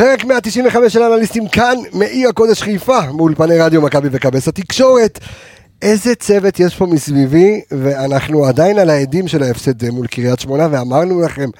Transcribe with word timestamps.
פרק 0.00 0.24
195 0.24 0.92
של 0.92 1.02
אנליסטים 1.02 1.48
כאן, 1.48 1.76
מאי 1.94 2.26
הקודש 2.26 2.62
חיפה, 2.62 3.12
מאולפני 3.12 3.58
רדיו 3.58 3.82
מכבי 3.82 4.08
וכבס 4.12 4.48
התקשורת. 4.48 5.18
איזה 5.82 6.14
צוות 6.14 6.60
יש 6.60 6.76
פה 6.76 6.86
מסביבי, 6.86 7.60
ואנחנו 7.70 8.46
עדיין 8.46 8.78
על 8.78 8.90
העדים 8.90 9.28
של 9.28 9.42
ההפסד 9.42 9.90
מול 9.90 10.06
קריית 10.06 10.40
שמונה, 10.40 10.68
ואמרנו 10.70 11.20
לכם, 11.20 11.50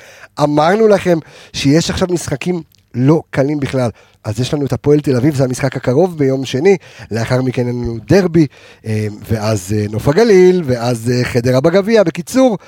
אמרנו 0.42 0.88
לכם 0.88 1.18
שיש 1.53 1.90
עכשיו 1.90 2.08
משחקים 2.10 2.62
לא 2.94 3.22
קלים 3.30 3.60
בכלל. 3.60 3.90
אז 4.24 4.40
יש 4.40 4.54
לנו 4.54 4.66
את 4.66 4.72
הפועל 4.72 5.00
תל 5.00 5.16
אביב, 5.16 5.34
זה 5.34 5.44
המשחק 5.44 5.76
הקרוב 5.76 6.18
ביום 6.18 6.44
שני, 6.44 6.76
לאחר 7.10 7.42
מכן 7.42 7.66
אין 7.66 7.82
לנו 7.82 7.96
דרבי, 8.08 8.46
אה, 8.86 9.06
ואז 9.28 9.74
אה, 9.76 9.84
נוף 9.90 10.08
הגליל, 10.08 10.62
ואז 10.64 11.12
אה, 11.14 11.24
חדרה 11.24 11.60
בגביע. 11.60 12.02
בקיצור, 12.02 12.58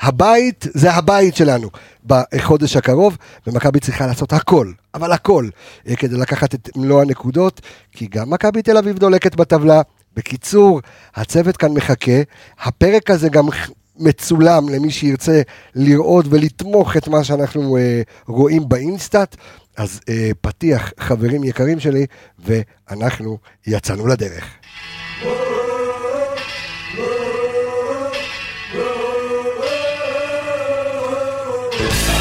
הבית 0.00 0.66
זה 0.74 0.92
הבית 0.92 1.36
שלנו 1.36 1.70
בחודש 2.06 2.76
הקרוב, 2.76 3.16
ומכבי 3.46 3.80
צריכה 3.80 4.06
לעשות 4.06 4.32
הכל, 4.32 4.72
אבל 4.94 5.12
הכל, 5.12 5.48
כדי 5.96 6.16
לקחת 6.16 6.54
את 6.54 6.68
מלוא 6.76 7.02
הנקודות, 7.02 7.60
כי 7.92 8.06
גם 8.06 8.30
מכבי 8.30 8.62
תל 8.62 8.76
אביב 8.78 8.98
דולקת 8.98 9.34
בטבלה. 9.34 9.82
בקיצור, 10.16 10.80
הצוות 11.14 11.56
כאן 11.56 11.72
מחכה, 11.72 12.20
הפרק 12.58 13.10
הזה 13.10 13.28
גם 13.28 13.46
מצולם 13.98 14.68
למי 14.68 14.90
שירצה 14.90 15.42
לראות 15.74 16.26
ולתמוך 16.30 16.96
את 16.96 17.08
מה 17.08 17.24
שאנחנו 17.24 17.76
אה, 17.76 18.02
רואים 18.26 18.68
באינסטאט. 18.68 19.36
אז 19.76 20.00
אה, 20.08 20.30
פתיח, 20.40 20.92
חברים 21.00 21.44
יקרים 21.44 21.80
שלי, 21.80 22.06
ואנחנו 22.38 23.38
יצאנו 23.66 24.06
לדרך. 24.06 24.44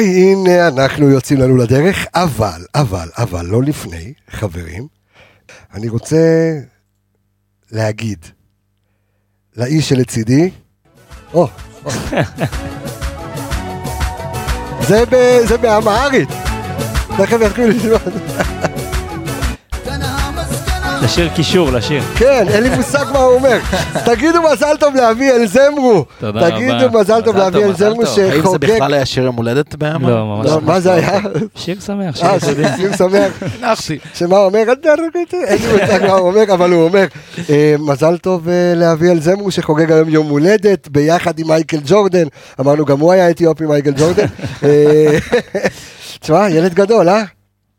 הנה 0.00 0.32
הנה 0.32 0.68
אנחנו 0.68 1.10
יוצאים 1.10 1.40
לנו 1.40 1.56
לדרך, 1.56 2.06
אבל, 2.14 2.64
אבל, 2.74 3.08
אבל, 3.18 3.46
לא 3.46 3.62
לפני, 3.62 4.12
חברים. 4.30 4.86
אני 5.74 5.88
רוצה 5.88 6.52
להגיד 7.72 8.18
לאיש 9.56 9.88
שלצידי, 9.88 10.50
או, 11.34 11.48
זה 15.48 15.58
באמהרית. 15.60 16.28
תכף 17.16 17.38
יתחילו 17.46 17.68
לשמוע. 17.68 17.98
לשיר 21.02 21.28
קישור, 21.28 21.70
לשיר. 21.72 22.02
כן, 22.02 22.46
אין 22.48 22.62
לי 22.62 22.76
מושג 22.76 23.04
מה 23.12 23.18
הוא 23.18 23.34
אומר. 23.34 23.58
תגידו 24.04 24.38
מזל 24.52 24.76
טוב 24.80 24.94
לאבי 24.96 25.30
אלזמרו. 25.30 26.04
תודה 26.20 26.46
רבה. 26.46 26.50
תגידו 26.50 26.98
מזל 27.00 27.22
טוב 27.22 27.36
לאבי 27.36 27.64
אלזמרו 27.64 28.06
שחוגג. 28.06 28.30
האם 28.30 28.42
זה 28.50 28.58
בכלל 28.58 28.94
היה 28.94 29.06
שיר 29.06 29.24
יום 29.24 29.36
הולדת 29.36 29.74
בימה? 29.74 30.10
לא, 30.10 30.26
ממש 30.26 30.46
לא. 30.46 30.60
מה 30.60 30.80
זה 30.80 30.92
היה? 30.92 31.18
שיר 31.54 31.80
שמח, 31.80 32.22
אה, 32.22 32.40
שיר 32.40 32.50
יסודי. 32.50 32.68
שיר 32.76 32.96
שמח. 32.96 33.42
נחתי. 33.60 33.98
שמה 34.14 34.36
הוא 34.36 34.46
אומר? 34.46 34.58
אין 35.32 35.58
לי 35.62 35.72
מושג 35.72 36.06
מה 36.06 36.12
הוא 36.12 36.28
אומר, 36.28 36.54
אבל 36.54 36.72
הוא 36.72 36.82
אומר, 36.84 37.04
אה, 37.50 37.74
מזל 37.78 38.16
טוב 38.18 38.48
אה, 38.48 38.72
לאבי 38.76 39.10
אלזמרו 39.10 39.50
שחוגג 39.50 39.92
היום 39.92 40.08
יום 40.08 40.28
הולדת 40.28 40.88
ביחד 40.88 41.38
עם 41.38 41.48
מייקל 41.48 41.80
ג'ורדן. 41.86 42.26
אמרנו, 42.60 42.84
גם 42.84 43.00
הוא 43.00 43.12
היה 43.12 43.30
אתיופי 43.30 43.66
מייקל 43.66 43.92
ג'ורדן. 43.92 44.26
אה, 44.64 45.18
תשמע, 46.20 46.50
ילד 46.50 46.74
גדול, 46.74 47.08
אה? 47.08 47.22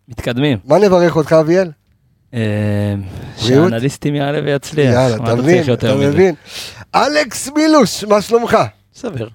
מתקדמים. 0.10 0.58
מה 0.66 0.78
נברך 0.78 1.16
אותך, 1.16 1.34
אביאל? 1.34 1.81
אה, 2.34 2.40
שהאנליסטים 3.38 4.16
יעלה 4.16 4.40
ויצליח. 4.44 4.94
יאללה, 4.94 5.16
אתה 5.16 5.36
מבין, 5.36 5.74
אתה 5.74 5.96
מבין. 5.96 6.36
אלכס 6.96 7.50
מילוש, 7.56 8.04
מה 8.04 8.22
שלומך? 8.22 8.58
סביר. 8.96 9.30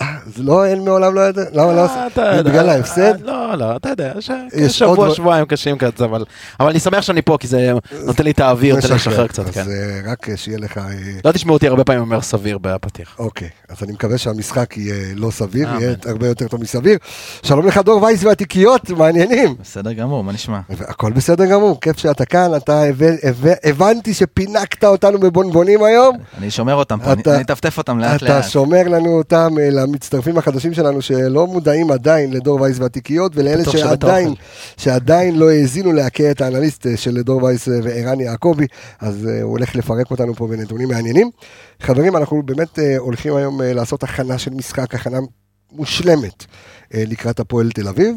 אז 0.00 0.38
לא, 0.38 0.66
אין 0.66 0.84
מעולם 0.84 1.14
לא 1.14 1.20
יודע, 1.20 1.42
למה 1.52 1.72
לא 1.72 1.84
עושה? 1.84 2.06
בגלל 2.42 2.68
ההפסד? 2.68 3.20
לא, 3.20 3.54
לא, 3.54 3.76
אתה 3.76 3.88
יודע, 3.88 4.12
יש 4.54 4.78
שבוע, 4.78 5.14
שבועיים 5.14 5.46
קשים 5.46 5.78
כזה, 5.78 6.04
אבל 6.04 6.24
אני 6.60 6.80
שמח 6.80 7.00
שאני 7.00 7.22
פה, 7.22 7.36
כי 7.40 7.46
זה 7.46 7.72
נותן 8.04 8.24
לי 8.24 8.30
את 8.30 8.40
האוויר, 8.40 8.74
נותן 8.74 8.88
לי 8.88 8.94
לשחרר 8.94 9.26
קצת, 9.26 9.50
כן. 9.50 9.60
אז 9.60 9.70
רק 10.06 10.36
שיהיה 10.36 10.58
לך... 10.58 10.78
אה, 10.78 10.82
לא 11.24 11.32
תשמעו 11.32 11.54
אותי 11.54 11.68
הרבה 11.68 11.84
פעמים 11.84 12.00
אומר 12.00 12.20
סביר 12.20 12.58
בפתיח. 12.58 13.16
אוקיי, 13.18 13.48
אז 13.68 13.76
אני 13.82 13.92
מקווה 13.92 14.18
שהמשחק 14.18 14.76
יהיה 14.76 15.14
לא 15.14 15.30
סביר, 15.30 15.68
יהיה 15.80 15.94
הרבה 16.06 16.28
יותר 16.28 16.48
טוב 16.48 16.60
מסביר. 16.60 16.98
שלום 17.42 17.66
לך 17.66 17.78
דור 17.78 18.02
וייס 18.02 18.24
והתיקיות, 18.24 18.90
מעניינים. 18.90 19.54
בסדר 19.62 19.92
גמור, 19.92 20.24
מה 20.24 20.32
נשמע? 20.32 20.60
הכל 20.80 21.12
בסדר 21.12 21.46
גמור, 21.46 21.80
כיף 21.80 21.98
שאתה 21.98 22.24
כאן, 22.24 22.56
אתה 22.56 22.82
הבנתי 23.64 24.14
שפינקת 24.14 24.84
אותנו 24.84 25.18
בבונבונים 25.20 25.82
היום. 25.82 26.16
אני 26.38 26.50
שומר 26.50 26.74
אותם 26.74 26.98
פה, 27.00 27.12
אני 27.12 27.40
אטפטף 27.40 27.78
אותם 27.78 27.98
לאט 27.98 28.22
לאט. 28.22 28.22
אתה 28.22 28.42
שומר 28.42 28.82
לנו 28.88 29.18
אותם 29.18 29.54
אה, 29.60 29.69
למצטרפים 29.70 30.38
החדשים 30.38 30.74
שלנו 30.74 31.02
שלא 31.02 31.46
מודעים 31.46 31.90
עדיין 31.90 32.32
לדור 32.32 32.60
וייס 32.60 32.78
והתיקיות, 32.78 33.32
ולאלה 33.34 33.64
שעדיין, 33.64 34.34
שעדיין 34.76 35.38
לא 35.38 35.50
האזינו 35.50 35.92
להכה 35.92 36.30
את 36.30 36.40
האנליסט 36.40 36.86
אה, 36.86 36.96
של 36.96 37.22
דור 37.22 37.42
וייס 37.42 37.68
אה, 37.68 37.74
וערן 37.82 38.20
יעקבי, 38.20 38.66
אז 39.00 39.24
הוא 39.24 39.50
הולך 39.50 39.76
לפרק 39.76 40.10
אותנו 40.10 40.34
פה 40.34 40.46
בנתונים 40.46 40.88
מעניינים. 40.88 41.30
חברים, 41.80 42.16
אנחנו 42.16 42.42
באמת 42.42 42.78
הולכים 42.98 43.36
היום 43.36 43.60
לעשות 43.62 44.02
הכנה 44.02 44.38
של 44.38 44.50
משחק, 44.50 44.94
הכנה 44.94 45.18
מושלמת 45.72 46.44
לקראת 46.94 47.40
הפועל 47.40 47.70
תל 47.70 47.88
אביב. 47.88 48.16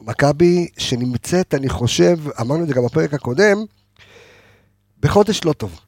מכבי 0.00 0.68
שנמצאת, 0.78 1.54
אני 1.54 1.68
חושב, 1.68 2.18
אמרנו 2.40 2.62
את 2.62 2.68
זה 2.68 2.74
גם 2.74 2.84
בפרק 2.84 3.14
הקודם, 3.14 3.56
בחודש 5.00 5.40
לא 5.44 5.52
טוב. 5.52 5.80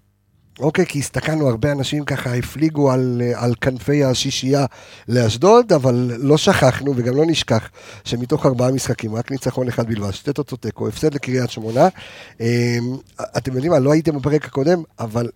אוקיי, 0.61 0.87
כי 0.87 0.99
הסתכלנו, 0.99 1.49
הרבה 1.49 1.73
אנשים 1.73 2.05
ככה 2.05 2.35
הפליגו 2.35 2.91
על, 2.93 3.23
על 3.35 3.55
כנפי 3.61 4.05
השישייה 4.05 4.67
לאשדוד, 5.09 5.73
אבל 5.73 6.11
לא 6.19 6.37
שכחנו 6.37 6.93
וגם 6.97 7.17
לא 7.17 7.23
נשכח 7.27 7.71
שמתוך 8.05 8.47
ארבעה 8.47 8.73
משחקים, 8.73 9.15
רק 9.15 9.31
ניצחון 9.31 9.69
אחד 9.69 9.87
בלבד, 9.87 10.11
שתי 10.11 10.33
תוצאות 10.33 10.63
תיקו, 10.63 10.89
הפסד 10.89 11.15
לקריית 11.15 11.51
שמונה. 11.51 11.89
אמ, 12.41 12.47
אתם 13.37 13.53
יודעים 13.53 13.73
מה, 13.73 13.79
לא 13.79 13.93
הייתם 13.93 14.19
בפרק 14.19 14.45
הקודם, 14.45 14.83
אבל 14.99 15.29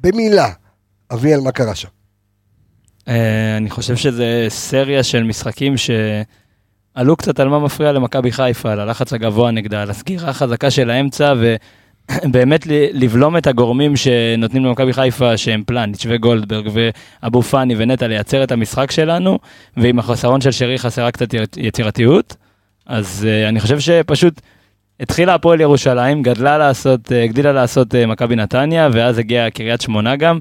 במילה, 0.00 0.48
אביאל, 1.12 1.40
מה 1.40 1.52
קרה 1.52 1.74
שם? 1.74 1.88
אה, 3.08 3.56
אני 3.56 3.70
חושב 3.70 3.96
שזה 3.96 4.46
סריה 4.48 5.02
של 5.02 5.22
משחקים 5.22 5.74
שעלו 5.76 7.16
קצת 7.16 7.40
על 7.40 7.48
מה 7.48 7.58
מפריע 7.58 7.92
למכבי 7.92 8.32
חיפה, 8.32 8.72
על 8.72 8.80
הלחץ 8.80 9.12
הגבוה 9.12 9.50
נגדה, 9.50 9.82
על 9.82 9.90
הסגירה 9.90 10.28
החזקה 10.28 10.70
של 10.70 10.90
האמצע, 10.90 11.34
ו... 11.40 11.56
באמת 12.32 12.66
לבלום 12.92 13.36
את 13.36 13.46
הגורמים 13.46 13.96
שנותנים 13.96 14.64
למכבי 14.64 14.92
חיפה, 14.92 15.36
שהם 15.36 15.62
פלניץ' 15.66 16.06
וגולדברג 16.08 16.68
ואבו 16.72 17.42
פאני 17.42 17.74
ונטע, 17.78 18.06
לייצר 18.06 18.44
את 18.44 18.52
המשחק 18.52 18.90
שלנו, 18.90 19.38
ועם 19.76 19.98
החסרון 19.98 20.40
של 20.40 20.50
שרי 20.50 20.78
חסרה 20.78 21.10
קצת 21.10 21.28
יצירתיות. 21.56 22.36
אז 22.86 23.26
uh, 23.28 23.48
אני 23.48 23.60
חושב 23.60 23.80
שפשוט 23.80 24.40
התחילה 25.00 25.34
הפועל 25.34 25.60
ירושלים, 25.60 26.22
גדלה 26.22 26.58
לעשות, 26.58 27.12
uh, 27.12 27.14
הגדילה 27.14 27.52
לעשות 27.52 27.94
uh, 27.94 28.06
מכבי 28.06 28.36
נתניה, 28.36 28.88
ואז 28.92 29.18
הגיעה 29.18 29.50
קריית 29.50 29.80
שמונה 29.80 30.16
גם. 30.16 30.38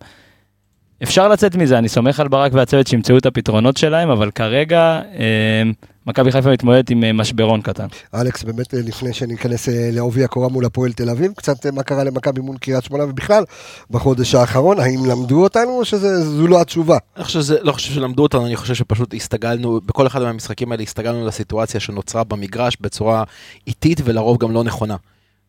אפשר 1.03 1.27
לצאת 1.27 1.55
מזה, 1.55 1.77
אני 1.77 1.89
סומך 1.89 2.19
על 2.19 2.27
ברק 2.27 2.53
והצוות 2.53 2.87
שימצאו 2.87 3.17
את 3.17 3.25
הפתרונות 3.25 3.77
שלהם, 3.77 4.09
אבל 4.09 4.31
כרגע 4.31 5.01
אה, 5.19 5.63
מכבי 6.07 6.31
חיפה 6.31 6.51
מתמודדת 6.51 6.89
עם 6.89 7.03
אה, 7.03 7.13
משברון 7.13 7.61
קטן. 7.61 7.85
אלכס, 8.15 8.43
באמת 8.43 8.73
אה, 8.73 8.79
לפני 8.85 9.13
שניכנס 9.13 9.69
לעובי 9.71 10.23
הקורה 10.23 10.49
מול 10.49 10.65
הפועל 10.65 10.93
תל 10.93 11.09
אביב, 11.09 11.31
קצת 11.35 11.65
מה 11.65 11.83
קרה 11.83 12.03
למכבי 12.03 12.41
מול 12.41 12.57
קריית 12.57 12.83
שמונה 12.83 13.03
ובכלל 13.03 13.43
בחודש 13.91 14.35
האחרון, 14.35 14.79
האם 14.79 15.05
למדו 15.05 15.43
אותנו 15.43 15.71
או 15.71 15.85
שזו 15.85 16.47
לא 16.47 16.61
התשובה? 16.61 16.97
אני 17.15 17.23
חושב 17.23 17.39
שזה, 17.39 17.57
לא 17.61 17.71
חושב 17.71 17.93
שלמדו 17.93 18.23
אותנו, 18.23 18.45
אני 18.45 18.55
חושב 18.55 18.73
שפשוט 18.73 19.13
הסתגלנו, 19.13 19.81
בכל 19.85 20.07
אחד 20.07 20.21
מהמשחקים 20.21 20.71
האלה 20.71 20.83
הסתגלנו 20.83 21.27
לסיטואציה 21.27 21.79
שנוצרה 21.79 22.23
במגרש 22.23 22.77
בצורה 22.81 23.23
איטית 23.67 24.01
ולרוב 24.03 24.37
גם 24.37 24.51
לא 24.51 24.63
נכונה. 24.63 24.95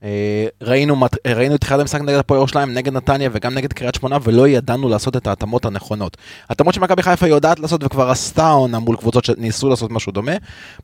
אה, 0.05 0.47
ראינו, 0.63 0.97
ראינו 1.27 1.55
את 1.55 1.61
תחילת 1.61 1.81
המשחק 1.81 2.01
נגד 2.01 2.19
הפועל 2.19 2.39
ירושלים, 2.39 2.75
נגד 2.75 2.93
נתניה 2.93 3.31
וגם 3.33 3.55
נגד 3.55 3.73
קריית 3.73 3.95
שמונה, 3.95 4.19
ולא 4.23 4.49
ידענו 4.49 4.89
לעשות 4.89 5.17
את 5.17 5.27
ההתאמות 5.27 5.65
הנכונות. 5.65 6.17
התאמות 6.49 6.75
שמכבי 6.75 7.03
חיפה 7.03 7.29
יודעת 7.29 7.61
לעשות 7.61 7.85
וכבר 7.85 8.11
עשתה 8.11 8.49
עונה 8.49 8.79
מול 8.79 8.97
קבוצות 8.97 9.25
שניסו 9.25 9.69
לעשות 9.69 9.91
משהו 9.91 10.13
דומה, 10.13 10.33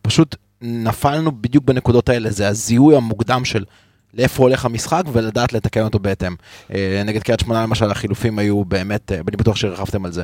פשוט 0.03 0.37
נפלנו 0.63 1.33
בדיוק 1.41 1.65
בנקודות 1.65 2.09
האלה, 2.09 2.31
זה 2.31 2.49
הזיהוי 2.49 2.97
המוקדם 2.97 3.45
של 3.45 3.65
לאיפה 4.15 4.43
הולך 4.43 4.65
המשחק 4.65 5.03
ולדעת 5.13 5.53
לתקן 5.53 5.83
אותו 5.83 5.99
בהתאם. 5.99 6.35
אה, 6.75 7.03
נגד 7.05 7.23
קריית 7.23 7.41
שמונה 7.41 7.63
למשל 7.63 7.91
החילופים 7.91 8.39
היו 8.39 8.65
באמת, 8.65 9.13
אה, 9.13 9.17
אני 9.17 9.37
בטוח 9.37 9.57
שרכבתם 9.57 10.05
על 10.05 10.13
זה. 10.13 10.23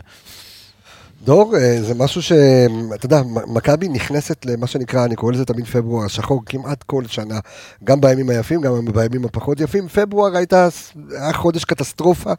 דור, 1.25 1.57
אה, 1.57 1.83
זה 1.83 1.95
משהו 1.95 2.23
שאתה 2.23 3.07
יודע, 3.07 3.23
מכבי 3.47 3.89
נכנסת 3.89 4.47
למה 4.47 4.67
שנקרא, 4.67 5.05
אני 5.05 5.17
קורא 5.17 5.33
לזה 5.33 5.45
תמיד 5.45 5.67
פברואר 5.67 6.05
השחור 6.05 6.43
כמעט 6.47 6.83
כל 6.83 7.07
שנה, 7.07 7.39
גם 7.85 8.01
בימים 8.01 8.31
היפים, 8.31 8.61
גם 8.61 8.85
בימים 8.85 9.25
הפחות 9.25 9.61
יפים. 9.61 9.89
פברואר 9.89 10.37
הייתה, 10.37 10.69
היה 11.11 11.33
חודש 11.33 11.65
קטסטרופה, 11.65 12.33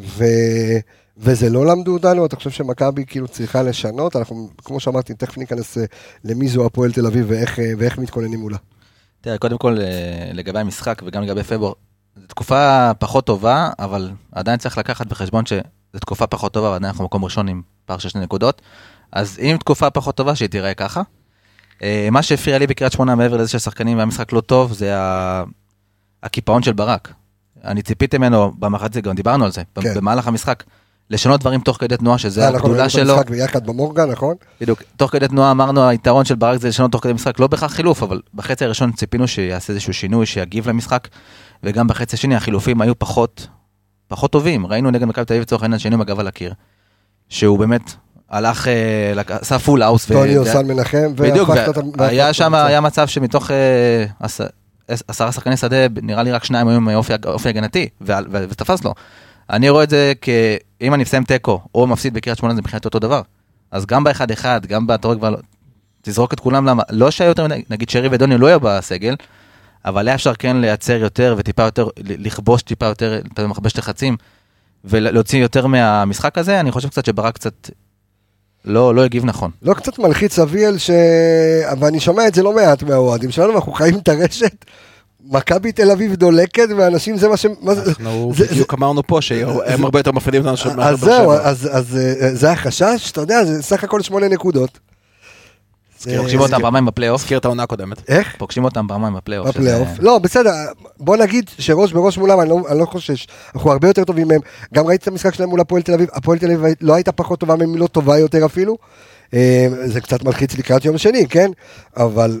ו... 0.00 0.24
וזה 1.22 1.50
לא 1.50 1.66
למדו 1.66 1.92
אותנו, 1.92 2.26
אתה 2.26 2.36
חושב 2.36 2.50
שמכבי 2.50 3.04
כאילו 3.06 3.28
צריכה 3.28 3.62
לשנות? 3.62 4.16
אנחנו, 4.16 4.48
כמו 4.64 4.80
שאמרתי, 4.80 5.14
תכף 5.14 5.38
ניכנס 5.38 5.78
למי 6.24 6.48
זו 6.48 6.66
הפועל 6.66 6.92
תל 6.92 7.06
אביב 7.06 7.26
ואיך, 7.28 7.58
ואיך 7.78 7.98
מתכוננים 7.98 8.40
מולה. 8.40 8.56
תראה, 9.20 9.38
קודם 9.38 9.58
כל 9.58 9.78
לגבי 10.32 10.58
המשחק 10.58 11.02
וגם 11.06 11.22
לגבי 11.22 11.42
פברואר, 11.42 11.72
תקופה 12.26 12.90
פחות 12.98 13.26
טובה, 13.26 13.70
אבל 13.78 14.10
עדיין 14.32 14.58
צריך 14.58 14.78
לקחת 14.78 15.06
בחשבון 15.06 15.46
שזו 15.90 16.00
תקופה 16.00 16.26
פחות 16.26 16.52
טובה, 16.52 16.70
ועדיין 16.70 16.90
אנחנו 16.90 17.04
מקום 17.04 17.24
ראשון 17.24 17.48
עם 17.48 17.62
פער 17.86 17.98
של 17.98 18.08
שני 18.08 18.20
נקודות. 18.20 18.62
אז 19.12 19.38
אם 19.42 19.56
תקופה 19.60 19.90
פחות 19.90 20.14
טובה, 20.14 20.34
שהיא 20.34 20.48
תיראה 20.48 20.74
ככה. 20.74 21.02
אה, 21.82 22.08
מה 22.10 22.22
שהפריע 22.22 22.58
לי 22.58 22.66
בקריית 22.66 22.92
שמונה 22.92 23.14
מעבר 23.14 23.36
לזה 23.36 23.48
שהשחקנים 23.48 23.98
והמשחק 23.98 24.32
לא 24.32 24.40
טוב, 24.40 24.72
זה 24.72 24.94
הקיפאון 26.22 26.62
של 26.62 26.72
ברק. 26.72 27.12
אני 27.64 27.82
ציפיתי 27.82 28.18
ממנו 28.18 28.52
במחצית, 28.58 29.04
גם 29.04 29.14
דיברנו 29.14 29.44
על 29.44 29.52
זה, 29.52 29.62
כן. 29.80 29.94
במהלך 29.94 30.26
המשחק. 30.26 30.64
לשנות 31.10 31.40
דברים 31.40 31.60
תוך 31.60 31.76
כדי 31.80 31.96
תנועה, 31.96 32.18
שזה 32.18 32.44
אה, 32.44 32.50
נכון, 32.50 32.60
הגדולה 32.60 32.88
שלו. 32.88 33.02
אנחנו 33.02 33.14
משחק 33.16 33.30
ביחד 33.30 33.66
במורגן, 33.66 34.10
נכון? 34.10 34.34
בדיוק. 34.60 34.82
תוך 34.96 35.10
כדי 35.10 35.28
תנועה 35.28 35.50
אמרנו, 35.50 35.88
היתרון 35.88 36.24
של 36.24 36.34
ברק 36.34 36.60
זה 36.60 36.68
לשנות 36.68 36.92
תוך 36.92 37.02
כדי 37.02 37.12
משחק, 37.12 37.40
לא 37.40 37.46
בהכרח 37.46 37.72
חילוף, 37.72 38.02
אבל 38.02 38.20
בחצי 38.34 38.64
הראשון 38.64 38.92
ציפינו 38.92 39.28
שיעשה 39.28 39.72
איזשהו 39.72 39.94
שינוי, 39.94 40.26
שיגיב 40.26 40.68
למשחק, 40.68 41.08
וגם 41.62 41.86
בחצי 41.86 42.16
השני 42.16 42.36
החילופים 42.36 42.80
היו 42.80 42.98
פחות, 42.98 43.46
פחות 44.10 44.30
טובים. 44.32 44.66
ראינו 44.66 44.90
נגד 44.90 45.04
מכבי 45.04 45.24
תל 45.24 45.32
אביב 45.32 45.42
לצורך 45.42 45.62
העניין 45.62 45.78
שינוי 45.78 45.94
עם 45.94 46.00
הגב 46.00 46.20
על 46.20 46.26
הקיר, 46.28 46.54
שהוא 47.28 47.58
באמת 47.58 47.94
הלך, 48.30 48.68
אה, 48.68 49.12
עשה 49.28 49.58
פול 49.58 49.82
האוס. 49.82 50.06
טוני 50.06 50.36
אוסן 50.36 50.66
מנחם, 50.66 51.12
בדיוק, 51.14 51.50
והיה 51.98 52.32
שם, 52.32 52.54
היה 52.54 52.80
מצב 52.80 53.06
שמתוך 53.06 53.50
אה, 53.50 54.04
עשרה 55.08 55.32
שחקני 55.32 55.56
שדה, 55.56 55.76
נראה 56.02 56.22
לי 56.22 56.32
רק 56.32 56.44
שניים 56.44 56.68
היו 56.68 56.76
עם 56.76 56.88
אופי 57.24 57.48
הגנתי, 57.48 57.88
ותפס 58.00 58.84
לו. 58.84 58.94
אני 59.50 59.68
רואה 59.68 59.84
את 59.84 59.90
זה 59.90 60.12
כאם 60.20 60.94
אני 60.94 61.02
מסיים 61.02 61.24
תיקו 61.24 61.60
או 61.74 61.86
מפסיד 61.86 62.14
בקריית 62.14 62.38
שמונה 62.38 62.54
זה 62.54 62.60
מבחינת 62.60 62.84
אותו 62.84 62.98
דבר. 62.98 63.22
אז 63.70 63.86
גם 63.86 64.04
באחד 64.04 64.30
אחד, 64.30 64.66
גם 64.66 64.86
רואה 65.04 65.16
כבר, 65.16 65.34
תזרוק 66.02 66.32
את 66.32 66.40
כולם 66.40 66.66
למה, 66.66 66.82
לא 66.90 67.10
שהיה 67.10 67.28
יותר, 67.28 67.46
נגיד 67.70 67.90
שרי 67.90 68.08
ודוני 68.10 68.38
לא 68.38 68.46
היו 68.46 68.60
בסגל, 68.60 69.14
אבל 69.84 70.08
היה 70.08 70.14
אפשר 70.14 70.34
כן 70.34 70.56
לייצר 70.56 70.92
יותר 70.96 71.34
וטיפה 71.38 71.62
יותר, 71.62 71.88
לכבוש 71.98 72.62
טיפה 72.62 72.86
יותר, 72.86 73.20
אתה 73.32 73.46
מכבש 73.46 73.76
לחצים, 73.76 74.16
ולהוציא 74.84 75.38
יותר 75.38 75.66
מהמשחק 75.66 76.38
הזה, 76.38 76.60
אני 76.60 76.70
חושב 76.70 76.88
קצת 76.88 77.04
שברק 77.04 77.34
קצת 77.34 77.70
לא, 78.64 78.94
לא 78.94 79.04
הגיב 79.04 79.24
נכון. 79.24 79.50
לא 79.62 79.74
קצת 79.74 79.98
מלחיץ 79.98 80.38
אביאל, 80.38 80.78
ש... 80.78 80.90
ואני 81.80 82.00
שומע 82.00 82.28
את 82.28 82.34
זה 82.34 82.42
לא 82.42 82.54
מעט 82.54 82.82
מהאוהדים 82.82 83.30
שלנו, 83.30 83.54
אנחנו 83.54 83.72
חיים 83.72 83.98
את 83.98 84.08
הרשת. 84.08 84.64
מכבי 85.24 85.72
תל 85.72 85.90
אביב 85.90 86.14
דולקת, 86.14 86.68
ואנשים 86.76 87.16
זה 87.16 87.28
מה 87.28 87.36
ש... 87.36 87.46
אנחנו 87.66 88.32
בדיוק 88.38 88.74
אמרנו 88.74 89.02
פה 89.06 89.22
שהם 89.22 89.84
הרבה 89.84 89.98
יותר 89.98 90.12
מפחידים 90.12 90.46
אותנו. 90.46 90.82
אז 90.82 91.00
זהו, 91.00 91.32
אז 91.32 91.96
אה, 92.20 92.34
זה 92.34 92.52
החשש, 92.52 93.10
אתה 93.10 93.20
יודע, 93.20 93.44
זה 93.44 93.62
סך 93.62 93.84
הכל 93.84 94.02
שמונה 94.02 94.28
נקודות. 94.28 94.78
פוגשים 96.16 96.40
אותם 96.40 96.60
פעמיים 96.62 96.86
בפלייאוף. 96.86 97.20
הזכיר 97.20 97.38
את 97.38 97.44
העונה 97.44 97.62
הקודמת. 97.62 98.10
איך? 98.10 98.36
פוגשים 98.38 98.64
אותם 98.64 98.86
פעמיים 98.88 99.14
בפלייאוף. 99.14 99.48
בפלייאוף. 99.48 99.88
לא, 99.98 100.18
בסדר, 100.18 100.50
בוא 100.98 101.16
נגיד 101.16 101.50
שראש 101.58 101.92
בראש 101.92 102.18
מולם, 102.18 102.40
אני 102.40 102.48
לא, 102.48 102.60
לא 102.78 102.84
חושש, 102.84 103.26
אנחנו 103.54 103.72
הרבה 103.72 103.88
יותר 103.88 104.04
טובים 104.04 104.28
מהם. 104.28 104.40
גם 104.74 104.86
ראיתי 104.86 105.02
את 105.02 105.08
המשחק 105.08 105.34
שלהם 105.34 105.48
מול 105.48 105.60
הפועל 105.60 105.82
תל 105.82 105.94
אביב, 105.94 106.08
הפועל 106.12 106.38
תל 106.38 106.52
אביב 106.52 106.74
לא 106.80 106.94
הייתה 106.94 107.12
פחות 107.12 107.40
טובה 107.40 107.56
מהם, 107.56 107.76
לא 107.76 107.86
טובה 107.86 108.18
יותר 108.18 108.46
אפילו. 108.46 108.76
אה, 109.34 109.66
זה 109.84 110.00
קצת 110.00 110.24
מלחיץ 110.24 110.58
לקראת 110.58 110.84
יום 110.84 110.98
שני, 110.98 111.28
כן? 111.28 111.50
אבל 111.96 112.40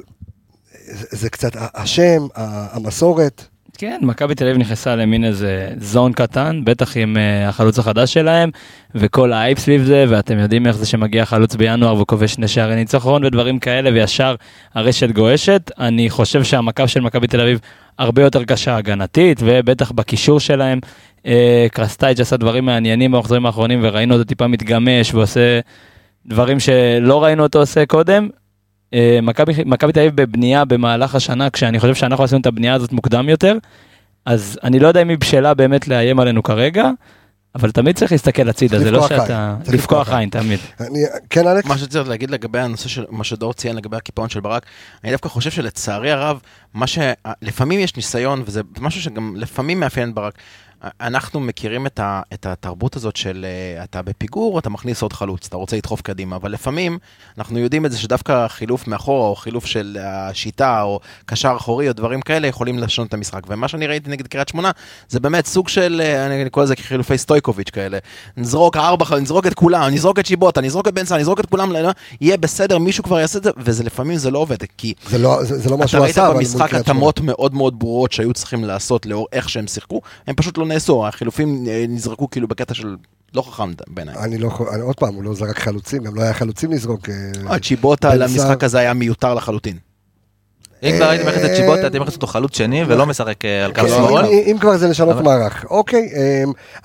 זה 0.92 1.30
קצת 1.30 1.50
השם, 1.54 2.26
המסורת. 2.34 3.44
כן, 3.80 3.98
מכבי 4.02 4.34
תל 4.34 4.44
אביב 4.44 4.56
נכנסה 4.56 4.96
למין 4.96 5.24
איזה 5.24 5.68
זון 5.78 6.12
קטן, 6.12 6.60
בטח 6.64 6.96
עם 6.96 7.16
uh, 7.16 7.48
החלוץ 7.48 7.78
החדש 7.78 8.12
שלהם, 8.12 8.50
וכל 8.94 9.32
האייפ 9.32 9.58
סביב 9.58 9.82
זה, 9.82 10.04
ואתם 10.08 10.38
יודעים 10.38 10.66
איך 10.66 10.76
זה 10.76 10.86
שמגיע 10.86 11.24
חלוץ 11.24 11.54
בינואר 11.54 12.00
וכובש 12.00 12.32
שני 12.32 12.48
שערי 12.48 12.74
ניצחון 12.74 13.24
ודברים 13.24 13.58
כאלה, 13.58 13.90
וישר 13.92 14.34
הרשת 14.74 15.10
גועשת. 15.10 15.70
אני 15.78 16.10
חושב 16.10 16.44
שהמכב 16.44 16.86
של 16.86 17.00
מכבי 17.00 17.26
תל 17.26 17.40
אביב 17.40 17.60
הרבה 17.98 18.22
יותר 18.22 18.44
קשה 18.44 18.76
הגנתית, 18.76 19.40
ובטח 19.44 19.90
בקישור 19.90 20.40
שלהם. 20.40 20.80
Uh, 21.18 21.28
קרסטייץ' 21.72 22.20
עשה 22.20 22.36
דברים 22.36 22.64
מעניינים 22.64 23.12
במחזורים 23.12 23.46
האחרונים, 23.46 23.80
וראינו 23.82 24.14
אותו 24.14 24.24
טיפה 24.24 24.46
מתגמש 24.46 25.14
ועושה 25.14 25.60
דברים 26.26 26.60
שלא 26.60 27.24
ראינו 27.24 27.42
אותו 27.42 27.58
עושה 27.58 27.86
קודם, 27.86 28.28
מכבי 29.66 29.92
תל 29.92 30.00
אביב 30.00 30.16
בבנייה 30.16 30.64
במהלך 30.64 31.14
השנה, 31.14 31.50
כשאני 31.50 31.80
חושב 31.80 31.94
שאנחנו 31.94 32.24
עשינו 32.24 32.40
את 32.40 32.46
הבנייה 32.46 32.74
הזאת 32.74 32.92
מוקדם 32.92 33.28
יותר, 33.28 33.56
אז 34.26 34.58
אני 34.62 34.78
לא 34.78 34.88
יודע 34.88 35.02
אם 35.02 35.08
היא 35.08 35.18
בשלה 35.18 35.54
באמת 35.54 35.88
לאיים 35.88 36.20
עלינו 36.20 36.42
כרגע, 36.42 36.90
אבל 37.54 37.70
תמיד 37.70 37.96
צריך 37.96 38.12
להסתכל 38.12 38.48
הצידה, 38.48 38.78
זה 38.78 38.90
לא 38.90 39.08
שאתה... 39.08 39.56
לפקוח 39.68 40.12
עין, 40.12 40.28
תמיד. 40.28 40.58
כן, 41.30 41.46
אלכס? 41.46 41.68
מה 41.68 41.78
שצריך 41.78 42.08
להגיד 42.08 42.30
לגבי 42.30 42.58
הנושא 42.58 42.88
של 42.88 43.04
מה 43.10 43.24
שדור 43.24 43.52
ציין 43.52 43.76
לגבי 43.76 43.96
הקיפאון 43.96 44.28
של 44.28 44.40
ברק, 44.40 44.66
אני 45.04 45.12
דווקא 45.12 45.28
חושב 45.28 45.50
שלצערי 45.50 46.10
הרב, 46.10 46.40
מה 46.74 46.86
ש... 46.86 46.98
לפעמים 47.42 47.80
יש 47.80 47.96
ניסיון, 47.96 48.42
וזה 48.46 48.60
משהו 48.80 49.02
שגם 49.02 49.34
לפעמים 49.36 49.80
מאפיין 49.80 50.14
ברק. 50.14 50.34
אנחנו 51.00 51.40
מכירים 51.40 51.86
את, 51.86 52.00
ה, 52.00 52.22
את 52.34 52.46
התרבות 52.46 52.96
הזאת 52.96 53.16
של 53.16 53.46
uh, 53.80 53.84
אתה 53.84 54.02
בפיגור, 54.02 54.58
אתה 54.58 54.70
מכניס 54.70 55.02
עוד 55.02 55.12
חלוץ, 55.12 55.46
אתה 55.46 55.56
רוצה 55.56 55.76
לדחוף 55.76 56.00
קדימה, 56.00 56.36
אבל 56.36 56.52
לפעמים 56.52 56.98
אנחנו 57.38 57.58
יודעים 57.58 57.86
את 57.86 57.92
זה 57.92 57.98
שדווקא 57.98 58.48
חילוף 58.48 58.86
מאחורה, 58.86 59.28
או 59.28 59.36
חילוף 59.36 59.66
של 59.66 59.98
השיטה, 60.00 60.82
או 60.82 61.00
קשר 61.26 61.54
אחורי, 61.56 61.88
או 61.88 61.92
דברים 61.92 62.20
כאלה, 62.20 62.46
יכולים 62.46 62.78
לשנות 62.78 63.08
את 63.08 63.14
המשחק. 63.14 63.40
ומה 63.48 63.68
שאני 63.68 63.86
ראיתי 63.86 64.10
נגד 64.10 64.26
קריית 64.26 64.48
שמונה, 64.48 64.70
זה 65.08 65.20
באמת 65.20 65.46
סוג 65.46 65.68
של, 65.68 66.02
uh, 66.04 66.26
אני 66.26 66.50
קורא 66.50 66.64
לזה 66.64 66.76
כחילופי 66.76 67.18
סטויקוביץ' 67.18 67.70
כאלה. 67.70 67.98
נזרוק 68.36 68.76
ארבע, 68.76 69.18
נזרוק 69.18 69.46
את 69.46 69.54
כולם, 69.54 69.90
נזרוק 69.90 70.18
את 70.18 70.26
שיבוטה, 70.26 70.60
נזרוק 70.60 70.88
את 70.88 70.94
בן 70.94 71.04
סער, 71.04 71.18
נזרוק 71.18 71.40
את 71.40 71.46
כולם, 71.46 71.72
לא, 71.72 71.90
יהיה 72.20 72.36
בסדר, 72.36 72.78
מישהו 72.78 73.04
כבר 73.04 73.20
יעשה 73.20 73.38
את 73.38 73.44
זה, 73.44 73.50
וזה 73.56 73.84
לפעמים 73.84 74.16
זה 74.16 74.30
לא 74.30 74.38
עובד, 74.38 74.56
כי... 74.78 74.94
זה 75.08 75.18
לא, 75.18 75.44
זה, 75.44 75.58
זה 75.58 75.70
לא 75.70 75.78
מה 75.78 75.88
שהוא 75.88 76.04
עשה, 76.04 76.26
אבל... 76.26 76.30
אתה 76.30 76.38
ראית 76.38 76.48
במשחק 76.48 76.74
התאמות 76.74 77.20
מאוד 77.20 77.54
מאוד 77.54 77.78
ברורות 77.78 78.12
שהיו 78.12 78.32
צריכים 78.32 78.64
לעשות 78.64 79.06
לאור 79.06 79.26
איך 79.32 79.48
שהם 79.48 79.66
שיחקו, 79.66 80.00
הם 80.26 80.34
פשוט 80.34 80.58
לא 80.58 80.66
נעשו, 80.70 81.06
החילופים 81.06 81.64
אה, 81.68 81.84
נזרקו 81.88 82.30
כאילו 82.30 82.48
בקטע 82.48 82.74
של 82.74 82.96
לא 83.34 83.42
חכם 83.42 83.70
בעיניי. 83.88 84.14
אני 84.18 84.38
לא, 84.38 84.50
אני, 84.74 84.82
עוד 84.82 84.96
פעם, 84.96 85.14
הוא 85.14 85.24
לא 85.24 85.34
זרק 85.34 85.58
חלוצים, 85.58 86.04
גם 86.04 86.14
לא 86.14 86.22
היה 86.22 86.32
חלוצים 86.34 86.70
לזרוק. 86.70 87.08
אה, 87.50 87.58
צ'יבוטה 87.58 88.14
למשחק 88.14 88.64
הזה 88.64 88.78
היה 88.78 88.94
מיותר 88.94 89.34
לחלוטין. 89.34 89.76
אם 90.82 90.92
כבר 90.96 91.08
הייתי 91.08 91.24
מכניס 91.24 91.44
את 91.44 91.50
צ'יבוטה, 91.56 91.82
הייתי 91.82 91.98
מכניס 91.98 92.14
אותו 92.14 92.26
חלוץ 92.26 92.56
שני 92.56 92.84
ולא 92.84 93.06
משחק 93.06 93.44
אה, 93.44 93.64
על 93.64 93.74
קו 93.74 93.88
שמאל. 93.88 94.24
אם 94.24 94.56
כבר 94.60 94.76
זה 94.76 94.88
לשנות 94.88 95.24
מערך. 95.24 95.64
אוקיי, 95.70 96.08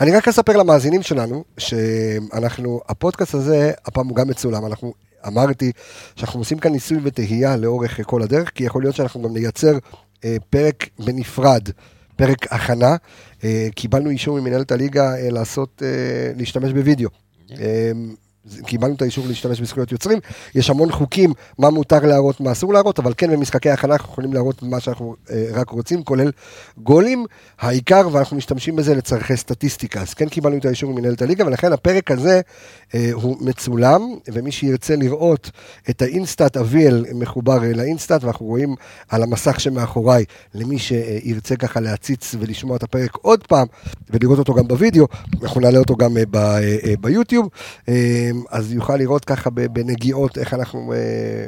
אני 0.01 0.11
רק 0.11 0.27
אספר 0.27 0.57
למאזינים 0.57 1.01
שלנו, 1.03 1.43
שאנחנו, 1.57 2.81
הפודקאסט 2.89 3.33
הזה, 3.33 3.71
הפעם 3.85 4.07
הוא 4.07 4.15
גם 4.15 4.27
מצולם, 4.27 4.65
אנחנו 4.65 4.93
אמרתי 5.27 5.71
שאנחנו 6.15 6.39
עושים 6.39 6.57
כאן 6.57 6.71
ניסוי 6.71 6.97
וטהייה 7.03 7.57
לאורך 7.57 7.99
כל 8.03 8.21
הדרך, 8.21 8.51
כי 8.55 8.63
יכול 8.63 8.83
להיות 8.83 8.95
שאנחנו 8.95 9.21
גם 9.21 9.33
נייצר 9.33 9.77
פרק 10.49 10.89
בנפרד 10.99 11.69
פרק 12.15 12.53
הכנה, 12.53 12.95
אה, 13.43 13.67
קיבלנו 13.75 14.09
אישור 14.09 14.39
ממנהלת 14.39 14.71
הליגה 14.71 15.15
אה, 15.15 15.29
לעשות, 15.29 15.81
אה, 15.85 16.31
להשתמש 16.37 16.73
בווידאו. 16.73 17.09
קיבלנו 18.65 18.95
את 18.95 19.01
האישור 19.01 19.27
להשתמש 19.27 19.61
בזכויות 19.61 19.91
יוצרים, 19.91 20.19
יש 20.55 20.69
המון 20.69 20.91
חוקים 20.91 21.33
מה 21.57 21.69
מותר 21.69 22.05
להראות, 22.05 22.39
מה 22.41 22.51
אסור 22.51 22.73
להראות, 22.73 22.99
אבל 22.99 23.13
כן 23.17 23.31
במשחקי 23.31 23.69
הכנה 23.69 23.93
אנחנו 23.93 24.11
יכולים 24.11 24.33
להראות 24.33 24.63
מה 24.63 24.79
שאנחנו 24.79 25.15
אה, 25.31 25.45
רק 25.53 25.69
רוצים, 25.69 26.03
כולל 26.03 26.31
גולים, 26.77 27.25
העיקר, 27.59 28.07
ואנחנו 28.11 28.37
משתמשים 28.37 28.75
בזה 28.75 28.95
לצורכי 28.95 29.37
סטטיסטיקה, 29.37 30.01
אז 30.01 30.13
כן 30.13 30.29
קיבלנו 30.29 30.57
את 30.57 30.65
האישור 30.65 30.93
ממנהלת 30.93 31.21
הליגה, 31.21 31.45
ולכן 31.45 31.73
הפרק 31.73 32.11
הזה 32.11 32.41
אה, 32.95 33.09
הוא 33.13 33.37
מצולם, 33.41 34.01
ומי 34.27 34.51
שירצה 34.51 34.95
לראות 34.95 35.51
את 35.89 36.01
האינסטאט 36.01 36.57
אביאל 36.57 37.05
מחובר 37.13 37.59
לאינסטאט, 37.75 38.23
ואנחנו 38.23 38.45
רואים 38.45 38.75
על 39.09 39.23
המסך 39.23 39.59
שמאחוריי, 39.59 40.25
למי 40.53 40.79
שירצה 40.79 41.55
ככה 41.55 41.79
להציץ 41.79 42.35
ולשמוע 42.39 42.77
את 42.77 42.83
הפרק 42.83 43.15
עוד 43.21 43.47
פעם, 43.47 43.67
ולראות 44.09 44.39
אותו 44.39 44.53
גם 44.53 44.67
בווידאו, 44.67 45.07
אנחנו 45.43 45.61
נעלה 45.61 45.79
אותו 45.79 45.95
גם 45.95 46.17
אה, 46.17 46.23
אה, 46.35 46.59
אה, 46.85 46.93
ביוטיוב. 47.01 47.49
אה, 47.89 48.31
אז 48.49 48.73
יוכל 48.73 48.97
לראות 48.97 49.25
ככה 49.25 49.49
בנגיעות 49.49 50.37
איך 50.37 50.53
אנחנו 50.53 50.93
אה, 50.93 50.97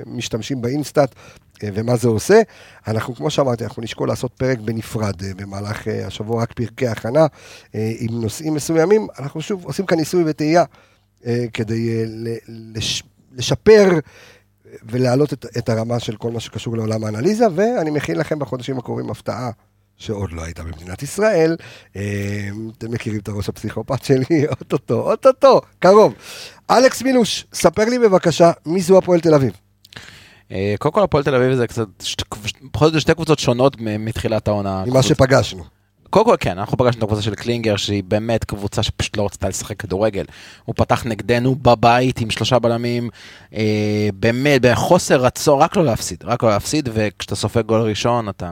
משתמשים 0.06 0.62
באינסטאט 0.62 1.16
אה, 1.64 1.70
ומה 1.74 1.96
זה 1.96 2.08
עושה. 2.08 2.42
אנחנו, 2.88 3.16
כמו 3.16 3.30
שאמרתי, 3.30 3.64
אנחנו 3.64 3.84
נשקול 3.84 4.08
לעשות 4.08 4.32
פרק 4.34 4.60
בנפרד 4.60 5.24
אה, 5.24 5.32
במהלך 5.36 5.88
השבוע, 6.06 6.42
רק 6.42 6.54
פרקי 6.54 6.88
הכנה 6.88 7.26
עם 7.74 8.22
נושאים 8.22 8.54
מסוימים. 8.54 9.08
אנחנו 9.20 9.42
שוב 9.42 9.66
עושים 9.66 9.86
כאן 9.86 9.98
ניסוי 9.98 10.24
וטעייה 10.28 10.64
כדי 11.54 12.06
לשפר 13.32 14.00
ולהעלות 14.84 15.34
את, 15.34 15.46
את 15.58 15.70
הרמה 15.70 16.00
של 16.00 16.16
כל 16.16 16.32
מה 16.32 16.40
שקשור 16.40 16.78
לעולם 16.78 17.04
האנליזה, 17.04 17.46
ואני 17.56 17.90
מכין 17.90 18.18
לכם 18.18 18.40
בחודשים 18.40 18.78
הקרובים 18.78 19.10
הפתעה 19.10 19.52
שעוד 19.98 20.32
לא 20.32 20.44
הייתה 20.44 20.64
במדינת 20.64 21.04
ישראל. 21.04 21.56
אתם 22.78 22.92
מכירים 22.92 23.20
את 23.20 23.28
הראש 23.28 23.50
הפסיכופת 23.50 24.04
שלי, 24.04 24.48
אוטוטו, 24.60 25.12
אוטוטו, 25.12 25.62
קרוב. 25.80 26.14
אלכס 26.72 27.02
מילוש, 27.02 27.46
ספר 27.54 27.86
לי 27.86 28.00
בבקשה, 28.00 28.52
מי 28.66 28.82
זו 28.82 28.98
הפועל 28.98 29.20
תל 29.20 29.34
אביב? 29.34 29.52
אה, 30.52 30.76
קודם 30.80 30.94
כל 30.94 31.04
הפועל 31.04 31.24
תל 31.24 31.36
אביב 31.36 31.54
זה 31.54 31.68
קצת, 31.68 31.88
בכל 32.74 32.92
זאת 32.92 33.02
שתי 33.02 33.14
קבוצות 33.14 33.40
שונות 33.40 33.78
מתחילת 33.80 34.48
העונה. 34.48 34.84
ממה 34.88 35.04
שפגשנו. 35.04 35.64
קודם 36.10 36.26
כל 36.26 36.36
כן, 36.40 36.58
אנחנו 36.58 36.78
פגשנו 36.78 36.98
את 37.00 37.04
הקבוצה 37.04 37.22
של 37.22 37.36
קלינגר 37.36 37.76
שהיא 37.76 38.04
באמת 38.04 38.44
קבוצה 38.44 38.84
שפשוט 38.84 39.18
לא 39.18 39.26
רצתה 39.26 39.50
לשחק 39.50 39.80
כדורגל. 39.80 40.26
הוא 40.66 40.76
פתח 40.78 41.06
נגדנו 41.06 41.56
בבית 41.56 42.22
עם 42.22 42.30
שלושה 42.30 42.60
בלמים, 42.60 43.10
אה, 43.54 44.10
באמת 44.14 44.62
בחוסר 44.62 45.22
רצון, 45.22 45.62
רק 45.62 45.76
לא 45.76 45.86
להפסיד, 45.86 46.24
רק 46.24 46.44
לא 46.44 46.50
להפסיד, 46.50 46.90
וכשאתה 46.94 47.36
סופג 47.36 47.62
גול 47.62 47.82
ראשון 47.82 48.30
אתה 48.30 48.52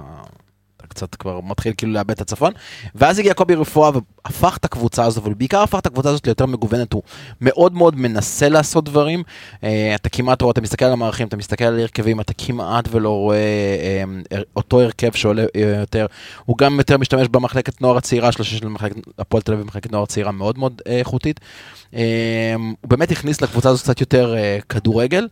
קצת 0.85 1.15
כבר 1.15 1.39
מתחיל 1.41 1.73
כאילו 1.77 1.93
לאבד 1.93 2.11
את 2.11 2.21
הצפון. 2.21 2.53
ואז 2.95 3.19
הגיע 3.19 3.33
קובי 3.33 3.55
רפואה 3.55 3.91
והפך 4.25 4.57
את 4.57 4.65
הקבוצה 4.65 5.05
הזאת, 5.05 5.23
אבל 5.23 5.33
בעיקר 5.33 5.61
הפך 5.61 5.79
את 5.79 5.85
הקבוצה 5.85 6.09
הזאת 6.09 6.27
ליותר 6.27 6.45
מגוונת, 6.45 6.93
הוא 6.93 7.01
מאוד 7.41 7.73
מאוד 7.73 7.95
מנסה 7.95 8.49
לעשות 8.49 8.85
דברים. 8.85 9.23
Uh, 9.55 9.65
אתה 9.95 10.09
כמעט 10.09 10.41
רואה, 10.41 10.51
אתה 10.51 10.61
מסתכל 10.61 10.85
על 10.85 10.91
המערכים, 10.91 11.27
אתה 11.27 11.37
מסתכל 11.37 11.65
על 11.65 11.79
הרכבים, 11.79 12.19
אתה 12.19 12.33
כמעט 12.37 12.87
ולא 12.91 13.09
רואה 13.09 14.03
uh, 14.31 14.37
אותו 14.55 14.81
הרכב 14.81 15.11
שעולה 15.11 15.43
uh, 15.43 15.59
יותר. 15.79 16.05
הוא 16.45 16.57
גם 16.57 16.77
יותר 16.77 16.97
משתמש 16.97 17.27
במחלקת 17.27 17.81
נוער 17.81 17.97
הצעירה 17.97 18.31
שלו, 18.31 18.45
שיש 18.45 18.63
למחלקת 18.63 18.95
הפועל 19.19 19.43
תל 19.43 19.53
אביב, 19.53 19.65
מחלקת 19.65 19.91
נוער 19.91 20.05
צעירה 20.05 20.31
מאוד 20.31 20.57
מאוד 20.59 20.81
איכותית. 20.85 21.39
Uh, 21.91 21.95
הוא 22.55 22.89
באמת 22.89 23.11
הכניס 23.11 23.41
לקבוצה 23.41 23.69
הזאת 23.69 23.83
קצת 23.83 24.01
יותר 24.01 24.35
uh, 24.35 24.65
כדורגל. 24.69 25.27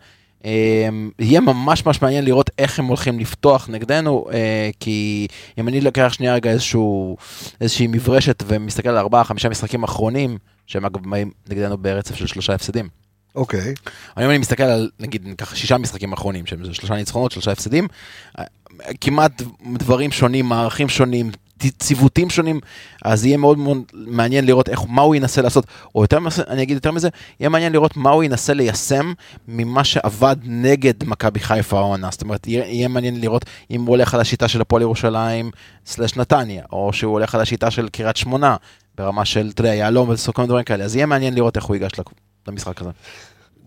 אמ, 0.46 1.10
יהיה 1.20 1.42
ממש 1.42 1.86
ממש 1.86 2.02
מעניין 2.02 2.26
לראות 2.26 2.50
איך 2.58 2.80
הם 2.80 2.86
הולכים 2.86 3.20
לפתוח 3.20 3.70
נגדנו, 3.70 4.26
אה, 4.34 4.70
כי 4.80 5.28
אם 5.58 5.68
אני 5.68 5.82
לוקח 5.82 6.14
שנייה 6.14 6.36
רגע 6.36 6.52
איזשהו, 6.52 7.18
איזושהי 7.62 7.88
מברשת 7.88 8.44
ומסתכל 8.48 8.90
על 8.90 8.98
ארבעה, 8.98 9.24
חמישה 9.24 9.50
משחקים 9.50 9.84
אחרונים, 9.84 10.38
שהם 10.68 10.86
אגב 10.86 11.10
באים 11.10 11.32
נגדנו 11.50 11.78
ברצף 11.78 12.16
של 12.16 12.28
שלושה 12.28 12.54
הפסדים. 12.54 12.88
אוקיי. 13.36 13.74
Okay. 14.18 14.22
אם 14.24 14.30
אני 14.30 14.38
מסתכל 14.38 14.64
על, 14.64 14.90
נגיד, 15.00 15.28
ככה 15.38 15.56
שישה 15.56 15.78
משחקים 15.78 16.14
אחרונים, 16.14 16.46
שהם 16.46 16.74
שלושה 16.74 16.96
ניצחונות, 16.96 17.32
שלושה 17.32 17.52
הפסדים, 17.52 17.88
אה, 18.40 18.44
כמעט 19.02 19.42
דברים 19.78 20.12
שונים, 20.12 20.46
מערכים 20.46 20.90
שונים, 20.90 21.32
ציוותים 21.60 22.29
שונים, 22.29 22.60
אז 23.03 23.25
יהיה 23.25 23.38
מאוד 23.38 23.57
מאוד 23.57 23.77
מעניין 23.93 24.45
לראות 24.45 24.69
איך, 24.69 24.81
מה 24.88 25.01
הוא 25.01 25.15
ינסה 25.15 25.41
לעשות, 25.41 25.65
או 25.95 26.01
יותר, 26.01 26.19
אני 26.48 26.63
אגיד 26.63 26.75
יותר 26.75 26.91
מזה, 26.91 27.10
יהיה 27.39 27.50
מעניין 27.50 27.74
לראות 27.74 27.98
מה 27.98 28.10
הוא 28.10 28.24
ינסה 28.24 28.53
ליישם 28.53 29.13
ממה 29.48 29.83
שעבד 29.83 30.36
נגד 30.43 30.93
מכבי 31.03 31.39
חיפה 31.39 31.77
העונה. 31.77 32.10
זאת 32.12 32.22
אומרת, 32.22 32.48
יהיה, 32.48 32.65
יהיה 32.65 32.88
מעניין 32.88 33.22
לראות 33.22 33.45
אם 33.72 33.81
הוא 33.81 33.89
הולך 33.89 34.13
על 34.13 34.22
השיטה 34.22 34.48
של 34.48 34.62
הפועל 34.62 34.81
ירושלים 34.81 35.51
סלש 35.86 36.17
נתניה, 36.17 36.63
או 36.72 36.93
שהוא 36.93 37.13
הולך 37.13 37.36
על 37.36 37.41
השיטה 37.41 37.72
של 37.72 37.89
קריית 37.89 38.17
שמונה, 38.17 38.55
ברמה 38.98 39.25
של, 39.25 39.50
אתה 39.53 39.62
יודע, 39.62 39.74
יהלום 39.74 40.10
וכל 40.10 40.45
דברים 40.45 40.63
כאלה, 40.63 40.83
אז 40.83 40.95
יהיה 40.95 41.05
מעניין 41.05 41.33
לראות 41.33 41.57
איך 41.57 41.65
הוא 41.65 41.75
ייגש 41.75 41.91
למשחק 42.48 42.81
הזה. 42.81 42.89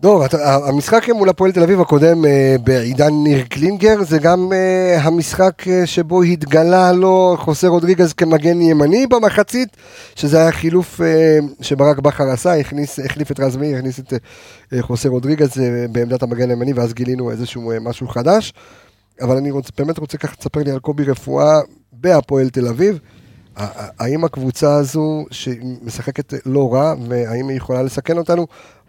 דור, 0.01 0.23
המשחק 0.43 1.09
מול 1.09 1.29
הפועל 1.29 1.51
תל 1.51 1.63
אביב 1.63 1.81
הקודם 1.81 2.25
אה, 2.25 2.55
בעידן 2.63 3.13
ניר 3.23 3.45
קלינגר, 3.45 4.03
זה 4.03 4.19
גם 4.19 4.53
אה, 4.53 4.99
המשחק 5.01 5.67
אה, 5.67 5.85
שבו 5.85 6.23
התגלה 6.23 6.91
לו 6.91 7.35
חוסה 7.39 7.67
רודריגז 7.67 8.13
כמגן 8.13 8.61
ימני 8.61 9.07
במחצית, 9.07 9.77
שזה 10.15 10.37
היה 10.37 10.51
חילוף 10.51 11.01
שברק 11.61 11.99
בכר 11.99 12.29
עשה, 12.29 12.59
הכניס, 12.59 12.99
החליף 12.99 13.31
את 13.31 13.39
רז 13.39 13.57
מאיר, 13.57 13.77
הכניס 13.77 13.99
את 13.99 14.13
חוסה 14.81 15.09
רודריגז 15.09 15.61
בעמדת 15.91 16.23
המגן 16.23 16.49
הימני, 16.49 16.73
ואז 16.73 16.93
גילינו 16.93 17.31
איזשהו 17.31 17.71
משהו 17.81 18.07
חדש. 18.07 18.53
אבל 19.21 19.37
אני 19.37 19.51
רוצ, 19.51 19.69
באמת 19.77 19.97
רוצה 19.97 20.17
ככה 20.17 20.35
לספר 20.39 20.63
לי 20.63 20.71
על 20.71 20.79
קובי 20.79 21.03
רפואה 21.03 21.59
בהפועל 21.93 22.49
תל 22.49 22.67
אביב. 22.67 22.99
האם 23.99 24.23
הקבוצה 24.23 24.75
הזו 24.75 25.25
שמשחקת 25.31 26.33
לא 26.45 26.73
רע, 26.73 26.93
והאם 27.09 27.49
היא 27.49 27.57
יכולה 27.57 27.83
לסכן 27.83 28.17
אותנו? 28.17 28.47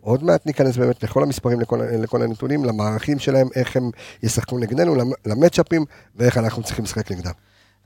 עוד 0.08 0.24
מעט 0.24 0.46
ניכנס 0.46 0.76
באמת 0.76 1.02
לכל 1.02 1.22
המספרים, 1.22 1.60
לכל, 1.60 1.80
לכל 2.02 2.22
הנתונים, 2.22 2.64
למערכים 2.64 3.18
שלהם, 3.18 3.48
איך 3.54 3.76
הם 3.76 3.90
ישחקו 4.22 4.58
נגדנו, 4.58 4.96
למצ'אפים, 5.26 5.84
ואיך 6.16 6.38
אנחנו 6.38 6.62
צריכים 6.62 6.84
לשחק 6.84 7.12
נגדם. 7.12 7.32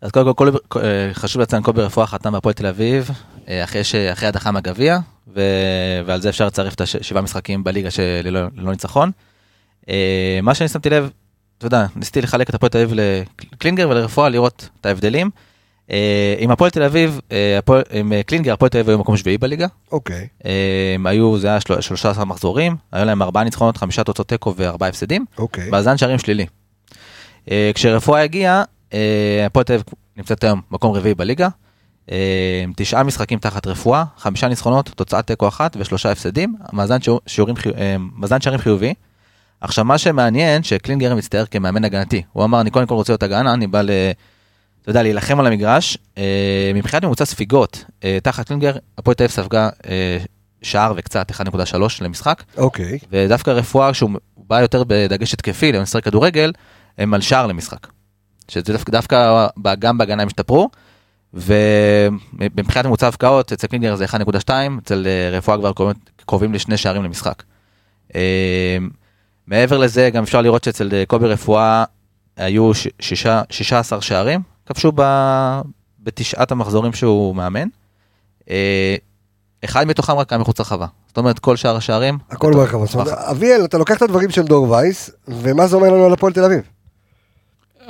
אז 0.00 0.10
קודם 0.10 0.34
כל, 0.34 0.50
כל, 0.68 0.80
חשוב 1.12 1.42
לציין, 1.42 1.62
קובי 1.62 1.82
רפואה 1.82 2.06
חתם 2.06 2.32
בהפועל 2.32 2.52
תל 2.52 2.66
אביב, 2.66 3.10
אה, 3.48 3.64
אחרי, 3.64 3.84
ש, 3.84 3.94
אחרי 3.94 4.28
הדחה 4.28 4.50
מהגביע, 4.50 4.98
ו, 5.34 5.40
ועל 6.06 6.20
זה 6.20 6.28
אפשר 6.28 6.46
לצרף 6.46 6.74
את 6.74 6.80
השבעה 6.80 7.22
משחקים 7.22 7.64
בליגה 7.64 7.90
שללא 7.90 8.40
לא 8.56 8.70
ניצחון. 8.70 9.10
אה, 9.88 10.40
מה 10.42 10.54
שאני 10.54 10.68
שמתי 10.68 10.90
לב, 10.90 11.10
אתה 11.58 11.66
יודע, 11.66 11.86
ניסיתי 11.96 12.22
לחלק 12.22 12.50
את 12.50 12.54
הפועל 12.54 12.70
תל 12.70 12.78
אביב 12.78 12.98
לקלינגר 13.52 13.88
ולרפואה, 13.88 14.28
לראות 14.28 14.68
את 14.80 14.86
ההבדלים. 14.86 15.30
אה, 15.92 16.34
עם 16.38 16.50
הפועל 16.50 16.70
תל 16.70 16.82
אביב, 16.82 17.20
אה, 17.32 17.58
עם 17.90 18.12
אה, 18.12 18.22
קלינגר, 18.22 18.52
הפועל 18.52 18.68
תל 18.68 18.78
אביב 18.78 18.88
היו 18.88 18.98
מקום 18.98 19.16
שביעי 19.16 19.38
בליגה. 19.38 19.66
אוקיי. 19.92 20.28
היו, 21.04 21.38
זה 21.38 21.48
היה 21.48 21.60
13 21.60 22.24
מחזורים, 22.24 22.76
היו 22.92 23.04
להם 23.04 23.22
ארבעה 23.22 23.44
ניצחונות, 23.44 23.76
חמישה 23.76 24.04
תוצאות 24.04 24.28
תיקו 24.28 24.54
וארבעה 24.56 24.88
הפסדים. 24.88 25.24
אוקיי. 25.38 25.70
מאזן 25.70 25.96
שערים 25.96 26.18
שלילי. 26.18 26.46
כשרפואה 27.74 28.22
הגיע, 28.22 28.62
הפועל 29.46 29.64
תל 29.64 29.72
אביב 29.72 29.84
נמצאת 30.16 30.44
היום 30.44 30.60
מקום 30.70 30.94
רביעי 30.94 31.14
בליגה. 31.14 31.48
תשעה 32.76 33.02
משחקים 33.02 33.38
תחת 33.38 33.66
רפואה, 33.66 34.04
חמישה 34.18 34.48
ניצחונות, 34.48 34.88
תוצאת 34.96 35.26
תיקו 35.26 35.48
אחת 35.48 35.76
ושלושה 35.80 36.12
הפסדים, 36.12 36.54
מאזן, 36.72 36.98
שיעורים, 37.26 37.54
מאזן 38.16 38.40
שערים 38.40 38.60
חיובי. 38.60 38.94
עכשיו 39.60 39.84
מה 39.84 39.98
שמעניין 39.98 40.62
שקלינגר 40.62 41.14
מצטער 41.14 41.44
כמאמן 41.46 41.84
הגנתי, 41.84 42.22
הוא 42.32 42.44
אמר 42.44 42.60
אני 42.60 42.70
קודם 42.70 42.86
כל 42.86 42.94
רוצה 42.94 43.12
להיות 43.12 43.22
הגנה, 43.22 43.54
אני 43.54 43.66
בא. 43.66 43.82
אתה 44.82 44.90
יודע, 44.90 45.02
להילחם 45.02 45.40
על 45.40 45.46
המגרש. 45.46 45.98
אה, 46.18 46.72
מבחינת 46.74 47.04
ממוצע 47.04 47.24
ספיגות, 47.24 47.84
אה, 48.04 48.18
תחת 48.22 48.46
קלינגר, 48.46 48.76
הפועל 48.98 49.14
תל 49.14 49.22
אביב 49.22 49.30
ספגה 49.30 49.68
אה, 49.86 50.18
שער 50.62 50.94
וקצת 50.96 51.30
1.3 51.30 51.74
למשחק. 52.00 52.42
אוקיי. 52.56 52.98
ודווקא 53.10 53.50
רפואה, 53.50 53.94
שהוא 53.94 54.10
בא 54.36 54.60
יותר 54.60 54.82
בדגש 54.86 55.34
התקפי 55.34 55.72
למשחק 55.72 56.04
כדורגל, 56.04 56.52
הם 56.98 57.14
על 57.14 57.20
שער 57.20 57.46
למשחק. 57.46 57.86
שזה 58.48 58.72
דווקא, 58.86 59.46
גם 59.78 59.98
בהגנה 59.98 60.22
הם 60.22 60.28
השתפרו. 60.28 60.70
ומבחינת 61.34 62.86
ממוצע 62.86 63.06
הבקעות, 63.06 63.52
אצל 63.52 63.66
קלינגר 63.66 63.96
זה 63.96 64.04
1.2, 64.04 64.50
אצל 64.82 65.06
רפואה 65.32 65.56
כבר 65.56 65.72
קרובים 66.26 66.54
לשני 66.54 66.76
שערים 66.76 67.02
למשחק. 67.02 67.42
מעבר 69.46 69.78
לזה, 69.78 70.10
גם 70.10 70.22
אפשר 70.22 70.40
לראות 70.40 70.64
שאצל 70.64 71.04
קובי 71.06 71.26
רפואה 71.26 71.84
היו 72.36 72.70
16 73.50 74.00
שערים, 74.00 74.40
כבשו 74.72 74.92
ב... 74.94 75.02
בתשעת 76.02 76.52
המחזורים 76.52 76.92
שהוא 76.92 77.36
מאמן. 77.36 77.68
אה, 78.50 78.96
אחד 79.64 79.86
מתוכם 79.86 80.12
רק 80.12 80.32
היה 80.32 80.38
מחוץ 80.38 80.58
לרחבה. 80.58 80.86
זאת 81.06 81.18
אומרת, 81.18 81.38
כל 81.38 81.56
שאר 81.56 81.76
השערים... 81.76 82.18
הכל 82.30 82.52
ברחבה. 82.52 82.86
זאת 82.86 82.94
אומרת, 82.94 83.08
אביאל, 83.08 83.64
אתה 83.64 83.78
לוקח 83.78 83.96
את 83.96 84.02
הדברים 84.02 84.30
של 84.30 84.42
דור 84.42 84.70
וייס, 84.70 85.10
ומה 85.28 85.66
זה 85.66 85.76
אומר 85.76 85.88
לנו 85.88 86.04
על 86.04 86.12
הפועל 86.12 86.32
תל 86.32 86.44
אביב? 86.44 86.60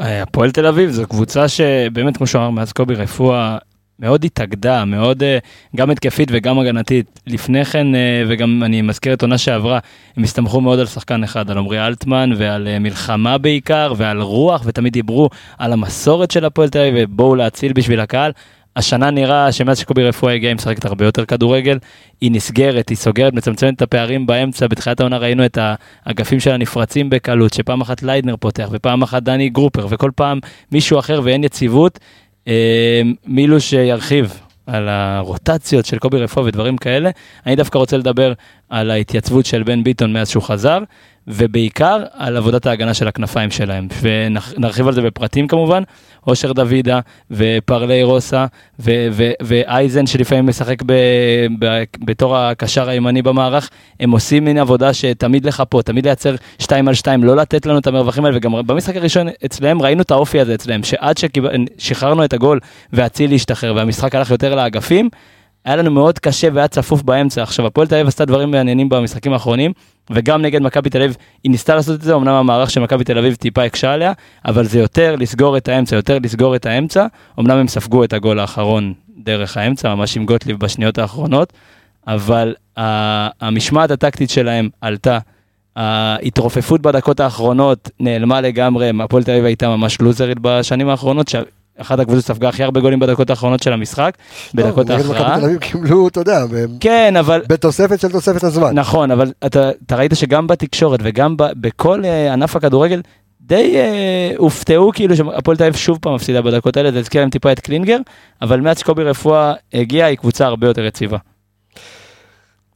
אה, 0.00 0.22
הפועל 0.22 0.50
תל 0.50 0.66
אביב 0.66 0.90
זו 0.90 1.06
קבוצה 1.06 1.48
שבאמת, 1.48 2.16
כמו 2.16 2.26
שאמר 2.26 2.50
מאז 2.50 2.72
קובי 2.72 2.94
רפואה, 2.94 3.58
מאוד 4.02 4.24
התאגדה, 4.24 4.84
מאוד 4.84 5.22
אה, 5.22 5.38
גם 5.76 5.90
התקפית 5.90 6.28
וגם 6.32 6.58
הגנתית. 6.58 7.20
לפני 7.26 7.64
כן, 7.64 7.94
אה, 7.94 8.22
וגם 8.28 8.62
אני 8.64 8.82
מזכיר 8.82 9.12
את 9.12 9.22
עונה 9.22 9.38
שעברה, 9.38 9.78
הם 10.16 10.24
הסתמכו 10.24 10.60
מאוד 10.60 10.78
על 10.78 10.86
שחקן 10.86 11.24
אחד, 11.24 11.50
על 11.50 11.58
עמרי 11.58 11.86
אלטמן 11.86 12.30
ועל 12.36 12.68
אה, 12.68 12.78
מלחמה 12.78 13.38
בעיקר, 13.38 13.92
ועל 13.96 14.20
רוח, 14.20 14.62
ותמיד 14.66 14.92
דיברו 14.92 15.28
על 15.58 15.72
המסורת 15.72 16.30
של 16.30 16.44
הפועל 16.44 16.68
תל 16.68 16.78
אביב, 16.78 16.94
ובואו 16.98 17.34
להציל 17.34 17.72
בשביל 17.72 18.00
הקהל. 18.00 18.32
השנה 18.76 19.10
נראה 19.10 19.52
שמאז 19.52 19.78
שקובי 19.78 20.04
רפואה 20.04 20.32
הגיע 20.32 20.48
היא 20.48 20.54
משחקת 20.54 20.84
הרבה 20.84 21.04
יותר 21.04 21.24
כדורגל, 21.24 21.78
היא 22.20 22.32
נסגרת, 22.32 22.88
היא 22.88 22.96
סוגרת, 22.96 23.32
מצמצמת 23.32 23.76
את 23.76 23.82
הפערים 23.82 24.26
באמצע, 24.26 24.66
בתחילת 24.66 25.00
העונה 25.00 25.18
ראינו 25.18 25.44
את 25.44 25.58
האגפים 26.06 26.40
שלה 26.40 26.56
נפרצים 26.56 27.10
בקלות, 27.10 27.54
שפעם 27.54 27.80
אחת 27.80 28.02
ליידנר 28.02 28.36
פותח 28.36 28.68
ופעם 28.72 29.02
אחת 29.02 29.22
דני 29.22 29.48
גרופר 29.48 29.86
וכל 29.90 30.10
פעם 30.14 30.38
מישהו 30.72 30.98
אחר 30.98 31.20
ואין 31.24 31.44
יציבות, 31.44 31.98
אה, 32.48 33.02
מילוש 33.26 33.72
ירחיב 33.72 34.40
על 34.66 34.88
הרוטציות 34.88 35.86
של 35.86 35.98
קובי 35.98 36.18
רפואה 36.18 36.46
ודברים 36.46 36.76
כאלה. 36.76 37.10
אני 37.46 37.56
דווקא 37.56 37.78
רוצה 37.78 37.96
לדבר 37.96 38.32
על 38.68 38.90
ההתייצבות 38.90 39.46
של 39.46 39.62
בן 39.62 39.84
ביטון 39.84 40.12
מאז 40.12 40.28
שהוא 40.28 40.42
חזר, 40.42 40.78
ובעיקר 41.28 42.02
על 42.12 42.36
עבודת 42.36 42.66
ההגנה 42.66 42.94
של 42.94 43.08
הכנפיים 43.08 43.50
שלהם. 43.50 43.88
ונרחיב 44.02 44.86
על 44.86 44.92
זה 44.92 45.02
בפרטים 45.02 45.48
כמובן, 45.48 45.82
אושר 46.26 46.52
דוידה 46.52 47.00
ופרלי 47.30 48.02
רוסה 48.02 48.46
ו- 48.80 49.08
ו- 49.12 49.30
ואייזן 49.42 50.06
שלפעמים 50.06 50.46
משחק 50.46 50.82
ב- 50.86 50.92
ב- 51.58 51.82
בתור 52.04 52.36
הקשר 52.36 52.88
הימני 52.88 53.22
במערך, 53.22 53.70
הם 54.00 54.10
עושים 54.10 54.44
מין 54.44 54.58
עבודה 54.58 54.94
שתמיד 54.94 55.46
לחפות, 55.46 55.86
תמיד 55.86 56.04
לייצר 56.06 56.34
2 56.58 56.88
על 56.88 56.94
2, 56.94 57.24
לא 57.24 57.36
לתת 57.36 57.66
לנו 57.66 57.78
את 57.78 57.86
המרווחים 57.86 58.24
האלה, 58.24 58.36
וגם 58.36 58.52
במשחק 58.66 58.96
הראשון 58.96 59.28
אצלם 59.44 59.82
ראינו 59.82 60.02
את 60.02 60.10
האופי 60.10 60.40
הזה 60.40 60.54
אצלם, 60.54 60.82
שעד 60.82 61.16
ששחררנו 61.78 62.24
את 62.24 62.32
הגול 62.32 62.60
ואצילי 62.92 63.34
השתחרר 63.34 63.74
והמשחק 63.76 64.14
הלך 64.14 64.30
יותר 64.30 64.54
לאגפים, 64.54 65.08
היה 65.64 65.76
לנו 65.76 65.90
מאוד 65.90 66.18
קשה 66.18 66.48
והיה 66.52 66.68
צפוף 66.68 67.02
באמצע. 67.02 67.42
עכשיו, 67.42 67.66
הפועל 67.66 67.86
תל 67.86 67.94
אביב 67.94 68.06
עשתה 68.06 68.24
דברים 68.24 68.50
מעניינים 68.50 68.88
במשחקים 68.88 69.32
האחרונים, 69.32 69.72
וגם 70.10 70.42
נגד 70.42 70.62
מכבי 70.62 70.90
תל 70.90 71.02
אביב 71.02 71.16
היא 71.44 71.50
ניסתה 71.50 71.74
לעשות 71.74 71.94
את 71.94 72.02
זה, 72.02 72.14
אמנם 72.14 72.34
המערך 72.34 72.70
של 72.70 72.80
מכבי 72.80 73.04
תל 73.04 73.18
אביב 73.18 73.34
טיפה 73.34 73.62
הקשה 73.62 73.92
עליה, 73.92 74.12
אבל 74.44 74.64
זה 74.64 74.78
יותר 74.78 75.16
לסגור 75.16 75.56
את 75.56 75.68
האמצע, 75.68 75.96
יותר 75.96 76.18
לסגור 76.22 76.56
את 76.56 76.66
האמצע. 76.66 77.06
אמנם 77.40 77.56
הם 77.56 77.68
ספגו 77.68 78.04
את 78.04 78.12
הגול 78.12 78.38
האחרון 78.38 78.94
דרך 79.18 79.56
האמצע, 79.56 79.94
ממש 79.94 80.16
עם 80.16 80.26
גוטליב 80.26 80.56
בשניות 80.58 80.98
האחרונות, 80.98 81.52
אבל 82.06 82.54
המשמעת 83.40 83.90
הטקטית 83.90 84.30
שלהם 84.30 84.68
עלתה. 84.80 85.18
ההתרופפות 85.76 86.80
בדקות 86.80 87.20
האחרונות 87.20 87.90
נעלמה 88.00 88.40
לגמרי, 88.40 88.90
הפועל 89.00 89.22
תל 89.22 89.30
אביב 89.30 89.44
הייתה 89.44 89.68
ממש 89.68 90.00
לוזרית 90.00 90.38
בשנים 90.40 90.88
האחרונות, 90.88 91.28
אחת 91.78 91.98
הקבוצות 91.98 92.24
ספגה 92.24 92.48
הכי 92.48 92.62
הרבה 92.62 92.80
גולים 92.80 92.98
בדקות 93.00 93.30
האחרונות 93.30 93.62
של 93.62 93.72
המשחק, 93.72 94.16
בדקות 94.54 94.90
ההכרעה. 94.90 95.28
מכבי 95.28 95.40
תל 95.40 95.44
אביב 95.44 95.58
קיבלו, 95.58 96.08
אתה 96.08 96.20
יודע, 96.20 96.44
כן, 96.80 97.16
אבל... 97.16 97.42
בתוספת 97.48 98.00
של 98.00 98.08
תוספת 98.08 98.44
הזמן. 98.44 98.74
נכון, 98.74 99.10
אבל 99.10 99.32
אתה, 99.46 99.70
אתה 99.86 99.96
ראית 99.96 100.12
שגם 100.14 100.46
בתקשורת 100.46 101.00
וגם 101.02 101.36
ב, 101.36 101.44
בכל 101.56 102.02
uh, 102.02 102.32
ענף 102.32 102.56
הכדורגל, 102.56 103.00
די 103.40 103.74
uh, 103.74 104.38
הופתעו 104.38 104.92
כאילו 104.94 105.16
שהפועל 105.16 105.56
תל 105.56 105.64
אביב 105.64 105.76
שוב 105.76 105.98
פעם 106.00 106.14
מפסידה 106.14 106.42
בדקות 106.42 106.76
האלה, 106.76 106.92
זה 106.92 106.98
הזכיר 106.98 107.20
להם 107.20 107.30
טיפה 107.30 107.52
את 107.52 107.60
קלינגר, 107.60 107.98
אבל 108.42 108.60
מאז 108.60 108.78
שקובי 108.78 109.02
רפואה 109.02 109.52
הגיע, 109.74 110.06
היא 110.06 110.16
קבוצה 110.16 110.46
הרבה 110.46 110.66
יותר 110.66 110.84
יציבה. 110.84 111.18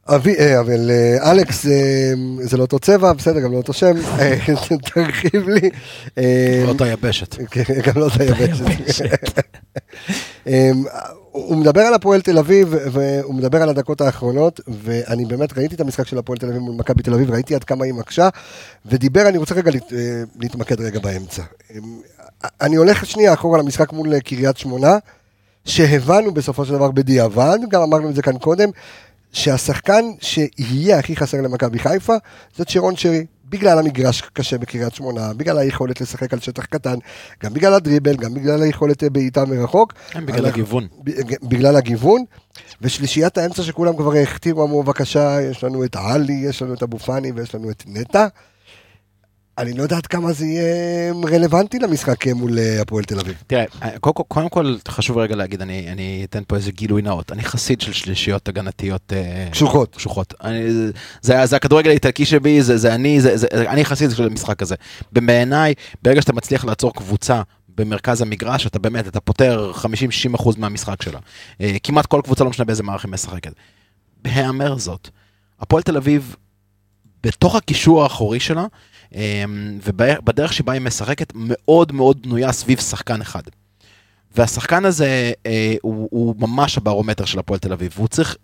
אבי, 0.07 0.35
אה, 0.39 0.59
אבל 0.59 0.91
אה, 0.91 1.31
אלכס, 1.31 1.65
אה, 1.65 2.13
זה 2.41 2.57
לא 2.57 2.61
אותו 2.61 2.79
צבע, 2.79 3.13
בסדר, 3.13 3.39
גם 3.39 3.51
לא 3.51 3.57
אותו 3.57 3.73
שם, 3.73 3.95
תרחיב 4.93 5.49
לי. 5.49 5.69
לא 6.65 6.69
אותה 6.69 6.87
יבשת. 6.87 7.35
כן, 7.51 7.63
גם 7.85 7.93
לא 7.95 8.05
אותה 8.05 8.23
יבשת. 8.23 8.65
הוא 11.31 11.57
מדבר 11.57 11.81
על 11.81 11.93
הפועל 11.93 12.21
תל 12.21 12.37
אביב, 12.37 12.75
והוא 12.91 13.35
מדבר 13.35 13.61
על 13.61 13.69
הדקות 13.69 14.01
האחרונות, 14.01 14.59
ואני 14.67 15.25
באמת 15.25 15.57
ראיתי 15.57 15.75
את 15.75 15.81
המשחק 15.81 16.07
של 16.07 16.17
הפועל 16.17 16.37
תל 16.39 16.47
אביב 16.47 16.59
מול 16.59 16.75
מכבי 16.75 17.03
תל 17.03 17.13
אביב, 17.13 17.31
ראיתי 17.31 17.55
עד 17.55 17.63
כמה 17.63 17.85
היא 17.85 17.93
מקשה, 17.93 18.29
ודיבר, 18.85 19.27
אני 19.27 19.37
רוצה 19.37 19.55
רגע 19.55 19.71
להתמקד 20.39 20.81
רגע 20.81 20.99
באמצע. 20.99 21.43
אני 22.61 22.75
הולך 22.75 23.05
שנייה 23.05 23.33
אחורה 23.33 23.59
למשחק 23.59 23.93
מול 23.93 24.19
קריית 24.19 24.57
שמונה, 24.57 24.97
שהבנו 25.65 26.33
בסופו 26.33 26.65
של 26.65 26.73
דבר 26.73 26.91
בדיעבד, 26.91 27.57
גם 27.69 27.81
אמרנו 27.81 28.09
את 28.09 28.15
זה 28.15 28.21
כאן 28.21 28.37
קודם, 28.37 28.69
שהשחקן 29.31 30.05
שיהיה 30.21 30.99
הכי 30.99 31.15
חסר 31.15 31.41
למכבי 31.41 31.79
חיפה, 31.79 32.13
זה 32.55 32.65
צ'רון 32.65 32.95
שרי. 32.95 33.25
בגלל 33.49 33.79
המגרש 33.79 34.21
קשה 34.33 34.57
בקריית 34.57 34.95
שמונה, 34.95 35.33
בגלל 35.33 35.57
היכולת 35.57 36.01
לשחק 36.01 36.33
על 36.33 36.39
שטח 36.39 36.65
קטן, 36.65 36.95
גם 37.43 37.53
בגלל 37.53 37.73
הדריבל, 37.73 38.15
גם 38.15 38.33
בגלל 38.33 38.61
היכולת 38.61 39.03
בעיטה 39.03 39.45
מרחוק. 39.45 39.93
בגלל 40.15 40.45
הגיוון. 40.45 40.87
בגלל 41.43 41.75
הגיוון. 41.75 42.23
ושלישיית 42.81 43.37
האמצע 43.37 43.63
שכולם 43.63 43.97
כבר 43.97 44.13
הכתירו, 44.13 44.63
אמרו 44.63 44.83
בבקשה, 44.83 45.41
יש 45.41 45.63
לנו 45.63 45.83
את 45.83 45.95
עלי, 45.95 46.33
יש 46.33 46.61
לנו 46.61 46.73
את 46.73 46.83
אבו 46.83 46.99
פאני 46.99 47.31
ויש 47.31 47.55
לנו 47.55 47.69
את 47.69 47.83
נטע. 47.87 48.27
אני 49.57 49.73
לא 49.73 49.83
יודעת 49.83 50.07
כמה 50.07 50.33
זה 50.33 50.45
יהיה 50.45 51.13
רלוונטי 51.13 51.79
למשחק 51.79 52.27
מול 52.27 52.59
אה, 52.59 52.81
הפועל 52.81 53.03
תל 53.03 53.19
אביב. 53.19 53.35
תראה, 53.47 53.65
אה, 53.83 53.99
קודם, 53.99 54.49
כל 54.49 54.75
חשוב 54.87 55.17
רגע 55.17 55.35
להגיד, 55.35 55.61
אני, 55.61 55.91
אני 55.91 56.25
אתן 56.29 56.43
פה 56.47 56.55
איזה 56.55 56.71
גילוי 56.71 57.01
נאות. 57.01 57.31
אני 57.31 57.43
חסיד 57.43 57.81
של 57.81 57.93
שלישיות 57.93 58.47
הגנתיות. 58.47 59.13
אה, 59.13 59.47
קשוחות. 59.51 59.95
קשוחות. 59.95 60.33
אני, 60.43 60.69
זה, 61.21 61.45
זה 61.45 61.55
הכדורגל 61.55 61.89
האיטלקי 61.89 62.25
שבי, 62.25 62.61
זה, 62.61 62.77
זה 62.77 62.95
אני, 62.95 63.21
זה, 63.21 63.37
זה, 63.37 63.47
אני 63.51 63.85
חסיד 63.85 64.11
של 64.11 64.25
המשחק 64.25 64.61
הזה. 64.61 64.75
בעיניי, 65.11 65.73
ברגע 66.01 66.21
שאתה 66.21 66.33
מצליח 66.33 66.65
לעצור 66.65 66.93
קבוצה 66.93 67.41
במרכז 67.75 68.21
המגרש, 68.21 68.67
אתה 68.67 68.79
באמת, 68.79 69.07
אתה 69.07 69.19
פותר 69.19 69.71
50-60% 70.35 70.49
מהמשחק 70.57 71.01
שלה. 71.01 71.19
כמעט 71.83 72.05
כל 72.05 72.21
קבוצה, 72.23 72.43
לא 72.43 72.49
משנה 72.49 72.65
באיזה 72.65 72.83
מערך 72.83 73.05
היא 73.05 73.11
משחקת. 73.11 73.51
בהיאמר 74.23 74.77
זאת, 74.77 75.09
הפועל 75.59 75.83
תל 75.83 75.97
אביב, 75.97 76.35
בתוך 77.23 77.55
הקישור 77.55 78.03
האחורי 78.03 78.39
שלה, 78.39 78.61
אמ, 78.61 78.67
ובדרך 79.83 80.53
שבה 80.53 80.73
היא 80.73 80.81
משחקת 80.81 81.33
מאוד 81.35 81.91
מאוד 81.91 82.21
בנויה 82.21 82.51
סביב 82.51 82.79
שחקן 82.79 83.21
אחד. 83.21 83.41
והשחקן 84.35 84.85
הזה 84.85 85.31
אה, 85.45 85.75
הוא, 85.81 86.07
הוא 86.11 86.35
ממש 86.39 86.77
הברומטר 86.77 87.25
של 87.25 87.39
הפועל 87.39 87.59
תל 87.59 87.73
אביב, 87.73 87.91
והוא 87.95 88.07
צריך 88.07 88.35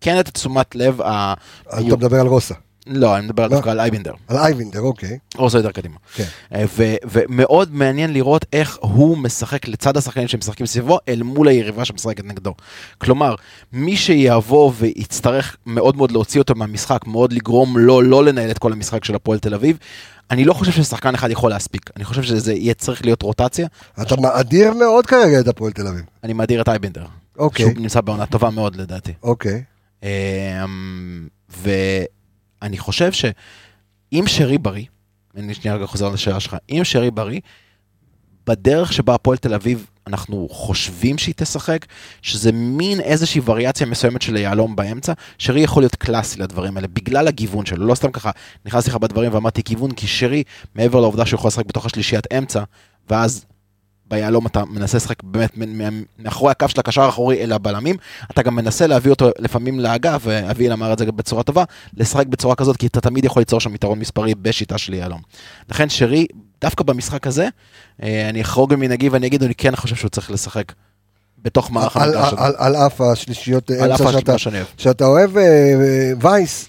כן 0.00 0.20
את 0.20 0.28
תשומת 0.28 0.74
לב. 0.74 1.00
ה... 1.00 1.34
אתה 1.68 1.80
מדבר 1.80 2.20
על 2.20 2.26
רוסה. 2.26 2.54
לא, 2.86 3.16
אני 3.16 3.26
מדבר 3.26 3.42
לא. 3.42 3.48
דווקא 3.48 3.70
על 3.70 3.80
אייבינדר. 3.80 4.12
על 4.28 4.36
אייבינדר, 4.36 4.80
אוקיי. 4.80 5.18
או 5.38 5.48
יותר 5.54 5.70
קדימה. 5.70 5.96
כן. 6.14 6.24
אה, 6.54 6.64
ומאוד 7.04 7.74
מעניין 7.74 8.12
לראות 8.12 8.44
איך 8.52 8.78
הוא 8.80 9.18
משחק 9.18 9.68
לצד 9.68 9.96
השחקנים 9.96 10.28
שמשחקים 10.28 10.66
סביבו, 10.66 10.98
אל 11.08 11.22
מול 11.22 11.48
היריבה 11.48 11.84
שמשחקת 11.84 12.24
נגדו. 12.24 12.54
כלומר, 12.98 13.34
מי 13.72 13.96
שיבוא 13.96 14.72
ויצטרך 14.78 15.56
מאוד 15.66 15.96
מאוד 15.96 16.10
להוציא 16.10 16.40
אותו 16.40 16.54
מהמשחק, 16.54 17.06
מאוד 17.06 17.32
לגרום 17.32 17.78
לו 17.78 18.02
לא 18.02 18.24
לנהל 18.24 18.50
את 18.50 18.58
כל 18.58 18.72
המשחק 18.72 19.04
של 19.04 19.14
הפועל 19.14 19.38
תל 19.38 19.54
אביב, 19.54 19.78
אני 20.30 20.44
לא 20.44 20.52
חושב 20.52 20.72
ששחקן 20.72 21.14
אחד 21.14 21.30
יכול 21.30 21.50
להספיק, 21.50 21.90
אני 21.96 22.04
חושב 22.04 22.22
שזה 22.22 22.52
יהיה 22.52 22.74
צריך 22.74 23.04
להיות 23.04 23.22
רוטציה. 23.22 23.66
אתה 24.02 24.16
מאדיר 24.20 24.74
מאוד 24.74 25.06
כרגע 25.06 25.40
את 25.40 25.48
הפועל 25.48 25.72
תל 25.72 25.86
אביב. 25.86 26.02
אני 26.24 26.32
מאדיר 26.32 26.62
את 26.62 26.68
אייבינדר. 26.68 27.04
אוקיי. 27.38 27.66
שהוא 27.66 27.80
נמצא 27.82 28.00
בעונה 28.00 28.26
טובה 28.26 28.50
מאוד 28.50 28.76
לדעתי. 28.76 29.12
אוקיי. 29.22 29.62
אני 32.62 32.78
חושב 32.78 33.12
שאם 33.12 34.24
שרי 34.26 34.58
בריא, 34.58 34.84
אני 35.36 35.54
שנייה 35.54 35.76
רגע 35.76 35.86
חוזר 35.86 36.08
לשאלה 36.08 36.40
שלך, 36.40 36.56
אם 36.70 36.80
שרי 36.84 37.10
בריא, 37.10 37.40
בדרך 38.46 38.92
שבה 38.92 39.14
הפועל 39.14 39.36
תל 39.36 39.54
אביב, 39.54 39.86
אנחנו 40.06 40.48
חושבים 40.50 41.18
שהיא 41.18 41.34
תשחק, 41.36 41.86
שזה 42.22 42.52
מין 42.52 43.00
איזושהי 43.00 43.40
וריאציה 43.44 43.86
מסוימת 43.86 44.22
של 44.22 44.36
היהלום 44.36 44.76
באמצע, 44.76 45.12
שרי 45.38 45.60
יכול 45.60 45.82
להיות 45.82 45.94
קלאסי 45.94 46.40
לדברים 46.40 46.76
האלה, 46.76 46.88
בגלל 46.88 47.28
הגיוון 47.28 47.66
שלו, 47.66 47.86
לא 47.86 47.94
סתם 47.94 48.10
ככה, 48.10 48.30
נכנסתי 48.66 48.90
לך 48.90 48.96
בדברים 48.96 49.34
ואמרתי 49.34 49.62
גיוון, 49.62 49.92
כי 49.92 50.06
שרי, 50.06 50.42
מעבר 50.74 51.00
לעובדה 51.00 51.26
שהוא 51.26 51.38
יכול 51.38 51.48
לשחק 51.48 51.66
בתוך 51.66 51.86
השלישיית 51.86 52.32
אמצע, 52.32 52.62
ואז 53.10 53.46
ביהלום 54.10 54.46
אתה 54.46 54.64
מנסה 54.64 54.96
לשחק 54.96 55.22
באמת 55.22 55.50
מאחורי 56.18 56.50
הקו 56.50 56.68
של 56.68 56.80
הקשר 56.80 57.02
האחורי 57.02 57.42
אל 57.42 57.52
הבלמים, 57.52 57.96
אתה 58.30 58.42
גם 58.42 58.56
מנסה 58.56 58.86
להביא 58.86 59.10
אותו 59.10 59.30
לפעמים 59.38 59.80
לאגף, 59.80 60.20
ואביאל 60.24 60.72
אמר 60.72 60.92
את 60.92 60.98
זה 60.98 61.12
בצורה 61.12 61.42
טובה, 61.42 61.64
לשחק 61.96 62.26
בצורה 62.26 62.54
כזאת, 62.54 62.76
כי 62.76 62.86
אתה 62.86 63.00
תמיד 63.00 63.24
יכול 63.24 63.40
ליצור 63.40 63.60
שם 63.60 63.74
יתרון 63.74 63.98
מספרי 63.98 64.34
בשיטה 64.34 64.78
של 64.78 64.94
יהלום. 64.94 65.20
לכן 65.68 65.88
שרי, 65.88 66.26
דווקא 66.60 66.84
במשחק 66.84 67.26
הזה, 67.26 67.48
אה, 68.02 68.28
אני 68.28 68.42
אחרוג 68.42 68.74
ממנהגי 68.74 69.08
ואני 69.08 69.26
אגיד, 69.26 69.42
אני 69.42 69.54
כן 69.54 69.76
חושב 69.76 69.96
שהוא 69.96 70.08
צריך 70.08 70.30
לשחק. 70.30 70.72
בתוך 71.42 71.70
מערך 71.70 71.96
המגרש. 71.96 72.32
על, 72.32 72.38
על, 72.38 72.54
על 72.58 72.76
אף 72.76 73.00
השלישיות 73.00 73.70
אמצע 73.70 74.12
שאתה, 74.12 74.34
שאתה 74.76 75.04
אוהב, 75.04 75.36
אה, 75.36 75.42
אה, 75.42 76.12
וייס, 76.20 76.68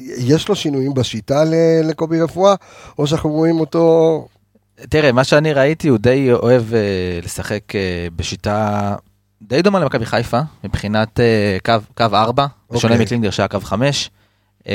יש 0.00 0.48
לו 0.48 0.56
שינויים 0.56 0.94
בשיטה 0.94 1.44
לקובי 1.84 2.20
רפואה, 2.20 2.54
או 2.98 3.06
שאנחנו 3.06 3.30
רואים 3.30 3.60
אותו 3.60 4.26
תראה, 4.76 5.12
מה 5.12 5.24
שאני 5.24 5.52
ראיתי, 5.52 5.88
הוא 5.88 5.98
די 5.98 6.32
אוהב 6.32 6.62
אה, 6.70 7.24
לשחק 7.24 7.62
אה, 7.70 7.74
בשיטה 8.16 8.94
די 9.42 9.62
דומה 9.62 9.80
למכבי 9.80 10.06
חיפה, 10.06 10.40
מבחינת 10.64 11.20
אה, 11.20 11.64
קו, 11.64 11.72
קו 11.94 12.04
4, 12.16 12.44
אוקיי. 12.46 12.74
בשונה 12.74 12.92
אוקיי. 12.92 13.04
מקלינגר 13.04 13.30
שהיה 13.30 13.48
קו 13.48 13.60
5. 13.60 14.10
אה, 14.62 14.66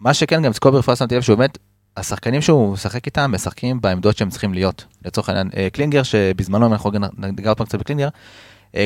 מה 0.00 0.14
שכן, 0.14 0.42
גם 0.42 0.52
שקובי 0.52 0.78
רפואה 0.78 0.96
שמתי 0.96 1.16
לב 1.16 1.22
שהוא 1.22 1.36
באמת, 1.36 1.58
השחקנים 1.96 2.42
שהוא 2.42 2.72
משחק 2.72 3.06
איתם, 3.06 3.30
משחקים 3.34 3.80
בעמדות 3.80 4.16
שהם 4.16 4.30
צריכים 4.30 4.54
להיות. 4.54 4.84
לצורך 5.04 5.28
העניין, 5.28 5.50
קלינגר, 5.72 6.02
שבזמנו, 6.02 6.66
אם 6.66 6.72
אנחנו 6.72 6.90
ניגע 7.18 7.50
עוד 7.50 7.56
פעם 7.56 7.66
קצת 7.66 7.78
בקלינגר, 7.78 8.08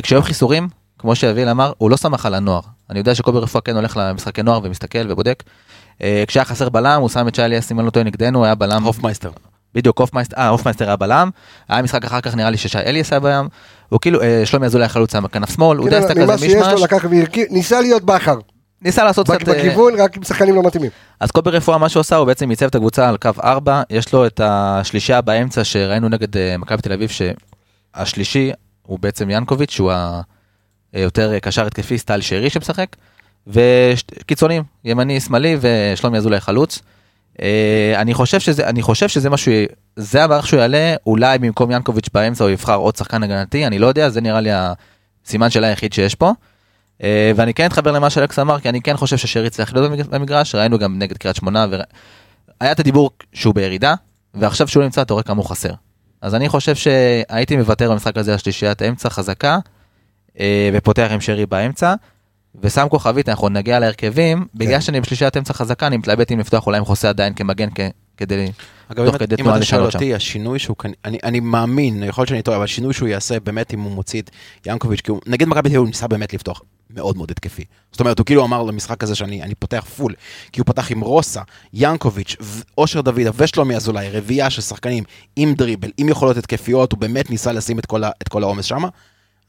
כשהיו 0.02 0.22
חיסורים, 0.22 0.68
כמו 0.98 1.14
שאביאל 1.14 1.48
אמר, 1.48 1.72
הוא 1.78 1.90
לא 1.90 1.96
סמך 1.96 2.26
על 2.26 2.34
הנוער. 2.34 2.60
אני 2.90 2.98
יודע 2.98 3.14
שקובי 3.14 3.38
רפואה 3.38 3.62
כן 3.62 3.76
הולך 3.76 3.96
למשחקי 3.96 4.42
נוער 4.42 4.60
ומסתכל 4.62 5.12
ובודק. 5.12 5.42
כשהיה 6.26 6.44
חסר 6.44 6.68
בלם, 6.68 7.00
הוא 7.00 7.08
שם 7.08 7.28
את 7.28 7.34
שי 7.34 7.42
אליאס, 7.42 7.72
אם 7.72 7.78
אני 7.78 7.86
לא 7.86 7.90
טועה, 7.90 8.04
נגדנו, 8.04 8.44
היה 8.44 8.54
בלם... 8.54 8.82
הופמייסטר. 8.82 9.30
בדיוק 9.74 10.00
הופמייסטר, 10.00 10.36
אה, 10.36 10.48
הופמייסטר 10.48 10.86
היה 10.86 10.96
בלם, 10.96 11.30
היה 11.68 11.82
משחק 11.82 12.04
אחר 12.04 12.20
כך 12.20 12.34
נראה 12.34 12.50
לי 12.50 12.56
ששי 12.56 12.78
אליאס 12.78 13.12
היה 13.12 13.20
בלם, 13.20 13.48
הוא 13.88 14.00
כאילו, 14.00 14.22
אה, 14.22 14.42
שלומי 14.44 14.66
אזולאי 14.66 14.88
חלוץ 14.88 15.14
היה 15.14 15.20
בכנף 15.20 15.54
שמאל, 15.54 15.78
הוא 15.78 15.88
די 15.88 15.96
עשה 15.96 16.14
כזה 16.14 16.32
מישמש. 16.32 16.54
ממה 16.54 16.64
שיש 16.64 16.72
לו 16.72 16.84
לקח 16.84 17.04
והרכיב, 17.10 17.46
ניסה 17.50 17.80
להיות 17.80 18.04
בכר. 18.04 18.38
ניסה 18.82 19.04
לעשות 19.04 19.30
קצת... 19.30 19.48
בכיוון, 19.48 19.94
רק 20.00 20.16
עם 20.16 20.24
שחקנים 20.24 20.54
לא 20.54 20.62
מתאימים. 20.62 20.90
אז 21.20 21.30
קובי 21.30 21.50
רפואה, 21.50 21.78
מה 21.78 21.88
שהוא 21.88 22.00
עשה, 22.00 22.16
הוא 22.16 22.26
בעצם 22.26 22.50
ייצב 22.50 22.66
את 22.66 22.74
הקבוצה 22.74 23.08
על 23.08 23.16
קו 23.16 23.30
4, 23.44 23.82
יש 23.90 24.12
לו 24.12 24.26
את 24.26 24.40
השלישייה 24.44 25.20
באמצע 25.20 25.64
שראינו 25.64 26.08
נגד 26.08 26.58
מכבי 26.58 26.82
תל 26.82 26.92
אביב, 26.92 27.10
שהשלישי 27.94 28.50
הוא 28.82 28.98
בעצם 28.98 29.30
ינקוביץ', 29.30 29.70
שהוא 29.70 29.92
היותר 30.92 31.38
קשר 31.38 31.66
התקפי, 31.66 31.98
סטייל 31.98 32.20
שרי 32.20 32.50
שמשחק, 32.50 32.96
וקיצונים, 33.46 34.62
ימני, 34.84 35.20
שמאלי 35.20 35.56
ושלומי 35.60 36.18
אזולאי 36.18 36.40
חלוץ. 36.40 36.82
אה, 37.42 37.92
אני 37.96 38.14
חושב 38.14 38.40
שזה, 38.40 38.68
אני 38.68 38.82
חושב 38.82 39.08
שזה 39.08 39.30
משהו, 39.30 39.52
זה 39.96 40.24
המערך 40.24 40.46
שהוא 40.46 40.60
יעלה, 40.60 40.94
אולי 41.06 41.38
במקום 41.38 41.70
ינקוביץ' 41.70 42.08
באמצע 42.14 42.44
הוא 42.44 42.50
יבחר 42.50 42.76
עוד 42.76 42.96
שחקן 42.96 43.22
הגנתי, 43.22 43.66
אני 43.66 43.78
לא 43.78 43.86
יודע, 43.86 44.08
זה 44.08 44.20
נראה 44.20 44.40
לי 44.40 44.50
הסימן 44.52 45.50
של 45.50 45.64
היחיד 45.64 45.92
שיש 45.92 46.14
פה. 46.14 46.32
אה, 47.02 47.32
ואני 47.36 47.54
כן 47.54 47.66
אתחבר 47.66 47.92
למה 47.92 48.10
שאלכס 48.10 48.38
אמר, 48.38 48.60
כי 48.60 48.68
אני 48.68 48.80
כן 48.80 48.96
חושב 48.96 49.16
ששרי 49.16 49.50
צריך 49.50 49.74
להיות 49.74 50.08
במגרש, 50.10 50.54
ראינו 50.54 50.78
גם 50.78 50.98
נגד 50.98 51.16
קריית 51.16 51.36
שמונה, 51.36 51.66
והיה 51.70 52.72
את 52.72 52.80
הדיבור 52.80 53.10
שהוא 53.32 53.54
בירידה, 53.54 53.94
ועכשיו 54.34 54.68
שהוא 54.68 54.82
נמצא, 54.82 55.02
אתה 55.02 55.12
רואה 55.12 55.22
כמה 55.22 55.36
הוא 55.36 55.48
חסר. 55.48 55.72
אז 56.22 56.34
אני 56.34 56.48
חושב 56.48 56.74
שהייתי 56.74 57.56
מוותר 57.56 57.90
במשחק 57.90 58.16
הזה 58.16 58.32
על 58.32 58.38
שלישיית 58.38 58.82
אמצע 58.82 59.10
חזקה, 59.10 59.58
אה, 60.40 60.70
ופותח 60.74 61.08
עם 61.10 61.20
שרי 61.20 61.46
באמצע. 61.46 61.94
ושם 62.62 62.86
כוכבית, 62.90 63.28
אנחנו 63.28 63.48
נגיע 63.48 63.78
להרכבים, 63.78 64.46
בגלל 64.54 64.80
שאני 64.80 65.00
בשלישיית 65.00 65.36
אמצע 65.36 65.52
חזקה, 65.52 65.86
אני 65.86 65.96
מתלבט 65.96 66.32
אם 66.32 66.38
לפתוח 66.38 66.66
אולי 66.66 66.78
עם 66.78 66.84
חוסה 66.84 67.08
עדיין 67.08 67.34
כמגן 67.34 67.68
כ- 67.74 67.80
כדי... 68.16 68.50
אגב, 68.88 69.04
תוך 69.04 69.14
אם, 69.14 69.18
כדי 69.18 69.34
אם 69.34 69.42
תנועה 69.42 69.56
אתה 69.56 69.64
שואל 69.64 69.80
לשנות 69.80 69.92
שם. 69.92 69.98
אותי, 69.98 70.14
השינוי 70.14 70.58
שהוא 70.58 70.76
אני, 71.04 71.18
אני 71.24 71.40
מאמין, 71.40 72.02
יכול 72.02 72.22
להיות 72.22 72.28
שאני 72.28 72.42
טועה, 72.42 72.56
אבל 72.56 72.64
השינוי 72.64 72.94
שהוא 72.94 73.08
יעשה 73.08 73.40
באמת 73.40 73.74
אם 73.74 73.80
הוא 73.80 73.92
מוציא 73.92 74.22
את 74.22 74.30
ינקוביץ', 74.66 75.00
כי 75.00 75.10
הוא, 75.10 75.20
נגד 75.26 75.48
מכבי 75.48 75.70
תל 75.70 75.76
הוא 75.76 75.86
ניסה 75.86 76.08
באמת 76.08 76.34
לפתוח 76.34 76.62
מאוד 76.90 77.16
מאוד 77.16 77.30
התקפי. 77.30 77.64
זאת 77.92 78.00
אומרת, 78.00 78.18
הוא 78.18 78.26
כאילו 78.26 78.44
אמר 78.44 78.62
למשחק 78.62 79.02
הזה 79.02 79.14
שאני 79.14 79.42
אני 79.42 79.54
פותח 79.54 79.84
פול, 79.96 80.14
כי 80.52 80.60
הוא 80.60 80.66
פתח 80.66 80.90
עם 80.90 81.00
רוסה, 81.00 81.42
ינקוביץ', 81.74 82.36
אושר 82.78 83.00
דוידה 83.00 83.30
ושלומי 83.36 83.76
אזולאי, 83.76 84.10
רביעייה 84.10 84.50
של 84.50 84.62
שחקנים 84.62 85.04
עם 85.36 85.54
דריבל, 85.54 85.90
עם 85.96 86.08
יכולות 86.08 86.36
התקפיות, 86.36 86.92
הוא 86.92 87.00
באמת 87.00 87.30
ניסה 87.30 87.52
לשים 87.52 87.78
את 87.78 87.86
כל, 88.28 88.42
העומס 88.42 88.64
שם. 88.64 88.82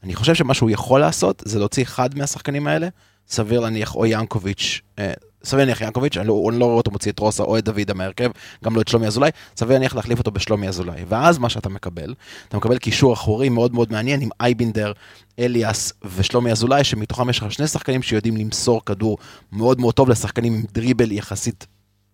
אני 0.02 0.14
חושב 0.14 0.34
שמה 0.34 0.54
שהוא 0.54 0.70
יכול 0.70 1.00
לעשות 1.00 1.42
זה 1.46 1.58
להוציא 1.58 1.82
אחד 1.82 2.18
מהשחקנים 2.18 2.66
האלה, 2.66 2.88
סביר 3.28 3.60
להניח 3.60 3.94
או 3.94 4.06
ינקוביץ', 4.06 4.80
אה, 4.98 5.12
סביר 5.44 5.64
להניח 5.64 5.80
ינקוביץ', 5.80 6.16
אני 6.16 6.28
לא, 6.28 6.46
אני 6.50 6.58
לא 6.58 6.64
רואה 6.64 6.76
אותו 6.76 6.90
מוציא 6.90 7.12
את 7.12 7.18
רוסה 7.18 7.42
או 7.42 7.58
את 7.58 7.64
דוידה 7.64 7.94
מהרכב, 7.94 8.30
גם 8.64 8.76
לא 8.76 8.80
את 8.80 8.88
שלומי 8.88 9.06
אזולאי, 9.06 9.30
סביר 9.56 9.72
להניח 9.72 9.94
להחליף 9.94 10.18
אותו 10.18 10.30
בשלומי 10.30 10.68
אזולאי. 10.68 11.04
ואז 11.08 11.38
מה 11.38 11.48
שאתה 11.48 11.68
מקבל, 11.68 12.14
אתה 12.48 12.56
מקבל 12.56 12.78
קישור 12.78 13.12
אחורי 13.12 13.48
מאוד 13.48 13.74
מאוד 13.74 13.92
מעניין 13.92 14.20
עם 14.20 14.28
אייבינדר, 14.40 14.92
אליאס 15.38 15.92
ושלומי 16.16 16.52
אזולאי, 16.52 16.84
שמתוכם 16.84 17.30
יש 17.30 17.38
לך 17.38 17.52
שני 17.52 17.66
שחקנים 17.66 18.02
שיודעים 18.02 18.36
למסור 18.36 18.84
כדור 18.84 19.18
מאוד 19.52 19.80
מאוד 19.80 19.94
טוב 19.94 20.08
לשחקנים 20.08 20.54
עם 20.54 20.62
דריבל 20.72 21.12
יחסית 21.12 21.66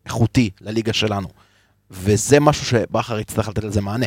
איכותי 0.07 0.51
לליגה 0.61 0.93
שלנו. 0.93 1.29
וזה 1.91 2.41
משהו 2.41 2.67
שבכר 2.67 3.19
יצטרך 3.19 3.49
לתת 3.49 3.65
לזה 3.65 3.81
מענה. 3.81 4.07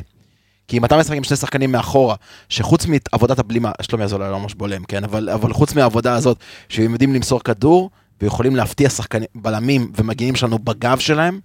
כי 0.70 0.78
אם 0.78 0.86
אתה 0.86 0.98
משחק 0.98 1.18
עם 1.18 1.24
שני 1.24 1.38
שחקנים 1.38 1.72
מאחורה, 1.72 2.16
שחוץ 2.50 2.86
מעבודת 2.86 3.40
הבלימה, 3.40 3.72
שלומי 3.82 4.04
אזולאי 4.04 4.32
לא 4.32 4.40
ממש 4.40 4.54
בולם, 4.54 4.84
כן, 4.84 5.04
אבל, 5.04 5.30
אבל 5.30 5.54
חוץ 5.54 5.76
מהעבודה 5.76 6.16
הזאת, 6.16 6.38
שהם 6.70 6.92
יודעים 6.92 7.14
למסור 7.14 7.44
כדור, 7.44 7.90
ויכולים 8.22 8.56
להפתיע 8.56 8.90
שחקנים, 8.90 9.28
בלמים 9.36 9.92
ומגינים 9.96 10.36
שלנו 10.36 10.60
בגב 10.60 11.00
שלהם, 11.00 11.40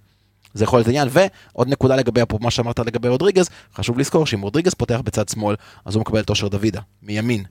זה 0.53 0.63
יכול 0.63 0.79
להיות 0.79 0.87
עניין. 0.87 1.07
ועוד 1.11 1.69
נקודה 1.69 1.95
לגבי, 1.95 2.21
מה 2.41 2.51
שאמרת 2.51 2.79
לגבי 2.79 3.07
רודריגז, 3.07 3.49
חשוב 3.75 3.99
לזכור 3.99 4.25
שאם 4.25 4.41
רודריגז 4.41 4.73
פותח 4.73 4.99
בצד 5.03 5.29
שמאל, 5.29 5.55
אז 5.85 5.95
הוא 5.95 6.01
מקבל 6.01 6.19
את 6.19 6.29
אושר 6.29 6.47
דוידה, 6.47 6.81
מימין. 7.03 7.43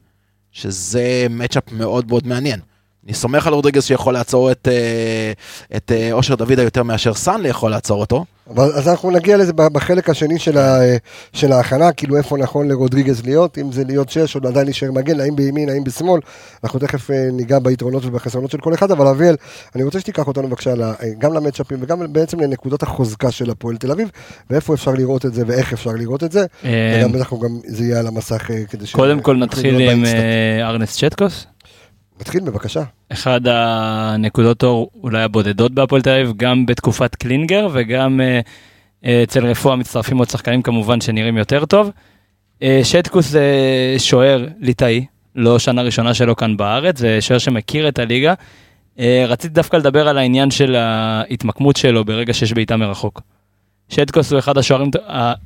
שזה 0.53 1.27
מצ'אפ 1.31 1.73
מאוד 1.73 2.09
מאוד 2.09 2.27
מעניין. 2.27 2.61
אני 3.07 3.15
סומך 3.15 3.47
על 3.47 3.53
רודריגז 3.53 3.85
שיכול 3.85 4.15
לעצור 4.15 4.51
את, 4.51 4.69
אה, 4.71 5.33
את 5.77 5.93
אה, 5.93 6.13
אושר 6.13 6.35
דוידה 6.35 6.63
יותר 6.63 6.83
מאשר 6.83 7.15
סאן 7.15 7.41
יכול 7.47 7.71
לעצור 7.71 8.01
אותו. 8.01 8.25
אבל 8.51 8.73
אז 8.73 8.89
אנחנו 8.89 9.11
נגיע 9.11 9.37
לזה 9.37 9.53
בחלק 9.53 10.11
השני 10.11 10.39
של, 10.39 10.59
ה, 10.59 10.79
של 11.33 11.53
ההכנה, 11.53 11.93
כאילו 11.93 12.17
איפה 12.17 12.37
נכון 12.37 12.69
לרודריגז 12.69 13.25
להיות, 13.25 13.59
אם 13.59 13.73
זה 13.73 13.85
להיות 13.85 14.09
שש 14.09 14.37
או 14.37 14.49
עדיין 14.49 14.65
להישאר 14.65 14.93
מגן, 14.93 15.21
האם 15.21 15.37
בימין, 15.37 15.69
האם 15.69 15.85
בשמאל, 15.85 16.21
אנחנו 16.65 16.79
תכף 16.79 17.11
אה, 17.11 17.29
ניגע 17.33 17.59
ביתרונות 17.59 18.05
ובחסרונות 18.05 18.51
של 18.51 18.59
כל 18.59 18.75
אחד, 18.75 18.91
אבל 18.91 19.07
אביאל, 19.07 19.37
אני 19.75 19.83
רוצה 19.83 20.01
שתיקח 20.01 20.27
אותנו 20.27 20.49
בבקשה 20.49 20.71
אה, 20.71 20.95
גם 21.19 21.35
למצ'אפים 21.35 21.79
וגם 21.81 22.13
בעצם 22.13 22.41
לנקודות 22.41 22.83
החוזקה 22.83 23.31
של 23.31 23.51
הפועל 23.51 23.77
תל 23.77 23.91
אביב, 23.91 24.11
ואיפה 24.51 24.75
אפשר 24.75 24.91
לראות 24.91 25.27
את 25.27 25.35
זה 25.35 25.43
ואיך 25.47 25.73
אפשר 25.73 25.91
לראות 25.91 26.25
את 26.25 26.33
זה, 26.33 26.47
אה, 26.65 26.97
וגם 26.99 27.13
בטח 27.13 27.33
גם 27.33 27.59
זה 27.67 27.85
יהיה 27.85 27.99
על 27.99 28.07
המסך 28.07 28.51
אה, 28.51 28.65
כדי 28.71 28.87
ש... 28.87 28.93
קודם 28.93 29.21
כל 29.21 29.37
נתחיל 29.37 29.81
עם. 29.81 30.05
אה, 30.05 30.69
ארנס 30.69 30.97
צ'טקוס. 30.99 31.47
נתחיל 32.21 32.41
בבקשה. 32.41 32.83
אחד 33.13 33.41
הנקודות 33.47 34.63
אור 34.63 34.91
אולי 35.03 35.23
הבודדות 35.23 35.73
בהפועל 35.73 36.03
תל 36.03 36.11
אביב, 36.11 36.33
גם 36.37 36.67
בתקופת 36.67 37.15
קלינגר 37.15 37.69
וגם 37.73 38.21
אה, 38.21 38.41
אה, 39.05 39.23
אצל 39.23 39.47
רפואה 39.47 39.77
מצטרפים 39.77 40.19
עוד 40.19 40.31
שחקנים 40.31 40.63
כמובן 40.63 41.01
שנראים 41.01 41.37
יותר 41.37 41.65
טוב. 41.65 41.91
אה, 42.63 42.81
שטקוס 42.85 43.29
זה 43.29 43.45
שוער 43.99 44.47
ליטאי, 44.61 45.07
לא 45.35 45.59
שנה 45.59 45.83
ראשונה 45.83 46.15
שלו 46.15 46.37
כאן 46.37 46.57
בארץ, 46.57 46.99
זה 46.99 47.21
שוער 47.21 47.39
שמכיר 47.39 47.89
את 47.89 47.99
הליגה. 47.99 48.35
רציתי 49.29 49.55
דווקא 49.55 49.77
לדבר 49.77 50.09
על 50.09 50.19
העניין 50.19 50.51
של 50.51 50.75
ההתמקמות 50.77 51.77
שלו 51.77 52.05
ברגע 52.05 52.33
שיש 52.33 52.53
בעיטה 52.53 52.77
מרחוק. 52.77 53.21
שטקוס 53.89 54.33
הוא 54.33 54.39
אחד 54.39 54.59
השוערים 54.59 54.91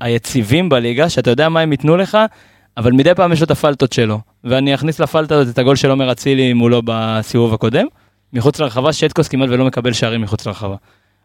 היציבים 0.01 0.69
בליגה, 0.69 1.09
שאתה 1.09 1.31
יודע 1.31 1.49
מה 1.49 1.61
הם 1.61 1.73
ייתנו 1.73 1.97
לך, 1.97 2.19
אבל 2.79 2.93
מדי 2.93 3.15
פעם 3.15 3.33
יש 3.33 3.41
לו 3.41 3.45
את 3.45 3.51
הפלטות 3.51 3.93
שלו. 3.93 4.19
ואני 4.45 4.75
אכניס 4.75 5.01
לפלטה 5.01 5.35
הזאת 5.35 5.55
את 5.55 5.59
הגול 5.59 5.77
של 5.77 5.91
עומר 5.91 6.13
אצילי 6.13 6.53
מולו 6.53 6.83
בסיבוב 6.85 7.55
הקודם. 7.55 7.87
מחוץ 8.33 8.61
לרחבה, 8.61 8.93
שטקוס 8.93 9.29
כמעט 9.29 9.49
ולא 9.49 9.65
מקבל 9.65 9.93
שערים 9.93 10.21
מחוץ 10.23 10.47
לרחבה. 10.47 10.77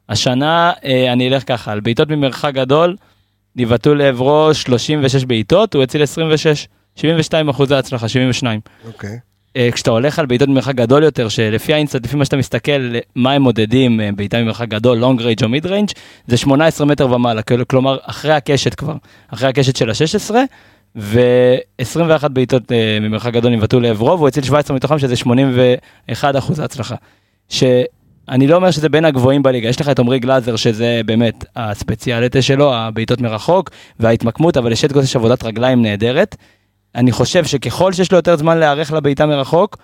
השנה 0.09 0.71
אה, 0.85 1.13
אני 1.13 1.27
אלך 1.29 1.43
ככה, 1.47 1.71
על 1.71 1.79
בעיטות 1.79 2.09
ממרחק 2.09 2.53
גדול, 2.53 2.95
נבעטו 3.55 3.95
לעברו 3.95 4.49
36 4.53 5.25
בעיטות, 5.25 5.73
הוא 5.73 5.83
הציל 5.83 6.03
26, 6.03 6.67
72 6.95 7.49
אחוזי 7.49 7.75
הצלחה, 7.75 8.07
72. 8.07 8.59
אוקיי. 8.87 9.19
אה, 9.57 9.69
כשאתה 9.73 9.91
הולך 9.91 10.19
על 10.19 10.25
בעיטות 10.25 10.49
ממרחק 10.49 10.75
גדול 10.75 11.03
יותר, 11.03 11.29
שלפי 11.29 11.73
האינסטאט, 11.73 12.05
לפי 12.05 12.15
מה 12.17 12.25
שאתה 12.25 12.37
מסתכל, 12.37 12.93
מה 13.15 13.31
הם 13.31 13.41
מודדים, 13.41 14.01
אה, 14.01 14.09
בעיטה 14.15 14.41
ממרחק 14.41 14.67
גדול, 14.67 14.97
long 14.97 15.21
range 15.21 15.43
או 15.43 15.49
mid 15.49 15.65
range, 15.65 15.89
זה 16.27 16.37
18 16.37 16.87
מטר 16.87 17.11
ומעלה, 17.11 17.41
כל- 17.41 17.63
כלומר, 17.63 17.97
אחרי 18.01 18.33
הקשת 18.33 18.73
כבר, 18.75 18.95
אחרי 19.33 19.49
הקשת 19.49 19.75
של 19.75 19.89
ה-16, 19.89 20.35
ו-21 20.95 22.27
בעיטות 22.27 22.71
אה, 22.71 22.97
ממרחק 23.01 23.33
גדול 23.33 23.51
נבעטו 23.51 23.79
לעברו, 23.79 24.17
והוא 24.17 24.27
הציל 24.27 24.43
17 24.43 24.75
מתוכם, 24.75 24.99
שזה 24.99 25.15
81 25.15 26.35
אחוז 26.35 26.59
הצלחה. 26.59 26.95
שאני 27.49 28.47
לא 28.47 28.55
אומר 28.55 28.71
שזה 28.71 28.89
בין 28.89 29.05
הגבוהים 29.05 29.43
בליגה, 29.43 29.69
יש 29.69 29.81
לך 29.81 29.89
את 29.89 29.99
עמרי 29.99 30.19
גלאזר, 30.19 30.55
שזה 30.55 31.01
באמת 31.05 31.45
הספציאליטה 31.55 32.41
שלו, 32.41 32.75
הבעיטות 32.75 33.21
מרחוק 33.21 33.69
וההתמקמות, 33.99 34.57
אבל 34.57 34.71
לשטקוס 34.71 35.03
יש 35.03 35.15
עבודת 35.15 35.43
רגליים 35.43 35.81
נהדרת. 35.81 36.35
אני 36.95 37.11
חושב 37.11 37.45
שככל 37.45 37.93
שיש 37.93 38.11
לו 38.11 38.17
יותר 38.17 38.37
זמן 38.37 38.57
להיערך 38.57 38.91
לבעיטה 38.91 39.25
מרחוק, 39.25 39.77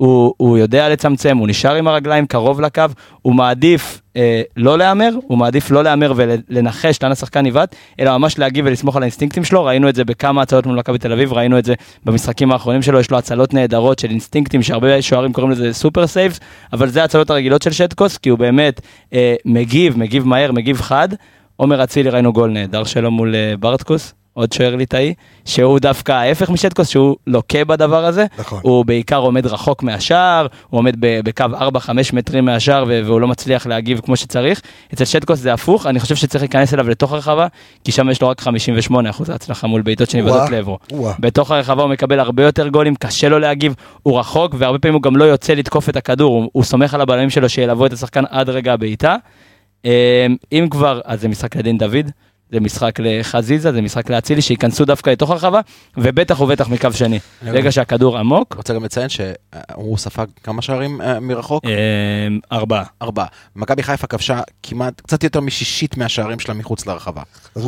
הוא, 0.00 0.34
הוא 0.36 0.58
יודע 0.58 0.88
לצמצם, 0.88 1.36
הוא 1.36 1.48
נשאר 1.48 1.74
עם 1.74 1.88
הרגליים 1.88 2.26
קרוב 2.26 2.60
לקו, 2.60 2.82
הוא 3.22 3.34
מעדיף 3.34 4.00
אה, 4.16 4.42
לא 4.56 4.78
להמר, 4.78 5.10
הוא 5.26 5.38
מעדיף 5.38 5.70
לא 5.70 5.84
להמר 5.84 6.12
ולנחש 6.16 7.02
לאן 7.02 7.12
השחקן 7.12 7.40
יבעט, 7.40 7.74
אלא 8.00 8.18
ממש 8.18 8.38
להגיב 8.38 8.64
ולסמוך 8.68 8.96
על 8.96 9.02
האינסטינקטים 9.02 9.44
שלו, 9.44 9.64
ראינו 9.64 9.88
את 9.88 9.94
זה 9.94 10.04
בכמה 10.04 10.42
הצלות 10.42 10.66
מול 10.66 10.78
מכבי 10.78 10.98
תל 10.98 11.12
אביב, 11.12 11.32
ראינו 11.32 11.58
את 11.58 11.64
זה 11.64 11.74
במשחקים 12.04 12.52
האחרונים 12.52 12.82
שלו, 12.82 13.00
יש 13.00 13.10
לו 13.10 13.18
הצלות 13.18 13.54
נהדרות 13.54 13.98
של 13.98 14.10
אינסטינקטים, 14.10 14.62
שהרבה 14.62 15.02
שוערים 15.02 15.32
קוראים 15.32 15.52
לזה 15.52 15.72
super 15.72 16.06
saves, 16.06 16.40
אבל 16.72 16.88
זה 16.88 17.02
ההצלות 17.02 17.30
הרגילות 17.30 17.62
של 17.62 17.70
שטקוס, 17.70 18.18
כי 18.18 18.28
הוא 18.28 18.38
באמת 18.38 18.80
אה, 19.12 19.34
מגיב, 19.44 19.98
מגיב 19.98 20.26
מהר, 20.26 20.52
מגיב 20.52 20.80
חד. 20.80 21.08
עומר 21.56 21.84
אצילי 21.84 22.10
ראינו 22.10 22.32
גול 22.32 22.50
נהדר 22.50 22.84
שלו 22.84 23.10
מול 23.10 23.34
אה, 23.34 23.54
ברטקוס, 23.58 24.14
עוד 24.34 24.52
שוער 24.52 24.76
ליטאי, 24.76 25.14
שהוא 25.44 25.78
דווקא 25.78 26.12
ההפך 26.12 26.50
משטקוס, 26.50 26.88
שהוא 26.88 27.16
לוקה 27.26 27.64
בדבר 27.64 28.04
הזה. 28.04 28.26
נכון. 28.38 28.60
הוא 28.62 28.84
בעיקר 28.84 29.16
עומד 29.16 29.46
רחוק 29.46 29.82
מהשער, 29.82 30.46
הוא 30.70 30.78
עומד 30.78 30.96
בקו 30.98 31.44
4-5 31.44 31.90
מטרים 32.12 32.44
מהשער 32.44 32.84
והוא 32.88 33.20
לא 33.20 33.28
מצליח 33.28 33.66
להגיב 33.66 34.00
כמו 34.04 34.16
שצריך. 34.16 34.60
אצל 34.94 35.04
שטקוס 35.04 35.38
זה 35.38 35.52
הפוך, 35.52 35.86
אני 35.86 36.00
חושב 36.00 36.14
שצריך 36.14 36.42
להיכנס 36.42 36.74
אליו 36.74 36.88
לתוך 36.88 37.12
הרחבה, 37.12 37.46
כי 37.84 37.92
שם 37.92 38.10
יש 38.10 38.22
לו 38.22 38.28
רק 38.28 38.40
58 38.40 39.10
אחוז 39.10 39.30
הצלחה 39.30 39.66
מול 39.66 39.82
בעיטות 39.82 40.10
שנבדות 40.10 40.50
לעברו. 40.50 40.78
בתוך 41.18 41.50
הרחבה 41.50 41.82
הוא 41.82 41.90
מקבל 41.90 42.20
הרבה 42.20 42.42
יותר 42.42 42.68
גולים, 42.68 42.94
קשה 42.94 43.28
לו 43.28 43.38
להגיב, 43.38 43.74
הוא 44.02 44.18
רחוק 44.18 44.54
והרבה 44.58 44.78
פעמים 44.78 44.94
הוא 44.94 45.02
גם 45.02 45.16
לא 45.16 45.24
יוצא 45.24 45.52
לתקוף 45.52 45.88
את 45.88 45.96
הכדור, 45.96 46.34
הוא, 46.34 46.50
הוא 46.52 46.64
סומך 46.64 46.94
על 46.94 47.00
הבלמים 47.00 47.30
שלו 47.30 47.48
שילוו 47.48 47.86
את 47.86 47.92
השחקן 47.92 48.24
עד 48.30 48.48
רגע 48.48 48.72
הבעיטה. 48.72 49.16
אמ, 49.84 49.90
אם 50.52 50.66
כבר, 50.70 51.00
אז 51.04 51.20
זה 51.20 51.28
משחק 51.28 51.56
לדין 51.56 51.78
דוד, 51.78 52.10
זה 52.52 52.60
משחק 52.60 52.98
לחזיזה, 52.98 53.72
זה 53.72 53.82
משחק 53.82 54.10
לאצילי, 54.10 54.42
שייכנסו 54.42 54.84
דווקא 54.84 55.10
לתוך 55.10 55.30
הרחבה, 55.30 55.60
ובטח 55.96 56.40
ובטח 56.40 56.68
מקו 56.68 56.92
שני. 56.92 57.18
אני 57.42 57.50
רגע 57.50 57.72
שהכדור 57.72 58.18
עמוק, 58.18 58.54
רוצה 58.56 58.74
גם 58.74 58.84
לציין 58.84 59.08
שהוא 59.08 59.98
ספג 59.98 60.26
כמה 60.42 60.62
שערים 60.62 61.00
אה, 61.02 61.20
מרחוק? 61.20 61.64
ארבעה. 62.52 62.84
ארבעה. 63.02 63.26
מכבי 63.56 63.82
חיפה 63.82 64.06
כבשה 64.06 64.40
כמעט, 64.62 65.00
קצת 65.00 65.24
יותר 65.24 65.40
משישית 65.40 65.96
מהשערים 65.96 66.38
שלה 66.40 66.54
מחוץ 66.54 66.86
לרחבה. 66.86 67.22
אז 67.56 67.66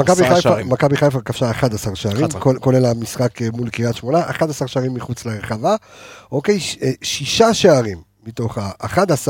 מכבי 0.67 0.97
חיפה, 0.97 1.21
כבשה 1.21 1.51
11 1.51 1.97
שערים, 1.97 2.25
11. 2.25 2.41
כל- 2.41 2.57
כולל 2.61 2.87
המשחק 2.87 3.43
אה, 3.43 3.49
מול 3.53 3.69
קריית 3.71 3.97
שמונה, 3.97 4.21
11 4.31 4.69
שערים 4.69 4.95
מחוץ 4.95 5.25
לרחבה, 5.27 5.77
אוקיי, 6.33 6.59
אה, 6.83 6.91
שישה 7.03 7.55
שערים 7.55 7.99
מתוך 8.27 8.59
ה-11, 8.59 9.29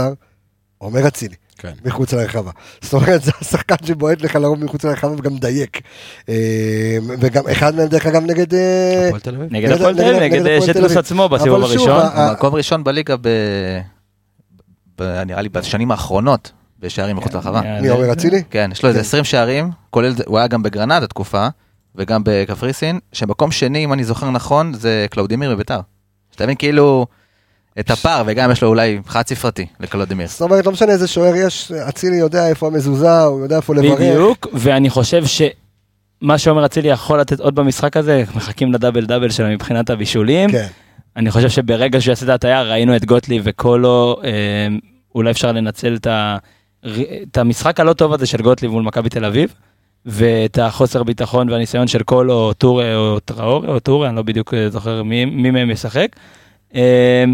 עומר 0.79 1.09
אצילי, 1.09 1.35
כן. 1.59 1.73
מחוץ 1.85 2.12
לרחבה. 2.12 2.51
זאת 2.81 2.95
אומרת, 2.95 3.23
זה 3.23 3.33
השחקן 3.41 3.75
שבועט 3.85 4.23
לך 4.23 4.37
לרוב 4.37 4.65
מחוץ 4.65 4.85
לרחבה 4.85 5.12
וגם 5.12 5.35
מדייק. 5.35 5.81
אה, 6.29 6.99
וגם 7.21 7.49
אחד 7.49 7.75
מהם, 7.75 7.88
דרך 7.88 8.07
אגב, 8.07 8.23
נגד... 8.23 8.55
אה. 8.55 9.11
נגד 9.51 9.71
הפועל 9.71 9.95
תל 9.95 10.05
אביב, 10.05 10.23
נגד 10.23 10.61
שטקוס 10.61 10.85
אביב. 10.85 10.99
עצמו 10.99 11.29
בסיבוב 11.29 11.62
הראשון. 11.62 12.03
מקום 12.33 12.55
ראשון 12.55 12.85
בליגה 12.85 13.17
ב... 13.17 13.29
ב... 14.99 15.03
נראה 15.03 15.43
לי 15.43 15.49
בשנים 15.49 15.91
האחרונות 15.91 16.53
בשערים 16.79 17.17
מחוץ 17.17 17.35
לרחבה. 17.35 17.81
מי 17.81 17.88
עומר 17.88 18.12
אצילי? 18.12 18.43
כן, 18.51 18.71
יש 18.73 18.83
לו 18.83 18.88
איזה 18.88 18.99
כן. 18.99 19.05
20 19.05 19.25
שערים, 19.25 19.71
כולל, 19.91 20.15
הוא 20.27 20.38
היה 20.38 20.47
גם 20.47 20.62
בגרנדה 20.62 21.03
תקופה, 21.03 21.49
וגם 21.95 22.23
בקפריסין, 22.25 22.99
שמקום 23.12 23.51
שני, 23.51 23.85
אם 23.85 23.93
אני 23.93 24.05
זוכר 24.05 24.31
נכון, 24.31 24.73
זה 24.75 25.07
קלאודימיר 25.11 25.55
בביתר. 25.55 25.81
שתבין 26.31 26.57
כאילו 26.57 27.07
את 27.81 27.91
הפער, 27.91 28.23
וגם 28.27 28.51
יש 28.51 28.63
לו 28.63 28.69
אולי 28.69 28.99
חד 29.07 29.27
ספרתי 29.27 29.67
לקלאודימיר. 29.81 30.27
זאת 30.29 30.41
אומרת, 30.41 30.67
לא 30.67 30.73
משנה 30.73 30.93
איזה 30.93 31.07
שוער 31.07 31.35
יש, 31.37 31.73
אצילי 31.73 32.17
יודע 32.17 32.49
איפה 32.49 32.67
המזוזה, 32.67 33.23
הוא 33.23 33.43
יודע 33.43 33.57
איפה 33.57 33.75
לבעוט. 33.75 34.01
בדיוק, 34.01 34.47
ואני 34.53 34.91
חושב 34.91 35.25
שמה 35.27 36.39
שעומר 36.39 36.67
אצילי 36.67 36.89
יכול 36.89 37.21
לתת 37.21 37.41
עוד 37.41 37.55
במשחק 37.55 37.97
הזה, 37.97 38.25
מחכים 38.35 38.73
ל 38.73 38.77
double 38.77 39.07
double 39.07 39.31
שלו 39.31 39.49
מבחינת 39.49 39.91
הבישולים. 39.91 40.51
כן. 40.51 40.67
אני 41.17 41.31
חושב 41.31 41.49
שברגע 41.49 42.01
שהוא 42.01 42.13
יעשה 42.13 42.25
את 42.25 42.31
ההטייה, 42.31 42.63
ראינו 42.63 42.97
את 42.97 43.05
גוטליב 43.05 43.43
וקולו, 43.45 44.17
אה, 44.25 44.31
אולי 45.15 45.31
אפשר 45.31 45.53
לנצל 45.53 45.95
את, 45.95 46.07
ה, 46.07 46.37
את 47.23 47.39
המשחק 47.39 47.81
הלא 47.81 47.93
טוב 47.93 48.13
הזה 48.13 48.27
של 48.27 48.43
גוטליב 48.43 48.71
מול 48.71 48.83
מכבי 48.83 49.09
תל 49.09 49.25
אביב, 49.25 49.55
ואת 50.07 50.59
החוסר 50.59 51.03
ביטחון 51.03 51.51
והניסיון 51.51 51.87
של 51.87 52.03
קולו 52.03 52.35
או 52.35 52.53
טורי 52.53 52.95
או 52.95 53.21
טראורי 53.21 53.69
או 53.69 53.81
טורי, 53.81 54.09
אני 54.09 54.17
לא 54.17 54.23
בדיוק 54.23 54.55
אה, 54.55 54.71
זוכר 54.71 55.03
מי, 55.03 55.25
מי 55.25 55.51
מהם 55.51 55.71
ישחק. 55.71 56.09
אה, 56.75 57.25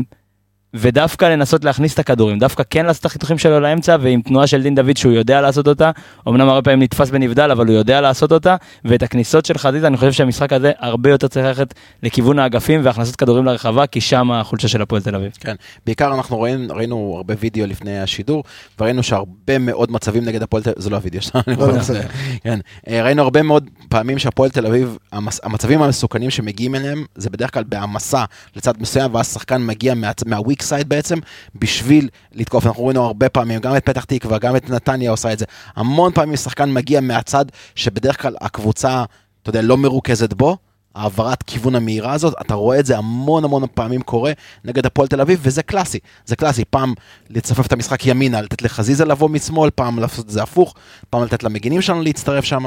ודווקא 0.75 1.25
לנסות 1.25 1.65
להכניס 1.65 1.95
את 1.95 1.99
הכדורים, 1.99 2.39
דווקא 2.39 2.63
כן 2.71 2.87
לעשות 2.87 3.01
את 3.01 3.07
החיתוכים 3.07 3.39
שלו 3.39 3.61
לאמצע, 3.61 3.97
ועם 4.01 4.23
תנועה 4.23 4.47
של 4.47 4.63
דין 4.63 4.75
דוד 4.75 4.97
שהוא 4.97 5.13
יודע 5.13 5.41
לעשות 5.41 5.69
אותה, 5.69 5.91
אמנם 6.29 6.49
הרבה 6.49 6.63
פעמים 6.63 6.83
נתפס 6.83 7.11
בנבדל, 7.11 7.51
אבל 7.51 7.67
הוא 7.67 7.75
יודע 7.75 8.01
לעשות 8.01 8.33
אותה, 8.33 8.57
ואת 8.85 9.03
הכניסות 9.03 9.47
של 9.47 9.59
חזיזה, 9.59 9.87
אני 9.87 9.97
חושב 9.97 10.13
שהמשחק 10.13 10.53
הזה 10.53 10.73
הרבה 10.79 11.11
יותר 11.11 11.29
צריך 11.29 11.47
ללכת 11.47 11.75
לכיוון 12.03 12.39
האגפים 12.39 12.81
והכנסת 12.85 13.17
כדורים 13.17 13.45
לרחבה, 13.45 13.87
כי 13.87 14.01
שם 14.01 14.31
החולשה 14.31 14.69
של 14.69 14.83
הפועל 14.83 15.03
תל 15.03 15.15
אביב. 15.15 15.33
כן, 15.41 15.55
בעיקר 15.87 16.15
אנחנו 16.15 16.41
ראינו, 16.41 16.75
ראינו 16.77 17.15
הרבה 17.17 17.35
וידאו 17.41 17.67
לפני 17.67 18.01
השידור, 18.01 18.45
וראינו 18.81 19.03
שהרבה 19.03 19.59
מאוד 19.59 19.93
מצבים 19.93 20.25
נגד 20.25 20.43
הפועל 20.43 20.63
תל 20.63 20.71
אביב, 20.71 20.83
זה 20.83 20.91
לא 20.91 20.97
הוידאו 20.97 21.23
שלנו, 21.23 21.43
לא, 21.59 21.79
זה- 21.79 22.03
כן, 22.45 22.59
אה, 22.89 23.03
ראינו 23.03 23.23
הרבה 23.23 23.43
מאוד 23.43 23.65
פעמים 23.89 24.19
שהפועל 24.19 24.51
תל 24.51 24.67
אביב, 24.67 24.99
המס- 25.13 25.41
המצבים 25.43 25.83
המסוכנים 25.83 26.31
שמגיעים 26.31 26.75
אליהם, 26.75 27.05
זה 27.15 27.31
בדרך 27.31 27.55
כלל 27.55 27.65
בהעמסה 27.69 28.25
לצד 28.57 28.73
מסוים, 28.81 29.15
ואז 29.15 29.33
שחקן 29.33 29.63
מגיע 29.67 29.95
מה- 29.95 30.11
מהוויק 30.27 30.63
סייד 30.69 30.89
בעצם, 30.89 31.19
בשביל 31.55 32.09
לתקוף. 32.33 32.67
אנחנו 32.67 32.87
ראינו 32.87 33.05
הרבה 33.05 33.29
פעמים, 33.29 33.61
גם 33.61 33.77
את 33.77 33.85
פתח 33.85 34.05
תקווה, 34.05 34.39
גם 34.39 34.57
את 34.57 34.71
נתניה 34.71 35.11
עושה 35.11 35.33
את 35.33 35.39
זה. 35.39 35.45
המון 35.77 36.13
פעמים 36.13 36.37
שחקן 36.37 36.73
מגיע 36.73 37.01
מהצד, 37.01 37.45
שבדרך 37.75 38.23
כלל 38.23 38.37
הקבוצה, 38.41 39.05
אתה 39.43 39.51
יודע, 39.51 39.63
לא 39.63 39.77
מרוכזת 39.77 40.33
בו. 40.33 40.57
העברת 40.95 41.43
כיוון 41.43 41.75
המהירה 41.75 42.13
הזאת, 42.13 42.35
אתה 42.41 42.55
רואה 42.55 42.81
את 42.81 42.87
זה 42.87 42.99
המון 42.99 43.45
המון 43.45 43.63
פעמים 43.75 44.03
קורה 44.03 44.33
נגד 44.65 44.87
הפועל 44.87 45.09
תל 45.09 45.21
אביב, 45.21 45.41
וזה 45.43 45.63
קלאסי, 45.63 45.99
זה 46.27 46.37
קלאסי, 46.37 46.65
פעם 46.65 46.95
לצופף 47.31 47.67
את 47.67 47.73
המשחק 47.73 48.07
ימינה, 48.07 48.41
לתת 48.41 48.63
לחזיזה 48.63 49.05
לבוא 49.05 49.29
משמאל, 49.29 49.71
פעם 49.71 49.99
לעשות 49.99 50.25
את 50.25 50.31
זה 50.31 50.43
הפוך, 50.43 50.75
פעם 51.11 51.25
לתת 51.25 51.43
למגינים 51.43 51.83
שלנו 51.83 52.03
להצטרף 52.03 52.45
שם. 52.45 52.65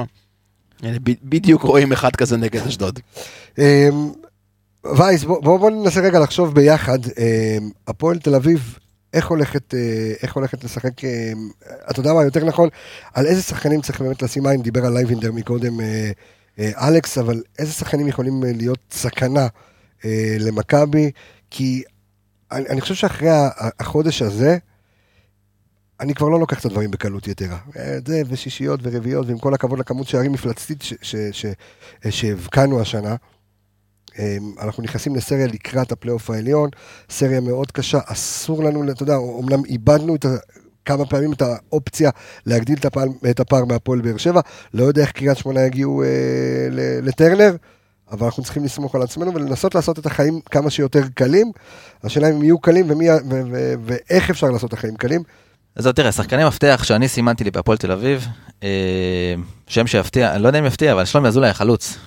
בדיוק 1.23 1.61
רואים 1.61 1.91
אחד 1.91 2.15
כזה 2.15 2.37
נגד 2.37 2.67
אשדוד. 2.67 2.99
וייס, 4.85 5.23
בוא, 5.23 5.41
בוא, 5.43 5.57
בוא 5.59 5.69
ננסה 5.69 6.01
רגע 6.01 6.19
לחשוב 6.19 6.55
ביחד, 6.55 6.99
אמ, 7.05 7.69
הפועל 7.87 8.19
תל 8.19 8.35
אביב, 8.35 8.77
איך 9.13 9.27
הולכת, 9.27 9.73
אה, 9.73 10.13
איך 10.23 10.33
הולכת 10.35 10.63
לשחק, 10.63 11.03
אמ, 11.03 11.49
אתה 11.91 11.99
יודע 11.99 12.13
מה, 12.13 12.23
יותר 12.23 12.45
נכון, 12.45 12.69
על 13.13 13.25
איזה 13.25 13.41
שחקנים 13.41 13.81
צריך 13.81 14.01
באמת 14.01 14.21
לשים 14.21 14.47
עין, 14.47 14.61
דיבר 14.61 14.85
על 14.85 14.93
לייבינדר 14.93 15.31
מקודם 15.31 15.81
אה, 15.81 16.11
אה, 16.59 16.87
אלכס, 16.87 17.17
אבל 17.17 17.41
איזה 17.59 17.71
שחקנים 17.71 18.07
יכולים 18.07 18.43
אה, 18.43 18.51
להיות 18.53 18.79
סכנה 18.91 19.47
אה, 20.05 20.35
למכבי, 20.39 21.11
כי 21.49 21.83
אני, 22.51 22.65
אני 22.69 22.81
חושב 22.81 22.95
שאחרי 22.95 23.29
החודש 23.79 24.21
הזה, 24.21 24.57
אני 25.99 26.13
כבר 26.13 26.29
לא 26.29 26.39
לוקח 26.39 26.59
את 26.59 26.65
הדברים 26.65 26.91
בקלות 26.91 27.27
יתרה. 27.27 27.57
אה, 27.77 27.97
זה 28.05 28.21
ושישיות 28.27 28.79
ורביעיות, 28.83 29.27
ועם 29.27 29.37
כל 29.37 29.53
הכבוד 29.53 29.79
לכמות 29.79 30.07
שערים 30.07 30.31
מפלצתית 30.31 30.83
אה, 32.05 32.11
שהבקענו 32.11 32.81
השנה. 32.81 33.15
אה, 34.19 34.37
אנחנו 34.61 34.83
נכנסים 34.83 35.15
לסריה 35.15 35.47
לקראת 35.47 35.91
הפלייאוף 35.91 36.29
העליון, 36.29 36.69
סריה 37.09 37.39
מאוד 37.39 37.71
קשה, 37.71 37.99
אסור 38.05 38.63
לנו, 38.63 38.91
אתה 38.91 39.03
יודע, 39.03 39.15
אמנם 39.39 39.65
איבדנו 39.65 40.15
את 40.15 40.25
ה... 40.25 40.29
כמה 40.85 41.05
פעמים 41.05 41.33
את 41.33 41.41
האופציה 41.41 42.09
להגדיל 42.45 42.77
את 42.79 42.85
הפער, 42.85 43.05
את 43.29 43.39
הפער 43.39 43.65
מהפועל 43.65 44.01
באר 44.01 44.17
שבע, 44.17 44.41
לא 44.73 44.83
יודע 44.83 45.01
איך 45.01 45.11
קריית 45.11 45.37
שמונה 45.37 45.61
יגיעו 45.61 46.03
אה, 46.03 46.07
לטרנר, 47.01 47.55
אבל 48.11 48.25
אנחנו 48.25 48.43
צריכים 48.43 48.63
לסמוך 48.63 48.95
על 48.95 49.01
עצמנו 49.01 49.33
ולנסות 49.33 49.75
לעשות 49.75 49.99
את 49.99 50.05
החיים 50.05 50.39
כמה 50.51 50.69
שיותר 50.69 51.01
קלים. 51.13 51.51
השאלה 52.03 52.29
אם 52.29 52.35
הם 52.35 52.43
יהיו 52.43 52.59
קלים 52.59 52.91
ומי, 52.91 53.11
ו- 53.11 53.41
ו- 53.51 53.73
ואיך 53.85 54.29
אפשר 54.29 54.47
לעשות 54.47 54.69
את 54.69 54.73
החיים 54.73 54.95
קלים. 54.95 55.23
אז 55.75 55.87
תראה, 55.87 56.11
שחקני 56.11 56.45
מפתח 56.45 56.81
שאני 56.83 57.07
סימנתי 57.07 57.43
לי 57.43 57.51
בהפועל 57.51 57.77
תל 57.77 57.91
אביב, 57.91 58.27
אה, 58.63 59.33
שם 59.67 59.87
שיפתיע, 59.87 60.35
אני 60.35 60.43
לא 60.43 60.47
יודע 60.47 60.59
אם 60.59 60.65
יפתיע, 60.65 60.93
אבל 60.93 61.05
שלומי 61.05 61.27
אזולאי 61.27 61.49
החלוץ, 61.49 61.97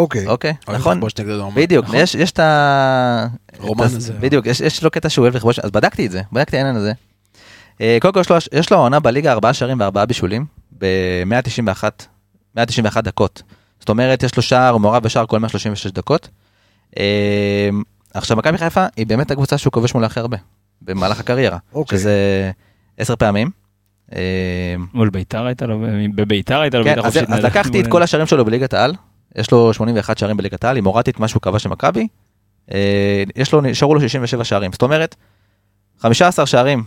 אוקיי. 0.00 0.26
אוקיי? 0.26 0.54
נכון? 0.68 0.96
לכבוש 0.96 1.12
נגד 1.18 1.30
רומן. 1.30 1.54
בדיוק, 1.62 1.84
נכון. 1.84 1.96
יש 1.96 2.14
יש 2.14 2.30
את 2.32 2.38
ה... 2.38 3.26
רומן 3.58 3.84
הזה. 3.84 4.12
בדיוק, 4.12 4.46
יש- 4.46 4.60
יש 4.60 4.82
לו 4.84 4.90
קטע 4.90 5.08
שהוא 5.08 5.22
אוהב 5.22 5.36
לכבוש, 5.36 5.58
אז 5.58 5.70
בדקתי 5.70 6.06
את 6.06 6.10
זה, 6.10 6.22
בדקתי 6.32 6.56
העניין 6.56 6.76
הזה. 6.76 6.92
אה, 7.80 7.98
קודם 8.00 8.14
כל 8.14 8.20
יש 8.52 8.70
לו- 8.70 8.76
העונה 8.78 9.00
בליגה 9.00 9.32
ארבעה 9.32 9.52
שערים 9.54 9.80
וארבעה 9.80 10.06
בישולים, 10.06 10.44
ב-191 10.78 11.84
191 12.56 13.04
דקות. 13.04 13.42
זאת 13.80 13.88
אומרת, 13.88 14.22
יש 14.22 14.36
לו 14.36 14.42
שער, 14.42 14.68
הוא 14.72 14.80
מעורב 14.80 15.02
בשער 15.02 15.26
כל 15.26 15.38
136 15.38 15.86
דקות. 15.86 16.28
אה, 16.98 17.68
עכשיו, 18.14 18.36
מכבי 18.36 18.58
חיפה 18.58 18.86
היא 18.96 19.06
באמת 19.06 19.30
הקבוצה 19.30 19.58
שהוא 19.58 19.72
כובש 19.72 19.94
מולה 19.94 20.06
הכי 20.06 20.20
הרבה, 20.20 20.36
במהלך 20.82 21.20
הקריירה, 21.20 21.58
אוקיי. 21.74 21.98
שזה 21.98 22.50
עשר 22.98 23.16
פעמים. 23.16 23.50
אה, 24.14 24.20
מול 24.94 25.10
ביתר 25.10 25.46
הייתה 25.46 25.66
לו, 25.66 25.80
בביתר 26.14 26.60
הייתה 26.60 26.78
לו 26.78 26.84
כן, 26.84 26.90
בעיטה 26.94 27.06
אז, 27.08 27.14
חופשית. 27.14 27.30
אז. 27.30 27.44
לקחתי 27.44 27.80
את 27.80 27.86
כל 27.86 28.02
השערים 28.02 28.26
שלו 28.26 28.44
בליגת 28.44 28.74
העל, 28.74 28.94
יש 29.36 29.50
לו 29.50 29.74
81 29.74 30.18
שערים 30.18 30.36
בליגת 30.36 30.64
העל, 30.64 30.78
אם 30.78 30.84
הורדתי 30.84 31.10
את 31.10 31.20
מה 31.20 31.28
שהוא 31.28 31.42
כבש 31.42 31.66
למכבי, 31.66 32.08
אה, 32.72 33.22
יש 33.36 33.52
לו, 33.52 33.60
נשארו 33.60 33.94
לו 33.94 34.00
67 34.00 34.44
שערים, 34.44 34.72
זאת 34.72 34.82
אומרת, 34.82 35.16
15 35.98 36.46
שערים 36.46 36.84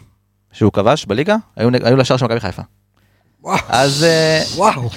שהוא 0.52 0.72
כבש 0.72 1.06
בליגה, 1.06 1.36
היו, 1.56 1.70
היו 1.84 1.98
לשער 1.98 2.18
של 2.18 2.26
מכבי 2.26 2.40
חיפה. 2.40 2.62
וואו. 3.44 3.58
אז 3.70 4.04
אה, 4.04 4.42
וואו. 4.56 4.90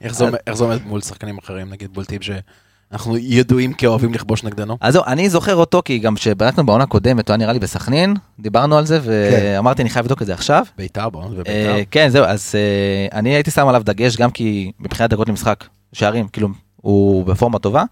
איך 0.00 0.14
זה 0.14 0.30
איך 0.46 0.56
זה 0.56 0.64
עומד 0.64 0.86
מול 0.86 1.00
שחקנים 1.00 1.38
אחרים, 1.38 1.70
נגיד 1.70 1.94
בולטים 1.94 2.20
שאנחנו 2.22 3.16
ידועים 3.18 3.72
כאוהבים 3.72 4.14
לכבוש 4.14 4.44
נגדנו? 4.44 4.78
אז 4.80 4.92
זהו, 4.92 5.02
אני 5.06 5.30
זוכר 5.30 5.56
אותו 5.56 5.82
כי 5.84 5.98
גם 5.98 6.14
כשבדקנו 6.14 6.66
בעונה 6.66 6.86
קודמת, 6.86 7.28
הוא 7.28 7.34
היה 7.34 7.38
נראה 7.38 7.52
לי 7.52 7.58
בסכנין, 7.58 8.14
דיברנו 8.40 8.78
על 8.78 8.86
זה, 8.86 9.00
ואמרתי 9.02 9.82
אני 9.82 9.90
חייב 9.90 10.04
לבדוק 10.04 10.22
את 10.22 10.26
זה 10.26 10.34
עכשיו. 10.34 10.64
ביתר, 10.78 11.10
בוא, 11.10 11.24
וביתר. 11.24 11.50
אה, 11.50 11.82
כן, 11.90 12.08
זהו, 12.08 12.24
אז 12.24 12.54
אה, 12.54 13.18
אני 13.18 13.34
הייתי 13.34 13.50
שם 13.50 13.68
עליו 13.68 13.82
דגש 13.84 14.16
גם 14.16 14.30
כי 14.30 14.72
מבחינת 14.80 15.10
דקות 15.10 15.28
למשחק, 15.28 15.64
שערים, 15.92 16.28
כאילו, 16.28 16.48
הוא 16.82 17.26
בפורמה 17.26 17.58
טובה. 17.58 17.84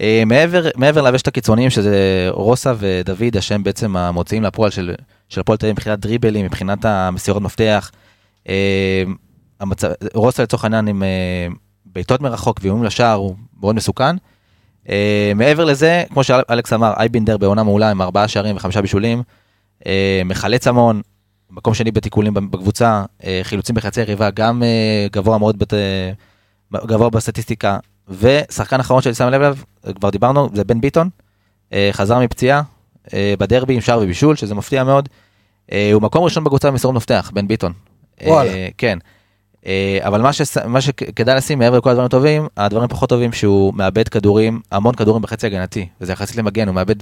אה, 0.00 0.22
מעבר, 0.26 0.64
מעבר 0.76 1.16
את 1.16 1.28
הקיצוניים 1.28 1.70
שזה 1.70 2.26
רוסה 2.30 2.72
ודוד, 2.78 3.36
השם 3.36 3.62
בעצם 3.62 3.96
המוציאים 3.96 4.42
לפועל 4.42 4.70
של, 4.70 4.94
של 5.28 5.40
הפועל 5.40 5.58
תל 5.58 5.66
אביב 5.66 5.74
מבחינת 5.74 5.98
דריבלים, 5.98 6.44
מבחינת 6.44 6.84
המסירות 6.84 7.42
מפתח. 7.42 7.90
אה, 8.48 9.02
המצב, 9.60 9.88
רוסה 10.14 10.42
לצורך 10.42 10.64
העניין 10.64 10.88
עם 10.88 11.02
אה, 11.02 11.48
בעיטות 11.86 12.20
מרחוק 12.20 12.60
ואיומים 12.62 12.84
לשער 12.84 13.14
הוא 13.14 13.34
מאוד 13.60 13.74
מסוכן. 13.74 14.16
מעבר 15.34 15.64
לזה, 15.64 16.04
כמו 16.10 16.24
שאלכס 16.24 16.72
אמר, 16.72 16.92
אייבינדר 16.98 17.36
בעונה 17.36 17.62
מעולה 17.62 17.90
עם 17.90 18.02
ארבעה 18.02 18.28
שערים 18.28 18.56
וחמישה 18.56 18.82
בישולים. 18.82 19.22
מחלץ 20.24 20.66
המון, 20.66 21.00
מקום 21.50 21.74
שני 21.74 21.90
בתיקולים 21.90 22.34
בקבוצה, 22.34 23.04
חילוצים 23.42 23.74
בחצי 23.74 24.00
יריבה, 24.00 24.30
גם 24.30 24.62
גבוה 25.12 25.38
מאוד, 25.38 25.58
בת, 25.58 25.72
גבוה 26.74 27.10
בסטטיסטיקה. 27.10 27.78
ושחקן 28.08 28.80
אחרון 28.80 29.02
שאני 29.02 29.14
שם 29.14 29.28
לב 29.28 29.42
אליו, 29.42 29.56
כבר 29.94 30.10
דיברנו, 30.10 30.48
זה 30.54 30.64
בן 30.64 30.80
ביטון, 30.80 31.08
אה, 31.72 31.90
חזר 31.92 32.18
מפציעה 32.18 32.62
אה, 33.14 33.34
בדרבי 33.38 33.74
עם 33.74 33.80
שער 33.80 33.98
ובישול, 34.02 34.36
שזה 34.36 34.54
מפתיע 34.54 34.84
מאוד. 34.84 35.08
אה, 35.72 35.90
הוא 35.92 36.02
מקום 36.02 36.24
ראשון 36.24 36.44
בקבוצה 36.44 36.70
במסירות 36.70 36.96
מפתח, 36.96 37.30
בן 37.34 37.48
ביטון. 37.48 37.72
וואלה. 38.24 38.50
כן. 38.78 38.98
אבל 40.00 40.22
מה, 40.22 40.32
שס, 40.32 40.58
מה 40.58 40.80
שכדאי 40.80 41.36
לשים 41.36 41.58
מעבר 41.58 41.78
לכל 41.78 41.90
הדברים 41.90 42.06
הטובים, 42.06 42.46
הדברים 42.56 42.88
פחות 42.88 43.08
טובים 43.08 43.32
שהוא 43.32 43.74
מאבד 43.74 44.08
כדורים, 44.08 44.60
המון 44.72 44.94
כדורים 44.94 45.22
בחצי 45.22 45.46
הגנתי, 45.46 45.88
וזה 46.00 46.12
יחסית 46.12 46.36
למגן, 46.36 46.68
הוא 46.68 46.74
מאבד 46.74 46.94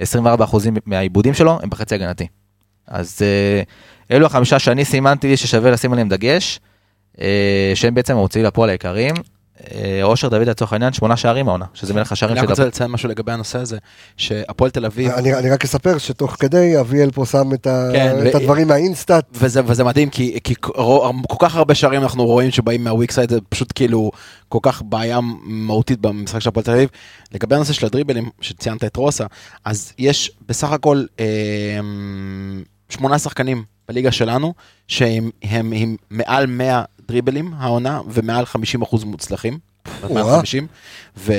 24% 0.00 0.02
מהעיבודים 0.86 1.34
שלו 1.34 1.58
הם 1.62 1.70
בחצי 1.70 1.94
הגנתי. 1.94 2.26
אז 2.86 3.22
אלו 4.10 4.26
החמישה 4.26 4.58
שאני 4.58 4.84
סימנתי 4.84 5.36
ששווה 5.36 5.70
לשים 5.70 5.92
עליהם 5.92 6.08
דגש, 6.08 6.60
שהם 7.74 7.94
בעצם 7.94 8.16
המוציאים 8.16 8.46
לפועל 8.46 8.68
העיקריים. 8.68 9.14
אה, 9.74 10.00
אושר 10.02 10.28
דוידה 10.28 10.48
לצורך 10.48 10.72
העניין, 10.72 10.92
שמונה 10.92 11.16
שערים 11.16 11.48
העונה, 11.48 11.64
שזה 11.74 11.94
מלך 11.94 12.12
השערים 12.12 12.36
אני 12.36 12.40
רק 12.40 12.46
של 12.46 12.50
רוצה. 12.50 12.64
לציין 12.64 12.90
משהו 12.90 13.08
לגבי 13.08 13.32
הנושא 13.32 13.58
הזה, 13.58 13.78
שהפועל 14.16 14.70
תל 14.70 14.84
אביב, 14.84 15.10
אני, 15.10 15.34
אני 15.34 15.50
רק 15.50 15.64
אספר 15.64 15.98
שתוך 15.98 16.36
כדי 16.40 16.80
אביאל 16.80 17.10
פה 17.10 17.26
שם 17.26 17.54
את, 17.54 17.66
ה, 17.66 17.88
כן, 17.92 18.16
את 18.28 18.34
ו- 18.34 18.38
הדברים 18.38 18.68
מה 18.68 18.80
InStat. 18.80 19.24
וזה, 19.32 19.60
וזה 19.66 19.84
מדהים 19.84 20.10
כי, 20.10 20.38
כי 20.44 20.54
כל 20.60 20.72
כל 21.28 21.36
כך 21.38 21.56
הרבה 21.56 21.74
שערים 21.74 22.02
אנחנו 22.02 22.26
רואים 22.26 22.50
שבאים 22.50 22.84
מה 22.84 22.93
weak 22.93 23.10
side 23.10 23.30
זה 23.30 23.38
פשוט 23.48 23.72
כאילו 23.74 24.10
כל 24.48 24.58
כך 24.62 24.82
בעיה 24.82 25.18
מהותית 25.42 26.00
במשחק 26.00 26.38
של 26.38 26.48
הפועל 26.48 26.64
תל 26.64 26.70
אביב. 26.70 26.88
לגבי 27.34 27.54
הנושא 27.54 27.72
של 27.72 27.86
הדריבלים 27.86 28.30
שציינת 28.40 28.84
את 28.84 28.96
רוסה 28.96 29.24
אז 29.64 29.92
יש 29.98 30.30
בסך 30.48 30.72
הכל 30.72 31.04
אה, 31.20 31.26
שמונה 32.88 33.18
שחקנים 33.18 33.64
בליגה 33.88 34.12
שלנו 34.12 34.54
שהם 34.88 35.30
הם, 35.42 35.72
הם 35.72 35.96
מעל 36.10 36.46
100 36.46 36.82
דריבלים 37.08 37.54
העונה 37.58 38.00
ומעל 38.10 38.44
50% 38.82 39.04
מוצלחים. 39.04 39.58
מעל 40.10 40.22
וואו. 40.22 40.38
50 40.38 40.66
ו- 41.16 41.32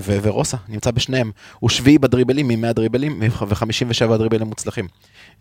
ו- 0.00 0.18
ורוסה 0.22 0.56
נמצא 0.68 0.90
בשניהם 0.90 1.30
הוא 1.60 1.70
שביעי 1.70 1.98
בדריבלים 1.98 2.48
מ-100 2.48 2.72
דריבלים 2.72 3.20
ו-57 3.20 4.16
דריבלים 4.16 4.46
מוצלחים. 4.46 4.88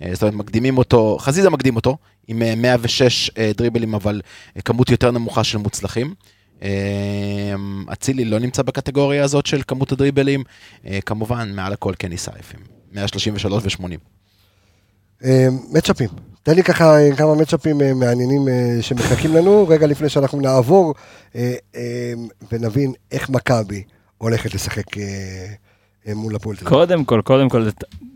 אה, 0.02 0.10
זאת 0.14 0.24
אומרת 0.24 0.36
מקדימים 0.36 0.78
אותו, 0.78 1.18
חזיזה 1.20 1.50
מקדים 1.50 1.76
אותו 1.76 1.98
עם 2.28 2.42
אה, 2.42 2.56
106 2.56 3.30
אה, 3.38 3.52
דריבלים 3.58 3.94
אבל 3.94 4.22
אה, 4.58 4.62
כמות 4.62 4.90
יותר 4.90 5.12
נמוכה 5.12 5.44
של 5.44 5.58
מוצלחים. 5.58 6.14
אה, 6.64 6.70
אצילי 7.94 8.26
לא 8.26 8.40
נמצא 8.40 8.62
בקטגוריה 8.62 9.24
הזאת 9.24 9.46
של 9.46 9.62
כמות 9.68 9.92
הדריבלים, 9.92 10.44
אה, 10.86 11.00
כמובן 11.06 11.52
מעל 11.56 11.74
הכל 11.74 11.94
קני 11.98 12.18
סייפים. 12.18 12.60
133 12.92 13.64
ו-80. 13.64 13.98
אה, 15.26 15.48
מצ'אפים. 15.72 16.10
תן 16.44 16.56
לי 16.56 16.64
ככה 16.64 17.00
אה, 17.00 17.16
כמה 17.16 17.36
מצ'אפים 17.36 17.82
אה, 17.82 17.94
מעניינים 17.94 18.48
אה, 18.48 18.82
שמחכים 18.82 19.36
לנו, 19.36 19.68
רגע 19.68 19.88
לפני 19.88 20.10
שאנחנו 20.10 20.42
נעבור 20.42 20.94
אה, 21.36 21.54
ונבין 22.52 22.94
איך 23.12 23.30
מכבי 23.30 23.84
הולכת 24.18 24.54
לשחק 24.54 24.84
מול 26.16 26.36
הפועל 26.36 26.56
תל 26.56 26.66
אביב. 26.66 26.78
קודם 26.78 27.06
כל, 27.06 27.22
קודם 27.24 27.50
כל, 27.50 27.68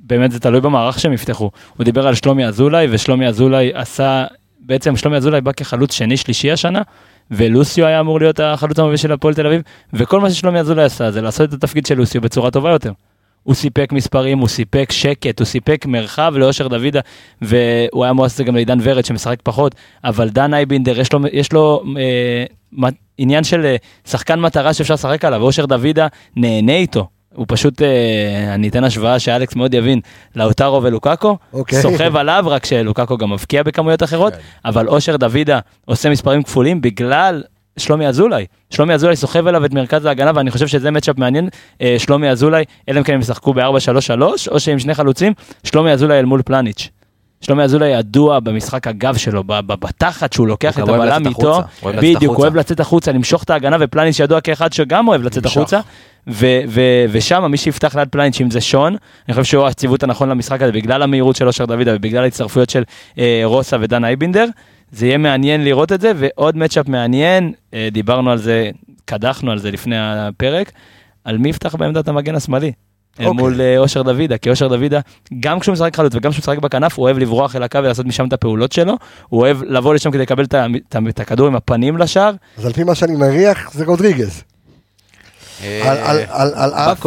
באמת 0.08 0.32
זה 0.32 0.40
תלוי 0.40 0.62
במערך 0.62 1.00
שהם 1.00 1.14
יפתחו. 1.14 1.52
הוא 1.78 1.84
דיבר 1.84 2.08
על 2.08 2.16
שלומי 2.16 2.46
אזולאי, 2.46 2.88
ושלומי 2.92 3.28
אזולאי 3.28 3.72
עשה, 3.74 4.26
בעצם 4.60 4.98
שלומי 4.98 5.18
אזולאי 5.18 5.42
בא 5.42 5.52
כחלוץ 5.52 5.94
שני 5.94 6.18
שלישי 6.18 6.52
השנה, 6.52 6.82
ולוסיו 7.32 7.86
היה 7.86 8.00
אמור 8.00 8.20
להיות 8.20 8.40
החלוץ 8.40 8.80
המוביל 8.80 8.98
של 8.98 9.12
הפועל 9.12 9.34
תל 9.34 9.48
אביב, 9.48 9.62
וכל 9.94 10.20
מה 10.22 10.30
ששלומי 10.30 10.60
אזולאי 10.60 10.84
עשה 10.84 11.12
זה 11.12 11.22
לעשות 11.22 11.50
את 11.50 11.54
התפקיד 11.54 11.86
של 11.86 11.96
לוסיו 11.96 12.22
בצורה 12.22 12.52
טובה 12.52 12.72
יותר. 12.72 12.92
הוא 13.46 13.56
סיפק 13.56 13.92
מספרים, 13.92 14.40
הוא 14.40 14.48
סיפק 14.48 14.92
שקט, 14.92 15.40
הוא 15.40 15.46
סיפק 15.46 15.86
מרחב 15.86 16.34
לאושר 16.38 16.68
דוידה, 16.68 17.00
והוא 17.42 18.04
היה 18.04 18.14
מועסק 18.14 18.46
גם 18.46 18.56
לעידן 18.56 18.78
ורד 18.82 19.06
שמשחק 19.06 19.40
פחות, 19.44 19.76
אבל 20.04 20.30
דן 20.30 20.54
אייבינדר 20.54 21.00
יש 21.00 21.14
לו, 21.14 21.20
יש 21.32 21.54
לו 21.54 21.84
אה, 21.98 22.90
עניין 23.18 23.44
של 23.44 23.66
אה, 23.66 23.76
שחקן 24.08 24.40
מטרה 24.40 24.74
שאפשר 24.74 24.94
לשחק 24.94 25.26
עליו, 25.26 25.40
ואושר 25.42 25.66
דוידה 25.66 26.08
נהנה 26.36 26.76
איתו. 26.76 27.08
הוא 27.36 27.46
פשוט, 27.50 27.82
אה, 27.82 28.54
אני 28.54 28.68
אתן 28.68 28.84
השוואה 28.84 29.20
שאלכס 29.20 29.56
מאוד 29.56 29.74
יבין, 29.74 30.00
לאוטרו 30.36 30.84
ולוקאקו, 30.84 31.38
אוקיי. 31.54 31.82
סוחב 31.82 32.16
עליו, 32.16 32.44
רק 32.48 32.66
שלוקאקו 32.66 33.18
גם 33.18 33.34
מבקיע 33.34 33.64
בכמויות 33.64 34.04
אחרות, 34.04 34.34
כן. 34.34 34.40
אבל 34.66 34.88
אושר 34.88 35.18
דוידה 35.18 35.60
עושה 35.86 36.10
מספרים 36.10 36.44
כפולים 36.44 36.82
בגלל 36.82 37.44
שלומי 37.78 38.08
אזולאי. 38.08 38.46
שלומי 38.70 38.94
אזולאי 38.94 39.16
סוחב 39.16 39.48
אליו 39.48 39.66
את 39.66 39.74
מרכז 39.74 40.06
ההגנה, 40.06 40.32
ואני 40.36 40.52
חושב 40.52 40.68
שזה 40.68 40.92
מצ'אפ 40.92 41.18
מעניין, 41.18 41.50
אה, 41.82 41.96
שלומי 42.00 42.30
אזולאי, 42.30 42.64
אלא 42.90 43.00
אם 43.00 43.04
כן 43.04 43.14
הם 43.14 43.20
ישחקו 43.20 43.54
ב-4-3-3, 43.54 44.22
או 44.52 44.60
שהם 44.60 44.80
שני 44.80 44.94
חלוצים, 44.94 45.34
שלומי 45.64 45.92
אזולאי 45.92 46.20
אל 46.20 46.26
מול 46.26 46.42
פלניץ'. 46.42 46.90
שלומי 47.42 47.64
אזולאי 47.64 47.88
ידוע 47.88 48.40
במשחק 48.40 48.88
הגב 48.88 49.18
שלו, 49.18 49.44
בתחת 49.44 50.34
שהוא 50.34 50.48
לוקח 50.48 50.80
את 50.80 50.84
הבלם 50.84 51.28
איתו, 51.28 51.62
בדיוק, 51.84 52.36
הוא. 52.36 52.44
אוהב 52.44 52.56
לצאת 52.56 52.80
החוצה, 52.80 53.12
למשוך 53.12 53.44
את 53.44 53.50
ההגנה, 53.50 53.78
ופלניץ' 53.80 54.20
ידוע 54.20 54.42
כאחד 54.42 54.74
שגם 54.74 55.08
אוהב 55.08 55.22
לצאת. 55.22 55.46
החוצה, 55.46 55.80
ושם 57.12 57.46
מי 57.52 57.58
שיפתח 57.58 57.96
ליד 57.96 58.08
פלניץ' 58.08 58.42
אם 58.42 58.52
זה 58.52 58.62
שון, 58.62 58.96
אני 59.28 59.34
חושב 59.34 59.44
שהוא 59.44 59.68
הציוות 59.68 60.04
הנכון 60.04 60.30
למשחק 60.30 60.62
הזה, 60.62 60.72
בגלל 60.72 61.02
המהירות 61.02 61.36
של 61.36 61.48
אושר 61.48 61.66
דוידה 61.66 61.96
ובגלל 61.96 62.24
ההצטרפויות 62.24 62.70
של 62.70 62.84
אה, 63.20 63.42
רוסה 63.44 63.78
ודן 63.82 64.06
אייבינדר, 64.06 64.46
זה 64.96 65.08
יהיה 65.08 65.18
מעניין 65.18 65.64
לראות 65.64 65.92
את 65.92 66.02
זה, 66.02 66.12
ועוד 66.16 66.58
מצ'אפ 66.58 66.88
מעניין, 66.88 67.54
אה, 67.74 67.88
דיברנו 67.92 68.32
על 68.32 68.38
זה, 68.38 68.70
קדחנו 69.06 69.52
על 69.52 69.60
זה 69.60 69.72
לפני 69.72 69.96
הפרק, 70.00 70.72
על 71.24 71.38
מי 71.38 71.50
יפתח 71.50 71.76
בעמדת 71.76 72.08
המגן 72.08 72.36
השמאלי. 72.36 72.72
אל 73.20 73.26
אוקיי. 73.26 73.42
מול 73.42 73.62
אה, 73.62 73.78
אושר 73.78 74.02
דוידה, 74.02 74.38
כי 74.38 74.50
אושר 74.50 74.68
דוידה, 74.68 75.00
גם 75.40 75.60
כשהוא 75.60 75.74
משחק 75.74 75.96
חלוץ 75.96 76.16
וגם 76.16 76.32
כשהוא 76.32 76.42
משחק 76.42 76.58
בכנף, 76.58 76.98
הוא 76.98 77.04
אוהב 77.04 77.18
לברוח 77.18 77.56
אל 77.56 77.64
הקו 77.64 77.78
ולעשות 77.78 78.06
משם 78.06 78.28
את 78.28 78.34
הפעולות 78.34 78.72
שלו, 78.72 78.94
הוא 79.30 79.42
אוהב 79.42 79.64
לבוא 79.64 79.94
לשם 79.94 80.12
כדי 80.12 80.22
לקבל 80.22 80.46
את 81.10 81.20
הכדור 81.20 81.48
עם 81.48 81.56
הפנים 81.56 81.98
לשער, 81.98 82.32
אז 82.58 82.66
על 82.66 82.74
פי 82.74 82.84
מה 82.84 82.96
שאני 82.96 83.16
מריח 83.16 83.72
זה 83.74 83.86
רודריגז. 83.86 84.44
על- 85.62 86.74
אף, 86.74 87.00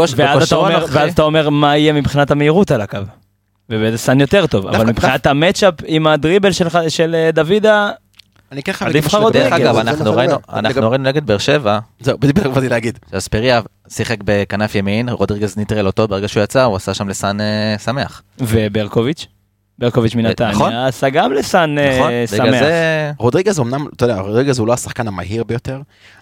ואז 0.90 1.12
אתה 1.12 1.22
אומר 1.22 1.50
מה 1.50 1.76
יהיה 1.76 1.92
מבחינת 1.92 2.30
המהירות 2.30 2.70
על 2.70 2.80
הקו. 2.80 2.98
ובאיזה 3.70 4.12
יותר 4.20 4.46
טוב, 4.46 4.66
אבל 4.66 4.86
מבחינת 4.86 5.26
המצ'אפ 5.26 5.74
עם 5.86 6.06
הדריבל 6.06 6.52
של, 6.52 6.66
של 6.88 7.14
אה, 7.14 7.30
דוידה, 7.32 7.90
אני 8.52 8.60
עדיף 8.60 8.82
להגיד 8.82 9.04
לך 9.04 9.14
עוד 9.14 9.32
דרך 9.32 9.52
אגב, 9.52 9.76
אנחנו 9.76 10.90
ראינו 10.90 11.04
נגד 11.04 11.26
באר 11.26 11.38
שבע, 11.38 11.78
זהו, 12.00 12.18
בדיוק 12.18 12.46
באתי 12.46 12.68
להגיד. 12.68 12.98
שאספריה 13.10 13.60
שיחק 13.88 14.16
בכנף 14.24 14.74
ימין, 14.74 15.08
רודריגז 15.08 15.56
ניטרל 15.56 15.86
אותו, 15.86 16.08
ברגע 16.08 16.28
שהוא 16.28 16.42
יצא 16.42 16.64
הוא 16.64 16.76
עשה 16.76 16.94
שם 16.94 17.08
לסן 17.08 17.40
אה, 17.40 17.76
שמח. 17.78 18.22
וברקוביץ', 18.38 19.26
ברקוביץ' 19.78 20.12
נכון. 20.12 20.24
מנתניה, 20.24 20.86
עשה 20.86 21.10
גם 21.10 21.32
לסן 21.32 21.76
אה, 21.78 21.98
נכון? 21.98 22.12
שמח. 22.26 22.60
זה... 22.60 23.12
רודריגז 23.18 23.60
אמנם, 23.60 23.86
אתה 23.96 24.04
יודע, 24.04 24.20
רודריגז 24.20 24.58
הוא 24.58 24.66
לא 24.66 24.72
השחקן 24.72 25.08
המהיר 25.08 25.44
ביותר, 25.44 25.80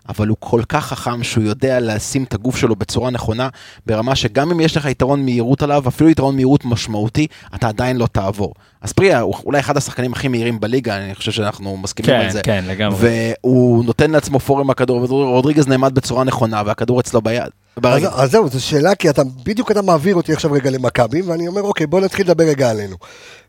אבל 0.09 0.29
הוא 0.29 0.37
כל 0.40 0.62
כך 0.69 0.87
חכם 0.87 1.23
שהוא 1.23 1.45
יודע 1.45 1.81
לשים 1.81 2.25
את 2.25 2.35
הגוף 2.35 2.57
שלו 2.57 2.77
בצורה 2.77 3.11
נכונה, 3.11 3.49
ברמה 3.87 4.14
שגם 4.14 4.51
אם 4.51 4.61
יש 4.61 4.77
לך 4.77 4.85
יתרון 4.85 5.25
מהירות 5.25 5.62
עליו, 5.62 5.88
אפילו 5.88 6.11
יתרון 6.11 6.35
מהירות 6.35 6.64
משמעותי, 6.64 7.27
אתה 7.55 7.69
עדיין 7.69 7.97
לא 7.97 8.07
תעבור. 8.07 8.55
אז 8.81 8.92
פריה 8.92 9.21
הוא 9.21 9.35
אולי 9.47 9.59
אחד 9.59 9.77
השחקנים 9.77 10.12
הכי 10.12 10.29
מהירים 10.29 10.61
בליגה, 10.61 10.97
אני 10.97 11.14
חושב 11.14 11.33
שאנחנו 11.33 11.77
מסכימים 11.77 12.11
כן, 12.11 12.25
על 12.25 12.31
זה. 12.31 12.42
כן, 12.42 12.64
לגמרי. 12.69 12.99
והוא 13.01 13.85
נותן 13.85 14.11
לעצמו 14.11 14.40
פורם 14.40 14.71
הכדור, 14.71 15.07
ורודריגז 15.11 15.69
נעמד 15.69 15.95
בצורה 15.95 16.25
נכונה, 16.25 16.62
והכדור 16.66 17.01
אצלו 17.01 17.23
ביד. 17.23 17.51
אז, 17.76 17.82
ברגע. 17.82 18.10
אז 18.14 18.30
זהו, 18.30 18.48
זו 18.48 18.60
שאלה, 18.64 18.94
כי 18.94 19.10
אתה, 19.10 19.22
בדיוק 19.44 19.70
אתה 19.70 19.82
מעביר 19.82 20.14
אותי 20.14 20.32
עכשיו 20.32 20.52
רגע 20.52 20.70
למכבי, 20.70 21.22
ואני 21.22 21.48
אומר, 21.48 21.62
אוקיי, 21.62 21.86
בוא 21.86 22.00
נתחיל 22.00 22.26
לדבר 22.26 22.44
רגע 22.44 22.70
עלינו. 22.70 22.96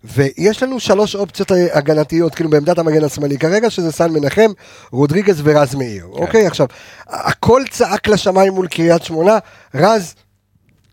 ויש 0.04 0.64
לנו 0.64 0.80
שלוש 0.80 1.16
אופציות 1.16 1.52
אה, 1.52 1.68
הגנתיות, 1.78 2.36
כאילו 2.36 2.50
בעמדת 2.50 2.80
המגן 2.80 3.04
השמאלי 3.04 3.38
כרגע, 3.38 3.70
שזה 3.70 3.92
סן 3.92 4.12
מנחם, 4.12 4.52
רודריגז 4.92 5.42
ורז 5.44 5.76
מאיר. 5.76 6.06
כן. 6.16 6.22
אוקיי, 6.22 6.48
עכשיו, 6.48 6.68
הכל 7.10 7.62
צעק 7.70 8.08
לשמיים 8.08 8.54
מול 8.54 8.68
קריית 8.68 9.04
שמונה, 9.04 9.38
רז, 9.76 10.14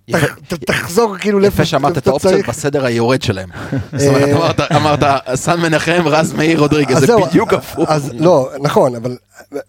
יפה- 0.08 0.18
תח, 0.26 0.34
ת, 0.48 0.54
תחזור 0.54 1.16
כאילו 1.18 1.40
לאיפה 1.40 1.54
יפה 1.54 1.64
שאמרת 1.64 1.98
את 1.98 2.06
האופציות. 2.06 2.46
בסדר 2.48 2.84
היורד 2.84 3.22
שלהם. 3.22 3.48
זאת 3.96 4.08
אומרת, 4.08 4.28
אמרת- 4.28 4.72
אמרת, 4.72 5.00
סן 5.34 5.60
מנחם, 5.60 6.02
רז 6.06 6.32
מאיר, 6.32 6.60
רודריגז, 6.60 6.98
זה 6.98 7.12
בדיוק 7.28 7.52
הפוך. 7.52 7.88
אז 7.90 8.10
לא, 8.12 8.50
נכון, 8.60 8.94
אבל 8.94 9.16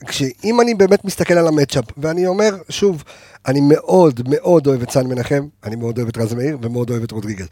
כשאם 0.07 0.61
אני 0.61 0.73
באמת 0.73 1.05
מסתכל 1.05 1.33
על 1.33 1.47
המצ'אפ, 1.47 1.85
ואני 1.97 2.27
אומר, 2.27 2.55
שוב, 2.69 3.03
אני 3.47 3.59
מאוד 3.61 4.21
מאוד 4.29 4.67
אוהב 4.67 4.81
את 4.81 4.91
סן 4.91 5.07
מנחם, 5.07 5.47
אני 5.63 5.75
מאוד 5.75 5.97
אוהב 5.97 6.07
את 6.07 6.17
רז 6.17 6.33
מאיר 6.33 6.57
ומאוד 6.61 6.89
אוהב 6.89 7.03
את 7.03 7.11
רודריגז. 7.11 7.47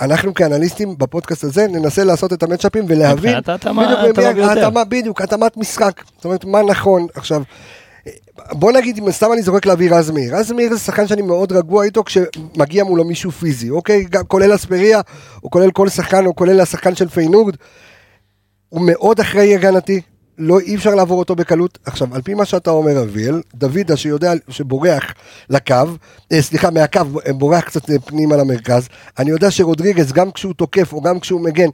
אנחנו 0.00 0.34
כאנליסטים 0.34 0.98
בפודקאסט 0.98 1.44
הזה 1.44 1.66
ננסה 1.68 2.04
לעשות 2.04 2.32
את 2.32 2.42
המצ'אפים 2.42 2.84
ולהבין, 2.88 3.34
ההתאמה 3.34 4.04
בדיוק. 4.12 4.48
ההתאמה, 4.48 4.84
בדיוק, 4.84 5.20
התאמת 5.20 5.56
משחק, 5.56 6.02
זאת 6.16 6.24
אומרת, 6.24 6.44
מה 6.44 6.62
נכון, 6.62 7.06
עכשיו, 7.14 7.42
בוא 8.52 8.72
נגיד, 8.72 8.98
אם 8.98 9.10
סתם 9.10 9.32
אני 9.32 9.42
זורק 9.42 9.66
להביא 9.66 9.94
רז 9.94 10.10
מאיר, 10.10 10.36
רז 10.36 10.52
מאיר 10.52 10.74
זה 10.74 10.78
שחקן 10.78 11.06
שאני 11.06 11.22
מאוד 11.22 11.52
רגוע 11.52 11.84
איתו 11.84 12.04
כשמגיע 12.04 12.84
מולו 12.84 13.04
מישהו 13.04 13.30
פיזי, 13.30 13.70
אוקיי? 13.70 14.04
גם, 14.10 14.24
כולל 14.24 14.54
אספריה, 14.54 15.00
או 15.44 15.50
כולל 15.50 15.70
כל 15.70 15.88
שחקן, 15.88 16.26
או 16.26 16.36
כולל 16.36 16.60
השחקן 16.60 16.94
של 16.94 17.08
פיינורד, 17.08 17.56
הוא 18.68 18.82
מאוד 18.86 19.20
אחראי 19.20 19.54
הגנתי, 19.54 20.00
לא, 20.38 20.60
אי 20.60 20.74
אפשר 20.74 20.94
לעבור 20.94 21.18
אותו 21.18 21.36
בקלות. 21.36 21.78
עכשיו, 21.86 22.14
על 22.14 22.22
פי 22.22 22.34
מה 22.34 22.44
שאתה 22.44 22.70
אומר, 22.70 23.02
אביאל, 23.02 23.40
דוידה 23.54 23.96
שיודע, 23.96 24.32
שבורח 24.48 25.14
לקו, 25.50 25.74
אה, 26.32 26.42
סליחה, 26.42 26.70
מהקו, 26.70 27.00
אה, 27.26 27.32
בורח 27.32 27.64
קצת 27.64 27.90
אה, 27.90 27.98
פנימה 27.98 28.36
למרכז, 28.36 28.88
אני 29.18 29.30
יודע 29.30 29.50
שרודריגז, 29.50 30.12
גם 30.12 30.30
כשהוא 30.30 30.54
תוקף 30.54 30.92
או 30.92 31.00
גם 31.00 31.20
כשהוא 31.20 31.40
מגן, 31.40 31.68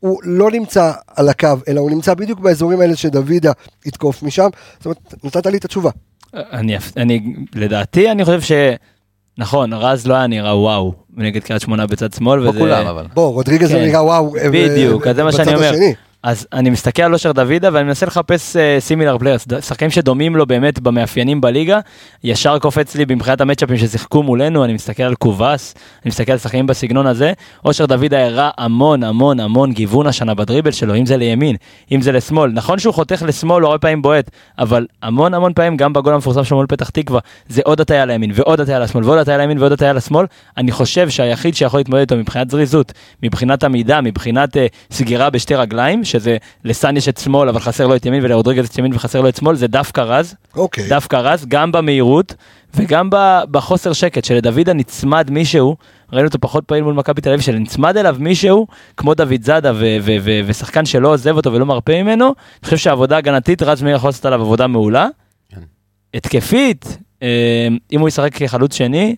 הוא 0.00 0.20
לא 0.24 0.50
נמצא 0.50 0.92
על 1.16 1.28
הקו, 1.28 1.48
אלא 1.68 1.80
הוא 1.80 1.90
נמצא 1.90 2.14
בדיוק 2.14 2.40
באזורים 2.40 2.80
האלה 2.80 2.96
שדוידה 2.96 3.52
יתקוף 3.86 4.22
משם. 4.22 4.48
זאת 4.76 4.86
אומרת, 4.86 5.24
נתת 5.24 5.46
לי 5.46 5.58
את 5.58 5.64
התשובה. 5.64 5.90
אני, 6.34 6.76
אני, 6.96 7.34
לדעתי, 7.54 8.10
אני 8.10 8.24
חושב 8.24 8.40
ש... 8.40 8.52
נכון, 9.38 9.72
רז 9.72 10.06
לא 10.06 10.14
היה 10.14 10.26
נראה 10.26 10.58
וואו 10.58 10.92
נגד 11.16 11.42
קריית 11.42 11.62
שמונה 11.62 11.86
בצד 11.86 12.12
שמאל, 12.12 12.40
כמו 12.40 12.50
וזה... 12.50 12.58
כולם 12.58 12.86
אבל. 12.86 13.06
בוא, 13.14 13.32
רודריגז 13.32 13.68
זה 13.68 13.74
כן. 13.74 13.84
נראה 13.84 14.04
וואו. 14.04 14.36
אה, 14.36 14.50
בדיוק, 14.50 15.06
אה, 15.06 15.10
אז 15.10 15.16
זה 15.16 15.24
מה 15.24 15.32
שאני 15.32 15.44
בצד 15.44 15.56
אומר. 15.56 15.70
השני. 15.70 15.94
אז 16.24 16.46
אני 16.52 16.70
מסתכל 16.70 17.02
על 17.02 17.12
אושר 17.12 17.32
דוידה 17.32 17.68
ואני 17.72 17.84
מנסה 17.84 18.06
לחפש 18.06 18.56
similar 18.78 19.18
players, 19.18 19.46
שחקנים 19.60 19.90
שדומים 19.90 20.36
לו 20.36 20.46
באמת 20.46 20.78
במאפיינים 20.80 21.40
בליגה, 21.40 21.80
ישר 22.24 22.58
קופץ 22.58 22.94
לי 22.94 23.04
מבחינת 23.08 23.40
המצ'אפים 23.40 23.76
ששיחקו 23.76 24.22
מולנו, 24.22 24.64
אני 24.64 24.72
מסתכל 24.72 25.02
על 25.02 25.14
קובאס, 25.14 25.74
אני 25.76 26.08
מסתכל 26.08 26.32
על 26.32 26.38
שחקנים 26.38 26.66
בסגנון 26.66 27.06
הזה, 27.06 27.32
אושר 27.64 27.86
דוידה 27.86 28.26
הראה 28.26 28.50
המון 28.58 29.02
המון 29.02 29.40
המון 29.40 29.72
גיוון 29.72 30.06
השנה 30.06 30.34
בדריבל 30.34 30.70
שלו, 30.70 30.96
אם 30.96 31.06
זה 31.06 31.16
לימין, 31.16 31.56
אם 31.92 32.00
זה 32.00 32.12
לשמאל, 32.12 32.50
נכון 32.50 32.78
שהוא 32.78 32.94
חותך 32.94 33.22
לשמאל 33.26 33.64
הרבה 33.64 33.78
פעמים 33.78 34.02
בועט, 34.02 34.30
אבל 34.58 34.86
המון 35.02 35.34
המון 35.34 35.52
פעמים 35.54 35.76
גם 35.76 35.92
בגול 35.92 36.14
המפורסם 36.14 36.44
שלו 36.44 36.56
מול 36.56 36.66
פתח 36.66 36.90
תקווה, 36.90 37.20
זה 37.48 37.62
עוד 37.64 37.80
הטיה 37.80 38.04
לימין 38.04 38.30
ועוד 38.34 38.60
הטיה 38.60 38.78
לשמאל 38.78 39.04
ועוד 39.04 39.18
הטיה 39.18 39.38
לימין 39.38 39.58
ועוד 39.58 39.72
הטיה 39.72 39.92
לשמאל, 39.92 40.26
אני 40.56 40.72
חושב 40.72 41.08
שהיחיד 41.10 41.54
שיכול 41.54 41.80
להתמודד 41.80 42.00
איתו 42.00 42.16
מבחינת 42.16 42.50
זריזות, 42.50 42.92
מבחינת 43.22 43.64
עמידה, 43.64 44.00
מבחינת 44.00 44.56
אה, 44.56 44.66
סגירה 44.90 45.30
בשתי 45.30 45.54
רגליים, 45.54 46.04
שזה 46.14 46.36
לסאן 46.64 46.96
יש 46.96 47.08
את 47.08 47.18
שמאל 47.18 47.48
אבל 47.48 47.60
חסר 47.60 47.86
לו 47.86 47.96
את 47.96 48.06
ימין 48.06 48.24
ולרודריגז 48.24 48.68
את 48.68 48.78
ימין 48.78 48.94
וחסר 48.94 49.20
לו 49.20 49.28
את 49.28 49.36
שמאל, 49.36 49.56
זה 49.56 49.66
דווקא 49.66 50.00
רז, 50.00 50.34
אוקיי. 50.56 50.88
דווקא 50.88 51.16
רז, 51.16 51.46
גם 51.48 51.72
במהירות 51.72 52.34
וגם 52.74 53.08
בחוסר 53.50 53.92
שקט, 53.92 54.24
שלדוידה 54.24 54.72
נצמד 54.72 55.30
מישהו, 55.30 55.76
ראינו 56.12 56.26
אותו 56.26 56.38
פחות 56.38 56.64
פעיל 56.64 56.84
מול 56.84 56.94
מכבי 56.94 57.20
תל 57.20 57.28
אביב, 57.28 57.40
שנצמד 57.40 57.96
אליו 57.96 58.16
מישהו, 58.18 58.66
כמו 58.96 59.14
דוד 59.14 59.42
זאדה 59.42 59.72
ושחקן 60.46 60.84
שלא 60.84 61.08
עוזב 61.12 61.36
אותו 61.36 61.52
ולא 61.52 61.66
מרפה 61.66 62.02
ממנו, 62.02 62.26
אני 62.26 62.64
חושב 62.64 62.76
שהעבודה 62.76 63.16
הגנתית, 63.16 63.62
רז 63.62 63.82
מאיר 63.82 63.96
יכול 63.96 64.08
לעשות 64.08 64.24
עליו 64.26 64.40
עבודה 64.40 64.66
מעולה. 64.66 65.08
כן. 65.48 65.60
התקפית, 66.14 66.98
אה, 67.22 67.68
אם 67.92 68.00
הוא 68.00 68.08
ישחק 68.08 68.34
כחלוץ 68.34 68.74
שני, 68.74 69.16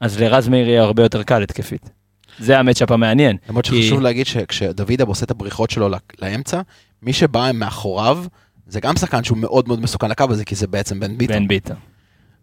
אז 0.00 0.20
לרז 0.20 0.48
מאיר 0.48 0.68
יהיה 0.68 0.82
הרבה 0.82 1.02
יותר 1.02 1.22
קל 1.22 1.42
התקפית. 1.42 2.01
זה 2.38 2.58
המצ'אפ 2.58 2.90
המעניין. 2.90 3.36
למרות 3.48 3.66
כי- 3.66 3.82
שחשוב 3.82 4.00
להגיד 4.00 4.26
שכשדוידה 4.26 5.04
עושה 5.04 5.24
את 5.24 5.30
הבריחות 5.30 5.70
שלו 5.70 5.88
לאמצע, 6.22 6.60
מי 7.02 7.12
שבא 7.12 7.50
מאחוריו, 7.54 8.24
זה 8.66 8.80
גם 8.80 8.96
שחקן 8.96 9.24
שהוא 9.24 9.38
מאוד 9.38 9.68
מאוד 9.68 9.80
מסוכן 9.80 10.10
לקו 10.10 10.24
הזה, 10.30 10.44
כי 10.44 10.54
זה 10.54 10.66
בעצם 10.66 11.00
בן 11.00 11.18
ביטון. 11.18 11.36
בן 11.38 11.48
ביטון. 11.48 11.76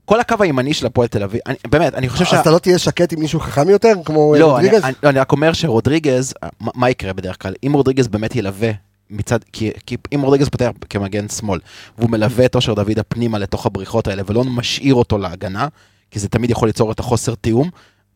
כל 0.06 0.20
הקו 0.20 0.36
הימני 0.40 0.74
של 0.74 0.86
הפועל 0.86 1.08
תל 1.08 1.24
אביב, 1.24 1.42
אני- 1.48 1.56
באמת, 1.68 1.94
אני 1.94 2.10
חושב 2.10 2.26
אז 2.36 2.40
אתה 2.40 2.52
לא 2.52 2.58
תהיה 2.60 2.78
שקט 2.80 3.14
עם 3.14 3.20
מישהו 3.20 3.40
חכם 3.40 3.70
יותר, 3.70 3.94
כמו 4.06 4.34
אה, 4.36 4.40
לא, 4.40 4.58
אני, 4.58 4.66
רודריגז? 4.66 4.84
אני, 4.86 4.94
לא, 5.04 5.10
אני 5.10 5.20
רק 5.20 5.32
אומר 5.32 5.54
שרודריגז, 5.54 6.34
מה, 6.60 6.72
מה 6.76 6.90
יקרה 6.90 7.14
בדרך 7.14 7.42
כלל? 7.42 7.54
אם 7.68 7.74
רודריגז 7.74 8.08
באמת 8.08 8.36
ילווה 8.36 8.72
מצד, 9.10 9.40
כי, 9.54 9.72
כי 9.86 9.98
אם 10.16 10.22
רודריגז 10.22 10.50
פותח 10.50 10.70
כמגן 10.90 11.28
שמאל, 11.28 11.60
והוא 11.98 12.10
מלווה 12.10 12.46
את 12.46 12.56
אושר 12.56 12.74
דוד 12.74 13.00
הפנימה 13.00 13.38
לתוך 13.40 13.66
הבריחות 13.66 14.08
האלה, 14.08 14.22
ולא 14.26 14.44
משאיר 14.44 14.94
אותו 14.96 15.18
להגנה, 15.18 15.68
כי 16.12 16.20
זה 16.20 16.28
תמיד 16.30 16.52
יכול 16.52 16.68
ליצור 16.70 16.92
את 16.92 17.00
החוסר 17.00 17.36
תיאום, 17.36 17.70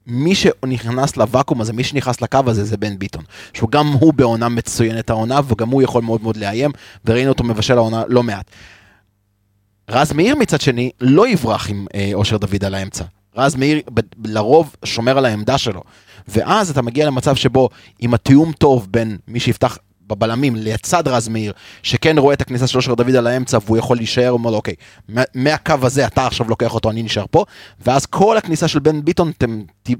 מי 0.07 0.35
שנכנס 0.35 1.17
לוואקום 1.17 1.61
הזה, 1.61 1.73
מי 1.73 1.83
שנכנס 1.83 2.21
לקו 2.21 2.39
הזה 2.47 2.63
זה 2.63 2.77
בן 2.77 2.97
ביטון. 2.99 3.23
שהוא 3.53 3.69
גם 3.69 3.87
הוא 3.87 4.13
בעונה 4.13 4.49
מצוינת 4.49 5.09
העונה, 5.09 5.39
וגם 5.47 5.69
הוא 5.69 5.81
יכול 5.81 6.03
מאוד 6.03 6.21
מאוד 6.23 6.37
לאיים, 6.37 6.71
וראינו 7.05 7.29
אותו 7.29 7.43
מבשל 7.43 7.77
העונה 7.77 8.03
לא 8.07 8.23
מעט. 8.23 8.45
רז 9.89 10.13
מאיר 10.13 10.35
מצד 10.35 10.61
שני 10.61 10.91
לא 11.01 11.27
יברח 11.27 11.69
עם 11.69 11.85
אה, 11.95 12.11
אושר 12.13 12.37
דוד 12.37 12.65
על 12.65 12.75
האמצע. 12.75 13.03
רז 13.35 13.55
מאיר 13.55 13.81
ב- 13.93 13.99
לרוב 14.25 14.75
שומר 14.85 15.17
על 15.17 15.25
העמדה 15.25 15.57
שלו. 15.57 15.83
ואז 16.27 16.69
אתה 16.69 16.81
מגיע 16.81 17.05
למצב 17.05 17.35
שבו 17.35 17.69
עם 17.99 18.13
התיאום 18.13 18.51
טוב 18.51 18.87
בין 18.91 19.17
מי 19.27 19.39
שיפתח 19.39 19.77
בבלמים 20.07 20.55
לצד 20.55 21.07
רז 21.07 21.27
מאיר, 21.27 21.53
שכן 21.83 22.17
רואה 22.17 22.33
את 22.33 22.41
הכניסה 22.41 22.67
של 22.67 22.77
אושר 22.77 22.93
דוד 22.93 23.15
על 23.15 23.27
האמצע 23.27 23.57
והוא 23.65 23.77
יכול 23.77 23.97
להישאר, 23.97 24.27
הוא 24.27 24.37
אומר 24.37 24.51
לו 24.51 24.57
אוקיי, 24.57 24.73
מה- 25.09 25.23
מהקו 25.33 25.73
הזה 25.81 26.07
אתה 26.07 26.27
עכשיו 26.27 26.49
לוקח 26.49 26.73
אותו, 26.73 26.89
אני 26.91 27.03
נשאר 27.03 27.25
פה, 27.31 27.45
ואז 27.85 28.05
כל 28.05 28.37
הכניסה 28.37 28.67
של 28.67 28.79
בן 28.79 29.05
ביטון 29.05 29.31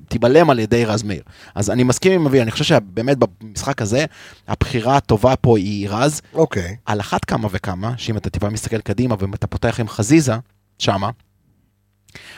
תיבלם 0.07 0.49
על 0.49 0.59
ידי 0.59 0.85
רז 0.85 1.03
מאיר. 1.03 1.23
אז 1.55 1.69
אני 1.69 1.83
מסכים 1.83 2.11
עם 2.11 2.25
אבי, 2.25 2.41
אני 2.41 2.51
חושב 2.51 2.63
שבאמת 2.63 3.17
במשחק 3.41 3.81
הזה, 3.81 4.05
הבחירה 4.47 4.97
הטובה 4.97 5.35
פה 5.35 5.57
היא 5.57 5.89
רז, 5.89 6.21
אוקיי. 6.33 6.75
על 6.85 6.99
אחת 6.99 7.25
כמה 7.25 7.47
וכמה, 7.51 7.93
שאם 7.97 8.17
אתה 8.17 8.29
טיפה 8.29 8.49
מסתכל 8.49 8.81
קדימה 8.81 9.15
ואם 9.19 9.33
אתה 9.33 9.47
פותח 9.47 9.79
עם 9.79 9.87
חזיזה, 9.87 10.33
שמה, 10.79 11.09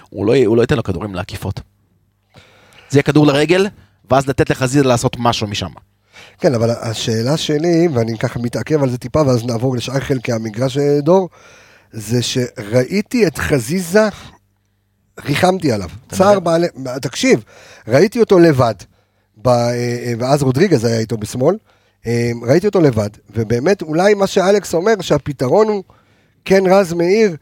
הוא 0.10 0.26
לא, 0.26 0.34
הוא 0.46 0.58
לא 0.58 0.62
ייתן 0.62 0.76
לו 0.76 0.84
כדורים 0.84 1.16
לעקיפות. 1.16 1.60
זה 2.90 2.98
יהיה 2.98 3.04
כדור 3.04 3.28
לרגל, 3.28 3.68
ואז 4.12 4.28
לתת 4.28 4.50
לחזיזה 4.50 4.84
לעשות 4.84 5.16
משהו 5.20 5.48
משם. 5.48 5.72
כן, 6.40 6.56
אבל 6.56 6.70
השאלה 6.70 7.38
שלי, 7.38 7.88
ואני 7.94 8.18
ככה 8.18 8.40
מתעכב 8.40 8.84
על 8.84 8.90
זה 8.90 8.98
טיפה, 8.98 9.22
ואז 9.28 9.46
נעבור 9.46 9.76
לשאר 9.76 10.00
חלקי 10.00 10.32
המגרש, 10.32 10.78
אה, 10.78 11.02
דור, 11.02 11.30
זה 11.92 12.22
שראיתי 12.22 13.28
את 13.28 13.38
חזיזה, 13.38 14.08
ריחמתי 15.26 15.72
עליו. 15.72 15.90
צער 16.12 16.40
בעלי... 16.40 16.68
תקשיב, 17.02 17.44
ראיתי 17.88 18.20
אותו 18.20 18.40
לבד, 18.40 18.74
ב... 19.38 19.48
אה, 19.48 19.72
אה, 19.74 20.14
ואז 20.20 20.44
רודריגז 20.44 20.86
היה 20.86 21.00
איתו 21.00 21.18
בשמאל, 21.18 21.58
ראיתי 22.48 22.68
אותו 22.68 22.82
לבד, 22.82 23.10
ובאמת 23.30 23.82
אולי 23.82 24.14
מה 24.14 24.28
שאלכס 24.28 24.74
אומר, 24.74 24.94
שהפתרון 25.02 25.68
הוא 25.68 25.84
כן 26.46 26.64
רז 26.68 26.94
מאיר. 26.94 27.36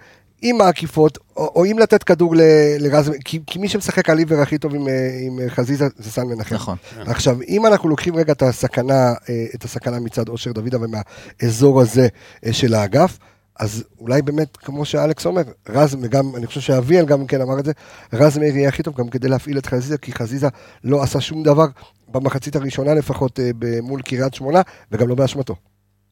עם 0.46 0.62
העקיפות, 0.62 1.18
או, 1.38 1.52
או 1.56 1.66
אם 1.66 1.80
לתת 1.80 2.04
כדור 2.04 2.36
לרז, 2.80 3.12
כי, 3.26 3.40
כי 3.48 3.60
מי 3.60 3.70
שמשחק 3.70 4.10
על 4.10 4.18
עיוור 4.18 4.42
הכי 4.42 4.58
טוב 4.58 4.76
עם, 4.76 4.88
אה, 4.88 5.18
עם 5.22 5.40
אה, 5.40 5.50
חזיזה 5.50 5.88
זה 5.98 6.12
סן 6.12 6.28
מנחם. 6.28 6.56
נכון. 6.56 6.78
עכשיו, 7.06 7.38
אם 7.48 7.66
אנחנו 7.66 7.90
לוקחים 7.90 8.16
רגע 8.16 8.34
את 8.34 8.42
הסכנה, 8.42 9.14
אה, 9.30 9.46
את 9.56 9.64
הסכנה 9.64 10.00
מצד 10.00 10.30
אושר 10.30 10.52
דוידה 10.52 10.78
ומהאזור 10.82 11.82
הזה 11.82 12.08
של 12.52 12.74
האגף, 12.74 13.20
אז 13.60 13.84
אולי 14.00 14.22
באמת, 14.22 14.58
כמו 14.58 14.86
שאלכס 14.86 15.26
אומר, 15.26 15.42
רז, 15.70 15.98
וגם, 16.02 16.36
אני 16.36 16.48
חושב 16.48 16.62
שאביאל 16.62 17.06
גם 17.06 17.28
כן 17.28 17.42
אמר 17.42 17.60
את 17.60 17.66
זה, 17.66 17.72
רז 18.14 18.38
מאיר 18.38 18.58
יהיה 18.58 18.70
הכי 18.70 18.84
טוב 18.84 18.96
גם 18.98 19.10
כדי 19.10 19.28
להפעיל 19.28 19.58
את 19.58 19.66
חזיזה, 19.66 19.98
כי 19.98 20.14
חזיזה 20.14 20.48
לא 20.84 21.04
עשה 21.04 21.22
שום 21.22 21.44
דבר 21.44 21.66
במחצית 22.08 22.56
הראשונה 22.56 22.94
לפחות 22.94 23.40
מול 23.84 24.02
קריית 24.02 24.34
שמונה, 24.34 24.62
וגם 24.92 25.08
לא 25.08 25.16
באשמתו. 25.16 25.56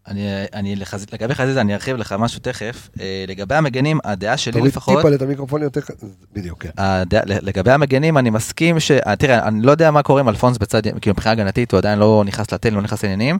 אני, 0.07 0.27
אני 0.53 0.75
לחז... 0.75 1.05
לגבי 1.13 1.35
חזיזה, 1.35 1.61
אני 1.61 1.73
ארחיב 1.73 1.97
לך 1.97 2.15
משהו 2.19 2.39
תכף. 2.39 2.89
אה, 2.99 3.25
לגבי 3.27 3.55
המגנים, 3.55 3.99
הדעה 4.03 4.37
שלי 4.37 4.53
תוריד 4.53 4.71
לפחות, 4.71 4.97
טיפה 4.97 5.15
את 5.15 5.21
המיקרופון 5.21 5.61
יותר, 5.61 5.81
בדיוק, 6.33 6.63
כן. 6.63 6.69
הדעה, 6.77 7.21
לגבי 7.25 7.71
המגנים, 7.71 8.17
אני 8.17 8.29
מסכים 8.29 8.79
ש... 8.79 8.91
אה, 8.91 9.15
תראה, 9.15 9.47
אני 9.47 9.61
לא 9.61 9.71
יודע 9.71 9.91
מה 9.91 10.03
קורה 10.03 10.21
עם 10.21 10.29
אלפונס 10.29 10.57
בצד, 10.57 10.81
כאילו 11.01 11.13
מבחינה 11.13 11.31
הגנתית, 11.31 11.71
הוא 11.71 11.77
עדיין 11.77 11.99
לא 11.99 12.23
נכנס 12.25 12.53
לתל, 12.53 12.69
לא 12.69 12.81
נכנס 12.81 13.03
לעניינים. 13.03 13.37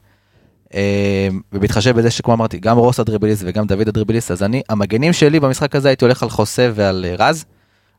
אה, 0.74 1.28
ובהתחשב 1.54 1.96
בזה 1.96 2.12
שכמו 2.12 2.34
אמרתי, 2.34 2.60
גם 2.60 2.78
רוס 2.78 3.00
הדריבליסט 3.00 3.44
וגם 3.46 3.68
דוד 3.68 3.88
הדריבליסט, 3.88 4.32
אז 4.32 4.44
אני, 4.44 4.62
המגנים 4.70 5.14
שלי 5.14 5.40
במשחק 5.40 5.76
הזה 5.76 5.88
הייתי 5.88 6.06
הולך 6.06 6.24
על 6.24 6.30
חוסה 6.30 6.70
ועל 6.76 7.06
רז. 7.20 7.46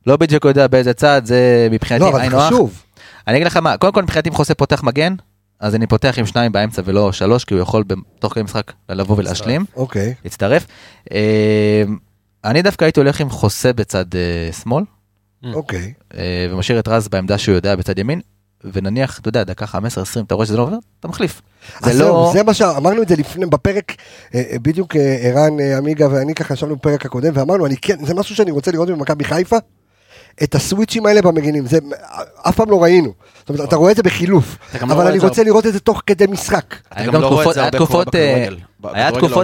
לא 0.07 0.17
בדיוק 0.17 0.45
יודע 0.45 0.67
באיזה 0.67 0.93
צד, 0.93 1.23
זה 1.25 1.69
מבחינתי 1.71 2.05
לא, 2.05 2.09
אבל 2.09 2.31
זה. 2.31 2.41
חשוב. 2.41 2.83
אני 3.29 3.37
אגיד 3.37 3.47
לך 3.47 3.57
מה, 3.57 3.77
קודם 3.77 3.93
כל 3.93 4.03
מבחינתי 4.03 4.29
אם 4.29 4.35
חוסה 4.35 4.55
פותח 4.55 4.83
מגן, 4.83 5.15
אז 5.63 5.75
אני 5.75 5.87
פותח 5.87 6.15
עם 6.19 6.27
שניים 6.27 6.53
באמצע 6.53 6.83
ולא 6.85 7.13
שלוש, 7.13 7.45
כי 7.45 7.55
הוא 7.55 7.63
יכול 7.63 7.85
תוך 8.19 8.35
כדי 8.35 8.43
משחק 8.43 8.73
לבוא 8.89 9.17
ולהשלים. 9.19 9.65
אוקיי. 9.77 10.15
להצטרף. 10.25 10.67
אה, 11.13 11.83
אני 12.45 12.63
דווקא 12.63 12.85
הייתי 12.85 13.01
הולך 13.01 13.21
עם 13.21 13.31
חוסה 13.31 13.73
בצד 13.73 14.05
אה, 14.15 14.53
שמאל, 14.53 14.85
אוקיי. 15.55 15.93
אה, 16.15 16.47
ומשאיר 16.51 16.79
את 16.79 16.89
רז 16.89 17.09
בעמדה 17.09 17.39
שהוא 17.39 17.55
יודע 17.55 17.77
בצד 17.77 17.99
ימין, 17.99 18.21
ונניח, 18.73 19.19
אתה 19.19 19.29
יודע, 19.29 19.45
דקה 19.45 19.65
15-20, 19.65 19.69
אתה 20.27 20.35
רואה 20.35 20.47
שזה 20.47 20.57
לא 20.57 20.63
עובר, 20.63 20.77
אתה 21.01 21.09
מחליף. 21.09 21.43
זה 21.83 22.05
לא... 22.05 22.31
זה 22.33 22.43
מה 22.43 22.55
שאמרנו 22.55 23.03
את 23.03 23.09
זה 23.09 23.17
לפני, 23.17 23.47
בפרק, 23.47 23.93
בדיוק 24.35 24.97
ערן 24.97 25.61
עמיגה 25.79 26.09
ואני 26.11 26.35
ככה 26.35 26.55
ישבנו 26.55 26.77
בפרק 26.77 27.07
הקודם, 27.07 27.33
ואמרנו, 27.35 27.67
אני 27.67 27.77
כן, 27.77 28.05
זה 28.05 28.15
משהו 28.15 28.37
שאני 28.37 28.51
רוצה 28.51 28.71
לראות 28.71 28.89
במכבי 28.89 29.25
חיפה, 29.25 29.57
את 30.43 30.55
הסוויצ'ים 30.55 31.07
האלה 31.07 31.23
במגינים, 31.23 31.67
זה 31.67 31.79
אף 32.49 32.57
פעם 32.57 32.71
לא 32.71 32.83
ראינו. 32.83 33.13
זאת 33.39 33.49
אומרת, 33.49 33.69
אתה 33.69 33.77
רואה 33.77 33.91
את 33.91 33.97
זה 33.97 34.03
בחילוף, 34.03 34.57
לא 34.75 34.93
אבל 34.95 35.07
אני 35.07 35.19
רוצה 35.19 35.43
לראות 35.45 35.67
את 35.67 35.73
זה 35.73 35.81
תוך 35.81 36.03
כדי 36.07 36.27
משחק. 36.27 36.65
אתה 36.89 37.01
היה 37.01 37.07
גם 37.07 37.21
לא 37.21 37.27
רואה 37.29 37.45
את 37.69 37.75
תקופות- 37.75 38.15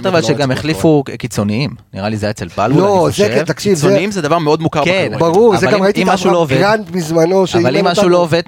אבל 0.05 0.13
לא 0.13 0.19
את 0.19 0.23
שגם 0.23 0.51
החליפו 0.51 1.03
קיצוניים, 1.19 1.69
נראה 1.93 2.09
לי 2.09 2.17
זה 2.17 2.25
היה 2.25 2.31
אצל 2.31 2.47
בלבול, 2.57 2.81
לא, 2.81 3.05
אני 3.07 3.13
זה 3.15 3.23
חושב. 3.23 3.45
כן, 3.45 3.53
קיצוניים 3.53 4.11
זה 4.11 4.21
דבר 4.21 4.37
מאוד 4.39 4.61
מוכר 4.61 4.85
כן. 4.85 5.11
ברור, 5.19 5.57
זה 5.57 5.65
אבל 5.67 5.75
גם 5.75 5.83
ראיתי 5.83 6.01
אם 6.03 6.07
את 6.07 6.13
משהו 6.13 6.31
לא 6.31 6.43
אברהם 6.43 6.59
עובד- 6.61 6.77
גרנט 6.77 6.89
בזמנו, 6.89 7.43
אבל 7.63 7.77
אם 7.77 7.85
משהו. 7.85 8.09
לא 8.09 8.17
עובד, 8.17 8.41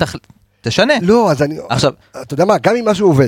תשנה. 0.61 0.93
לא, 1.01 1.31
אז 1.31 1.41
אני... 1.41 1.55
עכשיו, 1.69 1.91
אתה 2.21 2.33
יודע 2.33 2.45
מה, 2.45 2.57
גם 2.57 2.75
אם 2.75 2.85
משהו 2.87 3.07
עובד. 3.07 3.27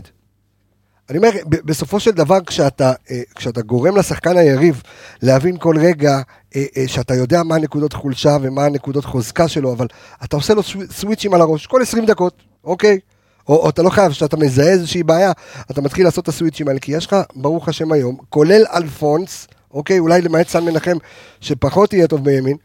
אני 1.10 1.18
אומר, 1.18 1.30
בסופו 1.46 2.00
של 2.00 2.12
דבר, 2.12 2.40
כשאתה, 2.48 2.94
אה, 3.12 3.22
כשאתה 3.36 3.62
גורם 3.62 3.98
לשחקן 3.98 4.38
היריב 4.38 4.82
להבין 5.22 5.58
כל 5.58 5.76
רגע 5.80 6.22
אה, 6.56 6.66
אה, 6.78 6.88
שאתה 6.88 7.16
יודע 7.16 7.44
מה 7.44 7.56
הנקודות 7.56 7.94
חולשה 7.94 8.38
ומה 8.42 8.66
הנקודות 8.66 9.06
חוזקה 9.06 9.48
שלו, 9.48 9.74
אבל 9.74 9.88
אתה 10.24 10.36
עושה 10.36 10.54
לו 10.54 10.64
סו- 10.64 10.80
סוויצ'ים 10.92 11.34
על 11.34 11.42
הראש 11.42 11.68
כל 11.68 11.82
20 11.82 12.06
דקות, 12.06 12.44
אוקיי? 12.64 13.00
או, 13.48 13.56
או 13.56 13.70
אתה 13.70 13.82
לא 13.82 13.90
חייב, 13.90 14.12
כשאתה 14.12 14.38
מזהה 14.38 14.68
איזושהי 14.72 15.04
בעיה, 15.04 15.32
אתה 15.72 15.82
מתחיל 15.82 16.06
לעשות 16.06 16.24
את 16.24 16.30
הסוויצ'ים 16.30 16.68
האלה, 16.68 16.80
כי 16.80 16.92
יש 16.92 17.06
לך, 17.06 17.16
ברוך 17.36 17.70
השם 17.70 17.92
היום, 17.92 18.18
כולל 18.30 18.64
אלפונס, 18.74 19.48
אוקיי? 19.72 20.00
אולי 20.00 20.22
למעט 20.22 20.48
סן 20.48 20.64
מנחם, 20.64 20.98
שפחות 21.42 21.94
יהיה 21.94 22.08
טוב 22.08 22.24
בימין, 22.24 22.58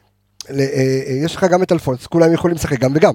יש 1.24 1.36
לך 1.36 1.44
גם 1.44 1.62
את 1.62 1.72
אלפונס, 1.72 2.06
כולם 2.06 2.32
יכולים 2.32 2.56
לשחק 2.56 2.78
גם 2.78 2.92
וגם. 2.94 3.14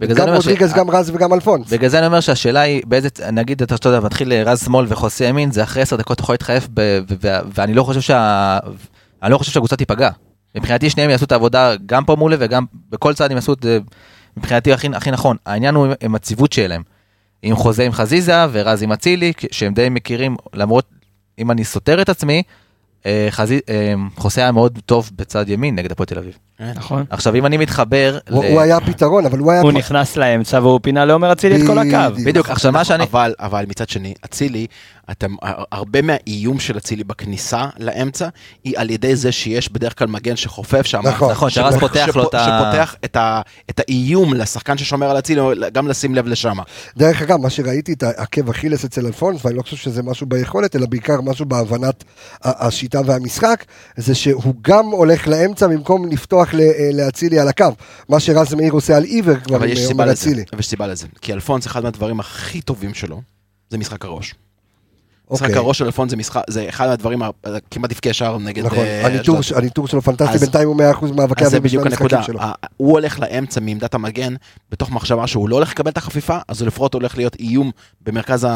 גם 0.00 0.28
אומר 0.28 0.40
ש- 0.40 0.46
רודריגז, 0.46 0.72
גם 0.72 0.90
רז 0.90 1.10
וגם 1.14 1.32
אלפונס. 1.32 1.72
בגלל 1.72 1.88
זה 1.88 1.98
אני 1.98 2.06
אומר 2.06 2.20
שהשאלה 2.20 2.60
היא 2.60 2.82
באיזה, 2.86 3.08
נגיד 3.32 3.62
אתה, 3.62 3.88
יודע, 3.88 4.00
מתחיל 4.00 4.32
רז 4.32 4.64
שמאל 4.64 4.86
וחוסה 4.88 5.24
ימין, 5.24 5.50
זה 5.50 5.62
אחרי 5.62 5.82
עשר 5.82 5.96
דקות 5.96 6.20
יכול 6.20 6.32
להתחייף, 6.32 6.68
ב- 6.74 6.98
ו- 7.22 7.38
ואני 7.54 7.74
לא 7.74 7.82
חושב 7.84 8.00
שה... 8.00 8.58
אני 9.22 9.32
לא 9.32 9.38
חושב 9.38 9.52
שהקבוצה 9.52 9.76
תיפגע. 9.76 10.10
מבחינתי 10.56 10.90
שניהם 10.90 11.10
יעשו 11.10 11.24
את 11.24 11.32
העבודה 11.32 11.74
גם 11.86 12.04
פה 12.04 12.16
מולי 12.16 12.36
וגם 12.38 12.64
בכל 12.90 13.14
צד 13.14 13.30
הם 13.30 13.36
יעשו 13.36 13.52
את 13.52 13.62
זה 13.62 13.78
מבחינתי 14.36 14.72
הכי, 14.72 14.88
הכי 14.94 15.10
נכון. 15.10 15.36
העניין 15.46 15.74
הוא 15.74 15.86
עם 16.00 16.14
הציוות 16.14 16.52
שלהם. 16.52 16.82
עם 17.42 17.56
חוזה 17.56 17.84
עם 17.84 17.92
חזיזה 17.92 18.34
ורז 18.52 18.82
עם 18.82 18.92
אצילי, 18.92 19.32
שהם 19.50 19.74
די 19.74 19.88
מכירים, 19.88 20.36
למרות 20.54 20.86
אם 21.38 21.50
אני 21.50 21.64
סותר 21.64 22.02
את 22.02 22.08
עצמי, 22.08 22.42
אה, 23.06 23.26
חזי, 23.30 23.60
אה, 23.68 23.94
חוסה 24.16 24.40
היה 24.40 24.52
מאוד 24.52 24.78
טוב 24.86 25.10
בצד 25.16 25.48
ימין 25.48 25.74
נגד 25.74 25.92
הפועל 25.92 26.06
תל 26.06 26.18
אביב. 26.18 26.38
נכון. 26.60 27.04
עכשיו 27.10 27.34
אם 27.34 27.46
אני 27.46 27.56
מתחבר, 27.56 28.18
הוא 28.30 28.44
ל- 28.44 28.46
הוא 28.48 28.60
היה 28.60 28.76
הפתרון, 28.76 29.26
אבל 29.26 29.38
הוא 29.38 29.52
היה... 29.52 29.60
הוא 29.60 29.72
נכנס 29.72 30.16
לאמצע 30.16 30.58
והוא 30.60 30.80
פינה 30.82 31.04
לעומר 31.04 31.32
אצילי 31.32 31.62
את 31.62 31.66
כל 31.66 31.78
הקו. 31.78 32.14
בדיוק. 32.26 32.50
עכשיו 32.50 32.72
מה 32.72 32.84
שאני... 32.84 33.04
אבל, 33.04 33.34
אבל 33.38 33.64
מצד 33.68 33.88
שני, 33.88 34.14
אצילי, 34.24 34.66
אתם, 35.10 35.34
הרבה 35.72 36.02
מהאיום 36.02 36.60
של 36.60 36.78
אצילי 36.78 37.04
בכניסה 37.04 37.66
לאמצע, 37.78 38.28
היא 38.64 38.74
על 38.76 38.90
ידי 38.90 39.16
זה 39.16 39.32
שיש 39.32 39.72
בדרך 39.72 39.98
כלל 39.98 40.08
מגן 40.08 40.36
שחופף 40.36 40.86
שם. 40.86 41.00
נכון. 41.04 41.30
נכון, 41.30 41.50
שרז 41.50 41.76
פותח 41.76 42.08
לו 42.14 42.28
את 42.28 42.34
ה... 42.34 42.44
שפותח 42.44 42.94
את, 43.04 43.16
ה, 43.16 43.40
את 43.70 43.80
האיום 43.80 44.34
לשחקן 44.34 44.78
ששומר 44.78 45.10
על 45.10 45.18
אצילי, 45.18 45.40
גם 45.72 45.88
לשים 45.88 46.14
לב 46.14 46.26
לשם. 46.26 46.56
דרך 46.96 47.22
אגב, 47.22 47.36
מה 47.40 47.50
שראיתי 47.50 47.92
את 47.92 48.02
העקב 48.02 48.50
אכילס 48.50 48.84
אצל 48.84 49.06
אלפונס, 49.06 49.44
ואני 49.44 49.56
לא 49.56 49.62
חושב 49.62 49.76
שזה 49.76 50.02
משהו 50.02 50.26
ביכולת, 50.26 50.76
אלא 50.76 50.86
בעיקר 50.86 51.20
משהו 51.20 51.46
בהבנת 51.46 52.04
השיטה 52.44 53.00
והמשחק, 53.06 53.64
זה 53.96 54.14
שהוא 54.14 54.54
גם 54.62 54.84
הולך 54.84 55.28
לאמצע 55.28 55.66
במקום 55.66 56.08
לפתוח 56.08 56.41
אה, 56.60 56.90
לאצילי 56.92 57.38
על 57.38 57.48
הקו. 57.48 57.66
מה 58.08 58.20
שרז 58.20 58.54
מאיר 58.54 58.72
עושה 58.72 58.96
על 58.96 59.04
עיוור 59.04 59.36
כבר 59.36 59.56
עם 59.56 59.62
אה, 59.62 59.86
עומר 59.86 60.12
אצילי. 60.12 60.44
אבל 60.52 60.60
יש 60.60 60.66
סיבה 60.66 60.86
לזה. 60.86 61.06
כי 61.20 61.32
אלפונס, 61.32 61.66
אחד 61.66 61.82
מהדברים 61.82 62.20
הכי 62.20 62.60
טובים 62.60 62.94
שלו, 62.94 63.22
זה 63.70 63.78
משחק 63.78 64.04
הראש. 64.04 64.34
משחק 65.32 65.46
אוקיי. 65.46 65.58
הראש 65.58 65.78
של 65.78 65.84
אלפונס 65.84 66.10
זה 66.10 66.16
משחק, 66.16 66.40
זה 66.50 66.66
אחד 66.68 66.86
מהדברים, 66.86 67.22
כמעט 67.70 67.92
הבקיע 67.92 68.12
שער 68.12 68.38
נגד... 68.38 68.64
נכון, 68.66 68.78
אה, 68.78 69.06
הניתור- 69.56 69.86
שלו 69.86 70.02
פנטסטי, 70.02 70.34
אז- 70.34 70.40
בינתיים 70.40 70.68
הוא 70.68 70.76
100% 70.76 71.04
מאבקי 71.16 71.44
אז 71.44 71.50
זה 71.50 71.56
אביב 71.56 71.64
בשני 71.68 71.78
בדיוק 71.78 71.86
המשחקים 71.86 72.18
הנקודה. 72.18 72.22
שלו. 72.22 72.40
הוא 72.76 72.92
הולך 72.92 73.20
לאמצע 73.20 73.60
מעמדת 73.60 73.94
המגן, 73.94 74.34
בתוך 74.70 74.90
מחשבה 74.90 75.26
שהוא 75.26 75.48
לא 75.48 75.56
הולך 75.56 75.70
לקבל 75.70 75.90
את 75.90 75.96
החפיפה, 75.96 76.38
אז 76.48 76.60
הוא 76.60 76.66
לפחות 76.66 76.94
הולך 76.94 77.16
להיות 77.16 77.34
איום 77.40 77.70
במרכז 78.06 78.46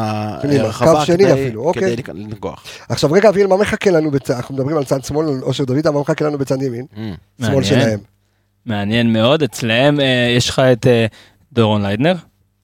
פנימה, 0.41 0.63
הרחבה. 0.63 1.03
כדי- 1.05 1.55
אוקיי. 1.55 1.97
כדי 1.97 2.13
לנגוח. 2.13 2.63
עכשיו 2.89 3.11
רגע, 3.11 3.29
אביאל, 3.29 3.47
מה 3.47 3.57
מחכה 3.57 3.91
לנו 3.91 4.11
בצד, 4.11 4.33
אנחנו 4.33 4.55
מדברים 4.55 4.77
על 4.77 4.83
צד 4.83 5.03
שמאל, 5.03 5.27
על 5.27 5.39
אושר 5.41 5.63
דוידה, 5.65 5.89
מה 5.89 5.99
מחכה 6.01 6.25
לנו 6.25 6.37
בצד 6.37 6.61
ימין? 6.61 6.85
Mm. 6.93 6.97
שמאל 6.97 7.15
מעניין. 7.39 7.63
שלהם. 7.63 7.99
מעניין 8.65 9.13
מאוד, 9.13 9.43
אצלהם 9.43 9.99
אה, 9.99 10.05
יש 10.37 10.49
לך 10.49 10.59
את 10.59 10.87
אה, 10.87 11.05
דורון 11.53 11.81
ליידנר, 11.81 12.15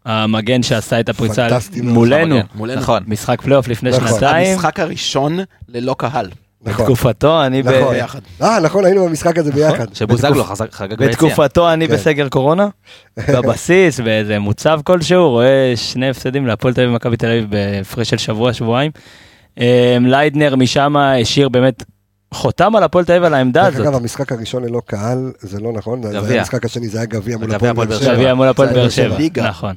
המגן 0.06 0.64
שעשה 0.64 1.00
את 1.00 1.10
הפריצה 1.10 1.48
מאוד. 1.84 1.94
מולנו. 1.94 2.40
נכון. 2.76 3.04
משחק 3.08 3.42
פלייאוף 3.42 3.68
לפני 3.68 3.90
נכון. 3.90 4.08
שנתיים, 4.08 4.54
המשחק 4.54 4.80
הראשון 4.80 5.40
ללא 5.70 5.96
קהל. 5.98 6.30
נכון. 6.66 6.86
בתקופתו 6.86 7.46
אני 7.46 7.64
ב- 7.64 7.70
נכון. 7.70 7.94
ביחד. 7.94 8.20
אה, 8.42 8.60
נכון, 8.60 8.86
היינו 8.86 9.06
במשחק 9.06 9.38
הזה 9.38 9.52
ביחד. 9.52 9.94
שבוזגלו 9.94 10.44
חגג 10.72 10.90
ביציע. 10.98 11.08
בתקופתו 11.08 11.74
אני 11.74 11.88
כן. 11.88 11.94
בסגל 11.94 12.30
קורונה, 12.30 12.68
בבסיס, 13.34 14.00
באיזה 14.00 14.40
מוצב 14.40 14.80
כלשהו, 14.84 15.30
רואה 15.30 15.74
שני 15.76 16.10
הפסדים 16.10 16.48
להפועל 16.48 16.74
תל 16.74 16.82
אביב 16.82 16.92
ומכבי 16.92 17.18
תל 17.18 17.28
אביב 17.28 17.50
בהפרש 17.50 18.10
של 18.10 18.18
שבוע, 18.18 18.54
שבועיים. 18.54 18.92
אה, 19.60 19.98
ליידנר 20.02 20.56
משם 20.56 20.96
השאיר 20.98 21.50
באמת 21.50 21.84
חותם 22.34 22.76
על 22.76 22.84
הפועל 22.84 23.06
תל 23.06 23.12
אביב 23.12 23.24
על 23.24 23.34
העמדה 23.34 23.64
דרך 23.64 23.74
הזאת. 23.74 23.88
אגב, 23.88 23.96
המשחק 23.96 24.32
הראשון 24.32 24.64
ללא 24.64 24.82
קהל, 24.86 25.32
זה 25.40 25.60
לא 25.60 25.74
נכון, 25.74 26.04
זה 26.04 26.10
גביע. 26.10 26.30
היה 26.32 26.40
המשחק 26.40 26.66
השני, 26.66 26.88
זה 26.88 26.98
היה 26.98 27.06
גביע 27.06 27.38
מול 27.38 27.56
הפועל 27.56 27.74
באר 27.74 28.00
שבע. 28.00 28.14
גביע 28.14 28.34
מול 28.34 28.48
הפועל 28.48 28.74
באר 28.74 28.90
שבע. 28.90 29.18
נכון. 29.50 29.76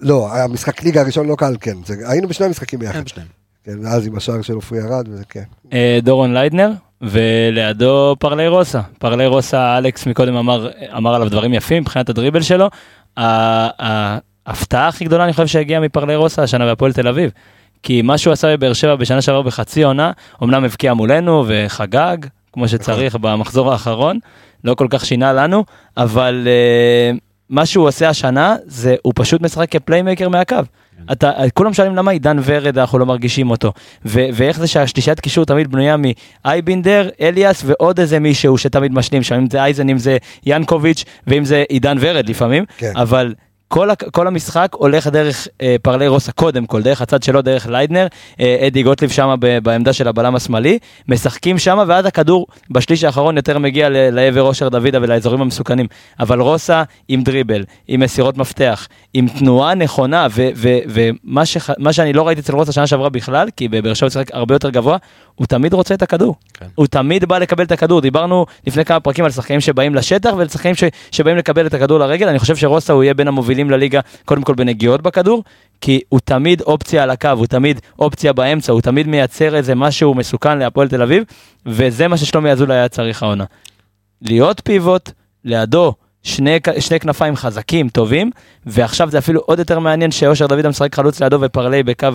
לא, 0.00 0.28
המשחק 0.32 0.82
ליגה 0.82 1.00
הראשון 1.00 1.26
לא 1.26 1.34
קהל, 1.34 1.56
כן. 1.60 1.76
היינו 2.08 2.28
בשני 2.28 2.46
המשחקים 2.46 2.78
ביחד. 2.78 2.94
כן, 2.94 3.04
בשניהם. 3.04 3.28
ואז 3.66 4.06
עם 4.06 4.16
השער 4.16 4.42
של 4.42 4.54
עופרי 4.54 4.78
ארד, 4.80 5.08
וזה 5.08 5.24
כן. 5.28 5.42
אה, 5.72 5.98
דורון 6.02 6.34
ליידנר, 6.34 6.70
ולידו 7.02 8.16
פרלי 8.18 8.48
רוסה. 8.48 8.80
פרלי 8.98 9.26
רוסה, 9.26 9.78
אלכס 9.78 10.06
מקודם 10.06 10.36
אמר, 10.36 10.70
אמר 10.96 11.14
עליו 11.14 11.28
דברים 11.28 11.54
יפים 11.54 11.82
מבחינת 11.82 12.08
הדריבל 12.08 12.42
שלו. 12.42 12.70
ההפתעה 13.16 14.88
הכי 14.88 15.04
גדולה 15.04 15.24
אני 15.24 15.32
חושב 15.32 15.46
שהגיעה 15.46 15.80
מפרלי 15.80 16.16
רוסה 16.16 16.42
השנה 16.42 16.64
בהפועל 16.64 16.92
תל 16.92 17.08
אביב. 17.08 17.30
כי 17.82 18.02
מה 18.02 18.18
שהוא 18.18 18.32
עשה 18.32 18.56
בבאר 18.56 18.72
שבע 18.72 18.96
בשנה 18.96 19.22
שעברה 19.22 19.42
בחצי 19.42 19.82
עונה, 19.82 20.12
אמנם 20.42 20.64
הבקיע 20.64 20.94
מולנו 20.94 21.44
וחגג, 21.48 22.16
כמו 22.52 22.68
שצריך 22.68 23.16
במחזור 23.16 23.72
האחרון, 23.72 24.18
לא 24.64 24.74
כל 24.74 24.86
כך 24.90 25.04
שינה 25.04 25.32
לנו, 25.32 25.64
אבל 25.96 26.46
uh, 26.46 27.18
מה 27.50 27.66
שהוא 27.66 27.88
עושה 27.88 28.08
השנה, 28.08 28.56
זה 28.66 28.94
הוא 29.02 29.12
פשוט 29.16 29.40
משחק 29.40 29.70
כ 29.70 29.81
playmaker 29.81 30.28
מהקו. 30.28 30.56
אתה, 31.12 31.32
כולם 31.54 31.74
שואלים 31.74 31.96
למה 31.96 32.10
עידן 32.10 32.36
ורד 32.44 32.78
אנחנו 32.78 32.98
לא 32.98 33.06
מרגישים 33.06 33.50
אותו, 33.50 33.72
ו- 34.06 34.26
ואיך 34.32 34.58
זה 34.58 34.66
שהשלישיית 34.66 35.20
קישור 35.20 35.44
תמיד 35.44 35.70
בנויה 35.70 35.96
מאיינבינדר, 36.44 37.08
אליאס 37.20 37.62
ועוד 37.66 38.00
איזה 38.00 38.18
מישהו 38.18 38.58
שתמיד 38.58 38.92
משלים 38.92 39.22
שם, 39.22 39.34
אם 39.34 39.50
זה 39.50 39.62
אייזן, 39.62 39.88
אם 39.88 39.98
זה 39.98 40.16
ינקוביץ' 40.46 41.04
ואם 41.26 41.44
זה 41.44 41.64
עידן 41.68 41.96
ורד 42.00 42.28
לפעמים, 42.28 42.64
כן. 42.78 42.92
אבל 42.96 43.34
כל, 43.68 43.88
כל 44.12 44.26
המשחק 44.26 44.68
הולך 44.74 45.06
דרך 45.06 45.48
אה, 45.62 45.76
פרלי 45.82 46.08
רוסה 46.08 46.32
קודם 46.32 46.66
כל, 46.66 46.82
דרך 46.82 47.02
הצד 47.02 47.22
שלו, 47.22 47.42
דרך 47.42 47.66
ליידנר, 47.66 48.06
אה, 48.40 48.64
אדי 48.66 48.82
גוטליב 48.82 49.10
שם 49.10 49.34
בעמדה 49.62 49.92
של 49.92 50.08
הבלם 50.08 50.34
השמאלי, 50.34 50.78
משחקים 51.08 51.58
שם 51.58 51.78
ואז 51.88 52.06
הכדור 52.06 52.46
בשליש 52.70 53.04
האחרון 53.04 53.36
יותר 53.36 53.58
מגיע 53.58 53.88
ל- 53.88 54.10
לעבר 54.10 54.42
אושר 54.42 54.68
דוידה 54.68 54.98
ולאזורים 55.02 55.40
המסוכנים. 55.40 55.86
אבל 56.20 56.40
רוסה 56.40 56.82
עם 57.08 57.22
דריבל, 57.22 57.64
עם 57.88 58.00
מסירות 58.00 58.36
מפתח, 58.36 58.88
עם 59.14 59.28
תנועה 59.28 59.74
נכונה, 59.74 60.26
ו- 60.30 60.48
ו- 60.56 60.78
ומה 60.88 61.46
שח- 61.46 61.70
מה 61.78 61.92
שאני 61.92 62.12
לא 62.12 62.26
ראיתי 62.26 62.40
אצל 62.40 62.52
רוסה 62.54 62.72
שנה 62.72 62.86
שעברה 62.86 63.08
בכלל, 63.08 63.48
כי 63.56 63.68
בבאר 63.68 63.94
שבע 63.94 64.06
הוא 64.06 64.12
שיחק 64.12 64.30
הרבה 64.34 64.54
יותר 64.54 64.70
גבוה, 64.70 64.96
הוא 65.34 65.46
תמיד 65.46 65.72
רוצה 65.72 65.94
את 65.94 66.02
הכדור. 66.02 66.34
כן. 66.54 66.66
הוא 66.74 66.86
תמיד 66.86 67.24
בא 67.24 67.38
לקבל 67.38 67.64
את 67.64 67.72
הכדור. 67.72 68.00
דיברנו 68.00 68.46
לפני 68.66 68.84
כמה 68.84 69.00
פרקים 69.00 69.24
על 69.24 69.30
שחקנים 69.30 69.60
שבאים 69.60 69.94
לשטח 69.94 70.30
ולשחקנים 70.36 70.74
ש- 70.74 70.84
שבאים 71.10 71.36
לקבל 71.36 71.66
את 71.66 71.74
הכדור 71.74 71.98
לרגל. 71.98 72.28
אני 72.28 72.38
חושב 72.38 72.56
שרוסה 72.56 72.92
הוא 72.92 73.02
יהיה 73.04 73.14
בין 73.14 73.28
המובילים 73.28 73.55
לליגה, 73.70 74.00
קודם 74.24 74.42
כל 74.42 74.54
בנגיעות 74.54 75.02
בכדור, 75.02 75.44
כי 75.80 76.00
הוא 76.08 76.20
תמיד 76.24 76.60
אופציה 76.60 77.02
על 77.02 77.10
הקו, 77.10 77.28
הוא 77.28 77.46
תמיד 77.46 77.80
אופציה 77.98 78.32
באמצע, 78.32 78.72
הוא 78.72 78.80
תמיד 78.80 79.08
מייצר 79.08 79.56
איזה 79.56 79.74
משהו 79.74 80.14
מסוכן 80.14 80.58
להפועל 80.58 80.88
תל 80.88 81.02
אביב, 81.02 81.24
וזה 81.66 82.08
מה 82.08 82.16
ששלומי 82.16 82.50
אזולאי 82.50 82.76
היה 82.76 82.88
צריך 82.88 83.22
העונה. 83.22 83.44
להיות 84.22 84.60
פיבוט, 84.64 85.10
לידו 85.44 85.94
שני, 86.26 86.58
שני 86.78 87.00
כנפיים 87.00 87.36
חזקים, 87.36 87.88
טובים, 87.88 88.30
ועכשיו 88.66 89.10
זה 89.10 89.18
אפילו 89.18 89.40
עוד 89.40 89.58
יותר 89.58 89.78
מעניין 89.78 90.10
שאושר 90.10 90.46
דוידה 90.46 90.68
משחק 90.68 90.94
חלוץ 90.94 91.20
לידו 91.20 91.38
ופרלי 91.40 91.82
בקו 91.82 92.08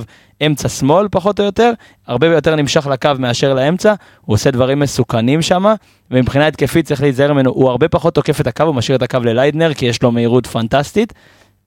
אמצע 0.45 0.70
שמאל 0.70 1.07
פחות 1.12 1.39
או 1.39 1.45
יותר, 1.45 1.72
הרבה 2.07 2.28
יותר 2.28 2.55
נמשך 2.55 2.88
לקו 2.88 3.09
מאשר 3.20 3.53
לאמצע, 3.53 3.93
הוא 4.22 4.34
עושה 4.34 4.51
דברים 4.51 4.80
מסוכנים 4.80 5.41
שם, 5.41 5.66
ומבחינה 6.12 6.47
התקפית 6.47 6.86
צריך 6.86 7.01
להיזהר 7.01 7.34
ממנו, 7.34 7.51
הוא 7.51 7.70
הרבה 7.70 7.88
פחות 7.88 8.16
תוקף 8.16 8.41
את 8.41 8.47
הקו, 8.47 8.64
הוא 8.64 8.76
משאיר 8.76 8.97
את 8.97 9.01
הקו 9.01 9.20
לליידנר, 9.24 9.74
כי 9.74 9.86
יש 9.86 10.03
לו 10.03 10.12
מהירות 10.12 10.47
פנטסטית. 10.47 11.14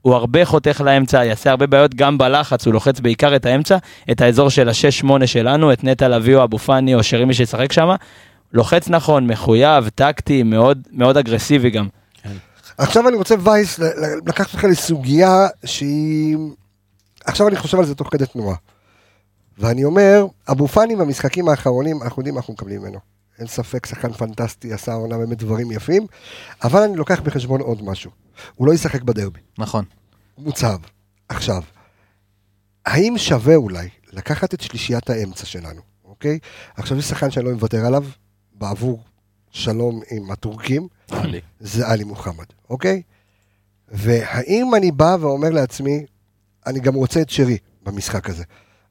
הוא 0.03 0.15
הרבה 0.15 0.45
חותך 0.45 0.83
לאמצע, 0.85 1.25
יעשה 1.25 1.51
הרבה 1.51 1.67
בעיות 1.67 1.95
גם 1.95 2.19
בלחץ, 2.19 2.67
הוא 2.67 2.75
לוחץ 2.75 3.01
בעיקר 3.01 3.37
את 3.37 3.47
האמצע, 3.47 3.77
את 4.11 4.21
האזור 4.21 4.51
של 4.51 4.69
ה-6-8 4.69 5.27
שלנו, 5.27 5.73
את 5.73 5.85
נטע 5.85 6.09
לביא 6.09 6.37
או 6.37 6.45
אבו 6.45 6.59
פאני 6.59 6.95
או 6.95 7.03
שרי 7.03 7.25
מי 7.25 7.35
שישחק 7.35 7.73
שם. 7.73 7.95
לוחץ 8.53 8.89
נכון, 8.89 9.27
מחויב, 9.27 9.89
טקטי, 9.89 10.43
מאוד 10.43 10.79
מאוד 10.93 11.17
אגרסיבי 11.17 11.71
גם. 11.71 11.87
עכשיו 12.79 13.09
אני 13.09 13.17
רוצה 13.17 13.35
וייס 13.41 13.79
לקחת 14.27 14.55
אותך 14.55 14.65
לסוגיה 14.65 15.47
שהיא... 15.65 16.37
עכשיו 17.25 17.49
אני 17.49 17.57
חושב 17.57 17.79
על 17.79 17.85
זה 17.85 17.95
תוך 17.95 18.09
כדי 18.13 18.27
תנועה. 18.27 18.57
ואני 19.59 19.85
אומר, 19.85 20.27
אבו 20.51 20.69
פאני 20.69 20.97
במשחקים 20.97 21.49
האחרונים, 21.49 22.03
אנחנו 22.03 22.21
יודעים 22.21 22.35
מה 22.35 22.41
אנחנו 22.41 22.53
מקבלים 22.55 22.81
ממנו. 22.81 22.99
אין 23.39 23.47
ספק, 23.47 23.87
שחקן 23.87 24.13
פנטסטי, 24.13 24.73
עשה 24.73 24.93
עונה 24.93 25.19
באמת 25.19 25.39
דברים 25.39 25.71
יפים, 25.71 26.07
אבל 26.65 26.83
אני 26.83 26.97
לוקח 26.97 27.21
בחשבון 27.21 27.61
עוד 27.61 27.85
משהו. 27.85 28.11
הוא 28.55 28.67
לא 28.67 28.75
ישחק 28.75 29.03
בדרבי, 29.03 29.41
נכון. 29.59 29.85
מוצב. 30.39 30.79
עכשיו, 31.29 31.63
האם 32.87 33.19
שווה 33.19 33.55
אולי 33.55 33.89
לקחת 34.13 34.55
את 34.55 34.61
שלישיית 34.61 35.11
האמצע 35.11 35.47
שלנו, 35.47 35.81
אוקיי? 36.05 36.39
עכשיו 36.77 36.99
יש 36.99 37.05
שחקן 37.05 37.31
שאני 37.31 37.45
לא 37.45 37.53
מוותר 37.53 37.87
עליו, 37.87 38.05
בעבור 38.53 39.03
שלום 39.55 40.01
עם 40.11 40.31
הטורקים, 40.31 40.89
עלי. 41.11 41.41
זה 41.61 41.89
עלי 41.89 42.05
מוחמד, 42.05 42.45
אוקיי? 42.71 43.03
והאם 43.89 44.75
אני 44.75 44.93
בא 44.93 45.17
ואומר 45.21 45.51
לעצמי, 45.51 46.05
אני 46.67 46.81
גם 46.81 46.95
רוצה 46.95 47.21
את 47.21 47.31
שרי 47.31 47.59
במשחק 47.83 48.31
הזה. 48.31 48.45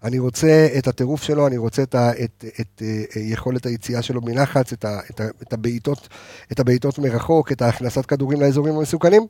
אני 0.04 0.20
רוצה 0.20 0.68
את 0.78 0.88
הטירוף 0.88 1.24
שלו, 1.24 1.48
אני 1.48 1.58
רוצה 1.58 1.84
את, 1.84 1.96
ה, 1.96 2.12
את, 2.24 2.46
את, 2.62 2.82
אה, 2.82 3.22
יכולת 3.22 3.66
היציאה 3.66 4.02
שלו 4.02 4.22
מלחץ, 4.22 4.74
את, 4.74 4.86
ה, 4.86 5.00
את, 5.10 5.20
ה, 5.20 5.24
את, 5.42 5.54
הבעיטות, 5.54 6.08
את 6.52 6.60
הבעיטות 6.60 7.00
מרחוק, 7.00 7.52
את 7.52 7.62
הכנסת 7.62 8.06
כדורים 8.06 8.42
לאזורים 8.42 8.76
המסוכנים. 8.76 9.28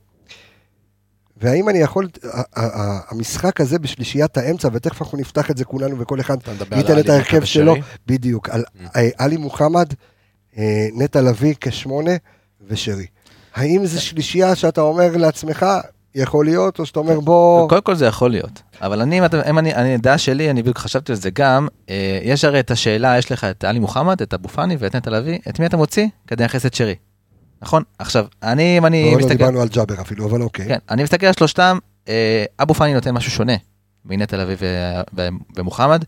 והאם 1.37 1.69
אני 1.69 1.79
יכול, 1.79 2.09
המשחק 3.09 3.61
הזה 3.61 3.79
בשלישיית 3.79 4.37
האמצע, 4.37 4.69
ותכף 4.73 5.01
אנחנו 5.01 5.17
נפתח 5.17 5.51
את 5.51 5.57
זה 5.57 5.65
כולנו 5.65 5.99
וכל 5.99 6.19
אחד 6.19 6.37
ייתן 6.71 6.99
את 6.99 7.09
ההרכב? 7.09 7.43
שלו, 7.43 7.75
בדיוק, 8.07 8.49
על 8.49 8.63
אה, 8.95 9.09
עלי 9.17 9.37
מוחמד, 9.37 9.93
נטע 10.95 11.21
לביא 11.21 11.55
כשמונה 11.61 12.11
ושרי. 12.67 13.05
האם 13.55 13.85
זו 13.85 14.01
שלישייה 14.01 14.55
שאתה 14.55 14.81
אומר 14.81 15.17
לעצמך, 15.17 15.65
יכול 16.15 16.45
להיות, 16.45 16.79
או 16.79 16.85
שאתה 16.85 16.99
אומר 16.99 17.19
בוא... 17.19 17.69
קודם 17.69 17.81
כל 17.81 17.95
זה 17.95 18.05
יכול 18.05 18.31
להיות, 18.31 18.61
אבל 18.81 19.01
אני, 19.01 19.21
אם 19.49 19.59
אני, 19.59 19.75
אני, 19.75 19.97
דעה 19.97 20.17
שלי, 20.17 20.49
אני 20.49 20.61
בדיוק 20.61 20.77
חשבתי 20.77 21.11
על 21.11 21.17
זה 21.17 21.29
גם, 21.29 21.67
אה, 21.89 22.19
יש 22.23 22.43
הרי 22.43 22.59
את 22.59 22.71
השאלה, 22.71 23.17
יש 23.17 23.31
לך 23.31 23.43
את 23.43 23.63
עלי 23.63 23.79
מוחמד, 23.79 24.21
את 24.21 24.33
אבו 24.33 24.47
פאני 24.49 24.75
ואת 24.79 24.95
נטע 24.95 25.11
לביא, 25.11 25.39
את 25.49 25.59
מי 25.59 25.65
אתה 25.65 25.77
מוציא? 25.77 26.07
כדי 26.27 26.43
לייחס 26.43 26.65
את 26.65 26.73
שרי. 26.73 26.95
נכון? 27.61 27.83
עכשיו, 27.99 28.25
אני, 28.43 28.77
אם 28.77 28.85
אני 28.85 29.05
לא, 29.05 29.11
לא 29.11 29.17
מסתכל, 29.17 29.33
דיברנו 29.33 29.61
על 29.61 29.67
ג'אבר 29.67 30.01
אפילו, 30.01 30.25
אבל 30.25 30.41
אוקיי. 30.41 30.67
כן, 30.67 30.77
אני 30.89 31.03
מסתכל 31.03 31.25
על 31.25 31.33
שלושתם, 31.33 31.77
אה, 32.07 32.45
אבו 32.59 32.73
פאני 32.73 32.93
נותן 32.93 33.11
משהו 33.11 33.31
שונה 33.31 33.53
מנטע 34.05 34.37
לביא 34.37 34.55
ו- 34.59 35.01
ו- 35.17 35.27
ומוחמד, 35.55 36.03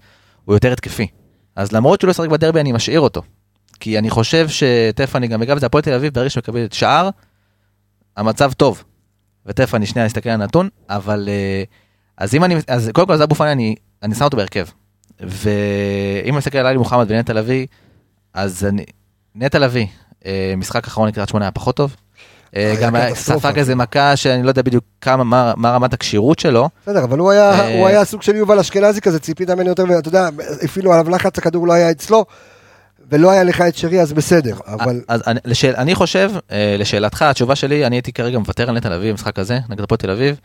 הוא 0.46 0.56
יותר 0.56 0.72
התקפי. 0.72 1.08
אז 1.56 1.72
למרות 1.72 2.02
שהוא 2.02 2.08
לא 2.08 2.12
ישחק 2.12 2.30
בדרבי, 2.30 2.60
אני 2.60 2.72
משאיר 2.72 3.00
אותו. 3.00 3.22
כי 3.80 3.98
אני 3.98 4.10
חושב 4.10 4.48
שתכף 4.50 5.16
אני 5.16 5.28
גם 5.28 5.42
אגע 5.42 5.56
בזה, 5.56 5.66
הפועל 5.66 5.84
תל 5.84 5.94
אביב, 5.94 6.14
ברגע 6.14 6.30
שמקבלת 6.30 6.74
שער, 6.74 7.10
המצב 8.18 8.52
טוב. 8.54 8.84
ותכף 9.46 9.76
אני 9.76 9.86
שנייה 9.86 10.08
אסתכל 10.08 10.30
על 10.30 10.42
הנתון, 10.42 10.70
אבל 10.90 11.30
אה, 11.32 11.64
אז 12.18 12.36
אם 12.36 12.44
אני, 12.44 12.56
אז 12.68 12.90
קודם 12.94 13.08
כל 13.08 13.14
אז 13.14 13.24
אבו 13.24 13.36
פאני 13.36 13.52
אני, 13.52 13.76
אני 14.04 14.16
שם 14.16 14.24
אותו 14.24 14.38
בהרכב. 14.38 14.66
ואם 15.20 16.30
אני 16.30 16.38
מסתכל 16.38 16.58
על 16.58 16.66
עלי 16.66 16.78
מוחמד 16.78 17.06
ונטע 17.10 17.34
לביא, 17.34 17.68
אז 18.34 18.66
אני, 18.66 18.86
נטע 19.36 19.60
לביא, 19.60 19.88
אה, 20.26 20.54
משחק 20.58 20.88
אחרון 20.88 21.08
לקריית 21.08 21.30
שמונה 21.30 21.46
היה 21.46 21.52
פחות 21.52 21.76
טוב. 21.76 21.96
אה, 22.56 22.76
גם. 22.82 22.96
ספג 23.14 23.58
איזה 23.58 23.76
מכה 23.76 24.16
שאני 24.16 24.44
לא 24.44 24.50
יודע 24.50 24.62
בדיוק 24.62 24.84
כמה, 25.02 25.24
מה, 25.24 25.54
מה 25.58 25.72
רמת 25.72 25.94
הכשירות 25.94 26.40
שלו. 26.40 26.70
בסדר, 26.84 27.04
אבל 27.04 27.20
הוא 27.20 27.32
היה, 27.32 27.68
הוא 27.78 27.88
היה 27.88 28.06
סוג 28.06 28.22
של 28.22 28.36
יובל 28.36 28.60
אשכנזי 28.60 29.02
כזה, 29.02 29.20
ציפית 29.20 29.50
ממנו 29.50 29.70
יותר, 29.70 29.84
ואתה 29.90 30.08
יודע, 30.08 30.30
הפעילו 30.64 30.94
עליו 30.94 31.10
לחץ, 31.10 31.38
הכדור 31.38 31.68
לא 31.68 31.74
היה 31.74 31.92
אצלו, 31.92 32.26
ולא 33.12 33.32
היה 33.32 33.44
לך 33.44 33.62
את 33.62 33.76
שרי, 33.76 34.02
אז 34.02 34.14
בסדר, 34.14 34.58
אבל... 34.68 35.02
אז 35.08 35.24
אני, 35.28 35.40
לשאל, 35.46 35.74
אני 35.78 35.96
חושב, 35.96 36.32
אה, 36.52 36.76
לשאלתך, 36.80 37.22
התשובה 37.22 37.56
שלי, 37.56 37.86
אני 37.86 37.96
הייתי 37.96 38.14
כרגע 38.14 38.40
מוותר 38.40 38.70
על 38.70 38.76
נטע 38.78 38.90
לביא 38.90 39.12
במשחק 39.12 39.40
הזה, 39.40 39.60
נגד 39.70 39.82
הפועל 39.82 39.98
תל 39.98 40.10
אביב. 40.10 40.40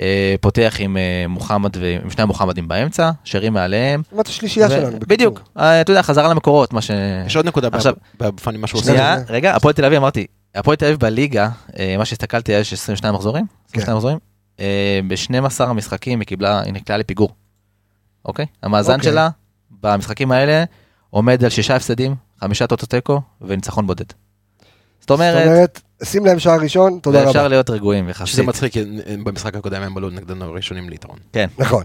אה, 0.00 0.34
פותח 0.40 0.76
עם 0.78 0.96
אה, 0.96 1.24
מוחמד 1.28 1.76
ועם 1.76 2.10
שני 2.10 2.22
המוחמדים 2.22 2.68
באמצע, 2.68 3.10
שרי 3.24 3.50
מעליהם. 3.50 4.02
זאת 4.16 4.28
השלישייה 4.28 4.66
ו- 4.66 4.70
שלנו. 4.70 4.86
בקיצור. 4.86 5.06
בדיוק, 5.08 5.42
אה, 5.58 5.80
אתה 5.80 5.90
יודע, 5.90 6.02
חזרה 6.02 6.28
למקורות, 6.28 6.72
מה 6.72 6.82
ש... 6.82 6.90
יש 7.26 7.36
עוד 7.36 7.46
נקודה 7.46 7.68
עכשיו- 7.72 7.94
בפאני, 8.18 8.58
מה 8.58 8.66
שהוא 8.66 8.80
עושה. 8.80 8.92
שנייה, 8.92 9.16
רגע, 9.28 9.56
הפועל 9.56 9.74
תל 9.74 9.84
אביב, 9.84 9.98
אמרתי, 9.98 10.26
הפועל 10.54 10.76
תל 10.76 10.84
אביב 10.84 10.98
בליגה, 10.98 11.48
אה, 11.78 11.94
מה 11.98 12.04
שהסתכלתי, 12.04 12.52
יש 12.52 12.72
22 12.72 13.14
מחזורים, 13.14 13.44
22 13.68 13.96
מחזורים, 13.96 14.18
אה, 14.60 15.00
ב-12 15.08 15.64
המשחקים 15.64 16.20
היא 16.20 16.26
קיבלה, 16.26 16.60
היא 16.60 16.72
נקלעה 16.72 16.98
לפיגור. 16.98 17.30
אוקיי? 18.24 18.46
המאזן 18.62 18.94
אוקיי. 18.94 19.10
שלה 19.10 19.28
במשחקים 19.80 20.32
האלה 20.32 20.64
עומד 21.14 21.44
על 21.44 21.50
שישה 21.50 21.76
הפסדים, 21.76 22.14
חמישה 22.40 22.66
טוטו 22.66 22.86
תיקו 22.86 23.20
וניצחון 23.40 23.86
בודד. 23.86 24.04
זאת 24.08 24.16
זאת 25.00 25.10
אומרת, 25.10 25.46
אומרת, 25.46 25.80
שים 26.04 26.26
להם 26.26 26.38
שער 26.38 26.60
ראשון, 26.60 26.98
תודה 27.02 27.18
ואפשר 27.26 27.38
רבה. 27.38 27.48
להיות 27.48 27.70
רגועים 27.70 28.08
יחסית. 28.08 28.26
שזה 28.34 28.42
מצחיק, 28.42 28.72
במשחק 29.24 29.54
הקודם 29.54 29.82
הם 29.82 29.96
עלו 29.96 30.10
נגדנו 30.10 30.52
ראשונים 30.52 30.88
ליתרון. 30.90 31.18
כן. 31.32 31.48
נכון. 31.58 31.84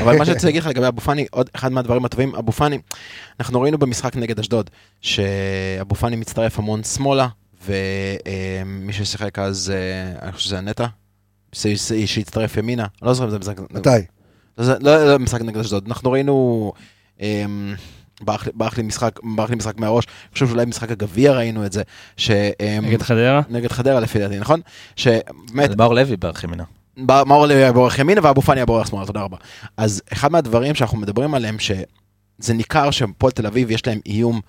אבל 0.00 0.18
מה 0.18 0.24
שרציתי 0.26 0.46
להגיד 0.46 0.62
לך 0.62 0.68
לגבי 0.68 0.86
אבו 0.88 1.00
פאני, 1.00 1.26
עוד 1.30 1.50
אחד 1.54 1.72
מהדברים 1.72 2.04
הטובים, 2.04 2.34
אבו 2.34 2.52
פאני, 2.52 2.78
אנחנו 3.40 3.60
ראינו 3.60 3.78
במשחק 3.78 4.16
נגד 4.16 4.38
אשדוד, 4.38 4.70
שאבו 5.00 5.94
פאני 5.94 6.16
מצטרף 6.16 6.58
המון 6.58 6.82
שמאלה, 6.84 7.28
ומי 7.66 8.92
ששיחק 8.92 9.38
אז, 9.38 9.72
אה, 9.74 10.22
אני 10.22 10.32
חושב 10.32 10.44
שזה 10.46 10.58
הנטע, 10.58 10.86
שהצטרף 11.52 12.56
ימינה, 12.56 12.82
אני 13.02 13.06
לא 13.08 13.14
זוכר 13.14 13.26
אם 13.26 13.30
זה 13.30 13.38
משחק, 13.38 13.60
מתי? 13.70 13.88
לא, 14.58 14.64
זה- 14.64 14.74
לא 14.80 15.06
לא 15.12 15.18
משחק 15.18 15.40
נגד 15.40 15.56
אשדוד, 15.60 15.84
אנחנו 15.86 16.10
ראינו, 16.12 16.72
אמ, 17.20 17.74
ברח 18.20 18.46
לי- 18.46 18.52
ברח 18.54 18.76
לי 18.76 18.82
משחק, 18.82 19.20
ברח 19.36 19.50
לי 19.50 19.56
משחק 19.56 19.80
מהראש, 19.80 20.04
אני 20.06 20.32
חושב 20.32 20.48
שאולי 20.48 20.64
במשחק 20.66 20.90
הגביע 20.90 21.32
ראינו 21.32 21.66
את 21.66 21.72
זה, 21.72 21.82
ש... 22.16 22.30
נגד 22.82 23.02
חדרה? 23.02 23.40
נגד 23.48 23.72
חדרה 23.72 24.00
לפי 24.00 24.18
דעתי, 24.18 24.38
נכון? 24.38 24.60
שבאמת, 24.96 25.76
מאור 25.76 25.94
לוי 25.94 26.16
בערך 26.16 26.44
ימינה. 26.44 26.64
מאור 26.96 27.46
לוי 27.46 27.56
היה 27.56 27.72
בורח 27.72 27.98
ימינה 27.98 28.20
ואבו 28.24 28.42
פאני 28.42 28.60
היה 28.60 28.66
בורח 28.66 28.86
שמאלה, 28.90 29.06
תודה 29.06 29.20
רבה. 29.20 29.36
אז 29.76 30.02
אחד 30.12 30.32
מהדברים 30.32 30.74
שאנחנו 30.74 30.98
מדברים 30.98 31.34
עליהם, 31.34 31.56
שזה 31.58 32.54
ניכר 32.54 32.90
שהפועל 32.90 33.32
תל 33.32 33.46
אביב 33.46 33.70
יש 33.70 33.86
להם 33.86 34.00
איום 34.06 34.40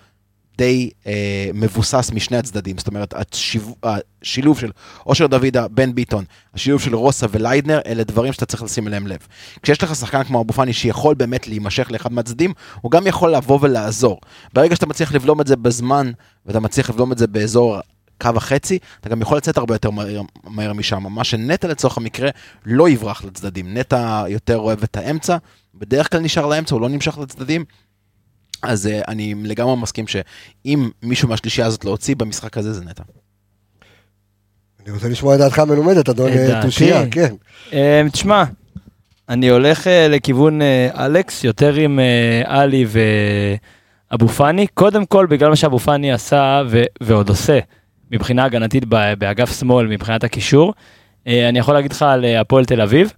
די 0.60 0.90
אה, 1.08 1.50
מבוסס 1.54 2.12
משני 2.14 2.38
הצדדים, 2.38 2.78
זאת 2.78 2.88
אומרת 2.88 3.14
השיו, 3.14 3.62
השילוב 3.84 4.60
של 4.60 4.72
אושר 5.06 5.28
דוידה, 5.28 5.68
בן 5.68 5.96
ביטון, 5.96 6.26
השילוב 6.54 6.82
של 6.82 6.96
רוסה 6.96 7.28
וליידנר, 7.32 7.80
אלה 7.86 8.04
דברים 8.04 8.34
שאתה 8.34 8.46
צריך 8.46 8.64
לשים 8.64 8.88
אליהם 8.88 9.08
לב. 9.08 9.18
כשיש 9.64 9.84
לך 9.84 9.96
שחקן 9.96 10.24
כמו 10.24 10.42
אבו 10.42 10.54
פאני 10.54 10.74
שיכול 10.74 11.16
באמת 11.16 11.48
להימשך 11.48 11.92
לאחד 11.92 12.14
מהצדדים, 12.14 12.54
הוא 12.82 12.92
גם 12.92 13.08
יכול 13.08 13.36
לבוא 13.36 13.60
ולעזור. 13.62 14.20
ברגע 14.54 14.76
שאתה 14.76 14.86
מצליח 14.86 15.14
לבלום 15.14 15.42
את 15.42 15.48
זה 15.48 15.56
בזמן, 15.56 16.12
ואתה 16.46 16.60
מצליח 16.60 16.90
לבלום 16.90 17.12
את 17.12 17.18
זה 17.18 17.28
באזור 17.28 17.80
קו 18.22 18.30
החצי, 18.36 18.80
אתה 19.00 19.10
גם 19.10 19.22
יכול 19.22 19.38
לצאת 19.38 19.58
הרבה 19.58 19.76
יותר 19.76 19.90
מהר, 19.90 20.22
מהר 20.44 20.74
משם. 20.74 21.04
מה 21.04 21.24
שנטע 21.24 21.68
לצורך 21.68 21.98
המקרה 21.98 22.30
לא 22.66 22.90
יברח 22.90 23.24
לצדדים. 23.24 23.78
נטע 23.78 24.24
יותר 24.28 24.58
אוהב 24.58 24.84
את 24.84 24.98
האמצע, 24.98 25.38
בדרך 25.76 26.12
כלל 26.12 26.20
נשאר 26.20 26.46
לאמצע, 26.46 26.76
הוא 26.76 26.82
לא 26.82 26.90
נמשך 26.90 27.18
לצדדים. 27.18 27.66
אז 28.62 28.86
uh, 28.86 29.06
אני 29.08 29.36
לגמרי 29.44 29.76
מסכים 29.76 30.08
שאם 30.08 30.90
מישהו 31.04 31.30
מהשלישייה 31.30 31.68
הזאת 31.68 31.86
להוציא 31.86 32.16
במשחק 32.16 32.58
הזה 32.58 32.74
זה 32.74 32.86
נטע. 32.86 33.04
אני 34.86 34.92
רוצה 34.92 35.10
לשמוע 35.10 35.36
את 35.36 35.40
דעתך 35.40 35.60
המלומדת, 35.60 36.10
אדון. 36.10 36.32
תושייה, 36.62 37.04
כן. 37.12 37.36
אה, 37.74 38.02
תשמע, 38.12 38.44
אני 39.30 39.50
הולך 39.50 39.88
אה, 39.88 40.08
לכיוון 40.08 40.62
אה, 40.62 41.06
אלכס, 41.06 41.44
יותר 41.44 41.74
עם 41.74 42.00
עלי 42.46 42.86
ואבו 44.12 44.28
פאני. 44.28 44.68
קודם 44.68 45.06
כל, 45.06 45.26
בגלל 45.26 45.50
מה 45.50 45.56
שאבו 45.56 45.80
פאני 45.80 46.12
עשה 46.12 46.62
ו- 46.70 46.84
ועוד 47.02 47.30
עושה 47.30 47.60
מבחינה 48.12 48.46
הגנתית 48.46 48.86
ב- 48.90 49.14
באגף 49.18 49.60
שמאל, 49.60 49.88
מבחינת 49.88 50.24
הקישור, 50.24 50.74
אה, 51.28 51.50
אני 51.50 51.60
יכול 51.60 51.74
להגיד 51.74 51.92
לך 51.92 52.02
על 52.02 52.26
הפועל 52.26 52.66
תל 52.66 52.82
אביב, 52.82 53.14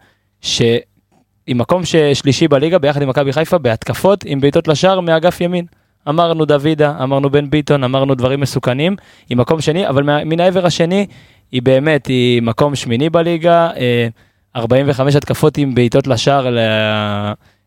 שהיא 1.46 1.56
מקום 1.56 1.82
שלישי 2.14 2.48
בליגה 2.48 2.78
ביחד 2.80 3.02
עם 3.02 3.10
מכבי 3.10 3.34
חיפה 3.34 3.58
בהתקפות 3.58 4.24
עם 4.26 4.40
בעיטות 4.42 4.68
לשער 4.68 5.00
מאגף 5.00 5.42
ימין. 5.42 5.66
אמרנו 6.10 6.46
דוידה, 6.46 6.94
אמרנו 7.04 7.30
בן 7.30 7.50
ביטון, 7.50 7.84
אמרנו 7.84 8.16
דברים 8.16 8.40
מסוכנים, 8.40 8.96
היא 9.30 9.38
מקום 9.38 9.62
שני, 9.62 9.88
אבל 9.88 10.04
מה- 10.04 10.24
מן 10.24 10.40
העבר 10.40 10.66
השני, 10.66 11.06
היא 11.52 11.62
באמת, 11.62 12.06
היא 12.08 12.42
מקום 12.42 12.76
שמיני 12.76 13.10
בליגה, 13.10 13.70
אה, 13.78 14.08
45 14.56 15.16
התקפות 15.16 15.58
עם 15.58 15.76
בעיטות 15.76 16.08
לשער 16.08 16.50
ל- 16.50 16.60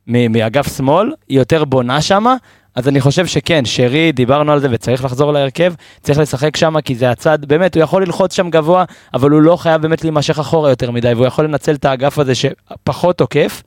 מאגף 0.06 0.76
שמאל, 0.76 1.12
היא 1.28 1.38
יותר 1.38 1.64
בונה 1.64 2.00
שמה, 2.00 2.34
אז 2.74 2.88
אני 2.88 3.00
חושב 3.00 3.26
שכן, 3.26 3.64
שרי, 3.64 4.12
דיברנו 4.12 4.52
על 4.52 4.60
זה 4.60 4.68
וצריך 4.70 5.04
לחזור 5.04 5.32
להרכב, 5.32 5.74
צריך 6.00 6.18
לשחק 6.18 6.56
שמה 6.56 6.82
כי 6.82 6.94
זה 6.94 7.10
הצד, 7.10 7.44
באמת, 7.44 7.74
הוא 7.74 7.82
יכול 7.82 8.02
ללחוץ 8.02 8.36
שם 8.36 8.50
גבוה, 8.50 8.84
אבל 9.14 9.30
הוא 9.30 9.42
לא 9.42 9.56
חייב 9.56 9.82
באמת 9.82 10.04
להימשך 10.04 10.38
אחורה 10.38 10.70
יותר 10.70 10.90
מדי, 10.90 11.12
והוא 11.12 11.26
יכול 11.26 11.44
לנצל 11.44 11.74
את 11.74 11.84
האגף 11.84 12.18
הזה 12.18 12.32
שפחות 12.34 13.18
תוקף. 13.18 13.62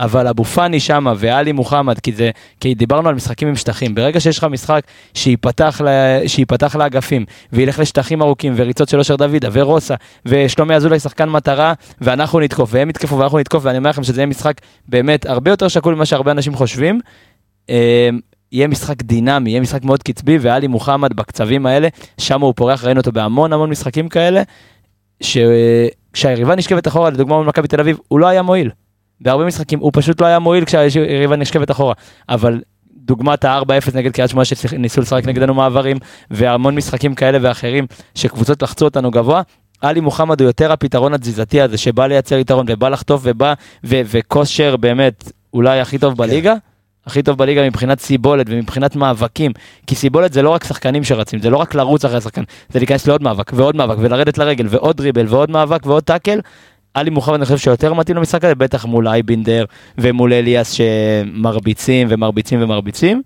אבל 0.00 0.26
אבו 0.26 0.44
פאני 0.44 0.80
שמה 0.80 1.12
ואלי 1.16 1.52
מוחמד, 1.52 1.98
כי, 1.98 2.12
זה, 2.12 2.30
כי 2.60 2.74
דיברנו 2.74 3.08
על 3.08 3.14
משחקים 3.14 3.48
עם 3.48 3.56
שטחים, 3.56 3.94
ברגע 3.94 4.20
שיש 4.20 4.38
לך 4.38 4.44
משחק 4.44 4.82
שייפתח, 5.14 5.80
ל, 5.84 5.88
שייפתח 6.26 6.76
לאגפים 6.76 7.24
וילך 7.52 7.78
לשטחים 7.78 8.22
ארוכים 8.22 8.52
וריצות 8.56 8.88
של 8.88 8.98
אושר 8.98 9.16
דוידה 9.16 9.48
ורוסה 9.52 9.94
ושלומי 10.26 10.74
אזולאי 10.74 10.98
שחקן 10.98 11.28
מטרה 11.28 11.72
ואנחנו 12.00 12.40
נתקוף 12.40 12.70
והם 12.72 12.90
יתקפו 12.90 13.18
ואנחנו 13.18 13.38
נתקוף 13.38 13.64
ואני 13.64 13.78
אומר 13.78 13.90
לכם 13.90 14.02
שזה 14.02 14.20
יהיה 14.20 14.26
משחק 14.26 14.54
באמת 14.88 15.26
הרבה 15.26 15.50
יותר 15.50 15.68
שקול 15.68 15.94
ממה 15.94 16.06
שהרבה 16.06 16.30
אנשים 16.30 16.54
חושבים. 16.54 17.00
יהיה 18.52 18.68
משחק 18.68 19.02
דינמי, 19.02 19.50
יהיה 19.50 19.60
משחק 19.60 19.84
מאוד 19.84 20.02
קצבי 20.02 20.38
ואלי 20.40 20.66
מוחמד 20.66 21.12
בקצבים 21.12 21.66
האלה, 21.66 21.88
שם 22.18 22.40
הוא 22.40 22.54
פורח, 22.56 22.84
ראינו 22.84 23.00
אותו 23.00 23.12
בהמון 23.12 23.52
המון 23.52 23.70
משחקים 23.70 24.08
כאלה, 24.08 24.42
שכשהיריבה 25.20 26.56
נשכבת 26.56 26.88
אחורה, 26.88 27.10
לדוגמה 27.10 27.36
מול 27.36 27.46
מכבי 27.46 27.68
תל 27.68 27.80
אביב, 27.80 27.98
הוא 28.08 28.20
לא 28.20 28.26
היה 28.26 28.42
מועיל. 28.42 28.70
בהרבה 29.20 29.44
משחקים 29.44 29.78
הוא 29.78 29.90
פשוט 29.94 30.20
לא 30.20 30.26
היה 30.26 30.38
מועיל 30.38 30.64
כשהיריבה 30.64 31.36
נשכבת 31.36 31.70
אחורה, 31.70 31.94
אבל 32.28 32.60
דוגמת 32.96 33.44
ה-4-0 33.44 33.94
נגד 33.94 34.12
קריית 34.12 34.30
שמונה 34.30 34.44
שניסו 34.44 35.00
לשחק 35.00 35.26
נגדנו 35.26 35.54
מעברים, 35.54 35.96
והמון 36.30 36.74
משחקים 36.74 37.14
כאלה 37.14 37.38
ואחרים 37.42 37.86
שקבוצות 38.14 38.62
לחצו 38.62 38.84
אותנו 38.84 39.10
גבוה, 39.10 39.42
עלי 39.80 40.00
מוחמד 40.00 40.40
הוא 40.40 40.48
יותר 40.48 40.72
הפתרון 40.72 41.14
התזיזתי 41.14 41.60
הזה 41.60 41.78
שבא 41.78 42.06
לייצר 42.06 42.38
יתרון 42.38 42.66
ובא 42.68 42.88
לחטוף 42.88 43.20
ובא, 43.24 43.54
וכושר 43.84 44.76
באמת 44.76 45.32
אולי 45.52 45.80
הכי 45.80 45.98
טוב 45.98 46.16
בליגה. 46.16 46.54
הכי 47.06 47.22
טוב 47.22 47.38
בליגה 47.38 47.66
מבחינת 47.66 48.00
סיבולת 48.00 48.46
ומבחינת 48.50 48.96
מאבקים, 48.96 49.52
כי 49.86 49.94
סיבולת 49.94 50.32
זה 50.32 50.42
לא 50.42 50.50
רק 50.50 50.64
שחקנים 50.64 51.04
שרצים, 51.04 51.40
זה 51.40 51.50
לא 51.50 51.56
רק 51.56 51.74
לרוץ 51.74 52.04
אחרי 52.04 52.18
השחקן, 52.18 52.42
זה 52.70 52.78
להיכנס 52.78 53.06
לעוד 53.06 53.22
מאבק 53.22 53.52
ועוד 53.54 53.76
מאבק 53.76 53.96
ולרדת 53.98 54.38
לרגל 54.38 54.66
ועוד 54.70 54.96
דריבל 54.96 55.26
ועוד 55.28 55.50
מאבק 55.50 55.86
ועוד 55.86 56.02
טאקל. 56.02 56.40
עלי 56.94 57.10
מוחמד 57.10 57.34
אני 57.34 57.44
חושב 57.44 57.58
שיותר 57.58 57.94
מתאים 57.94 58.16
למשחק 58.16 58.44
הזה, 58.44 58.54
בטח 58.54 58.84
מול 58.84 59.08
אייבינדר 59.08 59.64
ומול 59.98 60.32
אליאס 60.32 60.70
שמרביצים 60.72 62.06
ומרביצים 62.10 62.62
ומרביצים. 62.62 63.22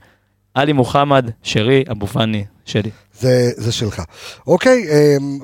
עלי 0.55 0.73
מוחמד, 0.73 1.31
שרי, 1.43 1.85
אבו 1.91 2.07
פאני, 2.07 2.45
שלי. 2.65 2.91
זה, 3.21 3.51
זה 3.57 3.73
שלך. 3.73 4.03
אוקיי, 4.47 4.83
אמ, 4.83 5.39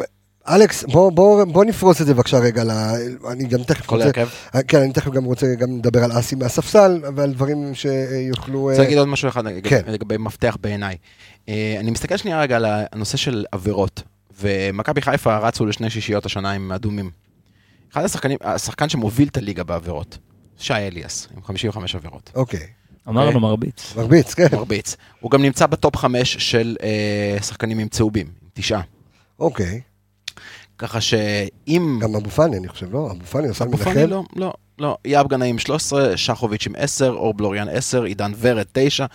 אלכס, 0.55 0.84
בוא, 0.84 1.12
בוא, 1.12 1.44
בוא 1.44 1.64
נפרוס 1.64 2.01
את 2.01 2.07
זה 2.07 2.14
בבקשה 2.14 2.38
רגע, 2.38 2.64
ל... 2.64 2.70
אני 3.32 3.44
גם 3.44 3.62
תכף 3.62 3.86
כל 3.86 3.94
רוצה, 3.94 4.05
ההרכב. 4.05 4.28
כן, 4.68 4.80
אני 4.80 4.92
תכף 4.92 5.11
גם 5.11 5.24
רוצה 5.24 5.55
גם 5.55 5.78
לדבר 5.78 6.05
על 6.05 6.18
אסי 6.18 6.34
מהספסל, 6.34 7.01
ועל 7.16 7.32
דברים 7.32 7.74
שיוכלו... 7.74 8.61
אני 8.61 8.70
רוצה 8.70 8.82
להגיד 8.82 8.98
עוד 8.98 9.09
משהו 9.09 9.28
אחד 9.28 9.44
כן. 9.64 9.82
לגבי 9.86 10.16
מפתח 10.18 10.57
בעיניי. 10.61 10.96
אה, 11.48 11.76
אני 11.80 11.90
מסתכל 11.90 12.16
שנייה 12.16 12.40
רגע 12.40 12.57
על 12.57 12.66
הנושא 12.92 13.16
של 13.16 13.44
עבירות, 13.53 14.03
ומכבי 14.40 15.03
חיפה 15.03 15.38
רצו 15.38 15.66
לשני 15.66 15.90
שישיות 15.90 16.26
השנה 16.26 16.53
עם 16.53 16.72
אדומים. 16.72 17.11
אחד 17.92 18.05
השחקנים, 18.05 18.38
השחקן 18.40 18.88
שמוביל 18.88 19.28
את 19.28 19.36
הליגה 19.36 19.64
בעבירות, 19.64 20.18
שי 20.59 20.74
אליאס, 20.74 21.28
עם 21.36 21.42
55 21.42 21.94
עבירות. 21.94 22.30
אוקיי, 22.34 22.66
אמרנו 23.09 23.26
אוקיי. 23.26 23.40
מרביץ. 23.40 23.94
מרביץ, 23.96 24.34
כן, 24.34 24.46
מרביץ. 24.53 24.96
הוא 25.20 25.30
גם 25.30 25.42
נמצא 25.42 25.66
ב 25.66 25.74
top 25.74 25.97
חמש 25.96 26.36
של 26.36 26.76
אה, 26.82 27.42
שחקנים 27.42 27.78
עם 27.78 27.88
צהובים, 27.88 28.26
עם 28.26 28.48
תשעה. 28.55 28.80
אוקיי. 29.38 29.80
ככה 30.81 31.01
שאם... 31.01 31.99
גם 32.03 32.14
אבו 32.16 32.31
פאני, 32.31 32.57
אני 32.57 32.68
חושב, 32.68 32.93
לא? 32.93 33.11
אבו 33.11 33.24
פאני 33.24 33.49
עושה 33.49 33.64
אבו 33.64 33.76
פאני 33.76 34.01
מנחם. 34.01 34.11
לא, 34.11 34.24
לא, 34.37 34.53
לא. 34.78 34.97
יאב 35.05 35.28
גנאים 35.28 35.55
עם 35.55 35.59
13, 35.59 36.16
שחוביץ' 36.16 36.66
עם 36.66 36.72
10, 36.78 37.11
אור 37.11 37.35
בלוריאן 37.35 37.68
10, 37.68 38.03
עידן 38.03 38.33
ורד 38.41 38.66
9, 38.72 39.07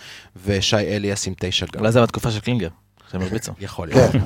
ושי 0.44 0.76
אליאס 0.76 1.26
עם 1.26 1.34
9 1.38 1.66
גם. 1.72 1.80
אולי 1.80 1.92
זה 1.92 2.02
בתקופה 2.02 2.30
של 2.30 2.40
קלינגר, 2.40 2.68
שהם 3.12 3.20
הרביצו. 3.22 3.52
יכול 3.60 3.88
להיות. 3.88 4.12
כן, 4.12 4.18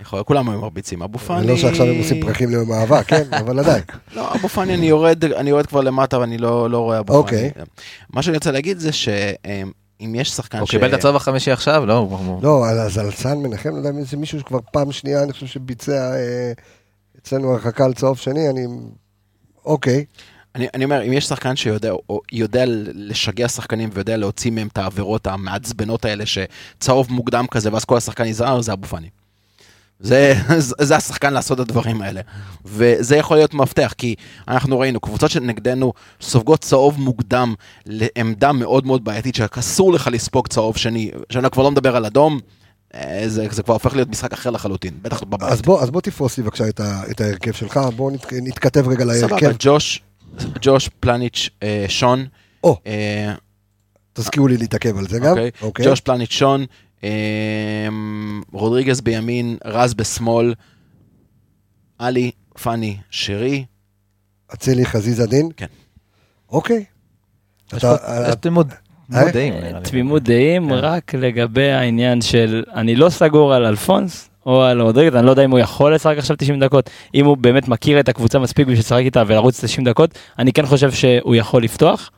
יכול 0.00 0.16
להיות, 0.16 0.26
כולם 0.26 0.48
היו 0.48 0.60
מרביצים. 0.60 1.02
אבו 1.02 1.18
פאני... 1.18 1.46
לא 1.46 1.56
שעכשיו 1.56 1.86
הם 1.86 1.98
עושים 1.98 2.20
פרחים 2.20 2.50
ליום 2.50 2.72
אהבה, 2.72 3.02
כן, 3.02 3.22
אבל 3.40 3.58
עדיין. 3.58 3.82
לא, 4.14 4.34
אבו 4.34 4.48
פאני, 4.48 4.74
אני 4.74 4.86
יורד, 4.86 5.66
כבר 5.66 5.80
למטה 5.80 6.18
ואני 6.18 6.38
לא, 6.38 6.70
לא 6.70 6.78
רואה 6.78 6.98
אבו 6.98 7.14
אוקיי. 7.14 7.50
פאני. 7.50 7.64
מה 8.12 8.22
שאני 8.22 8.36
רוצה 8.36 8.50
להגיד 8.50 8.78
זה 8.78 8.90
שאם 10.00 10.14
יש 10.14 10.30
שחקן 10.30 10.58
הוא 10.58 10.68
קיבל 10.68 10.88
את 10.88 10.94
הצהוב 10.94 11.16
החמישי 11.16 11.50
עכשיו? 11.50 11.86
לא, 11.86 11.92
הוא- 11.98 12.16
הוא... 12.16 12.42
לא, 12.42 12.66
אז 12.66 12.98
על 12.98 13.10
סן 13.10 13.38
מנחם, 13.38 13.68
לא 13.72 13.76
יודע 13.76 13.90
אם 13.90 14.04
זה 14.04 14.16
מישהו 14.16 14.40
שכבר 14.40 14.58
פעם 14.72 14.92
שנייה, 14.92 15.22
אני 15.22 15.32
חושב 15.32 15.46
שביצע 15.46 15.92
אה, 16.14 16.52
אצלנו 17.18 17.52
הרחקה 17.52 17.84
על 17.84 17.94
צהוב 17.94 18.18
שני, 18.18 18.48
אני... 18.48 18.66
אוקיי, 19.64 20.04
אני, 20.54 20.66
אני 20.74 20.84
אומר, 20.84 21.02
אם 21.06 21.12
יש 21.12 21.24
שחקן 21.24 21.56
שיודע 21.56 21.90
או 22.08 22.20
יודע 22.32 22.64
לשגע 22.94 23.48
שחקנים 23.48 23.90
ויודע 23.92 24.16
להוציא 24.16 24.50
מהם 24.50 24.68
את 24.72 24.78
העבירות 24.78 25.26
המעצבנות 25.26 26.04
האלה, 26.04 26.24
שצהוב 26.26 27.12
מוקדם 27.12 27.44
כזה, 27.50 27.72
ואז 27.72 27.84
כל 27.84 27.96
השחקן 27.96 28.24
יזהר, 28.26 28.60
זה 28.60 28.72
אבו 28.72 28.86
פאני. 28.86 29.08
זה, 30.00 30.34
זה 30.58 30.96
השחקן 30.96 31.32
לעשות 31.32 31.60
את 31.60 31.68
הדברים 31.68 32.02
האלה. 32.02 32.20
וזה 32.64 33.16
יכול 33.16 33.36
להיות 33.36 33.54
מפתח, 33.54 33.94
כי 33.98 34.14
אנחנו 34.48 34.78
ראינו, 34.78 35.00
קבוצות 35.00 35.30
שנגדנו 35.30 35.92
סופגות 36.20 36.60
צהוב 36.60 37.00
מוקדם 37.00 37.54
לעמדה 37.86 38.52
מאוד 38.52 38.86
מאוד 38.86 39.04
בעייתית, 39.04 39.34
שאסור 39.34 39.92
לך 39.92 40.08
לספוג 40.12 40.48
צהוב 40.48 40.76
שני, 40.76 41.10
שאני 41.30 41.50
כבר 41.50 41.62
לא 41.62 41.70
מדבר 41.70 41.96
על 41.96 42.06
אדום, 42.06 42.40
אה, 42.94 43.22
זה, 43.26 43.46
זה 43.50 43.62
כבר 43.62 43.74
הופך 43.74 43.94
להיות 43.94 44.08
משחק 44.08 44.32
אחר 44.32 44.50
לחלוטין, 44.50 44.94
בטח 45.02 45.22
בבית. 45.22 45.52
אז 45.52 45.62
בוא, 45.62 45.82
אז 45.82 45.90
בוא 45.90 46.00
תפרוס 46.00 46.38
לי 46.38 46.42
בבקשה 46.42 46.68
את, 46.68 46.80
ה, 46.80 47.02
את 47.10 47.20
ההרכב 47.20 47.52
שלך, 47.52 47.80
בוא 47.96 48.10
נת, 48.10 48.32
נתכתב 48.32 48.88
רגע 48.88 49.04
סבבה, 49.14 49.36
להרכב. 49.40 49.56
ג'וש, 49.58 50.02
ג'וש, 50.60 50.90
פלניץ', 51.00 51.50
אה, 51.62 51.84
שון, 51.88 52.26
או, 52.64 52.76
אה, 52.86 53.34
תזכירו 54.12 54.48
לי 54.48 54.56
להתעכב 54.56 54.98
על 54.98 55.08
זה 55.08 55.18
גם. 55.18 55.30
אוקיי. 55.30 55.50
אוקיי. 55.62 55.86
ג'וש 55.86 56.00
פלניץ' 56.00 56.32
שון, 56.32 56.66
רודריגז 58.52 59.00
בימין, 59.00 59.56
רז 59.64 59.94
בשמאל, 59.94 60.54
עלי, 61.98 62.30
פאני, 62.62 62.96
שרי. 63.10 63.64
אצילי 64.54 64.86
חזיזה 64.86 65.26
דין? 65.26 65.48
כן. 65.56 65.66
אוקיי. 66.50 66.84
יש 67.76 67.84
פה- 67.84 67.94
יש 68.28 68.34
תמימות 68.40 68.66
דעים. 69.10 69.54
תמימות 69.82 70.22
דעים 70.22 70.68
כן. 70.68 70.74
רק 70.74 71.14
לגבי 71.14 71.70
העניין 71.70 72.20
של, 72.22 72.64
אני 72.74 72.96
לא 72.96 73.08
סגור 73.08 73.54
על 73.54 73.64
אלפונס 73.64 74.30
או 74.46 74.62
על 74.62 74.80
רודריגז, 74.80 75.14
אני 75.16 75.26
לא 75.26 75.30
יודע 75.30 75.44
אם 75.44 75.50
הוא 75.50 75.58
יכול 75.58 75.94
לשחק 75.94 76.14
עכשיו 76.18 76.36
90 76.36 76.60
דקות, 76.60 76.90
אם 77.14 77.24
הוא 77.26 77.36
באמת 77.36 77.68
מכיר 77.68 78.00
את 78.00 78.08
הקבוצה 78.08 78.38
מספיק 78.38 78.66
בשביל 78.66 78.78
לשחק 78.78 79.00
איתה 79.04 79.22
ולרוץ 79.26 79.64
90 79.64 79.84
דקות, 79.88 80.10
אני 80.38 80.52
כן 80.52 80.66
חושב 80.66 80.92
שהוא 80.92 81.34
יכול 81.34 81.62
לפתוח. 81.62 82.10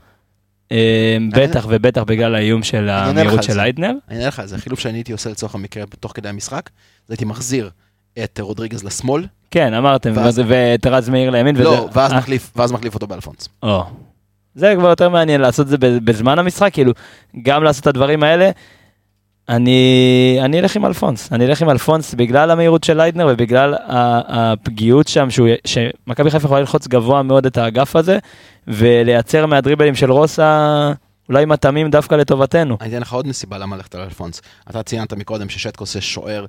אה, 0.72 1.16
בטח 1.32 1.66
ובטח 1.68 2.02
בגלל 2.02 2.34
האיום 2.34 2.62
של 2.62 2.88
המהירות 2.88 3.42
של 3.42 3.52
זה. 3.52 3.62
ליידנר. 3.62 3.92
אני 4.08 4.16
אענה 4.18 4.28
לך, 4.28 4.42
זה 4.44 4.58
חילוף 4.58 4.80
שאני 4.80 4.98
הייתי 4.98 5.12
עושה 5.12 5.30
לצורך 5.30 5.54
המקרה 5.54 5.84
תוך 6.00 6.12
כדי 6.14 6.28
המשחק, 6.28 6.70
אז 7.06 7.10
הייתי 7.10 7.24
מחזיר 7.24 7.70
את 8.24 8.40
רודריגז 8.42 8.84
לשמאל, 8.84 9.26
כן, 9.50 9.74
אמרתם, 9.74 10.12
ואת 10.46 10.86
רז 10.86 11.08
מאיר 11.08 11.30
לימין. 11.30 11.56
לא, 11.56 11.88
ואז 11.92 12.12
אה, 12.12 12.18
מחליף- 12.18 12.50
ואז 12.56 12.72
מחליף 12.72 12.94
אותו 12.94 13.06
באלפונס. 13.06 13.48
זה 14.54 14.74
כבר 14.78 14.88
יותר 14.88 15.08
מעניין 15.08 15.40
לעשות 15.40 15.66
את 15.66 15.70
זה 15.70 15.76
בזמן 16.00 16.38
המשחק, 16.38 16.72
כאילו, 16.72 16.92
גם 17.42 17.62
לעשות 17.64 17.82
את 17.82 17.86
הדברים 17.86 18.22
האלה. 18.22 18.50
אני, 19.48 20.38
אני 20.42 20.60
אלך 20.60 20.76
עם 20.76 20.84
אלפונס, 20.84 21.32
אני 21.32 21.46
אלך 21.46 21.62
עם 21.62 21.70
אלפונס 21.70 22.14
בגלל 22.14 22.50
המהירות 22.50 22.84
של 22.84 22.96
ליידנר 22.96 23.26
ובגלל 23.30 23.74
הפגיעות 24.28 25.08
שם, 25.08 25.28
שמכבי 25.64 26.30
חיפה 26.30 26.46
יכולה 26.46 26.60
ללחוץ 26.60 26.86
גבוה 26.86 27.22
מאוד 27.22 27.46
את 27.46 27.58
האגף 27.58 27.96
הזה, 27.96 28.18
ולייצר 28.68 29.46
מהדריבלים 29.46 29.94
של 29.94 30.12
רוסה 30.12 30.92
אולי 31.28 31.44
מתאמים 31.44 31.90
דווקא 31.90 32.14
לטובתנו. 32.14 32.76
אני 32.80 32.90
אתן 32.90 33.00
לך 33.00 33.12
עוד 33.12 33.26
נסיבה 33.26 33.58
למה 33.58 33.76
ללכת 33.76 33.94
על 33.94 34.00
אלפונס. 34.00 34.42
אתה 34.70 34.82
ציינת 34.82 35.12
מקודם 35.12 35.48
ששטקוס 35.48 35.94
זה 35.94 36.00
שוער 36.00 36.46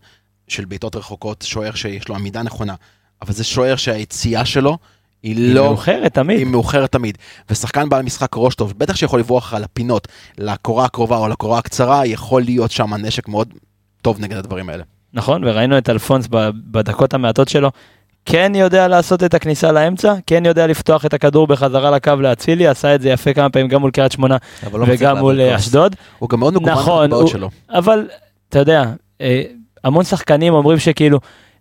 של 0.48 0.66
בעיטות 0.66 0.96
רחוקות, 0.96 1.46
שוער 1.48 1.72
שיש 1.76 2.10
לו 2.10 2.16
עמידה 2.16 2.44
נכונה, 2.44 2.74
אבל 3.22 3.34
זה 3.34 3.44
שוער 3.44 3.76
שהיציאה 3.76 4.46
שלו 4.46 4.78
היא 5.24 5.36
היא 5.36 5.54
לא... 5.56 5.64
מאוחרת 5.64 6.14
תמיד. 6.14 6.38
היא 6.38 6.46
מאוחרת 6.46 6.92
תמיד. 6.92 7.18
ושחקן 7.50 7.90
בעל 7.90 8.02
משחק 8.04 8.30
ראש 8.36 8.56
טוב, 8.56 8.74
בטח 8.78 8.96
שיכול 8.96 9.20
לברוח 9.20 9.54
לך 9.54 9.60
לפינות, 9.62 10.08
לקורה 10.38 10.86
הקרובה 10.86 11.18
או 11.18 11.28
לקורה 11.28 11.58
הקצרה, 11.58 12.06
יכול 12.06 12.42
להיות 12.42 12.72
שם 12.72 12.94
נשק 12.94 13.28
מאוד 13.28 13.54
טוב 14.02 14.20
נגד 14.20 14.38
הדברים 14.38 14.70
האלה. 14.70 14.84
נכון, 15.14 15.44
וראינו 15.44 15.78
את 15.78 15.90
אלפונס 15.90 16.28
בדקות 16.72 17.14
המעטות 17.14 17.48
שלו, 17.50 17.72
כן 18.26 18.52
יודע 18.56 18.88
לעשות 18.88 19.24
את 19.24 19.34
הכניסה 19.34 19.72
לאמצע, 19.72 20.14
כן 20.28 20.46
יודע 20.46 20.68
לפתוח 20.68 21.06
את 21.06 21.14
הכדור 21.14 21.48
בחזרה 21.48 21.92
לקו 21.92 22.12
לאצילי, 22.20 22.68
עשה 22.68 22.96
את 22.96 23.02
זה 23.02 23.10
יפה 23.10 23.34
כמה 23.34 23.50
פעמים 23.50 23.68
גם 23.68 23.82
מול 23.82 23.92
קריית 23.92 24.12
שמונה 24.12 24.38
לא 24.74 24.86
וגם 24.88 25.18
מול 25.18 25.42
אה. 25.42 25.56
אשדוד. 25.56 25.96
הוא 26.20 26.30
גם 26.30 26.40
מאוד 26.40 26.54
מגוון 26.54 26.72
נכון, 26.72 27.12
הוא- 27.14 27.28
שלו. 27.28 27.50
אבל 27.70 28.08
אתה 28.50 28.60
יודע, 28.60 28.84
אה, 29.22 29.42
המון 29.84 30.04
שחקנים 30.04 30.54
אומרים 30.54 30.80
שכאילו 30.80 31.20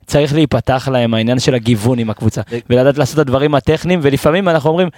צריך 0.09 0.34
להיפתח 0.34 0.88
להם 0.92 1.14
העניין 1.14 1.38
של 1.38 1.54
הגיוון 1.54 1.98
עם 1.98 2.11
הקבוצה, 2.11 2.40
ולדעת 2.70 2.98
לעשות 2.98 3.14
את 3.14 3.18
הדברים 3.18 3.54
הטכניים, 3.54 4.00
ולפעמים 4.02 4.48
אנחנו 4.48 4.70
אומרים, 4.70 4.88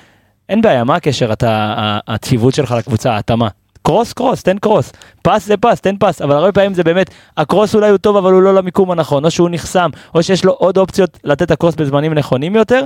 אין 0.48 0.60
בעיה, 0.62 0.84
מה 0.84 0.94
הקשר, 0.94 1.32
אתה, 1.32 1.50
ה- 1.78 1.98
הציוות 2.14 2.54
שלך 2.54 2.74
לקבוצה, 2.78 3.12
ההתאמה. 3.12 3.48
קרוס 3.82 4.12
קרוס, 4.12 4.42
תן 4.42 4.58
קרוס, 4.58 4.92
פס 5.22 5.46
זה 5.46 5.56
פס, 5.56 5.80
תן 5.80 5.94
פס, 6.00 6.22
אבל 6.22 6.34
הרבה 6.36 6.52
פעמים 6.52 6.74
זה 6.74 6.82
באמת, 6.84 7.10
הקרוס 7.36 7.74
אולי 7.74 7.88
הוא 7.90 7.98
טוב 7.98 8.16
אבל 8.16 8.32
הוא 8.32 8.42
לא 8.42 8.54
למיקום 8.54 8.90
הנכון, 8.90 9.24
או 9.24 9.30
שהוא 9.30 9.48
נחסם, 9.52 9.90
או 10.14 10.22
שיש 10.22 10.44
לו 10.44 10.52
עוד 10.52 10.78
אופציות 10.78 11.18
לתת 11.24 11.50
הקרוס 11.50 11.74
בזמנים 11.74 12.14
נכונים 12.14 12.56
יותר. 12.56 12.84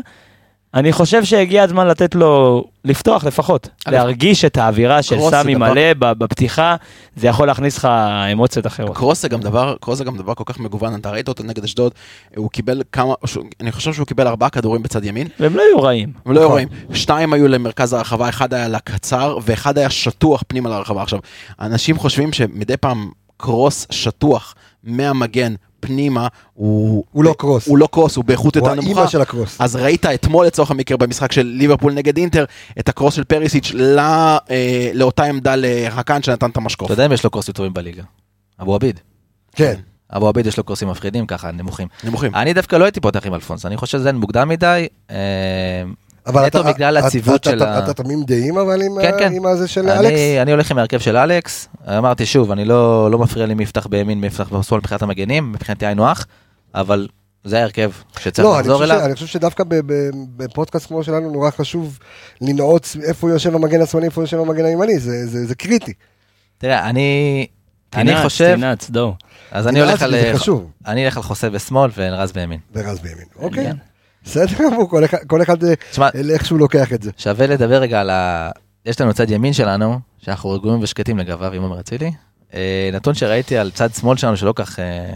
אני 0.75 0.93
חושב 0.93 1.25
שהגיע 1.25 1.63
הזמן 1.63 1.87
לתת 1.87 2.15
לו 2.15 2.65
לפתוח 2.85 3.25
לפחות, 3.25 3.69
להרגיש 3.87 4.45
את 4.45 4.57
האווירה 4.57 5.03
של 5.03 5.17
סמי 5.31 5.55
מלא 5.55 5.93
בפתיחה, 5.99 6.77
זה 7.17 7.27
יכול 7.27 7.47
להכניס 7.47 7.79
לך 7.79 7.89
אמוציות 8.33 8.67
אחרות. 8.67 8.97
קרוס 8.97 9.23
זה 9.23 9.29
גם 9.29 9.41
דבר, 9.41 9.77
קרוס 9.81 9.99
זה 9.99 10.05
גם 10.05 10.17
דבר 10.17 10.35
כל 10.35 10.45
כך 10.47 10.59
מגוון, 10.59 10.95
אתה 10.95 11.11
ראית 11.11 11.29
אותו 11.29 11.45
נגד 11.45 11.65
אשדוד, 11.65 11.93
הוא 12.37 12.51
קיבל 12.51 12.83
כמה, 12.93 13.15
אני 13.61 13.73
חושב 13.73 13.93
שהוא 13.93 14.07
קיבל 14.07 14.27
ארבעה 14.27 14.51
כדורים 14.51 14.83
בצד 14.83 15.05
ימין, 15.05 15.29
והם 15.41 15.57
לא 15.57 15.63
היו 15.63 15.83
רעים. 15.83 16.13
הם 16.27 16.33
לא 16.33 16.41
היו 16.41 16.49
נכון. 16.49 16.53
רואים, 16.53 16.69
שתיים 16.93 17.33
היו 17.33 17.49
למרכז 17.49 17.93
הרחבה, 17.93 18.29
אחד 18.29 18.55
היה 18.55 18.69
לקצר, 18.69 19.39
ואחד 19.43 19.79
היה 19.79 19.91
שטוח 19.91 20.43
פנימה 20.49 20.71
לרחבה. 20.71 21.03
עכשיו, 21.03 21.19
אנשים 21.61 21.99
חושבים 21.99 22.33
שמדי 22.33 22.77
פעם 22.77 23.11
קרוס 23.37 23.87
שטוח 23.91 24.55
מהמגן 24.85 25.55
פנימה, 25.87 26.29
הוא... 26.55 27.05
הוא 27.13 27.25
לא 27.25 27.35
קרוס. 27.39 27.67
הוא 27.67 27.79
לא 27.79 27.89
קרוס, 27.93 28.17
הוא 28.17 28.25
באיכות 28.25 28.57
הוא 28.57 28.69
יותר 28.69 28.81
נמוכה. 28.81 29.01
האימא 29.01 29.11
של 29.11 29.21
הקרוס. 29.21 29.61
אז 29.61 29.77
ראית 29.77 30.07
אתמול 30.07 30.47
לצורך 30.47 30.71
המקרה 30.71 30.97
במשחק 30.97 31.33
של 31.33 31.47
ליברפול 31.47 31.93
נגד 31.93 32.17
אינטר, 32.17 32.45
את 32.79 32.89
הקרוס 32.89 33.15
של 33.15 33.25
פריסיץ' 33.25 33.71
לא, 33.75 34.03
אה, 34.03 34.91
לאותה 34.95 35.25
עמדה 35.25 35.55
לחכן 35.57 36.23
שנתן 36.23 36.51
את 36.51 36.57
המשקוף. 36.57 36.87
אתה 36.87 36.93
יודע 36.93 37.07
אם 37.07 37.13
יש 37.13 37.25
לו 37.25 37.31
קורסים 37.31 37.55
טובים 37.55 37.75
בליגה? 37.75 38.03
אבו 38.63 38.75
עביד. 38.75 39.01
כן. 39.57 39.75
אבו 40.17 40.29
עביד 40.29 40.47
יש 40.47 40.57
לו 40.57 40.65
קורסים 40.65 40.89
מפחידים 40.89 41.27
ככה, 41.27 41.51
נמוכים. 41.51 41.89
נמוכים. 42.05 42.35
אני 42.35 42.53
דווקא 42.53 42.77
לא 42.77 42.85
הייתי 42.85 43.01
פותח 43.01 43.27
עם 43.27 43.35
אלפונס, 43.35 43.67
אני 43.67 43.77
חושב 43.77 43.99
שזה 43.99 44.13
מוקדם 44.13 44.49
מדי. 44.49 44.87
אבל 46.27 46.47
נטו 46.47 46.61
אתה- 46.61 46.73
בגלל 46.73 46.97
הציוות 46.97 47.45
של 47.45 47.63
ה- 47.63 47.79
אתה 47.79 47.95
תמים 47.95 48.25
דעים 48.25 48.59
אבל 48.59 48.83
עם 48.83 48.93
כן, 49.03 49.11
כן. 49.19 49.33
עם 49.33 49.47
הזה 49.47 49.69
של 49.69 49.89
אני- 49.91 50.09
אלכס? 50.09 50.19
אני 50.43 50.51
הולך 50.53 50.71
עם 50.71 50.79
ההרכב 50.79 50.99
של 50.99 51.17
אלכס, 51.17 51.69
אמרתי 51.99 52.27
שוב, 52.27 52.51
אני 52.51 52.65
לא 52.65 53.11
לא 53.11 53.19
מפריע 53.19 53.47
לי 53.47 53.55
מי 53.55 53.63
יפתח 53.63 53.87
בימין, 53.87 54.21
מי 54.21 54.27
יפתח 54.27 54.49
בשמאל 54.53 54.81
מבחינת 54.81 55.03
המגנים, 55.03 55.53
מבחינתי 55.53 55.87
היינו 55.87 56.07
הך, 56.11 56.27
אבל 56.75 57.09
זה 57.45 57.59
ההרכב 57.61 57.91
שצריך 58.19 58.39
לא, 58.49 58.55
אני 58.55 58.69
לחזור 58.69 58.79
ש... 58.87 58.91
אליו. 58.91 59.05
אני 59.05 59.15
חושב 59.15 59.27
שדווקא 59.27 59.65
בפודקאסט 60.37 60.87
כמו 60.87 61.05
שלנו 61.05 61.31
נורא 61.31 61.51
חשוב 61.51 61.99
לנעוץ 62.41 62.97
איפה 63.03 63.31
יושב 63.31 63.55
המגן 63.55 63.81
השמאלי, 63.83 64.07
איפה 64.07 64.23
יושב 64.23 64.39
המגן 64.41 64.65
הימני, 64.65 64.99
זה, 64.99 65.27
זה, 65.27 65.47
זה 65.47 65.55
קריטי. 65.55 65.93
תראה, 66.59 66.89
אני 66.91 67.47
אני 67.95 68.23
חושב, 68.23 68.55
תנעץ, 68.57 68.91
דור. 68.91 69.15
אז 69.51 69.69
אני 69.69 69.81
הולך 69.81 70.03
אני 70.87 71.07
על 71.17 71.23
חוסה 71.23 71.51
בשמאל 71.51 71.91
ורז 71.97 72.33
בימין. 72.33 72.59
ורז 72.75 72.99
בימין. 72.99 73.25
אוקיי, 73.39 73.65
כן. 73.65 73.77
בסדר 74.25 74.47
גמור, 74.71 74.91
כל 74.91 75.05
אחד- 75.05 75.19
כל 75.27 75.43
אחד 75.43 75.65
אה, 75.65 75.75
איך 76.31 76.45
שהוא 76.47 76.59
לוקח 76.59 76.93
את 76.93 77.03
זה. 77.03 77.11
שווה 77.17 77.47
לדבר 77.47 77.81
רגע 77.81 78.01
על 78.01 78.11
ה... 78.11 78.51
יש 78.87 79.01
לנו 79.01 79.15
צד 79.15 79.31
ימין 79.31 79.53
שלנו, 79.53 79.99
שאנחנו 80.19 80.51
רגועים 80.51 80.83
ושקטים 80.83 81.19
לגביו, 81.19 81.53
עם 81.53 81.63
עומר 81.63 81.81
אצילי. 81.81 82.13
אה, 82.55 82.91
נתון 82.93 83.15
שראיתי 83.15 83.57
על 83.59 83.71
צד 83.71 83.95
שמאל 83.95 84.17
שלנו 84.17 84.37
שלא 84.37 84.53
כך 84.57 84.79
אה, 84.79 85.11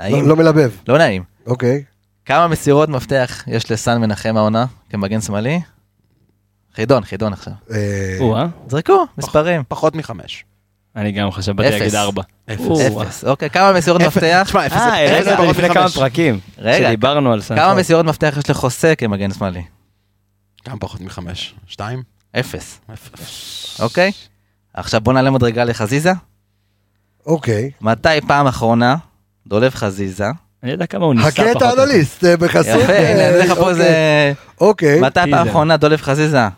נעים, 0.00 0.22
לא, 0.22 0.28
לא 0.28 0.36
מלבב, 0.36 0.70
לא 0.88 0.98
נעים. 0.98 1.22
אוקיי. 1.46 1.84
כמה 2.24 2.48
מסירות 2.48 2.88
מפתח 2.88 3.44
יש 3.46 3.70
לסן 3.72 4.00
מנחם 4.00 4.36
העונה 4.36 4.66
כמגן 4.90 5.20
שמאלי? 5.20 5.60
חידון, 6.74 7.04
חידון 7.04 7.32
עכשיו. 7.32 7.52
או-אה, 8.20 8.46
זרקו, 8.68 9.04
מספרים. 9.18 9.62
פחות 9.68 9.94
מחמש. 9.94 10.44
אני 10.96 11.12
גם 11.12 11.30
חשב, 11.30 11.52
באתי 11.52 11.68
אפס. 11.68 11.80
להגיד 11.80 11.94
ארבע. 11.94 12.22
אפס. 12.50 13.24
אוקיי, 13.24 13.50
כמה 13.50 13.72
מסירות 13.72 14.02
מפתח? 14.02 14.42
תשמע, 14.46 14.66
אפס 14.66 14.76
אה, 14.76 15.18
רגע, 15.18 15.50
לפני 15.50 15.68
כמה. 15.68 15.88
פרקים. 15.88 16.40
רגע, 16.58 16.86
שדיברנו 16.86 17.32
על 17.32 17.40
סן. 17.40 17.56
כמה 17.56 17.74
מסירות 17.74 18.06
מפתח 18.06 18.34
יש 18.38 18.50
לחוסה 18.50 18.94
כמגן 18.94 19.32
שמאלי? 19.32 19.62
גם 20.68 20.78
פחות 20.78 21.00
מחמש. 21.00 21.54
שתיים? 21.66 22.02
אפס. 22.40 22.80
אוקיי? 23.80 24.12
עכשיו 24.74 25.00
בוא 25.00 25.12
נעלה 25.12 25.30
מדרגה 25.30 25.64
לחזיזה. 25.64 26.12
אוקיי. 27.26 27.70
מתי 27.80 28.08
פעם 28.26 28.46
אחרונה 28.46 28.96
דולב 29.46 29.74
חזיזה? 29.74 30.26
אני 30.62 30.72
יודע 30.72 30.86
כמה 30.86 31.04
הוא 31.04 31.14
ניסה 31.14 31.30
חכה 31.30 31.42
פחות. 31.54 31.62
את 31.72 31.78
האנליסט 31.78 32.24
אה, 32.24 32.36
בחסות. 32.36 32.80
יפה, 32.82 32.92
אה, 32.92 33.12
הנה, 33.12 33.28
אני 33.28 33.38
אתן 33.38 33.50
לך 33.50 33.58
פה 33.58 33.60
אוקיי. 33.60 33.70
איזה... 33.70 34.32
אוקיי. 34.60 35.00
מתי 35.00 35.20
פעם. 35.30 35.48
אחרונה 35.48 35.76
דולב 35.76 36.00
חזיזה 36.00 36.48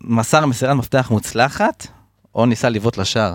מסר 0.00 0.46
מסירת 0.46 0.76
מפתח 0.76 1.10
מוצלחת, 1.10 1.86
או 2.34 2.46
ניסה 2.46 2.68
לבעוט 2.68 2.98
לשער? 2.98 3.34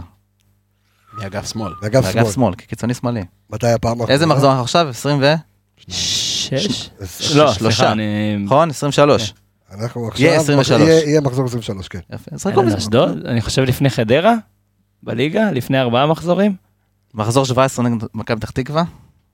מאגף 1.23 1.51
שמאל. 1.51 1.73
באגף 1.81 2.11
שמאל. 2.11 2.31
שמאל, 2.31 2.55
כקיצוני 2.55 2.93
שמאלי. 2.93 3.23
מתי 3.49 3.67
הפעם 3.67 3.91
האחרונה? 3.91 4.13
איזה 4.13 4.25
מחזור 4.25 4.49
אנחנו 4.49 4.63
עכשיו? 4.63 4.87
20 4.87 5.17
ו... 5.21 5.33
שש? 5.87 6.49
ש- 6.49 7.35
לא, 7.35 7.53
שלושה. 7.53 7.75
סליחה, 7.75 7.91
אני... 7.91 8.37
נכון? 8.45 8.69
23. 8.69 9.33
אנחנו 9.71 10.07
עכשיו... 10.07 10.25
יהיה 10.25 10.39
23. 10.39 10.81
יהיה 10.81 11.21
מחזור 11.21 11.45
23, 11.45 11.87
כן. 11.87 11.99
יפה, 12.13 12.31
זרקו 12.37 12.59
אין, 12.59 12.67
מזה. 12.67 12.77
אשדוד, 12.77 13.25
אני 13.25 13.41
חושב 13.41 13.61
לפני 13.61 13.89
חדרה, 13.89 14.35
בליגה, 15.03 15.51
לפני 15.51 15.79
ארבעה 15.79 16.07
מחזורים. 16.07 16.55
מחזור 17.13 17.45
17 17.45 17.85
נגד 17.89 18.07
מכבי 18.13 18.39
פתח 18.39 18.49
תקווה, 18.49 18.83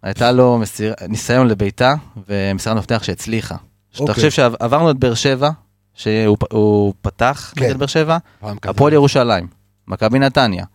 הייתה 0.04 0.32
לו 0.32 0.58
מסיר... 0.58 0.94
ניסיון 1.10 1.48
לביתה 1.48 1.94
ומסירת 2.28 2.78
מפתח 2.78 3.04
שהצליחה. 3.04 3.56
אוקיי. 4.00 4.14
תחשב 4.16 4.30
שעברנו 4.32 4.92
את 4.92 4.96
באר 4.98 5.14
שבע, 5.14 5.50
שהוא 5.94 6.94
פתח 7.02 7.54
כן. 7.56 7.66
נגד 7.66 7.78
באר 7.78 7.88
שבע. 7.88 8.18
הפועל 8.64 8.94
ירושלים, 8.94 9.48
מכבי 9.88 10.20
נתניה, 10.20 10.66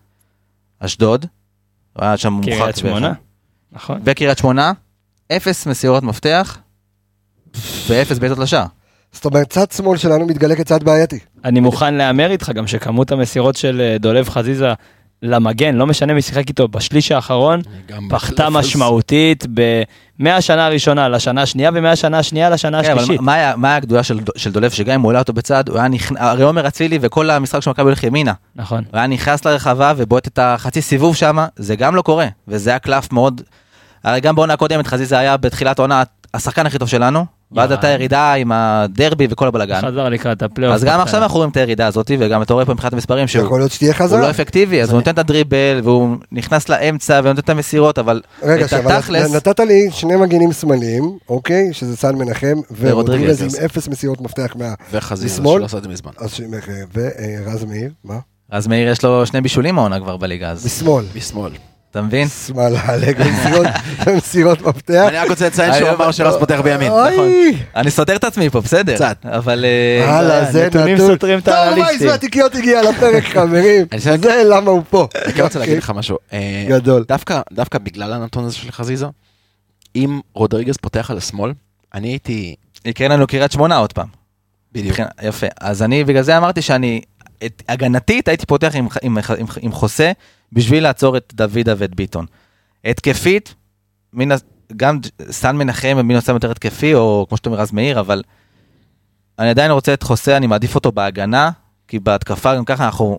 אשדוד, 0.81 1.27
הוא 1.97 2.05
היה 2.05 2.17
שם 2.17 2.33
מורחק. 2.33 2.51
קריית 2.51 2.77
שמונה. 2.77 3.13
נכון. 3.73 4.01
וקריית 4.05 4.39
שמונה, 4.39 4.73
אפס 5.33 5.67
מסירות 5.67 6.03
מפתח 6.03 6.59
ואפס 7.89 8.19
בעיטות 8.19 8.39
לשער. 8.39 8.67
זאת 9.13 9.25
אומרת, 9.25 9.51
צד 9.51 9.71
שמאל 9.71 9.99
שלנו 9.99 10.27
מתגלה 10.27 10.57
כצד 10.57 10.83
בעייתי. 10.83 11.19
אני 11.45 11.61
מוכן 11.61 11.95
להמר 11.95 12.31
איתך 12.31 12.51
גם 12.55 12.67
שכמות 12.67 13.13
המסירות 13.13 13.57
של 13.57 13.81
אה, 13.81 13.99
דולב 13.99 14.29
חזיזה 14.29 14.69
למגן, 15.23 15.75
לא 15.75 15.87
משנה 15.87 16.15
מי 16.15 16.23
שיחק 16.23 16.49
איתו 16.49 16.69
בשליש 16.69 17.13
האחרון, 17.13 17.61
פחתה. 18.11 18.51
משמעותית 18.51 19.47
ב- 19.55 19.83
מהשנה 20.21 20.67
הראשונה 20.67 21.09
לשנה 21.09 21.43
השנייה 21.43 21.71
ומהשנה 21.75 22.19
השנייה 22.19 22.51
לשנה 22.51 22.83
כן, 22.83 22.91
אבל 22.91 23.01
השלישית. 23.01 23.21
מה 23.21 23.35
היה- 23.35 23.57
מה 23.57 23.69
היה 23.69 23.77
הגדולה 23.77 24.03
של 24.03 24.21
של 24.37 24.53
דולב, 24.53 24.71
שגם 24.71 24.95
אם 24.95 25.01
הוא 25.01 25.11
העלה 25.11 25.19
אותו 25.19 25.33
בצד, 25.33 25.69
הוא 25.69 25.79
היה 25.79 25.89
נכנס, 25.89 26.19
הרי 26.21 26.43
עומר 26.43 26.69
אצילי 26.69 26.99
וכל 27.03 27.31
המשחק 27.31 27.61
של 27.61 27.71
מכבי 27.71 27.83
הולך 27.85 28.03
ימינה. 28.05 28.33
נכון. 28.57 28.85
הוא 28.91 28.99
היה 28.99 29.07
נכנס 29.07 29.45
לרחבה 29.45 29.93
ובועט 29.97 30.27
את 30.27 30.39
החצי 30.43 30.83
סיבוב 30.83 31.17
שם, 31.17 31.37
זה 31.57 31.77
גם 31.77 31.95
לא 31.97 32.03
קורה, 32.03 32.27
וזה 32.49 32.71
היה 32.71 32.79
קלף 32.79 33.13
מאוד... 33.13 33.41
הרי 34.05 34.21
גם 34.21 34.35
בעונה 34.37 34.53
הקודמת 34.53 34.87
חזיזה 34.87 35.19
היה 35.19 35.37
בתחילת 35.37 35.79
העונה 35.79 36.03
השחקן 36.35 36.67
הכי 36.67 36.79
טוב 36.79 36.89
שלנו, 36.89 37.27
ואז. 37.53 37.71
הייתה 37.71 37.89
ירידה 37.89 38.33
עם 38.35 38.53
הדרבי 38.53 39.27
וכל 39.31 39.49
הבלאגן. 39.49 39.81
חזר 39.81 40.09
לקראת 40.09 40.43
הפלייאוף. 40.43 40.75
אז 40.75 40.85
גם 40.85 41.01
עכשיו 41.01 41.23
אנחנו 41.23 41.37
רואים 41.37 41.51
את 41.51 41.57
הירידה 41.57 41.87
הזאת, 41.87 42.11
וגם 42.19 42.43
אתה 42.43 42.55
רואה 42.55 42.65
פה 42.65 42.73
מבחינת 42.75 42.93
המספרים 42.93 43.29
שהוא 43.29 43.45
יכול 43.45 43.61
להיות 43.61 43.73
שתהיה 43.73 43.91
הוא 43.93 43.99
חזרה. 43.99 44.21
לא 44.21 44.31
אפקטיבי, 44.31 44.83
אז 44.83 44.91
הוא 44.91 44.97
נותן 44.99 45.11
את 45.11 45.19
הדריבל, 45.19 45.81
והוא 45.85 46.17
נכנס 46.33 46.69
לאמצע 46.69 47.21
ונותן 47.25 47.41
את 47.41 47.51
המסירות, 47.51 47.99
אבל 47.99 48.21
רגע, 48.43 48.55
את 48.65 48.73
עכשיו, 48.73 48.93
התכלס, 48.93 49.35
נתת 49.35 49.61
לי 49.61 49.89
שני 49.91 50.17
מגינים 50.17 50.53
שמאליים, 50.53 51.19
אוקיי? 51.29 51.69
שזה 51.73 51.97
סן 51.97 52.15
מנחם, 52.17 52.61
ורודריגז 52.81 53.43
עם. 53.43 53.49
אפס 53.65 53.89
מסירות 53.89 54.21
מפתח 54.21 54.53
מה... 54.59 54.75
וחזיזה, 54.93 55.41
משמאל? 55.41 55.59
שלא 55.59 55.65
עשה 55.65 55.79
את 55.79 55.83
זה 55.83 55.89
מזמן. 55.89 56.13
אז 56.19 56.31
ש- 56.35 56.41
ורז 56.95 57.65
מאיר, 57.65 57.91
מה? 58.05 58.19
אז 58.51 58.67
מאיר 58.67 58.89
יש 58.89 59.05
לו 59.05 59.27
שני 59.27 59.41
בישולים 59.41 59.79
העונה 59.79 60.01
כבר 60.01 60.17
בליגה, 60.17 60.51
אז 60.51 60.67
משמאל. 60.67 61.05
משמאל. 61.17 61.53
אתה 61.91 62.03
מבין? 62.03 62.29
שמאל 62.29 62.77
העלק 62.77 63.17
במסירות- 63.17 63.67
במסירות 64.07 64.61
מפתח. 64.63 65.05
אני 65.09 65.17
רק 65.17 65.31
רוצה 65.31 65.47
לציין 65.47 65.75
שהוא 65.75 65.89
אני- 65.89 65.97
אמר 65.97 66.13
שרז 66.13 66.37
פותח 66.37 66.61
בימין. 66.65 66.93
נכון. 66.93 67.29
אני 67.77 67.91
סותר 67.91 68.17
את 68.17 68.25
עצמי 68.25 68.51
פה, 68.51 68.61
בסדר. 68.61 68.95
קצת. 68.95 69.17
אבל... 69.27 69.65
אה, 69.65 70.19
הלאה, 70.19 70.53
זה 70.53 70.67
נתונים 70.67 70.95
נתון. 70.95 71.07
סותרים 71.07 71.39
את 71.39 71.45
טוב, 71.45 71.55
האנליסטים. 71.55 71.87
וייס 71.99 72.03
מהתיקיות 72.03 72.55
הגיע 72.55 72.83
לפרק, 72.83 73.25
חברים. 73.35 73.87
זה 73.97 74.17
למה 74.51 74.71
הוא 74.71 74.83
פה. 74.91 75.09
אני 75.25 75.33
כן 75.33 75.43
רוצה 75.43 75.59
להגיד 75.59 75.79
לך 75.79 75.91
משהו. 75.91 76.17
אה, 76.33 76.65
גדול. 76.69 77.05
דווקא, 77.53 77.79
בגלל 77.83 78.13
הנתון 78.13 78.45
הזה 78.45 78.55
של 78.57 78.71
חזיזה, 78.73 79.07
אם 79.97 80.21
רודריגז 80.35 80.77
פותח 80.77 81.11
על 81.11 81.17
השמאל, 81.19 81.53
אני 81.95 82.09
הייתי... 82.09 82.55
יקרה 82.85 83.09
לנו 83.09 83.27
קריית 83.27 83.53
שמונה 83.53 83.77
עוד 83.77 83.93
פעם. 83.93 84.07
בדיוק. 84.73 84.99
יפה. 85.23 85.47
אז 85.61 85.83
אני 85.83 86.05
בגלל 86.05 86.23
זה 86.23 86.37
אמרתי 86.39 86.63
שאני, 86.63 87.01
הגנתית 87.69 88.29
הייתי 88.29 88.47
פותח 88.47 88.73
עם 89.61 89.73
חוסה 89.73 90.13
בשביל 90.53 90.83
לעצור 90.83 91.17
את 91.17 91.33
דוידה 91.37 91.75
ואת 91.79 91.95
ביטון. 91.95 92.27
התקפית, 92.85 93.55
מן, 94.13 94.33
ה- 94.33 94.37
גם 94.77 94.99
סן 95.31 95.57
מנחם 95.57 95.99
מן 96.05 96.15
הסתם 96.17 96.35
יותר 96.35 96.51
התקפי, 96.51 96.95
או 96.95 97.27
כמו 97.29 97.37
שאתה 97.37 97.49
אומר 97.49 97.61
רז 97.61 97.73
מאיר, 97.73 98.01
אבל 98.01 98.23
אני 99.39 99.49
עדיין 99.51 99.71
רוצה 99.71 99.95
את 99.95 100.03
חוסה, 100.03 100.37
אני 100.37 100.47
מעדיף 100.47 100.75
אותו 100.75 100.93
בהגנה, 100.93 101.51
כי 101.89 101.99
בהתקפה 101.99 102.55
גם 102.57 102.65
ככה 102.65 102.85
אנחנו 102.87 103.19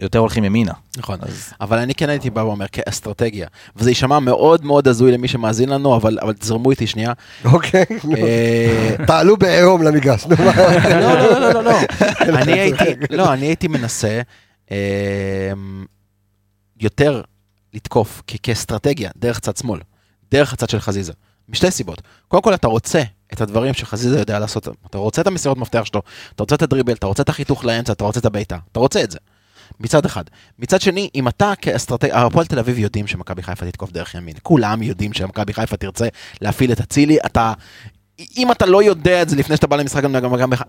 יותר 0.00 0.18
הולכים 0.18 0.44
ימינה. 0.44 0.72
נכון. 0.96 1.18
אז 1.22 1.52
אבל 1.60 1.78
אני 1.78 1.94
כן 1.94 2.08
הייתי 2.08 2.30
בא 2.30 2.40
ואומר 2.40 2.66
כאסטרטגיה, 2.72 3.46
וזה 3.76 3.90
יישמע 3.90 4.18
מאוד 4.18 4.64
מאוד 4.64 4.88
הזוי 4.88 5.12
למי 5.12 5.28
שמאזין 5.28 5.68
לנו, 5.68 5.96
אבל 5.96 6.18
אבל 6.22 6.32
תזרמו 6.32 6.70
איתי 6.70 6.86
שנייה. 6.86 7.12
אוקיי. 7.44 7.84
אה, 8.16 8.94
תעלו 9.06 9.36
בעירום 9.36 9.82
למגרש. 9.82 10.26
מה? 10.26 10.34
לא, 11.00 11.14
לא, 11.14 11.40
לא, 11.40 11.52
לא, 11.52 11.64
לא. 11.64 11.78
אני 12.42 12.52
הייתי, 12.52 12.84
לא, 13.10 13.32
אני 13.32 13.46
הייתי 13.46 13.68
מנסה 13.68 14.20
אה, 14.70 15.52
יותר 16.80 17.22
לתקוף 17.74 18.22
כאסטרטגיה, 18.42 19.10
דרך 19.16 19.40
צד 19.40 19.56
שמאל, 19.56 19.80
דרך 20.30 20.52
הצד 20.52 20.70
של 20.70 20.80
חזיזה. 20.80 21.12
משתי 21.48 21.70
סיבות. 21.70 22.02
קודם 22.28 22.42
כל, 22.42 22.54
אתה 22.54 22.68
רוצה 22.68 23.02
את 23.32 23.40
הדברים 23.40 23.74
שחזיזה 23.74 24.18
יודע 24.18 24.38
לעשות. 24.38 24.68
אתה 24.86 24.98
רוצה 24.98 25.22
את 25.22 25.26
המסירות 25.26 25.58
מפתח 25.58 25.84
שלו, 25.84 26.02
אתה 26.34 26.42
רוצה 26.42 26.54
את 26.54 26.62
הדריבל, 26.62 26.92
אתה 26.92 27.06
רוצה 27.06 27.22
את 27.22 27.28
החיתוך 27.28 27.64
לאמצע, 27.64 27.92
אתה 27.92 28.04
רוצה 28.04 28.20
את 28.20 28.24
הבעיטה. 28.24 28.58
אתה 28.72 28.80
רוצה 28.80 29.02
את 29.02 29.10
זה. 29.10 29.18
מצד 29.80 30.04
אחד. 30.04 30.24
מצד 30.58 30.80
שני, 30.80 31.10
אם 31.14 31.28
אתה 31.28 31.52
כאסטרטגיה, 31.60 32.26
הפועל 32.26 32.46
תל 32.46 32.58
אביב 32.58 32.78
יודעים 32.78 33.06
שמכבי 33.06 33.42
חיפה 33.42 33.66
תתקוף 33.66 33.92
דרך 33.92 34.14
ימין. 34.14 34.34
כולם 34.42 34.82
יודעים 34.82 35.12
שמכבי 35.12 35.54
חיפה 35.54 35.76
תרצה 35.76 36.08
להפעיל 36.40 36.72
את 36.72 36.80
אצילי. 36.80 37.18
אתה... 37.26 37.52
אם 38.36 38.52
אתה 38.52 38.66
לא 38.66 38.82
יודע 38.82 39.22
את 39.22 39.28
זה 39.28 39.36
לפני 39.36 39.56
שאתה 39.56 39.66
בא 39.66 39.76
למשחק 39.76 40.02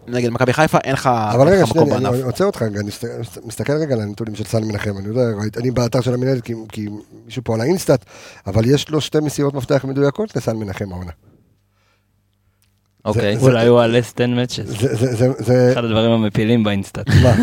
נגד 0.07 0.29
מכבי- 0.29 0.53
חיפה, 0.53 0.77
אין 0.83 0.93
לך 0.93 1.07
אבל 1.07 1.47
אין 1.47 1.55
רגע, 1.55 1.63
לך 1.63 1.69
מקום 1.69 1.81
שנייה, 1.83 1.97
אני 1.97 2.09
בענף. 2.09 2.25
עוצר 2.25 2.45
אותך 2.45 2.61
רגע, 2.61 2.79
אני 2.79 2.87
מסת- 2.87 3.37
מסתכל 3.45 3.73
רגע 3.73 3.95
על 3.95 4.01
הנתונים 4.01 4.35
של 4.35 4.43
סן 4.43 4.63
מנחם, 4.63 4.97
אני 4.97 5.07
יודע, 5.07 5.21
אני 5.57 5.71
באתר 5.71 6.01
של 6.01 6.13
המנהלת 6.13 6.43
כי- 6.43 6.53
כי 6.71 6.87
מישהו 7.25 7.43
פה 7.43 7.53
על 7.55 7.61
האינסטאט, 7.61 8.05
אבל 8.47 8.65
יש 8.65 8.89
לו 8.89 9.01
שתי 9.01 9.19
מסירות 9.19 9.53
מפתח 9.53 9.85
מדויקות 9.85 10.35
לסן 10.35 10.55
מנחם 10.57 10.85
העונה. 10.91 11.11
אוקיי. 13.05 13.37
זה- 13.37 13.45
אולי 13.45 13.67
הוא 13.67 13.81
על 13.81 13.95
less 13.95 14.13
10 14.15 14.25
matches. 14.25 14.85
זה- 15.43 15.69
אחד 15.73 15.83
הדברים 15.85 16.11
המפילים 16.11 16.63
באינסטאט. 16.63 17.07
מה, 17.09 17.35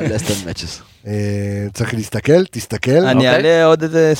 לסטון 0.10 0.36
מאצ'ס. 0.46 0.80
אה, 1.06 1.12
צריך 1.74 1.94
להסתכל, 1.94 2.44
תסתכל. 2.44 2.90
אני 2.90 3.14
אוקיי? 3.14 3.28
אעלה 3.28 3.64
עוד 3.64 3.82
איזה... 3.82 4.12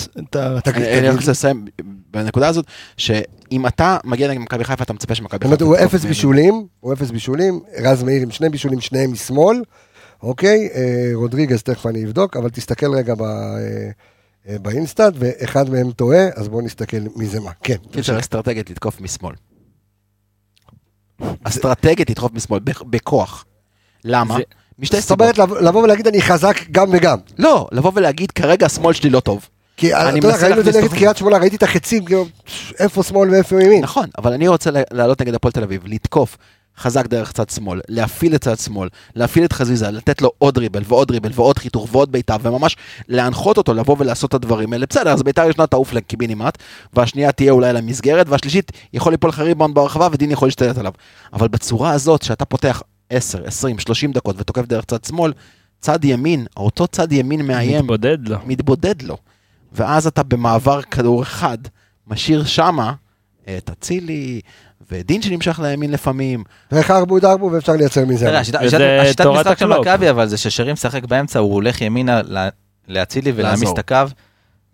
אני 0.99 1.11
רוצה 1.11 1.31
לסיים 1.31 1.65
בנקודה 2.11 2.49
הזאת, 2.49 2.65
שאם 2.97 3.67
אתה 3.67 3.97
מגיע 4.05 4.29
נגד 4.31 4.41
מכבי 4.41 4.65
חיפה, 4.65 4.85
אתה 4.85 4.93
מצפה 4.93 5.15
שמכבי 5.15 5.49
חיפה... 5.49 5.65
הוא 5.65 5.77
אפס. 5.77 6.05
בישולים, 6.05 6.67
הוא 6.81 6.93
אפס 6.93 7.11
בישולים, 7.11 7.61
רז 7.83 8.03
מאיר 8.03 8.23
עם 8.23 8.31
שני 8.31 8.49
בישולים, 8.49 8.81
שניהם 8.81 9.13
משמאל, 9.13 9.63
אוקיי? 10.23 10.69
אה, 10.75 10.81
רודריגז, 11.15 11.63
תכף 11.63 11.87
אני 11.87 12.05
אבדוק, 12.05 12.37
אבל 12.37 12.51
תסתכל 12.51 12.95
רגע 12.95 13.15
ב- 13.15 13.23
אה, 14.49 14.59
באינסטאט, 14.59 15.13
ואחד 15.19 15.71
מהם 15.71 15.91
טועה, 15.91 16.27
אז 16.37 16.49
בואו 16.49 16.63
נסתכל 16.63 16.97
מי 17.17 17.27
זה 17.27 17.41
מה. 17.41 17.51
כן, 17.63 17.77
קיצר, 17.93 18.19
אסטרטגית 18.19 18.71
לתקוף 18.71 19.01
משמאל. 19.01 19.35
אסטרטגית 21.45 22.11
לתקוף 22.11 22.33
משמאל, 22.35 22.59
בכ- 22.61 22.83
בכוח. 22.83 23.45
למה? 24.05 24.37
משתי 24.79 24.97
זאת 25.01 25.05
סיבות. 25.09 25.39
אומרת, 25.39 25.63
לבוא 25.63 25.83
ולהגיד 25.83 26.07
אני 26.07 26.23
חזק 26.23 26.57
גם 26.71 26.89
וגם. 26.93 27.19
לא, 27.39 27.69
לבוא 27.73 27.91
ולהגיד 27.95 28.31
כרגע 28.31 28.67
השמאל 28.67 28.93
שלי 28.93 29.11
לא 29.11 29.21
טוב. 29.21 29.49
כי 29.77 29.95
אני 29.95 30.19
אתה 30.19 30.29
יודע, 30.29 30.39
ראינו 30.47 30.61
את 30.61 30.65
זה 30.65 30.81
נגד. 30.83 30.91
קריית 30.95 31.17
שמונה, 31.17 31.39
ראיתי 31.39 31.57
את 31.57 31.63
החצים, 31.63 32.05
כאילו, 32.05 32.27
איפה 32.79 33.03
שמאל 33.03 33.31
ואיפה 33.31 33.63
ימין. 33.63 33.83
נכון, 33.83 34.07
אבל 34.19 34.33
אני 34.33 34.49
רוצה 34.49 34.71
לעלות 34.91 35.21
נגד 35.21 35.35
הפועל 35.35 35.53
תל 35.53 35.63
אביב, 35.63 35.83
לתקוף 35.85 36.37
חזק 36.79 37.07
דרך 37.07 37.33
צד 37.33 37.51
שמאל, 37.51 37.81
להפעיל 37.89 38.35
את 38.35 38.41
צד 38.45 38.59
שמאל, 38.59 38.89
להפעיל 39.17 39.45
את 39.45 39.53
חזיזה, 39.53 39.91
לתת 39.91 40.23
לו 40.23 40.31
עוד 40.39 40.59
ריבל 40.59 40.83
ועוד 40.87 41.11
ריבל 41.11 41.31
ועוד 41.35 41.59
חיתוך 41.59 41.89
ועוד 41.93 42.13
בעיטה, 42.13 42.37
וממש 42.43 42.77
להנחות 43.09 43.57
אותו 43.57 43.75
לבוא 43.75 43.97
ולעשות 43.99 44.29
את 44.29 44.35
הדברים 44.35 44.73
האלה. 44.73 44.87
בסדר, 44.87 45.11
אז 45.11 45.23
בעיטה 45.23 45.45
ראשונה 45.45 45.67
תעוף 45.67 45.93
לקיבינימט, 45.93 46.59
והשנייה 46.93 47.33
תהיה 47.33 47.53
אולי 47.53 47.73
למסגרת, 47.73 48.29
והשלישית 48.29 48.73
יכול 48.93 49.13
ליפול 49.13 49.31
לך 49.31 49.39
ריבאונד 49.39 49.75
ברחבה 49.75 50.09
ודין 50.13 50.31
יכול 50.31 50.49
להשתלט 50.49 50.79
עליו. 50.79 50.93
אבל 51.33 51.49
בצורה 51.49 51.91
הזאת, 51.91 52.23
שאתה 52.23 52.45
פותח 52.45 52.83
10, 53.11 53.45
20, 53.45 53.79
30 53.79 54.13
דקות 54.13 54.37
ותוקף 54.39 54.63
דרך 54.67 54.85
צד 54.85 55.05
שמאל, 55.05 55.33
צד 55.81 56.05
ימין, 56.05 56.47
אותו 56.57 56.87
צד 56.87 57.13
ימין 57.13 57.47
מאיים, 57.47 57.79
מתבודד 57.79 58.29
לו. 58.29 58.37
מתבודד 58.47 59.03
לו. 59.03 59.17
ואז 59.73 60.07
אתה 60.07 60.23
במעבר 60.23 60.83
כדור 60.83 61.23
אחד, 61.23 61.59
משאיר 62.07 62.45
שמה 62.45 62.93
את 63.59 63.71
אצילי 63.71 64.41
ודין 64.91 65.23
שנמשך 65.23 65.61
לימין 65.63 65.91
לפעמים. 65.91 66.45
ואיך 66.73 66.91
ארבו 66.91 67.21
דרבו 67.21 67.51
ואפשר 67.53 67.73
לייצר 67.73 68.05
מזה. 68.05 68.39
השיטת- 68.39 69.27
משחק 69.27 69.59
של. 69.59 69.67
מכבי, 69.67 70.11
אבל 70.11 70.29
זה 70.29 70.37
ששרי 70.37 70.73
משחק 70.73 71.05
באמצע, 71.05 71.39
הוא 71.39 71.55
הולך 71.55 71.81
ימינה 71.81 72.23
ל- 72.23 72.49
להצילי 72.89 73.33
ולהעמיס. 73.37 73.71
את 73.73 73.79
הקו. 73.79 73.97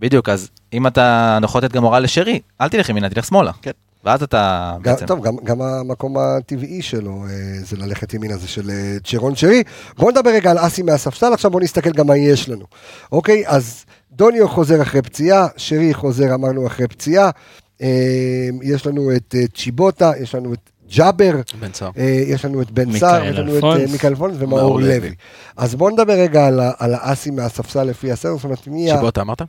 בדיוק, 0.01 0.29
אז 0.29 0.49
אם 0.73 0.87
אתה 0.87 1.39
לתת 1.63 1.73
גם 1.73 1.85
הוראה 1.85 2.01
לשרי, 2.01 2.41
אל 2.61 2.69
תלך 2.69 2.89
ימינה, 2.89 3.09
תלך 3.11 3.25
שמאלה. 3.25 3.53
כן. 3.63 3.71
ואז 4.05 4.23
אתה 4.23 4.73
גם, 4.83 4.83
בעצם... 4.95 5.07
טוב, 5.07 5.23
גם, 5.27 5.35
גם 5.45 5.63
המקום 5.63 6.17
הטבעי 6.19 6.83
שלו 6.83 7.25
אה, 7.25 7.29
זה 7.65 7.77
ללכת 7.77 8.15
ימינה, 8.15 8.37
זה 8.37 8.49
של 8.49 8.71
אה, 8.71 8.97
צ'רון 9.05 9.37
שרי. 9.37 9.63
בואו 9.99 10.11
נדבר 10.11 10.31
רגע 10.31 10.51
על 10.51 10.59
אסי 10.61 10.83
מהספסל, 10.83 11.33
עכשיו 11.33 11.51
בואו 11.51 11.63
נסתכל 11.63 11.91
גם 11.91 12.07
מה 12.07 12.17
יש 12.17 12.49
לנו. 12.49 12.65
אוקיי, 13.13 13.43
אז 13.47 13.85
דוניו 14.13 14.49
חוזר 14.49 14.83
אחרי 14.83 15.03
פציעה, 15.03 15.47
שרי 15.57 15.95
חוזר, 15.95 16.35
אמרנו, 16.35 16.67
אחרי 16.67 16.89
פציעה. 16.89 17.31
אה, 17.83 17.89
יש 18.63 18.87
לנו 18.87 19.17
את 19.17 19.35
אה, 19.39 19.45
צ'יבוטה, 19.55 20.13
יש 20.21 20.35
לנו 20.35 20.53
את 20.55 20.71
ג'אבר. 20.97 21.35
אה, 21.99 22.05
יש 22.27 22.45
לנו 22.45 22.63
את 22.63 22.71
בן 22.71 22.93
סער, 22.99 23.25
יש 23.25 23.37
לנו 23.37 23.59
את 23.59 23.65
אה, 23.65 23.73
אלפונס. 23.73 23.93
מיכאל 23.93 24.11
אלפונס 24.11 24.37
ומאור 24.39 24.61
מאור 24.61 24.81
לוי. 24.81 25.15
אז 25.57 25.75
בואו 25.75 25.91
נדבר 25.91 26.13
רגע 26.13 26.47
על, 26.47 26.61
ה- 26.61 26.73
על 26.79 26.95
האסי 26.95 27.31
מהספסל 27.31 27.83
לפי 27.85 28.13
הסדר, 28.13 28.35
זאת 28.37 28.45
אומרת, 28.45 28.67
מי, 28.67 28.91
ה- 28.93 28.95
שיבוטה 28.95 29.21
אמרת? 29.21 29.43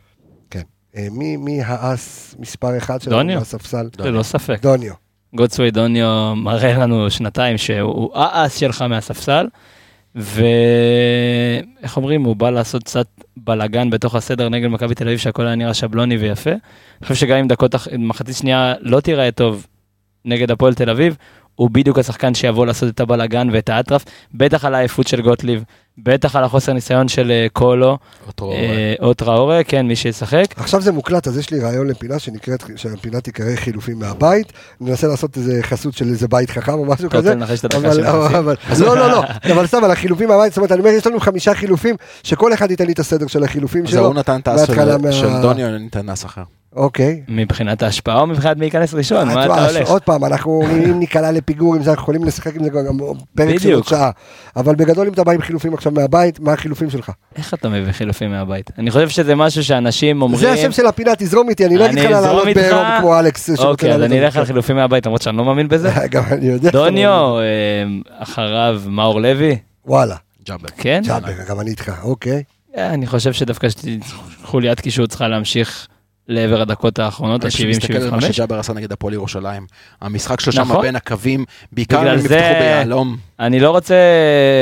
כן, 0.50 0.62
אה, 0.98 1.08
מי, 1.12 1.38
מי 1.38 1.62
האס 1.66 2.36
מספר 2.40 2.78
אחד 2.78 3.02
שלנו 3.02 3.18
דוניו. 3.18 3.40
מהספסל? 3.40 3.90
ללא 4.00 4.24
ספק. 4.24 4.60
דוניו. 4.62 4.94
גודסווי 5.36 5.72
דוניו 5.72 6.34
מראה 6.36 6.74
לנו 6.74 7.10
שנתיים 7.10 7.58
שהוא 7.58 8.10
האס 8.18 8.56
שלך 8.58 8.82
מהספסל, 8.82 9.48
ואיך 10.16 11.98
אומרים, 11.98 12.24
הוא 12.24 12.36
בא 12.36 12.50
לעשות 12.50 12.84
קצת 12.84 13.08
בלאגן 13.38 13.90
בתוך 13.90 14.16
הסדר 14.16 14.50
נגד 14.50 14.68
מכבי 14.68 14.96
תל 14.96 15.08
אביב 15.08 15.20
שהכל 15.20 15.46
היה 15.46 15.56
נראה 15.56 15.74
שבלוני 15.74 16.18
ויפה. 16.18 16.52
אני 16.52 16.60
חושב 17.04 17.16
שגם 17.16 17.38
אם 17.38 17.48
דקות, 17.48 17.76
מחצית 18.00 18.36
שנייה 18.36 18.74
לא 18.80 19.00
תיראה 19.00 19.32
טוב 19.32 19.68
נגד 20.26 20.52
הפועל 20.52 20.74
תל 20.74 20.90
אביב, 20.90 21.18
הוא 21.62 21.70
בדיוק 21.72 22.00
השחקן 22.00 22.34
שיבוא 22.34 22.66
לעשות 22.66 22.90
את 22.90 23.00
הבלגן 23.00 23.48
ואת 23.54 23.70
האטרף, 23.70 24.06
בטח 24.34 24.66
על 24.66 24.76
העייפות 24.76 25.08
של 25.08 25.22
גוטליב, 25.22 25.64
בטח 25.98 26.36
על 26.36 26.44
החוסר 26.44 26.74
ניסיון 26.74 27.08
של 27.08 27.32
אה, 27.32 27.48
קולו, 27.54 27.98
אה, 28.42 28.94
או 29.02 29.14
טראורה, 29.14 29.64
כן, 29.64 29.88
מי 29.88 29.96
שישחק. 29.96 30.46
עכשיו 30.56 30.82
זה 30.82 30.92
מוקלט, 30.92 31.28
אז 31.28 31.38
יש 31.38 31.50
לי 31.50 31.60
רעיון 31.60 31.88
לפינה 31.88 32.20
שנקראת, 32.20 32.64
שהפינה 32.76 33.22
תיקרא 33.22 33.56
חילופים 33.56 34.00
מהבית. 34.00 34.54
ננסה 34.82 35.08
לעשות 35.08 35.38
איזה 35.38 35.60
חסות 35.62 35.94
של 35.94 36.08
איזה 36.08 36.28
בית 36.28 36.50
חכם 36.50 36.74
או 36.74 36.86
משהו 36.86 37.10
כזה. 37.10 37.36
לא, 38.80 38.96
לא, 38.98 39.12
לא, 39.12 39.24
אבל 39.54 39.68
סתם 39.68 39.84
על 39.84 39.92
החילופים 39.92 40.28
מהבית, 40.28 40.52
זאת 40.52 40.58
אומרת, 40.58 40.72
אני 40.72 40.80
אומר, 40.80 40.92
יש 40.92 41.08
לנו 41.08 41.20
חמישה 41.20 41.54
חילופים, 41.54 41.96
שכל 42.24 42.54
אחד 42.54 42.72
ייתן 42.72 42.86
לי 42.86 42.94
את 42.94 43.00
הסדר 43.00 43.28
של 43.28 43.44
החילופים 43.44 43.84
אז 43.84 43.90
שלו. 43.90 44.04
ההוא 44.04 44.16
נתן 44.16 44.40
את 44.40 44.48
האס 44.48 44.68
של 45.12 45.42
דוניו, 45.42 45.68
אני 45.68 45.80
ניתן 45.80 46.10
אס 46.10 46.26
אחר. 46.26 46.44
אוקיי. 46.76 47.22
מבחינת 47.28 47.84
ההשפעה 47.84 48.20
או 48.20 48.28
מבחינת 48.28 48.58
מי 48.58 48.66
ייכנס 48.66 48.94
ראשון, 48.94 49.28
מה 49.28 49.42
תשמע, 49.42 49.46
אתה 49.46 49.68
הולך? 49.68 49.90
עוד 49.90 50.02
פעם, 50.02 50.26
אנחנו, 50.26 50.64
אם 50.72 51.00
ניקלע 51.00 51.32
לפיגור 51.32 51.76
עם 51.76 51.84
זה, 51.84 51.90
אנחנו 51.90 52.02
יכולים 52.02 52.24
לשחק 52.24 52.56
עם 52.56 52.64
זה 52.64 52.70
גם 52.70 52.98
פרק 53.36 53.60
של 53.60 53.74
עוד. 53.74 53.84
שעה. 53.84 54.12
אבל 54.56 54.76
בגדול, 54.76 55.08
אם 55.08 55.14
אתה 55.14 55.24
בא 55.24 55.32
עם 55.32 55.42
חילופים 55.42 55.74
עכשיו 55.74 55.92
מהבית, 55.92 56.40
מה 56.40 56.54
החילופים 56.54 56.90
שלך? 56.90 57.12
איך 57.36 57.54
אתה 57.54 57.70
מביא 57.70 57.92
חילופים 57.92 58.32
מהבית? 58.32 58.72
אני 58.78 58.92
חושב 58.92 59.10
שזה 59.10 59.36
משהו 59.36 59.64
שאנשים 59.64 60.22
אומרים... 60.22 60.40
זה 60.42 60.52
השם 60.52 60.72
של 60.72 60.86
הפינה, 60.86 61.12
תזרום 61.18 61.50
איתי, 61.50 61.66
אני 61.66 61.78
לא 61.78 61.86
אגיד 61.86 62.00
לך 62.00 62.12
לעלות. 62.12 62.48
בעירום 62.56 62.86
כמו 63.00 63.20
אלכס. 63.20 63.50
אוקיי, 63.60 63.94
אז 63.94 64.02
אני 64.02 64.20
אלך 64.20 64.38
על. 64.38 64.46
חילופים 64.46 64.76
מהבית, 64.76 65.06
למרות 65.06 65.22
שאני 65.22 65.38
לא 65.38 65.46
מאמין 65.46 65.68
בזה. 65.68 65.92
גם 66.12 66.24
אני 66.32 66.46
יודע. 66.46 66.72
דוניו, 66.72 67.40
אה, 67.40 68.24
אחריו 68.24 68.82
מאור 68.86 69.22
לוי. 69.22 69.58
וואלה, 69.86 70.16
ג'אבר. 70.46 70.70
כן? 70.78 71.02
ג'אבר, 71.06 71.30
גם 71.50 71.60
אני 71.60 71.70
איתך, 71.70 71.92
אוקיי. 72.04 72.44
אה, 72.78 72.94
אני 72.94 73.08
חושב 73.08 73.34
שדווקא 73.34 73.68
חוליית 74.44 74.80
קישור 74.80 75.08
צריכה 75.08 75.28
להמשיך 75.28 75.88
לעבר 76.32 76.62
הדקות 76.62 77.00
האחרונות, 77.00 77.44
אני 77.44 77.52
פשוט 77.52 77.68
מסתכל 77.68 77.94
על 77.94 78.10
מה 78.10 78.18
ה-70-75. 78.18 78.34
שג'אבר 78.34 78.60
עשה 78.60 78.74
נגד 78.74 78.92
הפועל 78.92 79.14
ירושלים. 79.14 79.66
המשחק 80.02 80.40
שלו 80.40 80.54
שם 80.54 80.62
נכון. 80.62 80.82
בין 80.82 80.96
הקווים, 80.96 81.46
בעיקר 81.72 82.00
הם 82.10 82.20
יפתחו 82.20 82.36
ביהלום. 82.60 83.18
אני 83.40 83.60
לא 83.60 83.72
רוצה 83.72 83.96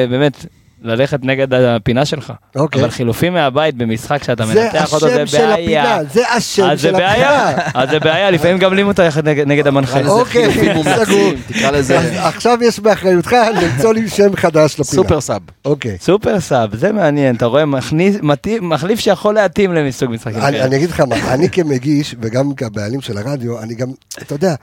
באמת 0.10 0.46
ללכת 0.82 1.20
נגד 1.24 1.54
הפינה 1.54 2.06
שלך, 2.06 2.34
אוקיי. 2.56 2.82
אבל 2.82 2.90
חילופים 2.90 3.34
מהבית 3.34 3.76
במשחק 3.76 4.24
שאתה 4.24 4.46
זה 4.46 4.54
מנתח 4.64 4.94
אותו 4.94 5.08
זה 5.10 5.24
השם 5.24 5.28
של 5.28 5.46
בעיה. 5.48 5.84
הפינה, 5.96 6.10
זה 6.14 6.30
השם 6.30 6.64
אז 6.64 6.82
זה 6.82 6.88
של 6.88 6.94
בעיה, 6.94 7.50
הפינה. 7.50 7.70
אז 7.84 7.90
זה 7.90 8.00
בעיה, 8.00 8.32
לפעמים 8.32 8.58
גם 8.58 8.74
לימו 8.74 8.90
אותה 8.90 9.04
יחד 9.04 9.28
נגד- 9.30 9.68
המנחה. 9.68 10.02
אוקיי, 10.08 10.52
חילופים 10.54 10.64
סגור. 10.84 10.84
מומלצים, 10.84 11.42
תקרא 11.48 11.72
לזה 11.72 12.00
עכשיו 12.28 12.58
יש 12.62 12.80
באחריותך 12.80 13.36
למצוא 13.62 13.94
לי 13.94 14.10
שם 14.10 14.36
חדש 14.36 14.72
לפינה. 14.80 14.86
super 15.04 15.22
sub. 15.22 15.42
אוקיי. 15.66 15.98
super 16.02 16.40
sub, 16.40 16.76
זה 16.76 16.92
מעניין, 16.92 17.36
אתה 17.36 17.46
רואה, 17.46 17.64
מחליף 18.62 19.00
שיכול 19.00 19.34
להתאים 19.34 19.74
למסוג 19.74 20.12
משחקים. 20.12 20.40
אני 20.42 20.76
אגיד 20.76 20.90
לך 20.90 21.00
מה, 21.00 21.34
אני 21.34 21.50
כמגיש 21.50 22.16
וגם 22.22 22.54
כבעלים 22.56 23.02
של 23.02 23.18
הרדיו, 23.18 23.60
אני 23.62 23.74
גם, 23.76 23.88
אתה 24.22 24.36
יודע, 24.36 24.56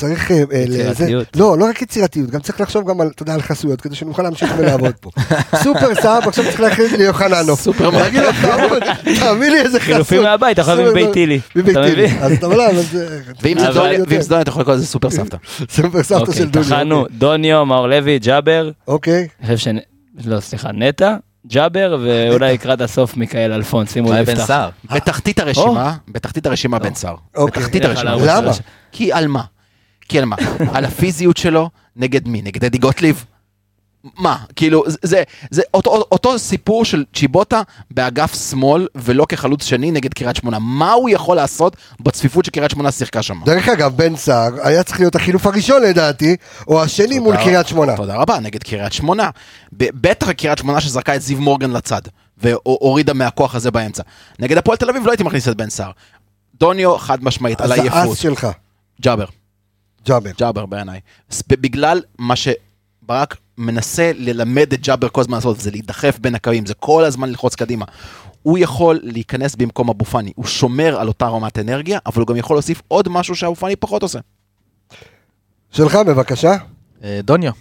צריך... 0.00 0.30
אה, 0.30 0.42
אה, 0.52 0.58
יצירתיות. 0.58 1.36
לא, 1.36 1.58
לא 1.58 1.64
רק 1.64 1.82
יצירתיות, 1.82 2.30
גם 2.30 2.40
צריך 2.40 2.60
לחשוב 2.60 2.88
גם 2.90 3.00
על, 3.00 3.10
אתה 3.14 3.22
יודע, 3.22 3.34
על 3.34 3.42
חסויות, 3.42 3.80
כדי 3.80 3.94
שנוכל 3.94 4.22
להמשיך 4.22 4.54
ולעבוד 4.58 4.94
פה. 5.00 5.10
super 5.64 5.94
sub, 5.94 6.28
עכשיו 6.28 6.44
צריך 6.44 6.60
להכניס 6.60 6.92
לי 6.92 7.04
יוחננוף. 7.04 7.60
סופר 7.60 7.90
להגיד 7.90 8.20
לו, 8.22 8.28
"תעבוד, 8.42 8.82
תביא 9.04 9.50
לי 9.50 9.60
איזה 9.60 9.80
חסות. 9.80 9.92
חילופים 9.92 10.22
מהבית, 10.22 10.52
אתה 10.52 10.60
יכול 10.60 10.74
להביא 10.74 10.86
סופר- 10.90 11.10
מביתי. 11.20 11.40
מביתי 11.56 11.70
אתה 11.70 11.80
לי. 11.80 11.92
מבין? 11.92 12.18
אז 12.20 12.32
אתה 12.32 12.46
אבל 12.46 12.56
זה... 12.82 13.20
ואם 13.42 13.58
זה 13.58 13.66
דוניו- 13.66 14.04
ואם 14.08 14.22
זה 14.22 14.28
דוניו, 14.28 14.42
אתה 14.42 14.50
יכול 14.50 14.62
לקרוא 14.62 14.74
לזה 14.74 14.86
סופר 14.86 15.10
סבתא. 15.10 15.36
סופר 15.76 16.02
סבתא 16.02 16.20
אוקיי, 16.20 16.34
של 16.34 16.48
דוניו. 16.48 16.68
טחנו, 16.70 17.06
דוניו, 17.18 17.66
מאור 17.66 17.86
לוי, 17.88 18.18
ג'אבר, 18.18 18.70
אוקיי, 18.88 19.28
אני 19.44 19.56
חושב 19.56 19.70
ש... 19.72 19.74
לא, 20.26 20.40
סליחה, 20.40 20.72
נטע, 20.72 21.16
ג'אבר, 21.46 21.98
ואולי 22.04 22.52
לקראת 22.54 22.80
הסוף 22.80 23.16
מיכאל 23.16 23.52
אלפון, 23.52 23.86
שימו 23.86 24.12
לב. 24.12 24.26
בן 24.26 24.36
סער. 24.36 24.68
בתחתית 24.94 25.38
הרשימה, 25.40 25.94
בתחתית 26.08 26.46
הרשימה 26.46 26.78
בן 26.78 26.94
סער. 26.94 27.14
אוקיי. 27.36 27.62
בתחתית 27.62 27.84
הרשימה. 27.84 28.16
למה? 28.26 28.52
כי 28.92 29.12
על 29.12 29.26
מה? 29.28 29.42
כי 30.10 30.18
על 30.18 30.24
מה? 30.24 30.36
על 30.74 30.84
הפיזיות 30.84 31.36
שלו, 31.36 31.70
נגד 31.96 32.28
מי? 32.28 32.42
נגד 32.42 32.64
אדי 32.64 32.78
גוטליב? 32.78 33.24
מה? 34.18 34.36
כאילו, 34.56 34.84
זה, 35.02 35.22
זה, 35.50 35.62
אותו, 35.74 36.04
אותו 36.12 36.38
סיפור 36.38 36.84
של 36.84 37.04
צ'יבוטה 37.14 37.62
באגף 37.90 38.50
שמאל 38.50 38.86
ולא 38.94 39.26
כחלוץ 39.28 39.64
שני 39.64 39.90
נגד 39.90 40.14
קריית 40.14 40.36
שמונה. 40.36 40.58
מה 40.58 40.92
הוא 40.92 41.10
יכול 41.10 41.36
לעשות 41.36 41.76
בצפיפות 42.00 42.44
שקריית 42.44 42.70
שמונה 42.70 42.92
שיחקה 42.92 43.22
שם? 43.22 43.40
דרך 43.44 43.68
אגב, 43.68 43.96
בן 43.96 44.16
סער 44.16 44.52
היה 44.62 44.82
צריך 44.82 45.00
להיות 45.00 45.14
החילוף 45.14 45.46
הראשון 45.46 45.82
לדעתי, 45.82 46.36
או 46.68 46.82
השני 46.82 47.18
מול 47.18 47.36
קריית 47.36 47.68
שמונה. 47.68 47.96
תודה 47.96 48.14
רבה, 48.14 48.40
נגד 48.40 48.62
קריית 48.62 48.92
שמונה. 48.92 49.30
בטח 49.72 50.32
קריית 50.32 50.58
שמונה 50.58 50.80
שזרקה 50.80 51.16
את 51.16 51.22
זיו 51.22 51.40
מורגן 51.40 51.70
לצד, 51.70 52.02
והורידה 52.38 53.12
מהכוח 53.12 53.54
הזה 53.54 53.70
באמצע. 53.70 54.02
נגד 54.38 54.58
הפועל 54.58 54.76
תל 54.76 54.90
אביב 54.90 55.06
לא 55.06 55.10
הייתי 55.10 55.22
מכניס 55.22 55.48
את 55.48 55.56
בן 55.56 55.70
סער. 55.70 55.90
דוניו 56.60 56.98
חד 56.98 57.24
משמעית, 57.24 57.60
על 57.60 57.72
אז 57.72 57.78
האס. 57.78 58.18
שלך, 58.18 58.46
ג'אבר. 59.00 59.39
ג'אבר. 60.06 60.30
ג'אבר 60.38 60.66
בעיניי. 60.66 61.00
בגלל 61.48 62.02
מה 62.18 62.34
שברק 62.36 63.36
מנסה 63.58 64.12
ללמד 64.14 64.72
את 64.72 64.80
ג'אבר 64.80 65.08
כל 65.08 65.20
הזמן 65.20 65.36
לעשות, 65.36 65.60
זה 65.60 65.70
להידחף 65.70 66.18
בין 66.18 66.34
הקווים, 66.34 66.66
זה 66.66 66.74
כל 66.74 67.04
הזמן 67.04 67.28
ללחוץ 67.28 67.54
קדימה. 67.54 67.84
הוא 68.42 68.58
יכול 68.58 69.00
להיכנס 69.02 69.54
במקום 69.54 69.88
אבו 69.88 70.04
פאני, 70.04 70.32
הוא 70.36 70.46
שומר 70.46 71.00
על 71.00 71.08
אותה 71.08 71.26
רמת 71.26 71.58
אנרגיה, 71.58 71.98
אבל 72.06 72.20
הוא 72.20 72.26
גם 72.26 72.36
יכול 72.36 72.56
להוסיף 72.56 72.82
עוד 72.88 73.08
משהו 73.08 73.36
שאבו 73.36 73.54
פאני 73.54 73.76
פחות 73.76 74.02
עושה. 74.02 74.18
שלך 75.70 75.98
בבקשה, 76.06 76.56
אה, 77.04 77.20
דוניו, 77.22 77.52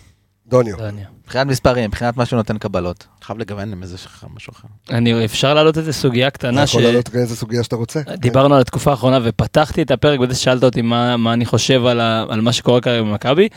דוניו. 0.49 0.75
מבחינת 1.23 1.47
מספרים, 1.47 1.85
מבחינת 1.85 2.17
מה 2.17 2.25
שהוא 2.25 2.37
נותן 2.37 2.57
קבלות. 2.57 3.07
חייב 3.21 3.39
לגוון 3.39 3.71
עם 3.71 3.83
איזה 3.83 3.97
משהו 4.33 4.51
אחר. 4.51 4.67
אני, 4.89 5.25
אפשר 5.25 5.53
להעלות 5.53 5.77
איזה 5.77 5.93
סוגיה 5.93 6.27
אתה 6.27 6.37
קטנה 6.37 6.67
ש... 6.67 6.69
יכול 6.69 6.83
לעלות 6.83 7.15
איזה 7.15 7.35
סוגיה 7.35 7.63
שאתה 7.63 7.75
רוצה. 7.75 8.01
דיברנו 8.17 8.55
על 8.55 8.61
התקופה 8.61 8.91
האחרונה 8.91 9.19
ופתחתי 9.23 9.81
את 9.81 9.91
הפרק 9.91 10.19
בזה 10.19 10.35
ששאלת 10.35 10.63
אותי 10.63 10.81
מה, 10.81 11.17
מה 11.17 11.33
אני 11.33 11.45
חושב 11.45 11.85
על, 11.85 11.99
ה, 11.99 12.25
על 12.29 12.41
מה 12.41 12.53
שקורה 12.53 12.81
כרגע 12.81 13.01
במכבי 13.01 13.47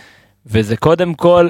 וזה 0.46 0.76
קודם 0.76 1.14
כל 1.14 1.48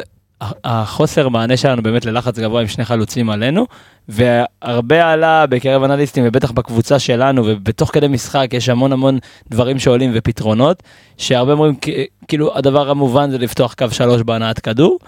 החוסר 0.64 1.28
מענה 1.28 1.56
שלנו 1.56 1.82
באמת 1.82 2.04
ללחץ 2.04 2.38
גבוה 2.38 2.60
עם 2.60 2.68
שני 2.68 2.84
חלוצים 2.84 3.30
עלינו 3.30 3.66
והרבה 4.08 5.12
עלה 5.12 5.46
בקרב 5.46 5.82
אנליסטים 5.82 6.24
ובטח 6.26 6.50
בקבוצה 6.50 6.98
שלנו 6.98 7.42
ובתוך 7.46 7.90
כדי 7.92 8.08
משחק 8.08 8.48
יש 8.52 8.68
המון 8.68 8.92
המון 8.92 9.18
דברים 9.50 9.78
שעולים 9.78 10.10
ופתרונות 10.14 10.82
שהרבה 11.16 11.52
אומרים 11.52 11.74
כאילו 12.28 12.56
הדבר 12.56 12.90
המובן 12.90 13.30
זה 13.30 13.38
לפתוח 13.38 13.74
קו 13.74 13.90
שלוש 13.90 14.22
בהנעת 14.22 14.58
כדור 14.58 14.98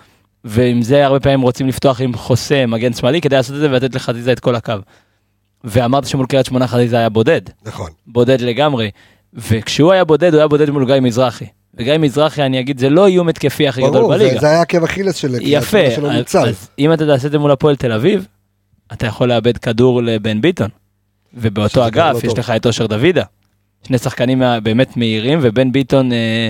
ועם 0.44 0.82
זה 0.82 1.06
הרבה 1.06 1.20
פעמים 1.20 1.40
רוצים 1.40 1.68
לפתוח 1.68 2.00
עם 2.00 2.14
חוסה 2.14 2.66
מגן 2.66 2.92
שמאלי 2.92 3.20
כדי 3.20 3.36
לעשות 3.36 3.56
את 3.56 3.60
זה 3.60 3.70
ולתת 3.70 3.94
לחזיזה 3.94 4.32
את 4.32 4.40
כל 4.40 4.54
הקו. 4.54 4.72
ואמרת 5.64 6.06
שמול 6.06 6.26
קריית 6.26 6.46
שמונה 6.46 6.66
חזיזה 6.66 6.96
היה 6.98 7.08
בודד. 7.08 7.40
נכון. 7.66 7.90
בודד 8.06 8.40
לגמרי. 8.40 8.90
וכשהוא 9.34 9.92
היה 9.92 10.04
בודד, 10.04 10.32
הוא 10.34 10.38
היה 10.38 10.48
בודד 10.48 10.70
מול 10.70 10.86
גיא 10.86 11.00
מזרחי. 11.00 11.44
וגיא 11.74 11.98
מזרחי, 11.98 12.42
אני 12.42 12.60
אגיד, 12.60 12.78
זה 12.78 12.90
לא 12.90 13.06
איום 13.06 13.28
התקפי 13.28 13.68
הכי 13.68 13.80
גדול 13.80 13.92
ברור, 13.92 14.18
זה- 14.18 14.24
בליגה. 14.24 14.40
זה 14.40 14.46
היה 14.46 14.60
עקב 14.60 14.84
אכילס 14.84 15.16
של 15.16 15.38
קריית 15.38 15.64
שמונה 15.70 15.90
שלא 15.90 16.12
נוצל. 16.12 16.48
אז 16.48 16.68
אם 16.78 16.92
אתה 16.92 17.06
תעשה 17.06 17.26
את 17.26 17.32
זה 17.32 17.38
מול 17.38 17.50
הפועל 17.50 17.76
תל 17.76 17.92
אביב, 17.92 18.26
אתה 18.92 19.06
יכול 19.06 19.28
לאבד 19.28 19.56
כדור 19.58 20.02
לבן 20.02 20.40
ביטון. 20.40 20.68
ובאותו 21.34 21.86
אגף 21.86 22.24
לא 22.24 22.30
יש. 22.32 22.38
לך 22.38 22.50
את 22.50 22.66
אושר 22.66 22.86
דוידה. 22.86 23.22
שני 23.86 23.98
שחקנים 23.98 24.42
באמת 24.62 24.96
מהירים, 24.96 25.38
ובן 25.42 25.72
ביטון, 25.72 26.12
אה, 26.12 26.48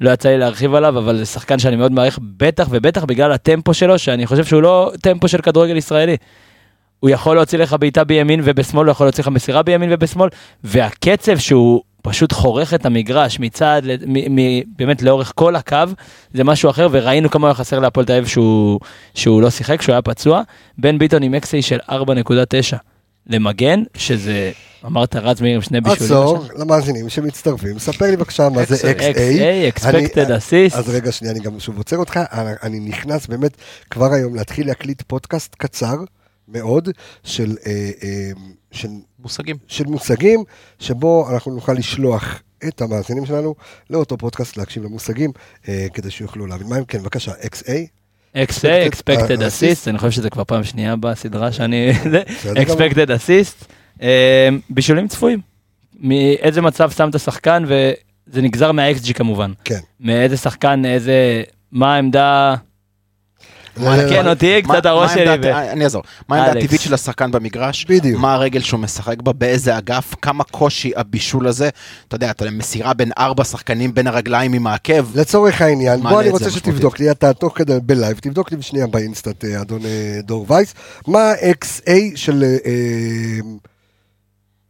לא 0.00 0.10
יצא 0.10 0.28
לי 0.28 0.38
להרחיב 0.38 0.74
עליו, 0.74 0.98
אבל 0.98 1.16
זה 1.16 1.26
שחקן 1.26 1.58
שאני 1.58 1.76
מאוד 1.76 1.92
מעריך, 1.92 2.18
בטח 2.36 2.66
ובטח 2.70 3.04
בגלל 3.04 3.32
הטמפו 3.32 3.74
שלו, 3.74 3.98
שאני 3.98 4.26
חושב 4.26 4.44
שהוא 4.44 4.62
לא 4.62 4.92
טמפו 5.00 5.28
של 5.28 5.38
כדורגל 5.38 5.76
ישראלי. 5.76 6.16
הוא 7.00 7.10
יכול 7.10 7.36
להוציא 7.36 7.58
לך 7.58 7.76
בעיטה 7.80 8.04
בימין 8.04 8.40
ובשמאל, 8.44 8.86
הוא 8.86 8.90
יכול 8.90 9.06
להוציא 9.06 9.22
לך 9.22 9.28
מסירה 9.28 9.62
בימין 9.62 9.88
ובשמאל, 9.92 10.28
והקצב 10.64 11.38
שהוא 11.38 11.82
פשוט 12.02 12.32
חורך 12.32 12.74
את 12.74 12.86
המגרש 12.86 13.40
מצד, 13.40 13.82
מ- 14.06 14.36
מ- 14.36 14.62
באמת 14.76 15.02
לאורך 15.02 15.32
כל 15.34 15.56
הקו, 15.56 15.78
זה 16.34 16.44
משהו 16.44 16.70
אחר, 16.70 16.88
וראינו 16.90 17.30
כמה 17.30 17.48
היה 17.48 17.54
חסר 17.54 17.78
להפועל 17.78 18.06
תל 18.06 18.12
אביב 18.12 18.26
שהוא, 18.26 18.80
שהוא 19.14 19.42
לא 19.42 19.50
שיחק, 19.50 19.82
שהוא 19.82 19.92
היה 19.92 20.02
פצוע. 20.02 20.42
בן 20.78 20.98
ביטון 20.98 21.22
עם 21.22 21.34
אקסי 21.34 21.62
של 21.62 21.78
4.9 21.90 21.94
למגן, 23.26 23.82
שזה, 23.96 24.52
אמרת 24.84 25.16
רז 25.16 25.40
מאיר 25.40 25.54
עם 25.54 25.62
שני 25.62 25.80
בישולים. 25.80 26.04
עצור, 26.04 26.44
למאזינים 26.56 27.08
שמצטרפים, 27.08 27.78
ספר 27.78 28.04
לי 28.04 28.16
בבקשה 28.16 28.48
מה 28.48 28.64
זה 28.64 28.74
XA. 28.92 29.16
XA. 29.16 29.78
Expected 29.78 30.18
אני- 30.20 30.36
assist. 30.36 30.76
אז 30.78 30.88
רגע 30.88 31.12
שנייה, 31.12 31.34
אני 31.34 31.42
גם 31.42 31.60
שוב 31.60 31.76
עוצר 31.78 31.96
אותך, 31.96 32.20
אני 32.62 32.80
נכנס 32.80 33.26
באמת 33.26 33.56
כבר 33.90 34.12
היום 34.12 34.34
להתחיל 34.34 34.66
להקליט 34.66 35.02
פודקאסט 35.06 35.54
קצר 35.58 35.96
מאוד 36.48 36.88
של, 37.24 37.56
אה, 37.66 37.72
אה, 38.02 38.30
של, 38.72 38.88
מושגים. 39.18 39.56
של 39.66 39.84
מושגים, 39.84 40.44
שבו 40.78 41.28
אנחנו 41.30 41.54
נוכל 41.54 41.72
לשלוח 41.72 42.42
את 42.68 42.80
המאזינים 42.80 43.26
שלנו 43.26 43.54
לאותו 43.90 44.16
פודקאסט 44.18 44.56
להקשיב 44.56 44.84
למושגים, 44.84 45.30
אה, 45.68 45.86
כדי 45.94 46.10
שיוכלו 46.10 46.46
להבין 46.46 46.68
מה 46.68 46.76
הם, 46.76 46.84
כן, 46.84 46.98
בבקשה, 47.02 47.32
XA. 47.32 47.70
Expected 48.44 49.42
אה, 49.42 49.46
assist, 49.46 49.86
אני 49.86 49.98
חושב 49.98 50.10
שזה 50.10 50.30
כבר 50.30 50.44
פעם 50.44 50.64
שנייה 50.64 50.96
בסדרה 50.96 51.52
שאני... 51.52 51.92
expected 52.64 53.08
assist, 53.08 53.64
אה, 54.02 54.48
בישולים 54.70 55.08
צפויים. 55.08 55.40
מאיזה 56.00 56.60
מצב 56.62 56.90
שם 56.90 57.08
את 57.08 57.14
השחקן, 57.14 57.64
וזה 57.66 58.42
נגזר 58.42 58.72
מה-XG 58.72 59.12
כמובן. 59.12 59.52
כן. 59.64 59.78
מאיזה 60.00 60.36
שחקן, 60.36 60.84
איזה... 60.84 61.42
מה 61.72 61.94
העמדה... 61.94 62.54
תקן 64.06 64.28
אותי 64.28 64.62
מה- 64.66 64.74
קצת 64.74 64.86
הראש 64.86 65.10
מה 65.10 65.14
שלי. 65.14 65.52
אני 65.72 65.84
אעזור. 65.84 66.02
מה 66.28 66.36
העמדה. 66.42 66.60
הטבעית 66.60 66.80
של 66.80 66.94
השחקן 66.94 67.30
במגרש? 67.30 67.84
בדיוק. 67.88 68.20
מה 68.20 68.34
הרגל 68.34 68.60
שהוא 68.60 68.80
משחק 68.80 69.22
בה? 69.22 69.32
באיזה 69.32 69.78
אגף? 69.78 70.14
כמה 70.22 70.44
קושי 70.44 70.92
הבישול 70.96 71.48
הזה? 71.48 71.68
אתה 72.08 72.16
יודע, 72.16 72.30
אתה 72.30 72.50
מסירה 72.50 72.94
בין 72.94 73.12
ארבע 73.18 73.44
שחקנים 73.44 73.94
בין 73.94 74.06
הרגליים 74.06 74.52
עם 74.52 74.66
העקב. 74.66 75.18
לצורך 75.18 75.62
העניין, 75.62 76.00
בוא 76.02 76.20
אני 76.20 76.30
רוצה. 76.30 76.50
שתבדוק 76.50 76.98
לי, 77.00 77.10
אתה 77.10 77.32
תוך 77.32 77.58
כדי 77.58 77.72
ב 77.82 77.88
live, 77.88 78.18
תבדוק 78.18 78.52
לי 78.52 78.62
שנייה 78.62 78.86
ב 78.86 78.93
InStat, 78.93 79.44
אה, 79.44 79.60
אדון 79.60 79.80
אה, 79.86 80.20
דור 80.22 80.46
וייס, 80.48 80.74
מה 81.06 81.18
ה-XA 81.30 81.90
של 82.14 82.42
אה, 82.44 82.56
אה, 82.66 83.38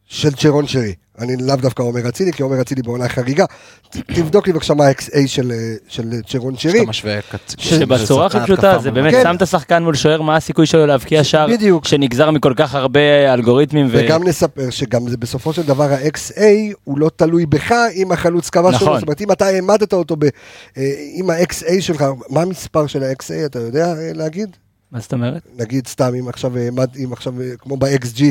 של 0.09 0.33
צ'רון 0.33 0.67
שרי. 0.67 0.95
אני 1.19 1.37
לאו 1.37 1.57
דווקא 1.57 1.83
אומר 1.83 2.09
אצילי, 2.09 2.33
כי 2.33 2.43
אומר 2.43 2.61
אצילי 2.61 2.83
בעונה 2.83 3.09
חריגה. 3.09 3.45
תבדוק 3.91 4.47
לי 4.47 4.53
בבקשה 4.53 4.75
מה 4.75 4.87
ה-XA 4.87 5.19
של 5.27 5.53
של 5.89 6.03
צ'רון 6.29 6.57
שרי. 6.57 6.73
שאתה 6.79 6.91
משווה... 6.91 7.19
קצ- 7.21 7.55
שבצורה 7.59 8.27
הכי 8.27 8.39
פשוטה 8.45 8.79
זה 8.83 8.91
באמת 8.91 9.15
כן. 9.15 9.23
שם 9.23 9.37
את 9.37 9.43
השחקן 9.43 9.83
מול 9.83 9.95
שוער, 9.95 10.23
מה 10.23 10.37
הסיכוי 10.37 10.67
שלו 10.67 10.87
להבקיע 10.87 11.25
שער. 11.25 11.47
שנגזר 11.85 12.31
מכל 12.31 12.53
כך 12.57 12.75
הרבה 12.75 13.01
אלגוריתמים. 13.35 13.87
ו- 13.87 13.91
וגם 13.95 14.25
נספר 14.25 14.71
שגם 14.71 15.09
זה 15.09 15.17
בסופו 15.17 15.53
של 15.53 15.63
דבר 15.63 15.85
ה-XA 15.93 16.41
הוא 16.85 16.99
לא 16.99 17.11
תלוי 17.17 17.47
בך 17.47 17.73
אם 17.95 18.13
החלוץ 18.13 18.51
כבש 18.51 18.75
נכון. 18.75 18.87
שלו, 18.87 18.95
זאת 18.95 19.03
אומרת 19.03 19.21
אם 19.21 19.33
אתה 19.33 19.47
העמדת 19.47 19.93
אותו 19.93 20.17
ב, 20.17 20.25
אה, 20.25 20.83
עם 21.15 21.31
ה-XA 21.31 21.81
שלך, 21.81 22.05
מה 22.31 22.43
המספר 22.43 22.87
של 22.87 23.03
ה-XA 23.03 23.47
אתה 23.47 23.59
יודע 23.59 23.87
אה, 23.87 24.11
להגיד? 24.15 24.57
מה 24.93 25.01
זאת 25.01 25.13
אומרת? 25.13 25.43
נגיד 25.59 25.87
סתם 25.87 26.13
אם 26.21 26.29
עכשיו 26.29 26.59
העמד, 26.59 26.89
אם 27.05 27.13
עכשיו 27.13 27.41
אה, 27.41 27.47
כמו 27.59 27.77
ב-XG 27.77 28.23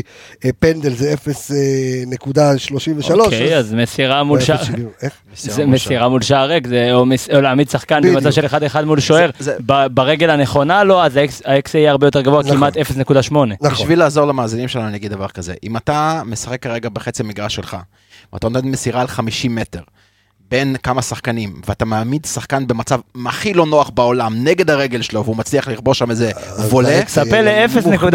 אה, 0.45 0.49
פנדל 0.60 0.93
זה 0.93 1.10
אה, 1.10 1.16
0.33. 2.68 3.14
אוקיי, 3.14 3.58
אז 3.58 3.74
מסירה 3.74 4.24
מול 4.24 4.41
שער. 4.41 4.58
איך? 5.01 5.14
זה 5.36 5.66
מסירה 5.66 6.10
מול 6.10 6.22
שער 6.22 6.47
ריק, 6.49 6.68
זה 6.68 6.89
או 6.93 7.06
מס- 7.06 7.30
או 7.30 7.41
להעמיד 7.41 7.70
שחקן. 7.70 8.01
במצב 8.01 8.32
של 8.32 8.45
1-1 8.45 8.51
מול 8.86 8.99
שוער, 8.99 9.30
זה- 9.39 9.56
ב- 9.66 9.88
ברגל 9.88 10.30
הנכונה 10.30 10.84
לא, 10.84 11.06
אז 11.06 11.18
ה-XA 11.18 11.49
יהיה 11.78 11.91
הרבה 11.91 12.08
יותר 12.08 12.22
גבוה, 12.22 12.41
נכון. 12.43 12.56
כמעט 12.58 12.78
0.8. 12.78 13.34
נכון. 13.62 13.70
בשביל 13.72 13.99
לעזור 13.99 14.26
למאזינים 14.28 14.68
שלנו 14.68 14.88
אני 14.88 14.97
אגיד 14.97 15.12
דבר 15.12 15.28
כזה, 15.28 15.53
אם 15.64 15.78
אתה 15.78 16.22
משחק 16.26 16.62
כרגע 16.62 16.89
בחצי 16.89 17.24
המגרש 17.24 17.56
שלך, 17.56 17.78
ואתה 18.34 18.49
נותן 18.49 18.68
מסירה 18.68 19.01
על 19.01 19.08
50 19.08 19.56
מטר, 19.56 19.82
בין 20.51 20.75
כמה 20.83 21.01
שחקנים, 21.01 21.61
ואתה 21.67 21.85
מעמיד 21.85 22.25
שחקן 22.25 22.67
במצב 22.67 22.99
הכי 23.25 23.53
לא 23.53 23.65
נוח 23.65 23.89
בעולם, 23.89 24.43
נגד 24.43 24.69
הרגל 24.69 25.01
שלו, 25.01 25.23
והוא 25.23 25.35
מצליח 25.37 25.67
לכבוש 25.67 25.99
שם 25.99 26.11
איזה 26.11 26.31
וולה, 26.69 26.89
יהיה 26.89 27.67
ל-0.01. 27.67 28.13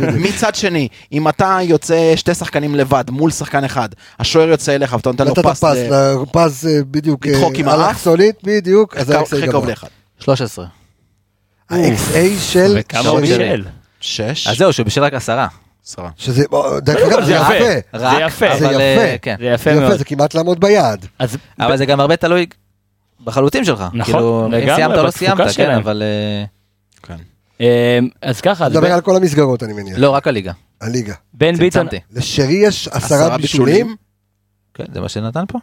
מצד 0.28 0.54
שני, 0.54 0.88
אם 1.12 1.28
אתה 1.28 1.58
יוצא 1.62 2.12
שתי 2.16 2.34
שחקנים 2.34 2.74
לבד 2.74 3.04
מול 3.10 3.30
שחקן 3.30 3.64
אחד, 3.64 3.88
השוער 4.18 4.48
יוצא 4.48 4.74
אליך 4.74 4.92
ואתה 4.92 5.10
נותן 5.10 5.24
לו 5.24 5.30
נתת 5.30 5.46
פס, 5.46 5.64
פס, 5.64 5.76
ל- 5.76 6.24
פס 6.32 6.66
אה, 6.66 6.78
בדיוק, 6.90 7.26
לדחוק 7.26 7.54
עם 7.54 7.68
האף? 7.68 7.88
אלכסונית, 7.88 8.34
בדיוק, 8.42 8.96
אז 8.96 9.10
הכי 9.10 9.18
ה-XA 9.18 9.40
קרוב 9.40 9.62
גבוה. 9.62 9.70
לאחד. 9.70 9.88
13. 10.18 10.66
ה-XA 11.70 12.40
של 12.40 12.76
וכמה. 12.80 13.08
הוא. 13.08 13.20
בישל. 13.20 13.64
שש, 14.00 14.46
אז 14.48 14.56
זהו, 14.56 14.72
שהוא 14.72 14.86
בשל 14.86 15.04
רק 15.04 15.14
עשרה. 15.14 15.46
עשרה. 15.86 16.10
שזה, 16.16 16.44
אה, 16.54 16.80
דרך 16.80 17.12
אגב, 17.12 17.24
זה 17.24 17.32
יפה. 17.32 17.98
זה 17.98 18.06
יפה. 18.20 18.58
זה 18.58 18.66
אבל, 18.66 18.74
יפה. 18.74 18.80
אה, 18.80 19.16
כן. 19.22 19.36
זה 19.38 19.44
יפה 19.44 19.70
זה 19.70 19.76
יפה, 19.76 19.86
מאוד. 19.86 19.98
זה 19.98 20.04
כמעט 20.04 20.34
לעמוד 20.34 20.60
ביעד. 20.60 21.06
אז 21.18 21.36
אבל 21.60 21.76
זה 21.76 21.86
גם 21.86 22.00
הרבה 22.00 22.16
תלוי 22.16 22.46
בחלוטים 23.24 23.64
שלך. 23.64 23.84
נכון, 23.92 24.04
כאילו, 24.04 24.46
אם 24.46 24.52
לגמרי, 24.52 24.74
סיימת 24.74 24.98
או 24.98 25.02
לא 25.02 25.10
סיימת, 25.10 25.40
כן. 25.56 25.70
אבל... 25.70 26.02
אה, 26.02 26.44
כן. 27.02 27.16
אה, 27.60 27.98
אז 28.22 28.40
ככה, 28.40 28.68
נדבר 28.68 28.92
על 28.92 29.00
כל 29.00 29.16
המסגרות, 29.16 29.62
אני 29.62 29.72
מניח. 29.72 29.98
לא, 29.98 30.10
רק 30.10 30.28
הליגה. 30.28 30.52
הליגה. 30.80 31.14
בן 31.32 31.56
ביטון. 31.56 31.86
לשרי 32.12 32.54
יש 32.54 32.88
עשרה 32.88 33.38
בישולים? 33.38 33.96
כן, 34.74 34.84
זה 34.94 35.00
מה 35.00 35.08
שנתן 35.08 35.44
פה? 35.48 35.58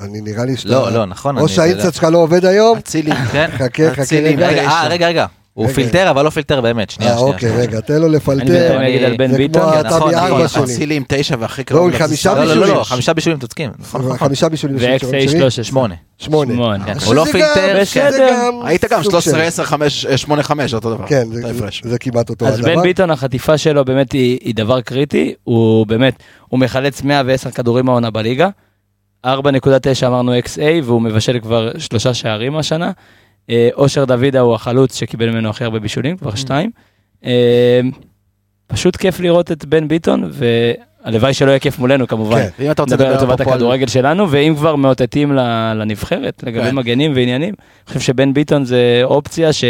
אני 0.00 0.20
נראה 0.20 0.44
לי 0.44 0.56
שאתה... 0.56 0.68
לא, 0.68 0.92
לא, 0.92 1.06
נכון. 1.06 1.38
או 1.38 1.48
שהאינסט 1.48 1.94
שלך 1.94 2.04
לא 2.04 2.18
עובד 2.18 2.44
היום? 2.44 2.78
אצילי. 2.78 3.10
כן. 3.32 3.50
חכה, 3.52 3.90
חכה 3.90 4.02
אצילי, 4.02 4.36
רגע. 4.36 4.48
רגע, 4.48 4.68
אה, 4.68 4.88
רגע, 4.88 5.06
רגע. 5.06 5.26
הוא. 5.54 5.68
פילטר, 5.68 6.10
אבל 6.10 6.24
לא 6.24 6.30
פילטר 6.30 6.60
באמת. 6.60 6.90
שנייה, 6.90 7.12
אה, 7.12 7.18
שנייה. 7.18 7.32
אוקיי. 7.32 7.50
רגע, 7.56 7.80
תן 7.80 8.00
לו 8.00 8.06
אני 8.06 8.16
לפלטר. 8.16 8.44
בינתיים 8.44 8.80
אגיד 8.80 9.02
על 9.02 9.10
זה 9.10 9.16
בן 9.16 9.28
כמו 9.28 9.36
ביטון. 9.36 9.62
אתה 9.80 9.88
נכון, 9.88 10.14
מארבע 10.14 10.44
נכון, 10.44 10.66
שלי. 10.66 10.74
אצילי 10.74 10.94
עם 10.94 11.02
תשע 11.08 11.36
והכי 11.38 11.60
לא, 11.60 11.64
קרוב. 11.64 11.96
חמישה 11.98 12.34
זה 12.34 12.40
לא, 12.40 12.44
לא, 12.44 12.54
לא, 12.54 12.54
בישולים. 12.60 12.74
לא, 12.78 12.84
חמישה 12.84 13.12
בישולים 13.14 13.38
צודקים. 13.38 13.70
נכון, 13.78 14.00
נכון. 14.00 14.16
חמישה 14.18 14.48
בישולים 14.48 14.78
של 14.78 14.98
שרון 14.98 15.14
ו-XA 15.14 15.20
שרי? 15.20 15.28
13. 15.28 15.64
שמונה. 15.64 15.94
שמונה. 16.18 16.94
שזה 16.98 17.06
הוא 17.06 17.14
לא 17.14 17.24
פילטר, 17.32 17.76
בסדר. 17.80 18.10
זה 18.10 18.30
גם 18.32 18.60
היית 18.64 18.84
גם 18.84 19.02
סוג 19.02 19.10
13, 19.12 19.34
של- 19.38 19.40
10, 19.46 19.64
5, 19.64 20.06
8, 20.06 20.42
5, 20.42 20.74
אותו 20.74 20.94
דבר. 20.94 21.06
כן, 21.06 21.24
זה-. 21.32 21.42
זה 21.82 21.98
כמעט 21.98 22.30
אותו 22.30 22.46
אז 22.46 22.58
הדבר. 22.58 22.74
בן 22.76 22.82
ביטון 22.82 23.10
החטיפה 23.10 23.58
שלו 23.58 23.84
באמת 23.84 24.12
היא, 24.12 24.54
דבר 24.54 24.80
קריטי, 24.80 25.34
הוא 25.44 25.86
באמת, 25.86 26.14
הוא 26.48 26.60
מחלץ 26.60 27.02
110 27.02 27.50
כדורים 27.50 27.88
העונה 27.88 28.10
בליגה, 28.10 28.48
4.9 29.26 29.30
אמרנו 30.06 30.38
XA 30.38 30.60
והוא 30.84 31.02
מבשל 31.02 31.38
כבר 31.42 31.70
שלושה 31.78 32.14
שערים 32.14 32.56
השנה, 32.56 32.90
אושר 33.74 34.04
דוידה 34.04 34.40
הוא 34.40 34.54
החלוץ 34.54 34.98
שקיבל 34.98 35.30
ממנו 35.30 35.50
הכי 35.50 35.64
הרבה 35.64 35.78
בישולים, 35.78 36.16
כבר 36.16 36.34
שתיים. 36.34 36.70
אה, 37.24 37.80
פשוט 38.66 38.96
כיף 38.96 39.20
לראות 39.20 39.52
את 39.52 39.64
בן 39.64 39.88
ביטון, 39.88 40.30
והלוואי 40.32 41.34
שלא 41.34 41.50
יהיה 41.50 41.58
כיף 41.58 41.78
מולנו 41.78 42.08
כמובן. 42.08 42.42
כן. 42.42 42.48
ואם 42.58 42.70
אתה 42.70 42.82
רוצה 42.82 42.94
לדבר 42.94 43.16
לטובת 43.16 43.40
הכדורגל 43.40 43.86
שלנו, 43.86 44.30
ואם 44.30 44.54
כבר 44.56 44.76
מאותתים 44.76 45.32
לנבחרת, 45.74 46.42
לגבי 46.46 46.64
כן. 46.64 46.74
מגנים 46.74 47.12
ועניינים, 47.14 47.54
אני 47.58 47.86
חושב 47.86 48.00
שבן 48.00 48.34
ביטון 48.34 48.64
זה 48.64 49.00
אופציה 49.04 49.52
ש... 49.52 49.64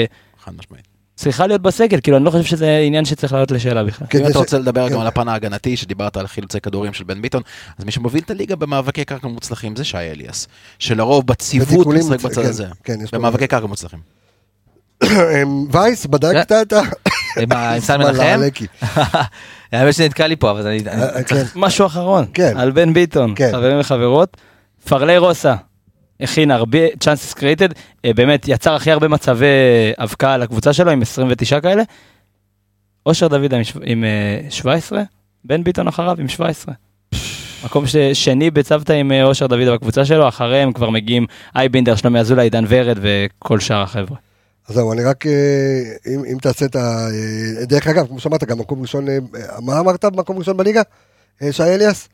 חד 0.44 0.52
משמעית. 0.58 0.89
צריכה 1.20 1.46
להיות 1.46 1.62
בסגל, 1.62 2.00
כאילו 2.02 2.16
אני 2.16 2.24
לא 2.24 2.30
חושב 2.30 2.44
שזה 2.44 2.78
עניין 2.86 3.04
שצריך 3.04 3.32
לעלות 3.32 3.50
לשאלה 3.50 3.84
בכלל. 3.84 4.06
כדי 4.10 4.22
אם 4.22 4.30
אתה 4.30 4.38
רוצה 4.38 4.58
לדבר 4.58 4.88
כן. 4.88 4.94
גם 4.94 5.00
על 5.00 5.06
הפן 5.06 5.28
ההגנתי, 5.28 5.76
שדיברת 5.76 6.16
על 6.16 6.26
חילוצי 6.26 6.60
כדורים 6.60 6.92
של 6.92 7.04
בן 7.04 7.22
ביטון, 7.22 7.42
אז 7.78 7.84
מי 7.84 7.92
שמוביל 7.92 8.22
את 8.22 8.30
הליגה 8.30 8.56
במאבקי 8.56 9.04
קרקע 9.04 9.28
מוצלחים 9.28 9.76
זה 9.76 9.84
שי 9.84 9.96
אליאס, 9.96 10.48
שלרוב 10.78 11.26
בציוות 11.26 11.68
בתיקולים 11.68 12.00
משחק 12.00 12.20
בצד 12.20 12.42
כן, 12.42 12.48
הזה. 12.48 12.66
כן, 12.84 12.98
במאבקי 13.12 13.46
קרקע 13.46 13.66
מוצלחים. 13.66 13.98
וייס, 15.72 16.06
בדקת 16.06 16.52
את 16.52 16.72
ה... 16.72 16.80
עם 17.40 17.48
סן 17.80 18.00
וואלה, 18.00 18.36
מנחם? 18.36 18.64
האמת 19.72 19.94
שנתקע 19.94 20.26
לי 20.26 20.36
פה, 20.36 20.50
אבל 20.50 20.66
אני... 20.66 20.82
אה, 20.88 21.22
כן. 21.22 21.42
משהו 21.56 21.86
אחרון, 21.86 22.24
כן. 22.34 22.56
על 22.56 22.70
בן 22.70 22.92
ביטון, 22.92 23.32
כן. 23.36 23.50
חברים 23.52 23.80
וחברות, 23.80 24.36
פרלי 24.88 25.18
רוסה 25.18 25.54
הכין 26.20 26.50
הרבה 26.50 26.78
created, 27.38 27.72
אה, 28.04 28.12
באמת 28.14 28.48
יצר 28.48 28.74
הכי 28.74 28.90
הרבה 28.90 29.08
מצבי 29.08 29.46
אבקה 29.98 30.36
לקבוצה 30.36 30.72
שלו 30.72 30.90
עם 30.90 31.02
29 31.02 31.60
כאלה, 31.60 31.82
אושר 33.06 33.28
דוד 33.28 33.54
עם, 33.54 33.64
שו- 33.64 33.80
עם 33.84 34.04
אה, 34.04 34.50
17, 34.50 35.02
בן 35.44 35.64
ביטון 35.64 35.88
אחריו 35.88 36.16
עם 36.20 36.28
17. 36.28 36.74
מקום 37.64 37.86
ש- 37.86 37.96
שני 37.96 38.50
בצוותא 38.50 38.92
עם 38.92 39.12
אה, 39.12 39.24
אושר 39.24 39.46
דוד 39.46 39.68
בקבוצה 39.74 40.04
שלו, 40.04 40.28
אחריהם 40.28 40.72
כבר 40.72 40.90
מגיעים 40.90 41.26
אייבינדר, 41.56 41.96
שלומי 41.96 42.20
אזולאי, 42.20 42.46
עידן 42.46 42.64
ורד 42.68 42.98
וכל 43.02 43.60
שאר 43.60 43.82
החבר'ה. 43.82 44.16
אז 44.68 44.74
זהו, 44.74 44.92
אני 44.92 45.04
רק, 45.04 45.24
אם 46.14 46.24
אם 46.32 46.38
תעשה 46.42 46.64
את 46.64 46.76
ה... 46.76 47.06
דרך 47.62 47.86
אגב, 47.86 48.06
כמו 48.06 48.20
שאמרת, 48.20 48.44
גם 48.44 48.58
מקום 48.58 48.82
ראשון, 48.82 49.06
מה 49.62 49.80
אמרת? 49.80 50.04
מקום 50.04 50.38
ראשון 50.38 50.56
בליגה? 50.56 50.82
אה, 51.42 51.52
שי 51.52 51.62
אליאס? 51.62 52.08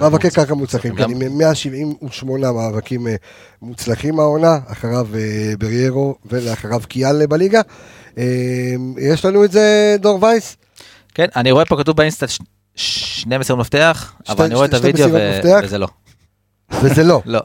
מאבקי 0.00 0.30
קרקע 0.30 0.54
מוצלחים. 0.54 0.96
כן, 0.96 1.10
עם 1.10 1.38
178 1.38 2.52
מאבקים 2.52 3.08
אה, 3.08 3.14
מוצלחים 3.62 4.20
העונה, 4.20 4.58
אחריו 4.66 5.06
אה, 5.14 5.52
בריירו 5.58 6.14
ולאחריו 6.26 6.80
קיאל 6.88 7.26
בליגה. 7.26 7.60
יש 8.98 9.24
לנו 9.24 9.44
את 9.44 9.52
זה, 9.52 9.96
דור 10.00 10.22
וייס? 10.22 10.56
כן, 11.14 11.26
אני 11.36 11.50
רואה 11.52 11.64
פה 11.64 11.76
כתוב 11.76 11.96
באינסטה 11.96 12.26
שני 12.74 13.38
מסירות 13.38 13.60
מפתח, 13.60 14.12
שתי- 14.22 14.32
אבל 14.32 14.44
אני 14.44 14.54
רואה 14.54 14.66
את 14.66 14.74
הוידאו? 14.74 15.08
וזה 15.64 15.78
לא. 15.78 15.88
וזה 16.82 17.04
לא. 17.04 17.22
לא. 17.26 17.40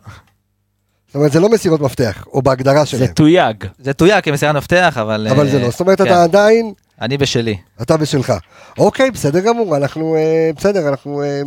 זאת 1.08 1.16
אומרת, 1.16 1.32
זה 1.32 1.40
לא 1.40 1.50
מסירות 1.50 1.82
מפתח, 1.82 2.28
או 2.34 2.42
בהגדרה 2.42 2.80
זה 2.80 2.86
שלהם. 2.86 3.08
תויג. 3.08 3.66
זה 3.80 3.94
תויג 3.94 4.20
כמסירת 4.24 4.56
מפתח, 4.56 4.98
אבל... 5.02 5.28
אבל 5.32 5.50
זה 5.50 5.60
לא. 5.60 5.70
זאת 5.70 5.80
אומרת, 5.80 5.98
כן, 5.98 6.04
אתה 6.08 6.24
עדיין... 6.24 6.74
אני 7.04 7.18
בשלי. 7.18 7.58
אתה 7.82 7.97
בשלך. 7.97 8.34
אוקיי, 8.78 9.12
בסדר 9.12 9.39
גמור, 9.39 9.78
אנחנו, 9.78 10.16
אה, 10.16 10.51
בסדר, 10.58 10.89
אנחנו 10.89 11.24
אה, 11.24 11.41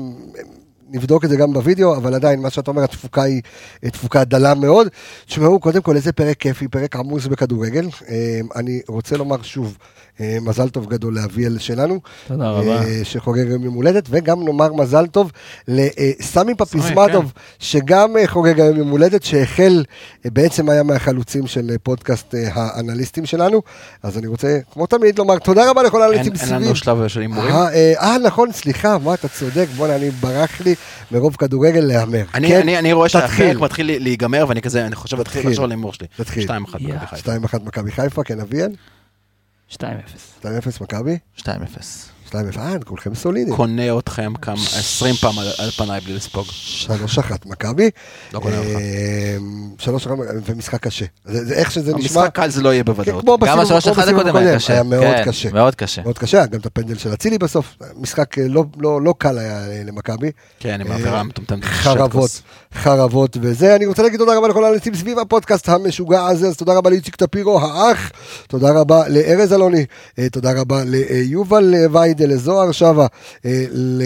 נבדוק 0.88 1.24
את 1.24 1.30
זה 1.30 1.36
גם 1.36 1.52
בווידאו, 1.52 1.96
אבל 1.96 2.14
עדיין, 2.14 2.40
מה 2.40 2.50
שאתה 2.50 2.70
אומר, 2.70 2.84
התפוקה 2.84 3.22
היא 3.22 3.42
אה, 3.84 3.90
תפוקה 3.90 4.24
דלה 4.24 4.54
מאוד. 4.54 4.88
תשמעו, 5.26 5.60
קודם 5.60 5.82
כל, 5.82 5.96
איזה 5.96 6.12
פרק 6.12 6.36
כיפי, 6.36 6.68
פרק 6.68 6.96
עמוס 6.96 7.26
בכדורגל. 7.26 7.88
אה, 8.08 8.40
אני 8.56 8.80
רוצה 8.88 9.16
לומר 9.16 9.42
שוב, 9.42 9.78
מזל 10.20 10.68
טוב 10.68 10.86
גדול 10.90 11.14
לאביאל 11.14 11.58
שלנו, 11.58 12.00
תודה 12.28 12.50
רבה. 12.50 12.82
אה, 12.82 13.00
שחוגג 13.04 13.46
היום 13.48 13.62
יום 13.64 13.74
הולדת, 13.74 14.04
וגם 14.10 14.44
נאמר 14.44 14.72
מזל 14.72 15.06
טוב 15.06 15.32
לסמי 15.68 16.54
פפיזמטוב, 16.54 17.32
שגם 17.58 18.16
אה, 18.16 18.26
חוגג 18.26 18.60
היום 18.60 18.76
יום 18.76 18.88
הולדת, 18.90 19.22
שהחל, 19.22 19.84
אה, 20.24 20.30
בעצם 20.30 20.68
היה 20.68 20.82
מהחלוצים 20.82 21.46
של 21.46 21.70
אה, 21.70 21.76
פודקאסט 21.82 22.34
אה, 22.34 22.48
האנליסטים 22.54 23.26
שלנו. 23.26 23.62
אז 24.02 24.18
אני 24.18 24.26
רוצה, 24.26 24.58
כמו 24.72 24.86
תמיד, 24.86 25.18
לומר 25.18 25.38
תודה 25.38 25.70
רבה 25.70 25.82
לכל 25.82 26.02
אין 26.02 26.10
האנליסטים 26.10 26.32
אין 26.32 26.46
סביב. 26.48 26.66
לנו 26.66 26.76
שלב 26.76 27.08
של 27.08 27.20
הימורים. 27.20 27.50
אה, 27.54 27.68
אה, 27.74 27.92
אה, 27.98 28.18
נכון, 28.18 28.52
סליחה, 28.52 28.98
מה, 28.98 29.14
אתה 29.14 29.28
צודק, 29.28 29.66
בוא'נה, 29.76 29.96
אני 29.96 30.10
ברח 30.10 30.60
לי 30.60 30.74
מרוב 31.12 31.36
כדורגל 31.36 31.80
להמר. 31.80 32.24
אני, 32.34 32.48
כן, 32.48 32.60
אני, 32.60 32.78
אני 32.78 32.92
רואה. 32.92 33.08
שהפרק 33.08 33.56
מתחיל 33.60 33.86
לי- 33.86 33.98
להיגמר 33.98 34.44
ואני 34.48 34.62
כזה, 34.62 34.86
אני 34.86 34.94
חושב 34.96 35.16
להתחיל 35.18 35.34
תתחיל. 35.40 35.50
לחשוב 35.50 35.64
על 35.64 35.70
ההימור 35.70 35.92
שלי. 35.92 36.06
תתחיל. 36.16 36.44
2-1 36.48 36.52
יא. 36.52 36.58
מכבי 36.58 37.06
חיפה. 37.06 37.32
2-1 37.56 37.62
מכבי 37.64 37.90
חיפה, 37.90 38.22
כן, 38.24 38.40
אביאל? 38.40 38.70
2-0. 39.72 39.76
2-0 40.42 40.46
מכבי? 40.80 41.18
2-0. 41.38 41.42
2-0, 42.30 42.34
אה, 42.58 42.74
כולכם 42.84 43.14
סולידים. 43.14 43.56
קונה 43.56 43.98
אתכם 43.98 44.32
כמה, 44.42 44.54
20 44.54 45.14
פעם 45.14 45.38
על- 45.38 45.52
על 45.58 45.70
פניי 45.70 46.00
בלי 46.00 46.14
לספוג. 46.14 46.46
3-1 46.48 46.86
מכבי. 47.46 47.90
לא 48.32 48.40
קונה 48.40 48.58
אותך. 48.58 48.68
אה, 48.68 49.36
3-1 49.78 50.10
ומשחק 50.46 50.80
קשה. 50.82 51.04
זה 51.24 51.44
זה 51.44 51.54
איך 51.54 51.70
שזה 51.70 51.94
נשמע. 51.94 52.20
המשחק 52.20 52.34
קל 52.34 52.48
זה 52.50 52.62
לא 52.62 52.72
יהיה 52.72 52.84
כן, 52.84 52.92
בוודאות. 52.92 53.22
כמו 53.22 53.38
גם 53.46 53.60
השלוש 53.60 53.86
אחד 53.88 54.08
הקודם 54.08 54.36
היה 54.36 54.54
קשה. 54.56 54.72
היה 54.72 54.82
מאוד 54.82 55.02
כן, 55.02 55.22
קשה. 55.26 55.50
מאוד 55.52 55.74
קשה. 55.74 56.02
מאוד 56.02 56.18
קשה, 56.18 56.46
גם 56.46 56.60
את 56.60 56.66
הפנדל 56.66 56.94
של 56.98 57.12
אצילי 57.14 57.38
בסוף. 57.38 57.76
משחק 57.96 58.38
אה, 58.38 58.48
לא- 58.48 58.64
לא 58.78 59.02
לא 59.02 59.14
קל 59.18 59.38
היה 59.38 59.84
למכבי. 59.84 60.30
כן, 60.60 60.80
עם 60.80 60.92
העבירה 60.92 61.20
המטומטמת. 61.20 61.62
של 61.62 61.68
חרבות. 61.68 62.42
חרבות 62.76 63.36
וזה. 63.40 63.76
אני 63.76 63.86
רוצה 63.86 64.02
להגיד 64.02 64.18
תודה 64.18 64.36
רבה 64.36 64.48
לכל 64.48 64.64
האנשים 64.64 64.94
סביב 64.94 65.18
הפודקאסט 65.18 65.68
המשוגע 65.68 66.26
הזה, 66.26 66.48
אז 66.48 66.56
תודה 66.56 66.74
רבה 66.74 66.90
לאיציק 66.90 67.16
טפירו 67.16 67.60
האח, 67.60 68.10
תודה 68.48 68.70
רבה 68.80 69.08
לארז 69.08 69.52
אלוני, 69.52 69.84
אה, 70.18 70.28
תודה 70.28 70.60
רבה 70.60 70.82
ליובל 70.84 71.74
אה, 71.74 71.86
ויידה, 71.92 72.26
לזוהר 72.26 72.72
שווה, 72.72 73.06
אה, 73.44 73.64
ל... 73.70 74.02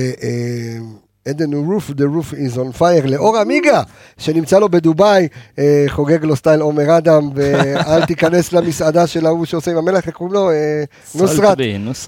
עדן 1.29 1.55
רוף, 1.55 1.91
the 1.91 2.05
roof 2.15 2.33
is 2.33 2.57
on 2.57 2.81
fire, 2.81 3.07
לאור 3.07 3.37
עמיגה, 3.37 3.83
שנמצא 4.19 4.59
לו 4.59 4.69
בדובאי, 4.69 5.29
אה, 5.59 5.85
חוגג 5.89 6.25
לו 6.25 6.37
סטייל 6.37 6.61
עומר 6.61 6.99
אדם, 6.99 7.31
ואל 7.35 8.05
תיכנס 8.11 8.53
למסעדה 8.53 9.07
של 9.07 9.27
ההוא 9.27 9.45
שעושה 9.45 9.71
עם 9.71 9.77
המלך, 9.77 10.07
איך 10.07 10.15
קוראים 10.15 10.35
לו? 10.35 10.51
אה, 10.51 10.85
נוסרת. 11.15 11.59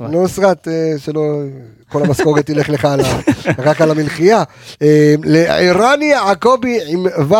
נוסרת, 0.09 0.69
אה, 0.69 0.95
שלא, 0.99 1.43
כל 1.93 2.03
המשכורת 2.03 2.47
תלך 2.47 2.69
לך 2.69 2.85
על 2.85 3.01
ה, 3.01 3.21
רק 3.59 3.81
על 3.81 3.91
המלחייה. 3.91 4.43
אה, 4.83 5.15
לערני 5.25 6.05
יעקבי 6.05 6.79
עם 6.87 7.07
ו' 7.07 7.35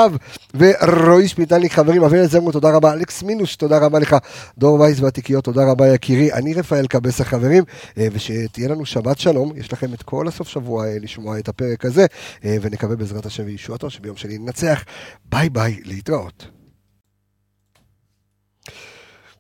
ורועי 0.55 1.29
שפיטלניק, 1.29 1.73
חברים, 1.73 2.05
אביאל 2.05 2.27
זרמו, 2.27 2.53
תודה 2.53 2.71
רבה. 2.71 2.93
אלכס 2.93 3.23
מינוש, 3.23 3.57
תודה 3.57 3.79
רבה 3.79 3.99
לך. 3.99 4.17
דור 4.59 4.81
וייס 4.81 5.01
והתיקיות, 5.01 5.45
תודה 5.45 5.71
רבה 5.71 5.95
יקירי. 5.95 6.33
אני 6.33 6.55
רפאל 6.55 6.87
קבס 6.87 7.21
החברים, 7.21 7.65
אה, 7.99 8.07
ושתהיה 8.13 8.69
לנו 8.69 8.87
שבת 8.87 9.19
שלום. 9.19 9.53
יש 9.57 9.73
לכם 9.73 9.95
את 9.95 10.03
כל 10.03 10.29
הסוף 10.29 10.49
שבוע 10.49 10.87
אה, 10.87 10.97
לשמוע 11.01 11.39
את 11.39 11.49
הפרק 11.49 11.85
הזה, 11.85 12.07
ונקווה 12.45 12.97
בעזרת 12.97 13.27
השם 13.27 13.43
וישועתו 13.47 13.91
שביום 13.91 14.17
שני 14.17 14.39
ננצח. 14.39 14.85
ביי 15.25 15.51
ביי, 15.51 15.81
להתראות. 15.85 16.47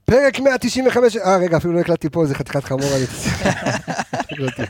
פרק 0.05 0.41
195, 0.41 1.17
אה 1.17 1.37
רגע, 1.37 1.57
אפילו 1.57 1.73
לא 1.73 1.81
הקלטתי 1.81 2.09
פה 2.11 2.23
איזה 2.23 2.35
חתיכת 2.35 2.65
חמור. 2.65 2.89
אני- 2.97 3.05
הקלטתי. 4.33 4.63